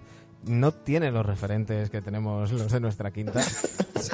no 0.44 0.72
tiene 0.72 1.10
los 1.12 1.26
referentes 1.26 1.90
que 1.90 2.02
tenemos 2.04 2.52
los 2.52 2.72
de 2.72 2.80
nuestra 2.80 3.10
quinta. 3.12 3.42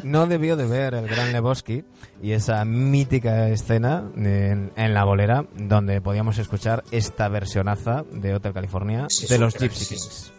No 0.04 0.26
debió 0.28 0.56
de 0.56 0.66
ver 0.68 0.94
el 0.94 1.06
Gran 1.10 1.34
Lebowski 1.34 1.84
y 2.22 2.32
esa 2.32 2.64
mítica 2.64 3.50
escena 3.50 4.10
en, 4.16 4.72
en 4.78 4.94
la 4.94 5.04
bolera 5.04 5.46
donde 5.58 6.00
podíamos 6.00 6.38
escuchar 6.38 6.86
esta 6.92 7.28
versionaza 7.28 8.06
de 8.10 8.36
Hotel 8.36 8.54
California 8.54 9.08
Sí, 9.10 9.28
de 9.28 9.38
los. 9.38 9.56
Gypsy 9.58 9.86
Kings. 9.88 10.32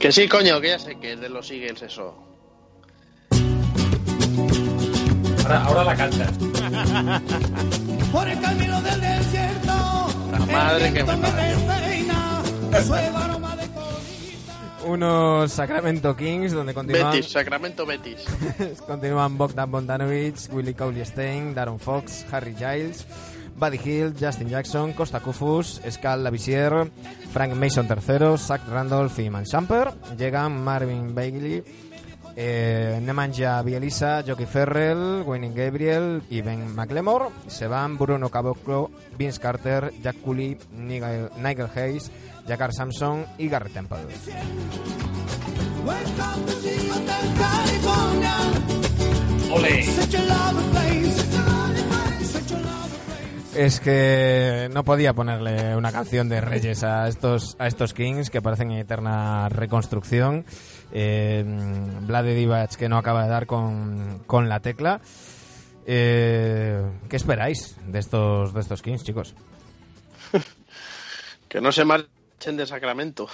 Que 0.00 0.10
sí, 0.10 0.26
coño, 0.26 0.58
que 0.60 0.68
ya 0.68 0.78
sé 0.78 0.98
que 0.98 1.12
es 1.12 1.20
de 1.20 1.28
los 1.28 1.50
Eagles 1.50 1.82
eso. 1.82 2.16
Ahora, 5.42 5.64
ahora 5.64 5.84
la 5.84 5.96
cantas. 5.96 6.30
Por 8.12 8.28
el 8.28 8.40
camino 8.40 8.80
del 8.82 9.00
desierto, 9.00 9.72
La 10.30 10.38
madre 10.46 10.92
que 10.92 11.04
me 11.04 11.12
Unos 14.84 15.52
Sacramento 15.52 16.16
Kings 16.16 16.52
donde 16.52 16.74
continúan, 16.74 17.12
Betis, 17.12 17.30
Sacramento 17.30 17.86
Betis. 17.86 18.24
continúan 18.86 19.38
Bogdan 19.38 19.70
Bogdanovic, 19.70 20.52
Willie 20.52 20.74
Cauley 20.74 21.04
Stein, 21.04 21.54
Darren 21.54 21.78
Fox, 21.78 22.26
Harry 22.32 22.52
Giles, 22.54 23.06
Buddy 23.56 23.78
Hill, 23.84 24.14
Justin 24.18 24.48
Jackson, 24.48 24.92
Costa 24.92 25.20
Kufus, 25.20 25.80
Scal 25.88 26.24
Lavisier, 26.24 26.90
Frank 27.32 27.54
Mason 27.54 27.86
III, 27.86 28.36
Zach 28.38 28.62
Randolph 28.68 29.18
y 29.20 29.30
Man 29.30 29.44
Champer. 29.44 29.92
Llegan 30.18 30.64
Marvin 30.64 31.14
Bagley, 31.14 31.62
eh, 32.36 33.00
Nemanja 33.02 33.62
Bielisa, 33.62 34.22
Jockey 34.26 34.46
Ferrell, 34.46 35.22
Wayne 35.26 35.52
Gabriel 35.54 36.22
y 36.30 36.40
Ben 36.40 36.74
McLemore. 36.74 37.26
Se 37.46 37.66
van 37.66 37.98
Bruno 37.98 38.28
Caboclo, 38.28 38.90
Vince 39.16 39.40
Carter, 39.40 39.92
Jack 40.02 40.16
Cooley, 40.22 40.58
Nigel, 40.72 41.30
Nigel 41.36 41.68
Hayes, 41.74 42.10
Jakar 42.46 42.72
Samson 42.72 43.26
y 43.38 43.48
Gary 43.48 43.70
Temple. 43.70 43.98
Es 53.54 53.80
que 53.80 54.70
no 54.72 54.82
podía 54.82 55.12
ponerle 55.12 55.76
una 55.76 55.92
canción 55.92 56.28
de 56.30 56.40
Reyes 56.40 56.82
a 56.84 57.06
estos, 57.06 57.54
a 57.58 57.66
estos 57.66 57.92
Kings 57.92 58.30
que 58.30 58.40
parecen 58.40 58.70
en 58.70 58.78
eterna 58.78 59.50
reconstrucción. 59.50 60.46
Eh, 60.92 61.42
Vlade 62.02 62.34
Divac 62.34 62.74
que 62.76 62.88
no 62.88 62.98
acaba 62.98 63.22
de 63.24 63.30
dar 63.30 63.46
con, 63.46 64.22
con 64.26 64.48
la 64.48 64.60
tecla. 64.60 65.00
Eh, 65.86 66.80
¿Qué 67.08 67.16
esperáis 67.16 67.76
de 67.86 67.98
estos, 67.98 68.52
de 68.54 68.60
estos 68.60 68.82
Kings, 68.82 69.02
chicos? 69.04 69.34
Que 71.48 71.60
no 71.60 71.70
se 71.70 71.84
marchen 71.84 72.56
de 72.56 72.66
Sacramento. 72.66 73.28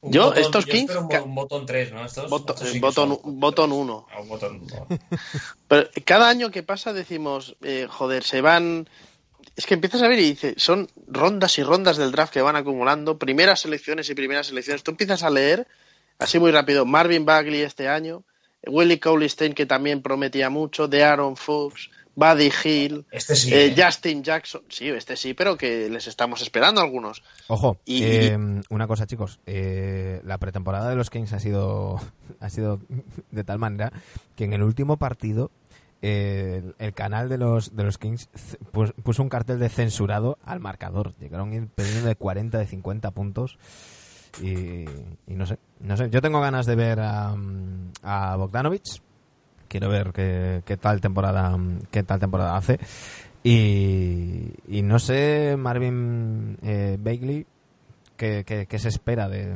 Un 0.00 0.10
Yo, 0.12 0.24
botón- 0.30 0.38
estos 0.42 0.64
yo 0.66 0.72
Kings, 0.72 0.90
espero 0.90 1.24
Un, 1.24 1.34
botón 1.34 1.66
3, 1.66 1.92
¿no? 1.92 2.04
Estos, 2.04 2.30
Boto- 2.30 2.54
estos 2.54 2.70
sí 2.70 2.80
botón, 2.80 3.20
son- 3.22 3.38
botón 3.40 3.72
1. 3.72 4.06
Ah, 4.10 4.20
un 4.20 4.28
botón. 4.28 4.62
Pero 5.68 5.88
cada 6.04 6.28
año 6.28 6.50
que 6.50 6.62
pasa 6.62 6.92
decimos, 6.92 7.56
eh, 7.62 7.86
joder, 7.88 8.24
se 8.24 8.40
van... 8.40 8.88
Es 9.56 9.66
que 9.66 9.74
empiezas 9.74 10.02
a 10.02 10.08
ver 10.08 10.18
y 10.18 10.30
dices, 10.30 10.54
son 10.56 10.88
rondas 11.06 11.58
y 11.58 11.62
rondas 11.62 11.96
del 11.98 12.12
draft 12.12 12.32
que 12.32 12.40
van 12.42 12.56
acumulando, 12.56 13.18
primeras 13.18 13.60
selecciones 13.60 14.08
y 14.10 14.14
primeras 14.14 14.46
selecciones. 14.46 14.82
Tú 14.82 14.92
empiezas 14.92 15.22
a 15.22 15.30
leer, 15.30 15.66
así 16.18 16.38
muy 16.38 16.50
rápido, 16.50 16.86
Marvin 16.86 17.24
Bagley 17.26 17.60
este 17.60 17.88
año, 17.88 18.22
Willie 18.66 18.98
Cauley-Stein 19.00 19.54
que 19.54 19.66
también 19.66 20.00
prometía 20.02 20.48
mucho, 20.48 20.88
de 20.88 21.04
Aaron 21.04 21.36
Fox, 21.36 21.90
Buddy 22.14 22.50
Hill, 22.64 23.04
Este 23.10 23.34
sí. 23.36 23.52
eh, 23.52 23.66
¿eh? 23.66 23.74
Justin 23.76 24.22
Jackson. 24.22 24.62
Sí, 24.68 24.88
este 24.88 25.16
sí, 25.16 25.32
pero 25.34 25.56
que 25.56 25.88
les 25.90 26.06
estamos 26.06 26.42
esperando 26.42 26.80
algunos. 26.80 27.22
Ojo, 27.48 27.78
Y- 27.86 28.02
eh, 28.04 28.38
una 28.70 28.86
cosa, 28.86 29.06
chicos. 29.06 29.38
eh, 29.46 30.20
la 30.24 30.38
pretemporada 30.38 30.88
de 30.90 30.96
los 30.96 31.08
Kings 31.10 31.32
ha 31.32 31.40
sido, 31.40 32.00
ha 32.40 32.50
sido 32.50 32.80
de 33.30 33.44
tal 33.44 33.58
manera 33.58 33.92
que 34.36 34.44
en 34.44 34.52
el 34.52 34.62
último 34.62 34.96
partido 34.98 35.50
el, 36.02 36.92
canal 36.94 37.28
de 37.28 37.38
los, 37.38 37.74
de 37.76 37.84
los 37.84 37.96
Kings 37.96 38.28
puso 39.02 39.22
un 39.22 39.28
cartel 39.28 39.58
de 39.58 39.68
censurado 39.68 40.36
al 40.44 40.60
marcador. 40.60 41.14
Llegaron 41.18 41.70
perdiendo 41.74 42.08
de 42.08 42.16
40, 42.16 42.58
de 42.58 42.66
50 42.66 43.10
puntos. 43.12 43.58
Y, 44.42 44.84
no 45.28 45.46
sé, 45.46 45.58
no 45.80 45.96
sé. 45.96 46.10
Yo 46.10 46.20
tengo 46.20 46.40
ganas 46.40 46.66
de 46.66 46.74
ver 46.74 47.00
a, 47.00 47.34
a 48.02 48.36
Bogdanovich. 48.36 49.00
Quiero 49.68 49.88
ver 49.88 50.12
qué, 50.12 50.62
qué 50.66 50.76
tal 50.76 51.00
temporada 51.00 51.58
qué 51.90 52.02
tal 52.02 52.18
temporada 52.20 52.56
hace. 52.56 52.78
Y, 53.44 54.50
no 54.82 54.98
sé, 54.98 55.56
Marvin 55.58 56.58
eh, 56.62 56.98
qué, 58.16 58.44
qué- 58.68 58.78
se 58.78 58.88
espera 58.88 59.28
de 59.28 59.52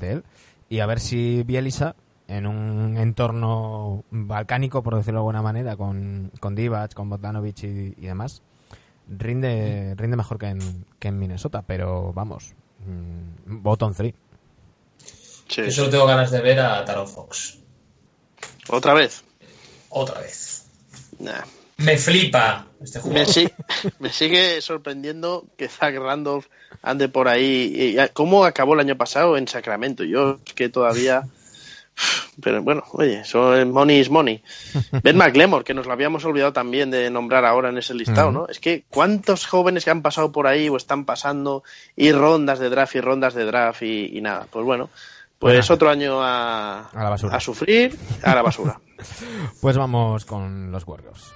él. 0.00 0.24
Y 0.68 0.80
a 0.80 0.86
ver 0.86 1.00
si 1.00 1.42
Bielisa, 1.44 1.96
en 2.28 2.46
un 2.46 2.96
entorno 2.98 4.04
balcánico, 4.10 4.82
por 4.82 4.94
decirlo 4.96 5.18
de 5.18 5.22
alguna 5.22 5.42
manera, 5.42 5.76
con, 5.76 6.30
con 6.40 6.54
Divac, 6.54 6.94
con 6.94 7.08
Bogdanovich 7.10 7.64
y, 7.64 7.94
y 7.96 8.06
demás, 8.06 8.42
rinde, 9.08 9.94
rinde 9.96 10.16
mejor 10.16 10.38
que 10.38 10.46
en, 10.46 10.84
que 10.98 11.08
en 11.08 11.18
Minnesota. 11.18 11.62
Pero 11.66 12.12
vamos, 12.12 12.52
mm, 12.86 13.62
bottom 13.62 13.94
3. 13.94 14.14
Sí. 15.48 15.62
Yo 15.64 15.70
solo 15.70 15.90
tengo 15.90 16.06
ganas 16.06 16.30
de 16.30 16.40
ver 16.42 16.60
a 16.60 16.84
Taro 16.84 17.06
Fox. 17.06 17.58
Otra 18.68 18.92
vez. 18.94 19.24
Otra 19.88 20.20
vez. 20.20 20.66
Nah. 21.18 21.40
Me 21.78 21.96
flipa 21.96 22.66
este 22.82 22.98
Me, 22.98 23.02
jugador. 23.04 23.26
si- 23.32 23.48
me 24.00 24.10
sigue 24.12 24.60
sorprendiendo 24.60 25.46
que 25.56 25.68
Zach 25.68 25.94
Randolph 25.96 26.46
ande 26.82 27.08
por 27.08 27.28
ahí. 27.28 27.96
¿Cómo 28.14 28.44
acabó 28.44 28.74
el 28.74 28.80
año 28.80 28.96
pasado 28.98 29.36
en 29.38 29.46
Sacramento? 29.48 30.04
Yo 30.04 30.38
es 30.44 30.52
que 30.54 30.68
todavía. 30.68 31.22
Pero 32.40 32.62
bueno, 32.62 32.84
oye, 32.92 33.20
eso 33.20 33.54
es 33.56 33.66
money 33.66 33.98
is 33.98 34.10
money. 34.10 34.42
Ben 35.02 35.16
McLemore, 35.16 35.64
que 35.64 35.74
nos 35.74 35.86
lo 35.86 35.92
habíamos 35.92 36.24
olvidado 36.24 36.52
también 36.52 36.90
de 36.90 37.10
nombrar 37.10 37.44
ahora 37.44 37.70
en 37.70 37.78
ese 37.78 37.94
listado, 37.94 38.30
¿no? 38.30 38.46
Es 38.48 38.60
que 38.60 38.84
cuántos 38.88 39.46
jóvenes 39.46 39.84
que 39.84 39.90
han 39.90 40.02
pasado 40.02 40.30
por 40.30 40.46
ahí 40.46 40.68
o 40.68 40.76
están 40.76 41.04
pasando 41.04 41.64
y 41.96 42.12
rondas 42.12 42.58
de 42.58 42.70
draft 42.70 42.94
y 42.94 43.00
rondas 43.00 43.34
de 43.34 43.44
draft 43.44 43.82
y, 43.82 44.16
y 44.16 44.20
nada. 44.20 44.46
Pues 44.50 44.64
bueno, 44.64 44.90
pues 45.38 45.70
otro 45.70 45.88
año 45.90 46.22
a, 46.22 46.88
A 46.88 47.02
la 47.04 47.10
basura. 47.10 47.36
a 47.36 47.40
sufrir, 47.40 47.96
a 48.22 48.34
la 48.34 48.42
basura. 48.42 48.80
Pues 49.60 49.76
vamos 49.76 50.24
con 50.24 50.72
los 50.72 50.84
Warriors. 50.86 51.32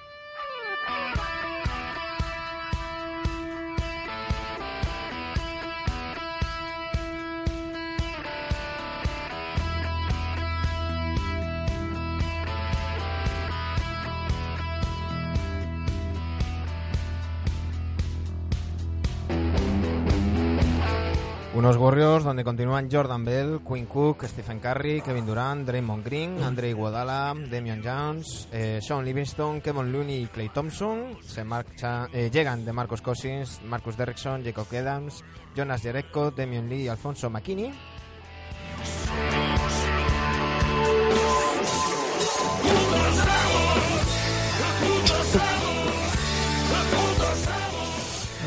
Unos 21.63 21.77
Warriors 21.77 22.25
donde 22.25 22.43
continúan 22.43 22.89
Jordan 22.91 23.25
Bell, 23.25 23.61
Quinn 23.61 23.87
Cook, 23.87 24.25
Stephen 24.25 24.59
Curry, 24.59 25.01
Kevin 25.01 25.25
Durant, 25.25 25.65
Draymond 25.65 26.05
Green, 26.05 26.43
Andre 26.43 26.71
Iguodala, 26.71 27.37
Damian 27.49 27.81
Jones, 27.81 28.49
eh, 28.51 28.81
Sean 28.83 29.05
Livingston, 29.05 29.61
Kevin 29.61 29.93
Looney 29.93 30.25
y 30.25 30.27
Clay 30.27 30.49
Thompson. 30.49 31.17
Se 31.25 31.45
marcha, 31.45 32.09
eh, 32.13 32.31
llegan 32.33 32.65
de 32.65 32.73
Marcus 32.73 33.01
Cousins, 33.01 33.61
Marcus 33.65 33.97
Derrickson, 33.97 34.43
Jacob 34.43 34.67
Adams, 34.73 35.23
Jonas 35.55 35.83
Jerebko, 35.83 36.33
Damian 36.33 36.69
Lee 36.69 36.83
y 36.83 36.89
Alfonso 36.89 37.31
McKinney. 37.31 37.73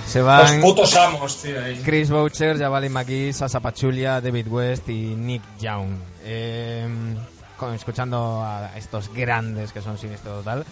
Se 0.07 0.19
Los 0.19 0.27
van 0.27 0.61
putos 0.61 0.95
amos, 0.95 1.41
tío. 1.41 1.61
ahí. 1.61 1.81
Chris 1.83 2.09
Boucher, 2.09 2.57
Javali 2.57 2.89
McGee, 2.89 3.33
Sasa 3.33 3.59
Pachulia, 3.59 4.21
David 4.21 4.47
West 4.47 4.87
y 4.89 5.15
Nick 5.15 5.41
Young. 5.59 5.89
Eh, 6.23 6.87
con- 7.57 7.73
escuchando 7.73 8.41
a 8.43 8.71
estos 8.77 9.11
grandes 9.13 9.71
que 9.73 9.81
son 9.81 9.97
sinistro 9.97 10.37
total. 10.37 10.65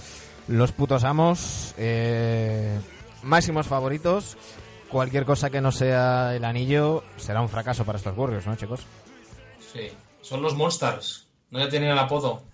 Los 0.47 0.71
putos 0.71 1.03
amos, 1.03 1.73
eh, 1.77 2.79
máximos 3.23 3.67
favoritos. 3.67 4.37
Cualquier 4.89 5.25
cosa 5.25 5.49
que 5.49 5.59
no 5.61 5.71
sea 5.71 6.35
el 6.35 6.45
anillo 6.45 7.03
será 7.17 7.41
un 7.41 7.49
fracaso 7.49 7.83
para 7.83 7.97
estos 7.97 8.15
Warriors, 8.15 8.45
¿no, 8.45 8.55
chicos? 8.55 8.81
Sí. 9.73 9.89
Son 10.21 10.41
los 10.41 10.55
Monsters. 10.55 11.27
No 11.49 11.59
ya 11.59 11.69
tienen 11.69 11.89
el 11.89 11.99
apodo. 11.99 12.43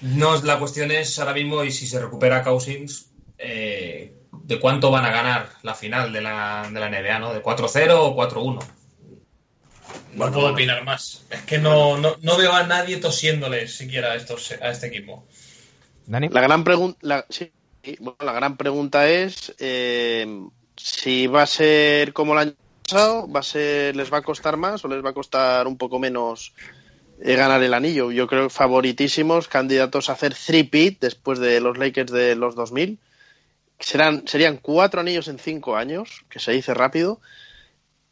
No, 0.00 0.34
la 0.42 0.58
cuestión 0.58 0.90
es 0.90 1.16
ahora 1.20 1.32
mismo, 1.34 1.62
y 1.62 1.70
si 1.70 1.86
se 1.86 2.00
recupera 2.00 2.42
Cousins, 2.42 3.06
eh, 3.38 4.12
¿de 4.44 4.60
cuánto 4.60 4.90
van 4.90 5.04
a 5.04 5.10
ganar 5.10 5.48
la 5.62 5.74
final 5.74 6.12
de 6.12 6.20
la, 6.20 6.68
de 6.72 6.80
la 6.80 6.88
NBA, 6.88 7.18
no? 7.18 7.32
¿De 7.32 7.42
4-0 7.42 7.90
o 7.92 8.16
4-1? 8.16 8.64
No 10.14 10.30
puedo 10.30 10.52
opinar 10.52 10.84
más. 10.84 11.24
Es 11.30 11.42
que 11.42 11.58
no, 11.58 11.96
no, 11.98 12.16
no 12.20 12.36
veo 12.36 12.52
a 12.52 12.64
nadie 12.64 12.98
tosiéndoles 12.98 13.76
siquiera 13.76 14.12
a, 14.12 14.16
estos, 14.16 14.52
a 14.52 14.70
este 14.70 14.88
equipo. 14.88 15.24
Dani. 16.06 16.28
La 16.28 16.40
gran 16.40 16.64
pregunta, 16.64 16.98
la, 17.02 17.26
sí, 17.28 17.52
bueno, 18.00 18.18
la 18.20 18.32
gran 18.32 18.56
pregunta 18.56 19.08
es 19.08 19.54
eh, 19.58 20.26
si 20.76 21.26
va 21.26 21.42
a 21.42 21.46
ser 21.46 22.12
como 22.12 22.32
el 22.34 22.38
año 22.38 22.54
pasado, 22.82 23.30
va 23.30 23.40
a 23.40 23.44
ser, 23.44 23.96
les 23.96 24.12
va 24.12 24.18
a 24.18 24.22
costar 24.22 24.56
más 24.56 24.84
o 24.84 24.88
les 24.88 25.04
va 25.04 25.10
a 25.10 25.14
costar 25.14 25.66
un 25.66 25.78
poco 25.78 25.98
menos 25.98 26.52
eh, 27.20 27.34
ganar 27.34 27.62
el 27.62 27.74
anillo. 27.74 28.10
Yo 28.10 28.26
creo 28.26 28.44
que 28.44 28.54
favoritísimos, 28.54 29.48
candidatos 29.48 30.10
a 30.10 30.14
hacer 30.14 30.34
three-peat 30.34 31.00
después 31.00 31.38
de 31.38 31.60
los 31.60 31.78
Lakers 31.78 32.12
de 32.12 32.34
los 32.34 32.54
2000. 32.54 32.98
Serán, 33.82 34.26
serían 34.26 34.56
cuatro 34.56 35.00
anillos 35.00 35.28
en 35.28 35.38
cinco 35.38 35.76
años, 35.76 36.24
que 36.30 36.38
se 36.38 36.52
dice 36.52 36.72
rápido. 36.72 37.20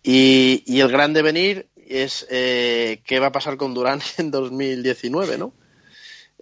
Y, 0.03 0.63
y 0.67 0.81
el 0.81 0.89
gran 0.89 1.13
devenir 1.13 1.69
es 1.89 2.27
eh, 2.31 3.01
qué 3.05 3.19
va 3.21 3.29
a 3.29 3.33
pasar 3.33 3.57
con 3.57 3.75
Durán 3.75 4.01
en 4.19 4.31
2019, 4.31 5.39
¿no? 5.39 5.53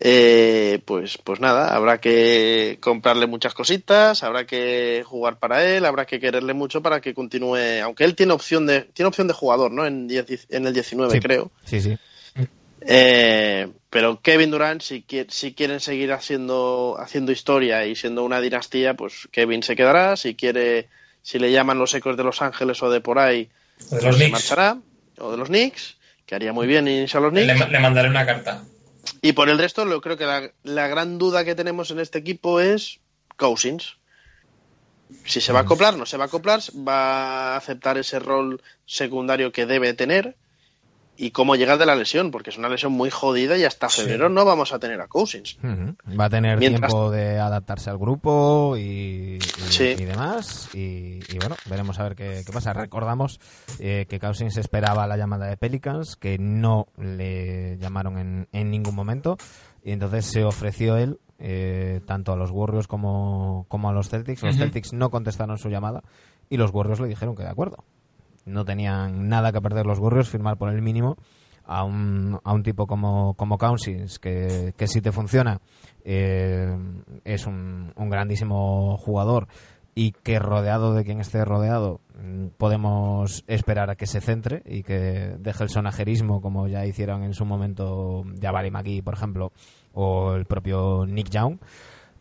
Eh, 0.00 0.80
pues, 0.84 1.18
pues 1.18 1.40
nada, 1.40 1.74
habrá 1.74 2.00
que 2.00 2.78
comprarle 2.80 3.26
muchas 3.26 3.52
cositas, 3.52 4.22
habrá 4.22 4.46
que 4.46 5.02
jugar 5.04 5.40
para 5.40 5.64
él, 5.64 5.84
habrá 5.84 6.06
que 6.06 6.20
quererle 6.20 6.54
mucho 6.54 6.82
para 6.82 7.00
que 7.00 7.14
continúe, 7.14 7.82
aunque 7.82 8.04
él 8.04 8.14
tiene 8.14 8.32
opción 8.32 8.64
de, 8.64 8.82
tiene 8.82 9.08
opción 9.08 9.26
de 9.26 9.34
jugador, 9.34 9.72
¿no? 9.72 9.84
En, 9.84 10.08
en 10.08 10.66
el 10.66 10.72
19, 10.72 11.14
Sí. 11.14 11.20
creo. 11.20 11.50
Sí, 11.64 11.80
sí. 11.80 11.98
Eh, 12.80 13.68
pero 13.90 14.20
Kevin 14.20 14.50
Durant, 14.50 14.82
si, 14.82 15.04
si 15.28 15.54
quieren 15.54 15.80
seguir 15.80 16.12
haciendo, 16.12 16.96
haciendo 16.98 17.32
historia 17.32 17.86
y 17.86 17.96
siendo 17.96 18.24
una 18.24 18.40
dinastía, 18.40 18.94
pues 18.94 19.28
Kevin 19.32 19.62
se 19.62 19.76
quedará. 19.76 20.16
Si 20.16 20.34
quiere, 20.34 20.88
si 21.22 21.38
le 21.38 21.50
llaman 21.50 21.78
los 21.78 21.94
ecos 21.94 22.16
de 22.16 22.24
Los 22.24 22.42
Ángeles 22.42 22.82
o 22.82 22.90
de 22.90 23.00
por 23.00 23.18
ahí, 23.18 23.48
De 23.90 24.02
los 24.02 24.14
se 24.16 24.20
Knicks. 24.22 24.32
marchará. 24.32 24.78
O 25.18 25.30
de 25.32 25.36
los 25.36 25.48
Knicks. 25.48 25.96
que 26.26 26.34
haría 26.34 26.52
muy 26.52 26.66
bien 26.66 26.86
irse 26.86 27.16
a 27.16 27.20
los 27.20 27.32
Le, 27.32 27.44
Knicks. 27.46 27.70
le 27.70 27.78
mandaré 27.80 28.08
una 28.08 28.26
carta. 28.26 28.62
Y 29.22 29.32
por 29.32 29.48
el 29.48 29.58
resto, 29.58 29.84
lo 29.86 30.00
creo 30.02 30.16
que 30.18 30.26
la, 30.26 30.50
la 30.62 30.86
gran 30.86 31.18
duda 31.18 31.44
que 31.44 31.54
tenemos 31.54 31.90
en 31.90 31.98
este 31.98 32.18
equipo 32.18 32.60
es 32.60 33.00
Cousins. 33.36 33.96
Si 35.24 35.40
se 35.40 35.52
va 35.52 35.60
a 35.60 35.62
acoplar, 35.62 35.96
no 35.96 36.04
se 36.04 36.18
va 36.18 36.24
a 36.24 36.26
acoplar, 36.26 36.60
va 36.86 37.54
a 37.54 37.56
aceptar 37.56 37.96
ese 37.96 38.18
rol 38.18 38.60
secundario 38.84 39.50
que 39.52 39.64
debe 39.64 39.94
tener 39.94 40.36
y 41.20 41.32
cómo 41.32 41.56
llega 41.56 41.76
de 41.76 41.84
la 41.84 41.96
lesión, 41.96 42.30
porque 42.30 42.50
es 42.50 42.58
una 42.58 42.68
lesión 42.68 42.92
muy 42.92 43.10
jodida 43.10 43.58
y 43.58 43.64
hasta 43.64 43.88
Sí. 43.88 44.02
febrero 44.02 44.28
no 44.28 44.44
vamos 44.44 44.72
a 44.72 44.78
tener 44.78 45.00
a 45.00 45.08
Cousins. 45.08 45.58
Ujú. 45.62 45.96
Va 46.18 46.26
a 46.26 46.30
tener 46.30 46.58
Mientras- 46.58 46.92
tiempo 46.92 47.10
de 47.10 47.40
adaptarse 47.40 47.90
al 47.90 47.98
grupo 47.98 48.76
y, 48.76 49.38
y- 49.38 49.40
Sí. 49.68 49.94
y 49.98 50.04
demás. 50.04 50.70
Y, 50.74 51.18
y 51.28 51.38
bueno, 51.40 51.56
veremos 51.68 51.98
a 51.98 52.04
ver 52.04 52.14
qué, 52.14 52.42
qué 52.46 52.52
pasa. 52.52 52.72
Recordamos 52.72 53.40
eh, 53.80 54.06
que 54.08 54.20
Cousins 54.20 54.56
esperaba 54.58 55.06
la 55.08 55.16
llamada 55.16 55.46
de 55.46 55.56
Pelicans, 55.56 56.14
que 56.16 56.38
no 56.38 56.86
le 56.96 57.76
llamaron 57.78 58.18
en, 58.18 58.48
en 58.52 58.70
ningún 58.70 58.94
momento. 58.94 59.36
Y 59.82 59.90
entonces 59.90 60.24
se 60.26 60.44
ofreció 60.44 60.96
él, 60.96 61.18
eh, 61.40 62.00
tanto 62.06 62.32
a 62.32 62.36
los 62.36 62.50
Warriors 62.52 62.86
como, 62.86 63.66
como 63.68 63.88
a 63.88 63.92
los 63.92 64.08
Celtics. 64.08 64.42
Los. 64.44 64.56
Celtics 64.56 64.92
no 64.92 65.10
contestaron 65.10 65.58
su 65.58 65.68
llamada 65.68 66.02
y 66.48 66.56
los 66.58 66.72
Warriors 66.72 67.00
le 67.00 67.08
dijeron 67.08 67.34
que 67.34 67.42
de 67.42 67.48
acuerdo. 67.50 67.84
No 68.48 68.64
tenían 68.64 69.28
nada 69.28 69.52
que 69.52 69.60
perder 69.60 69.86
los 69.86 69.98
Warriors, 69.98 70.28
firmar 70.28 70.56
por 70.58 70.70
el 70.72 70.82
mínimo 70.82 71.16
a 71.64 71.84
un, 71.84 72.40
a 72.44 72.52
un 72.52 72.62
tipo 72.62 72.86
como, 72.86 73.34
como 73.34 73.58
Cousins, 73.58 74.18
que, 74.18 74.72
que 74.76 74.86
si 74.88 75.00
te 75.02 75.12
funciona 75.12 75.60
eh, 76.04 76.74
es 77.24 77.46
un, 77.46 77.92
un 77.94 78.08
grandísimo 78.10 78.96
jugador 78.96 79.48
y 79.94 80.12
que 80.12 80.38
rodeado 80.38 80.94
de 80.94 81.04
quien 81.04 81.20
esté 81.20 81.44
rodeado 81.44 82.00
mm, 82.22 82.46
podemos 82.56 83.44
esperar 83.48 83.90
a 83.90 83.96
que 83.96 84.06
se 84.06 84.20
centre 84.22 84.62
y 84.64 84.82
que 84.82 85.36
deje 85.38 85.64
el 85.64 85.70
sonajerismo 85.70 86.40
como 86.40 86.68
ya 86.68 86.86
hicieron 86.86 87.22
en 87.24 87.34
su 87.34 87.44
momento 87.44 88.24
Jabari 88.40 88.70
McGee, 88.70 89.02
por 89.02 89.14
ejemplo, 89.14 89.52
o 89.92 90.34
el 90.34 90.46
propio 90.46 91.04
Nick 91.04 91.28
Young. 91.30 91.58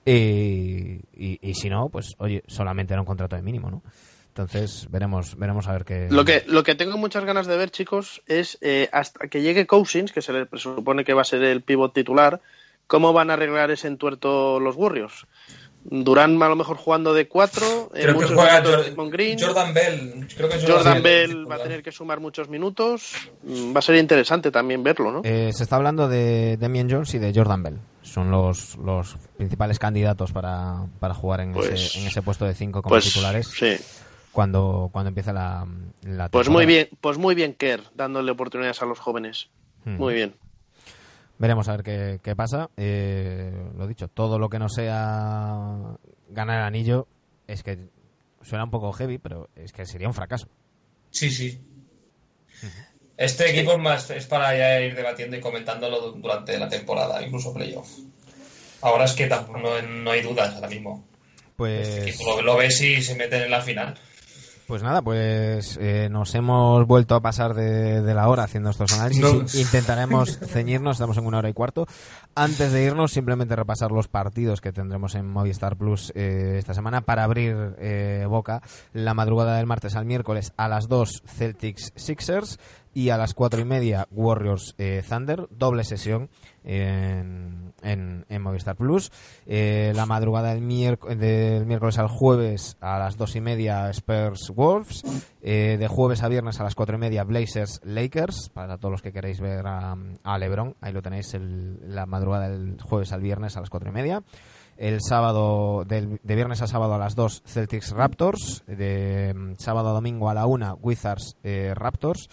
Y, 0.05 1.01
y- 1.13 1.39
y 1.41 1.53
si 1.53 1.69
no, 1.69 1.89
pues 1.89 2.15
oye, 2.19 2.41
solamente 2.47 2.93
era 2.93 3.01
un 3.01 3.05
contrato 3.05 3.35
de 3.35 3.41
mínimo, 3.41 3.69
¿no? 3.69 3.81
Entonces 4.37 4.87
veremos, 4.91 5.35
veremos 5.37 5.67
a 5.67 5.73
ver 5.73 5.83
qué. 5.85 6.07
Lo 6.11 6.23
que, 6.25 6.43
lo 6.47 6.63
que 6.63 6.75
tengo 6.75 6.97
muchas 6.97 7.25
ganas 7.25 7.47
de 7.47 7.57
ver, 7.57 7.71
chicos, 7.71 8.21
es 8.27 8.57
eh, 8.61 8.87
hasta 8.91 9.27
que 9.27 9.41
llegue 9.41 9.65
Cousins, 9.65 10.11
que 10.11 10.21
se 10.21 10.31
le 10.33 10.45
presupone 10.45 11.03
que 11.03 11.13
va 11.13 11.21
a 11.21 11.25
ser 11.25 11.43
el 11.43 11.61
pivot 11.63 11.93
titular, 11.93 12.41
cómo 12.85 13.13
van 13.13 13.31
a 13.31 13.33
arreglar 13.33 13.71
ese 13.71 13.87
entuerto 13.87 14.59
los 14.59 14.75
Warriors. 14.75 15.25
Durán 15.89 16.41
a 16.43 16.49
lo 16.49 16.55
mejor 16.57 16.75
jugando 16.75 17.13
de 17.13 17.29
cuatro, 17.29 17.89
eh, 17.95 18.01
Creo 18.03 18.19
que 18.19 18.25
juega 18.25 18.59
minutos 18.59 18.71
de 18.71 18.77
Jor- 18.77 18.83
Draymond 18.83 19.11
Green. 19.13 19.39
Jordan 19.39 19.73
Bell. 19.73 20.27
Creo 20.35 20.49
que 20.49 20.59
Jordan 20.67 21.01
Bell, 21.01 21.27
Bell 21.35 21.51
va 21.51 21.55
a 21.55 21.63
tener 21.63 21.81
que 21.81 21.93
sumar 21.93 22.19
muchos 22.19 22.49
minutos. 22.49 23.13
Mm, 23.43 23.73
Va 23.73 23.79
a 23.79 23.81
ser 23.81 23.95
interesante 23.95 24.51
también 24.51 24.83
verlo, 24.83 25.11
¿no? 25.13 25.21
Eh, 25.23 25.51
se 25.53 25.63
está 25.63 25.77
hablando 25.77 26.09
de 26.09 26.57
Damian 26.57 26.89
Jones 26.89 27.13
y 27.13 27.19
de 27.19 27.31
Jordan 27.33 27.63
Bell. 27.63 27.77
Son 28.01 28.29
los, 28.31 28.75
los 28.77 29.15
principales 29.37 29.79
candidatos 29.79 30.33
para, 30.33 30.87
para 30.99 31.13
jugar 31.13 31.39
en, 31.41 31.53
Pues- 31.53 31.69
ese, 31.69 31.99
en 32.01 32.07
ese 32.07 32.21
puesto 32.21 32.43
de 32.43 32.53
cinco 32.53 32.81
como 32.81 32.93
pues 32.93 33.05
titulares 33.05 33.47
sí. 33.47 33.77
Cuando, 34.37 34.89
cuando 34.93 35.07
empiece 35.09 35.33
la, 35.33 35.65
la 36.03 36.29
Pues 36.29 36.45
temporada. 36.45 36.51
muy 36.51 36.65
bien, 36.67 36.89
pues 37.01 37.17
muy 37.17 37.33
bien 37.33 37.55
Kerr, 37.55 37.81
dándole 37.95 38.29
oportunidades 38.31 38.79
a 38.83 38.85
los 38.85 38.99
jóvenes. 38.99 39.49
Hmm. 39.83 39.97
Muy 39.97 40.13
bien. 40.13 40.35
Veremos 41.39 41.67
a 41.67 41.71
ver 41.71 41.81
qué, 41.81 42.19
qué 42.21 42.35
pasa. 42.35 42.69
Eh, 42.77 43.51
lo 43.75 43.87
dicho, 43.87 44.09
todo 44.09 44.37
lo 44.37 44.47
que 44.47 44.59
no 44.59 44.69
sea 44.69 45.73
ganar 46.29 46.59
el 46.59 46.65
anillo 46.65 47.07
es 47.47 47.63
que 47.63 47.79
suena 48.43 48.65
un 48.65 48.69
poco 48.69 48.93
heavy, 48.93 49.17
pero 49.17 49.49
es 49.55 49.71
que 49.71 49.87
sería 49.87 50.07
un 50.07 50.13
fracaso. 50.13 50.47
Sí, 51.09 51.31
sí. 51.31 51.59
Este 53.17 53.49
equipo 53.49 53.71
es 53.71 53.79
más 53.79 54.11
es 54.11 54.27
para 54.27 54.55
ya 54.55 54.79
ir 54.81 54.95
debatiendo 54.95 55.35
y 55.35 55.39
comentándolo 55.41 55.99
du- 56.11 56.21
durante 56.21 56.59
la 56.59 56.69
temporada, 56.69 57.23
incluso 57.25 57.55
playoff. 57.55 57.89
Ahora 58.81 59.05
es 59.05 59.13
que 59.13 59.25
tampoco 59.25 59.57
no, 59.57 59.81
no 59.81 60.11
hay 60.11 60.21
dudas 60.21 60.53
ahora 60.53 60.67
mismo. 60.67 61.07
Pues, 61.55 61.87
Este 61.87 62.09
equipo 62.11 62.35
lo, 62.35 62.41
lo 62.43 62.57
ves 62.57 62.79
y 62.81 63.01
se 63.01 63.15
meten 63.15 63.41
en 63.41 63.49
la 63.49 63.61
final. 63.61 63.95
Pues 64.67 64.83
nada, 64.83 65.01
pues 65.01 65.77
eh, 65.81 66.09
nos 66.11 66.35
hemos 66.35 66.85
vuelto 66.85 67.15
a 67.15 67.21
pasar 67.21 67.53
de, 67.53 68.01
de 68.01 68.13
la 68.13 68.27
hora 68.27 68.43
haciendo 68.43 68.69
estos 68.69 68.91
análisis. 68.93 69.23
No. 69.23 69.59
Intentaremos 69.59 70.37
ceñirnos, 70.47 70.97
estamos 70.97 71.17
en 71.17 71.25
una 71.25 71.37
hora 71.37 71.49
y 71.49 71.53
cuarto. 71.53 71.87
Antes 72.35 72.73
de 72.73 72.83
irnos, 72.83 73.13
simplemente 73.13 73.55
repasar 73.55 73.91
los 73.91 74.09
partidos 74.09 74.59
que 74.59 74.73
tendremos 74.73 75.15
en 75.15 75.27
Movistar 75.27 75.77
Plus 75.77 76.11
eh, 76.15 76.55
esta 76.59 76.73
semana 76.73 77.01
para 77.01 77.23
abrir 77.23 77.75
eh, 77.79 78.25
boca 78.27 78.61
la 78.91 79.13
madrugada 79.13 79.57
del 79.57 79.65
martes 79.65 79.95
al 79.95 80.05
miércoles 80.05 80.53
a 80.57 80.67
las 80.67 80.89
2 80.89 81.23
Celtics 81.25 81.93
Sixers 81.95 82.59
y 82.97 83.11
a 83.11 83.17
las 83.17 83.35
cuatro 83.35 83.59
y 83.61 83.65
media 83.65 84.07
Warriors 84.09 84.73
eh, 84.79 85.03
Thunder, 85.07 85.47
doble 85.51 85.83
sesión 85.83 86.29
en, 86.63 87.73
en- 87.83 88.25
en 88.27 88.41
Movistar 88.41 88.75
Plus. 88.75 89.11
Eh, 89.45 89.91
la 89.95 90.05
madrugada 90.07 90.53
del, 90.55 90.63
miérc- 90.63 91.15
del 91.15 91.67
miércoles 91.67 91.99
al 91.99 92.07
jueves 92.07 92.75
a 92.81 92.97
las 92.97 93.15
dos 93.15 93.35
y 93.35 93.41
media 93.41 93.89
Spurs 93.91 94.51
Wolves. 94.55 95.03
Eh, 95.43 95.77
de 95.79 95.87
jueves 95.87 96.23
a 96.23 96.27
viernes 96.27 96.59
a 96.59 96.63
las 96.63 96.73
cuatro 96.73 96.95
y 96.95 96.99
media 96.99 97.23
Blazers 97.23 97.81
Lakers. 97.83 98.49
Para 98.53 98.77
todos 98.79 98.91
los 98.93 99.01
que 99.03 99.11
queréis 99.13 99.39
ver 99.39 99.67
a, 99.67 99.95
a 100.23 100.37
LeBron, 100.39 100.75
ahí 100.81 100.91
lo 100.91 101.01
tenéis 101.03 101.37
la 101.39 102.05
madrugada 102.07 102.49
del 102.49 102.81
jueves 102.81 103.11
al 103.11 103.21
viernes 103.21 103.57
a 103.57 103.59
las 103.61 103.69
cuatro 103.69 103.89
y 103.89 103.93
media. 103.93 104.23
El 104.75 105.01
sábado, 105.01 105.85
de 105.85 106.19
viernes 106.35 106.61
a 106.61 106.67
sábado 106.67 106.93
a 106.93 106.99
las 106.99 107.15
2, 107.15 107.43
Celtics 107.45 107.91
Raptors. 107.91 108.63
De 108.67 109.33
mm, 109.35 109.53
sábado 109.57 109.89
a 109.89 109.93
domingo 109.93 110.29
a 110.29 110.33
la 110.35 110.45
1, 110.45 110.79
Wizards 110.81 111.35
Raptors. 111.73 112.27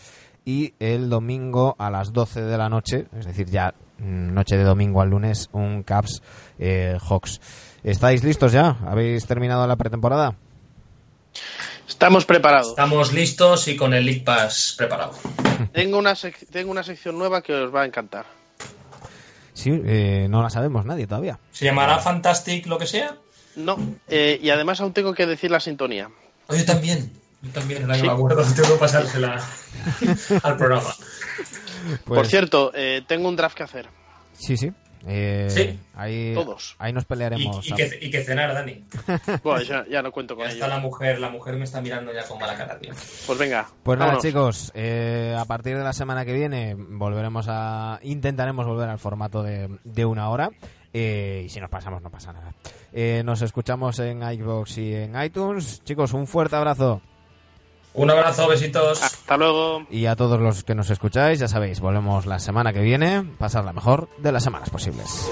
Y 0.44 0.74
el 0.78 1.08
domingo 1.08 1.74
a 1.78 1.90
las 1.90 2.12
12 2.12 2.42
de 2.42 2.58
la 2.58 2.68
noche, 2.68 3.06
es 3.18 3.24
decir, 3.26 3.46
ya 3.48 3.74
mm, 3.98 4.34
noche 4.34 4.56
de 4.56 4.64
domingo 4.64 5.00
al 5.00 5.08
lunes, 5.10 5.48
un 5.52 5.82
Caps 5.82 6.22
eh, 6.58 6.98
Hawks. 7.08 7.40
¿Estáis 7.82 8.22
listos 8.24 8.52
ya? 8.52 8.76
¿Habéis 8.86 9.26
terminado 9.26 9.66
la 9.66 9.76
pretemporada? 9.76 10.36
Estamos 11.88 12.24
preparados. 12.24 12.68
Estamos 12.70 13.12
listos 13.12 13.68
y 13.68 13.76
con 13.76 13.94
el 13.94 14.04
League 14.04 14.22
Pass 14.22 14.74
preparado. 14.76 15.12
Tengo 15.72 15.98
una, 15.98 16.12
sec- 16.12 16.46
tengo 16.50 16.70
una 16.70 16.82
sección 16.82 17.18
nueva 17.18 17.42
que 17.42 17.52
os 17.54 17.74
va 17.74 17.82
a 17.82 17.86
encantar. 17.86 18.26
Sí, 19.52 19.70
eh, 19.84 20.26
no 20.28 20.42
la 20.42 20.50
sabemos 20.50 20.84
nadie 20.84 21.06
todavía. 21.06 21.38
¿Se 21.52 21.64
llamará 21.64 21.98
Fantastic 22.00 22.66
lo 22.66 22.76
que 22.78 22.86
sea? 22.86 23.16
No, 23.56 23.76
eh, 24.08 24.38
y 24.42 24.50
además 24.50 24.80
aún 24.80 24.92
tengo 24.92 25.14
que 25.14 25.26
decir 25.26 25.50
la 25.50 25.60
sintonía. 25.60 26.10
Oh, 26.48 26.54
yo 26.56 26.64
también. 26.64 27.12
Yo 27.44 27.50
también, 27.52 27.86
que 27.86 27.94
Sí. 27.94 28.02
me 28.02 28.10
acuerdo, 28.10 28.42
tengo 28.56 28.68
que 28.74 28.78
pasársela 28.80 29.40
al 30.42 30.56
programa. 30.56 30.94
Pues, 32.04 32.18
Por 32.18 32.26
cierto, 32.26 32.72
eh, 32.74 33.02
tengo 33.06 33.28
un 33.28 33.36
draft 33.36 33.56
que 33.56 33.62
hacer. 33.62 33.88
Sí, 34.32 34.56
sí. 34.56 34.72
Eh, 35.06 35.48
Sí. 35.50 35.78
Ahí, 35.94 36.32
Todos. 36.34 36.76
ahí 36.78 36.90
nos 36.94 37.04
pelearemos. 37.04 37.66
y 37.68 37.74
que, 37.74 37.98
y 38.00 38.10
que 38.10 38.24
cenar, 38.24 38.54
Dani. 38.54 38.84
Bueno, 39.44 39.60
ya, 39.62 39.84
ya 39.90 40.00
no 40.00 40.10
cuento 40.10 40.34
con 40.34 40.44
Ya 40.46 40.52
ello. 40.52 40.64
está 40.64 40.74
la 40.74 40.80
mujer, 40.80 41.18
la 41.20 41.28
mujer 41.28 41.56
me 41.56 41.64
está 41.64 41.82
mirando 41.82 42.10
ya 42.14 42.26
con 42.26 42.38
mala 42.38 42.56
cara, 42.56 42.78
tío. 42.78 42.94
Pues 43.26 43.38
venga. 43.38 43.68
Pues 43.82 43.98
nada, 43.98 44.16
chicos, 44.18 44.72
eh, 44.74 45.36
a 45.38 45.44
partir 45.44 45.76
de 45.76 45.84
la 45.84 45.92
semana 45.92 46.24
que 46.24 46.32
viene 46.32 46.74
volveremos 46.74 47.44
a. 47.50 47.98
Intentaremos 48.02 48.64
volver 48.66 48.88
al 48.88 48.98
formato 48.98 49.42
de, 49.42 49.68
de 49.84 50.04
una 50.06 50.30
hora. 50.30 50.48
eh, 50.94 51.42
y 51.44 51.48
si 51.50 51.60
nos 51.60 51.68
pasamos, 51.68 52.00
no 52.00 52.08
pasa 52.10 52.32
nada. 52.32 52.54
Eh, 52.92 53.20
nos 53.26 53.42
escuchamos 53.42 53.98
en 53.98 54.22
iVoox 54.22 54.78
y 54.78 54.94
en 54.94 55.20
iTunes. 55.22 55.82
Chicos, 55.84 56.14
un 56.14 56.26
fuerte 56.26 56.56
abrazo. 56.56 57.02
Un 57.94 58.10
abrazo, 58.10 58.48
besitos. 58.48 59.02
Hasta 59.02 59.36
luego. 59.36 59.86
Y 59.88 60.06
a 60.06 60.16
todos 60.16 60.40
los 60.40 60.64
que 60.64 60.74
nos 60.74 60.90
escucháis, 60.90 61.38
ya 61.38 61.48
sabéis, 61.48 61.80
volvemos 61.80 62.26
la 62.26 62.40
semana 62.40 62.72
que 62.72 62.80
viene. 62.80 63.22
Pasar 63.38 63.64
la 63.64 63.72
mejor 63.72 64.08
de 64.18 64.32
las 64.32 64.42
semanas 64.42 64.68
posibles. 64.68 65.30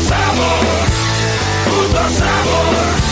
sabor, 0.00 0.76
puto 1.64 2.08
sabor, 2.18 3.09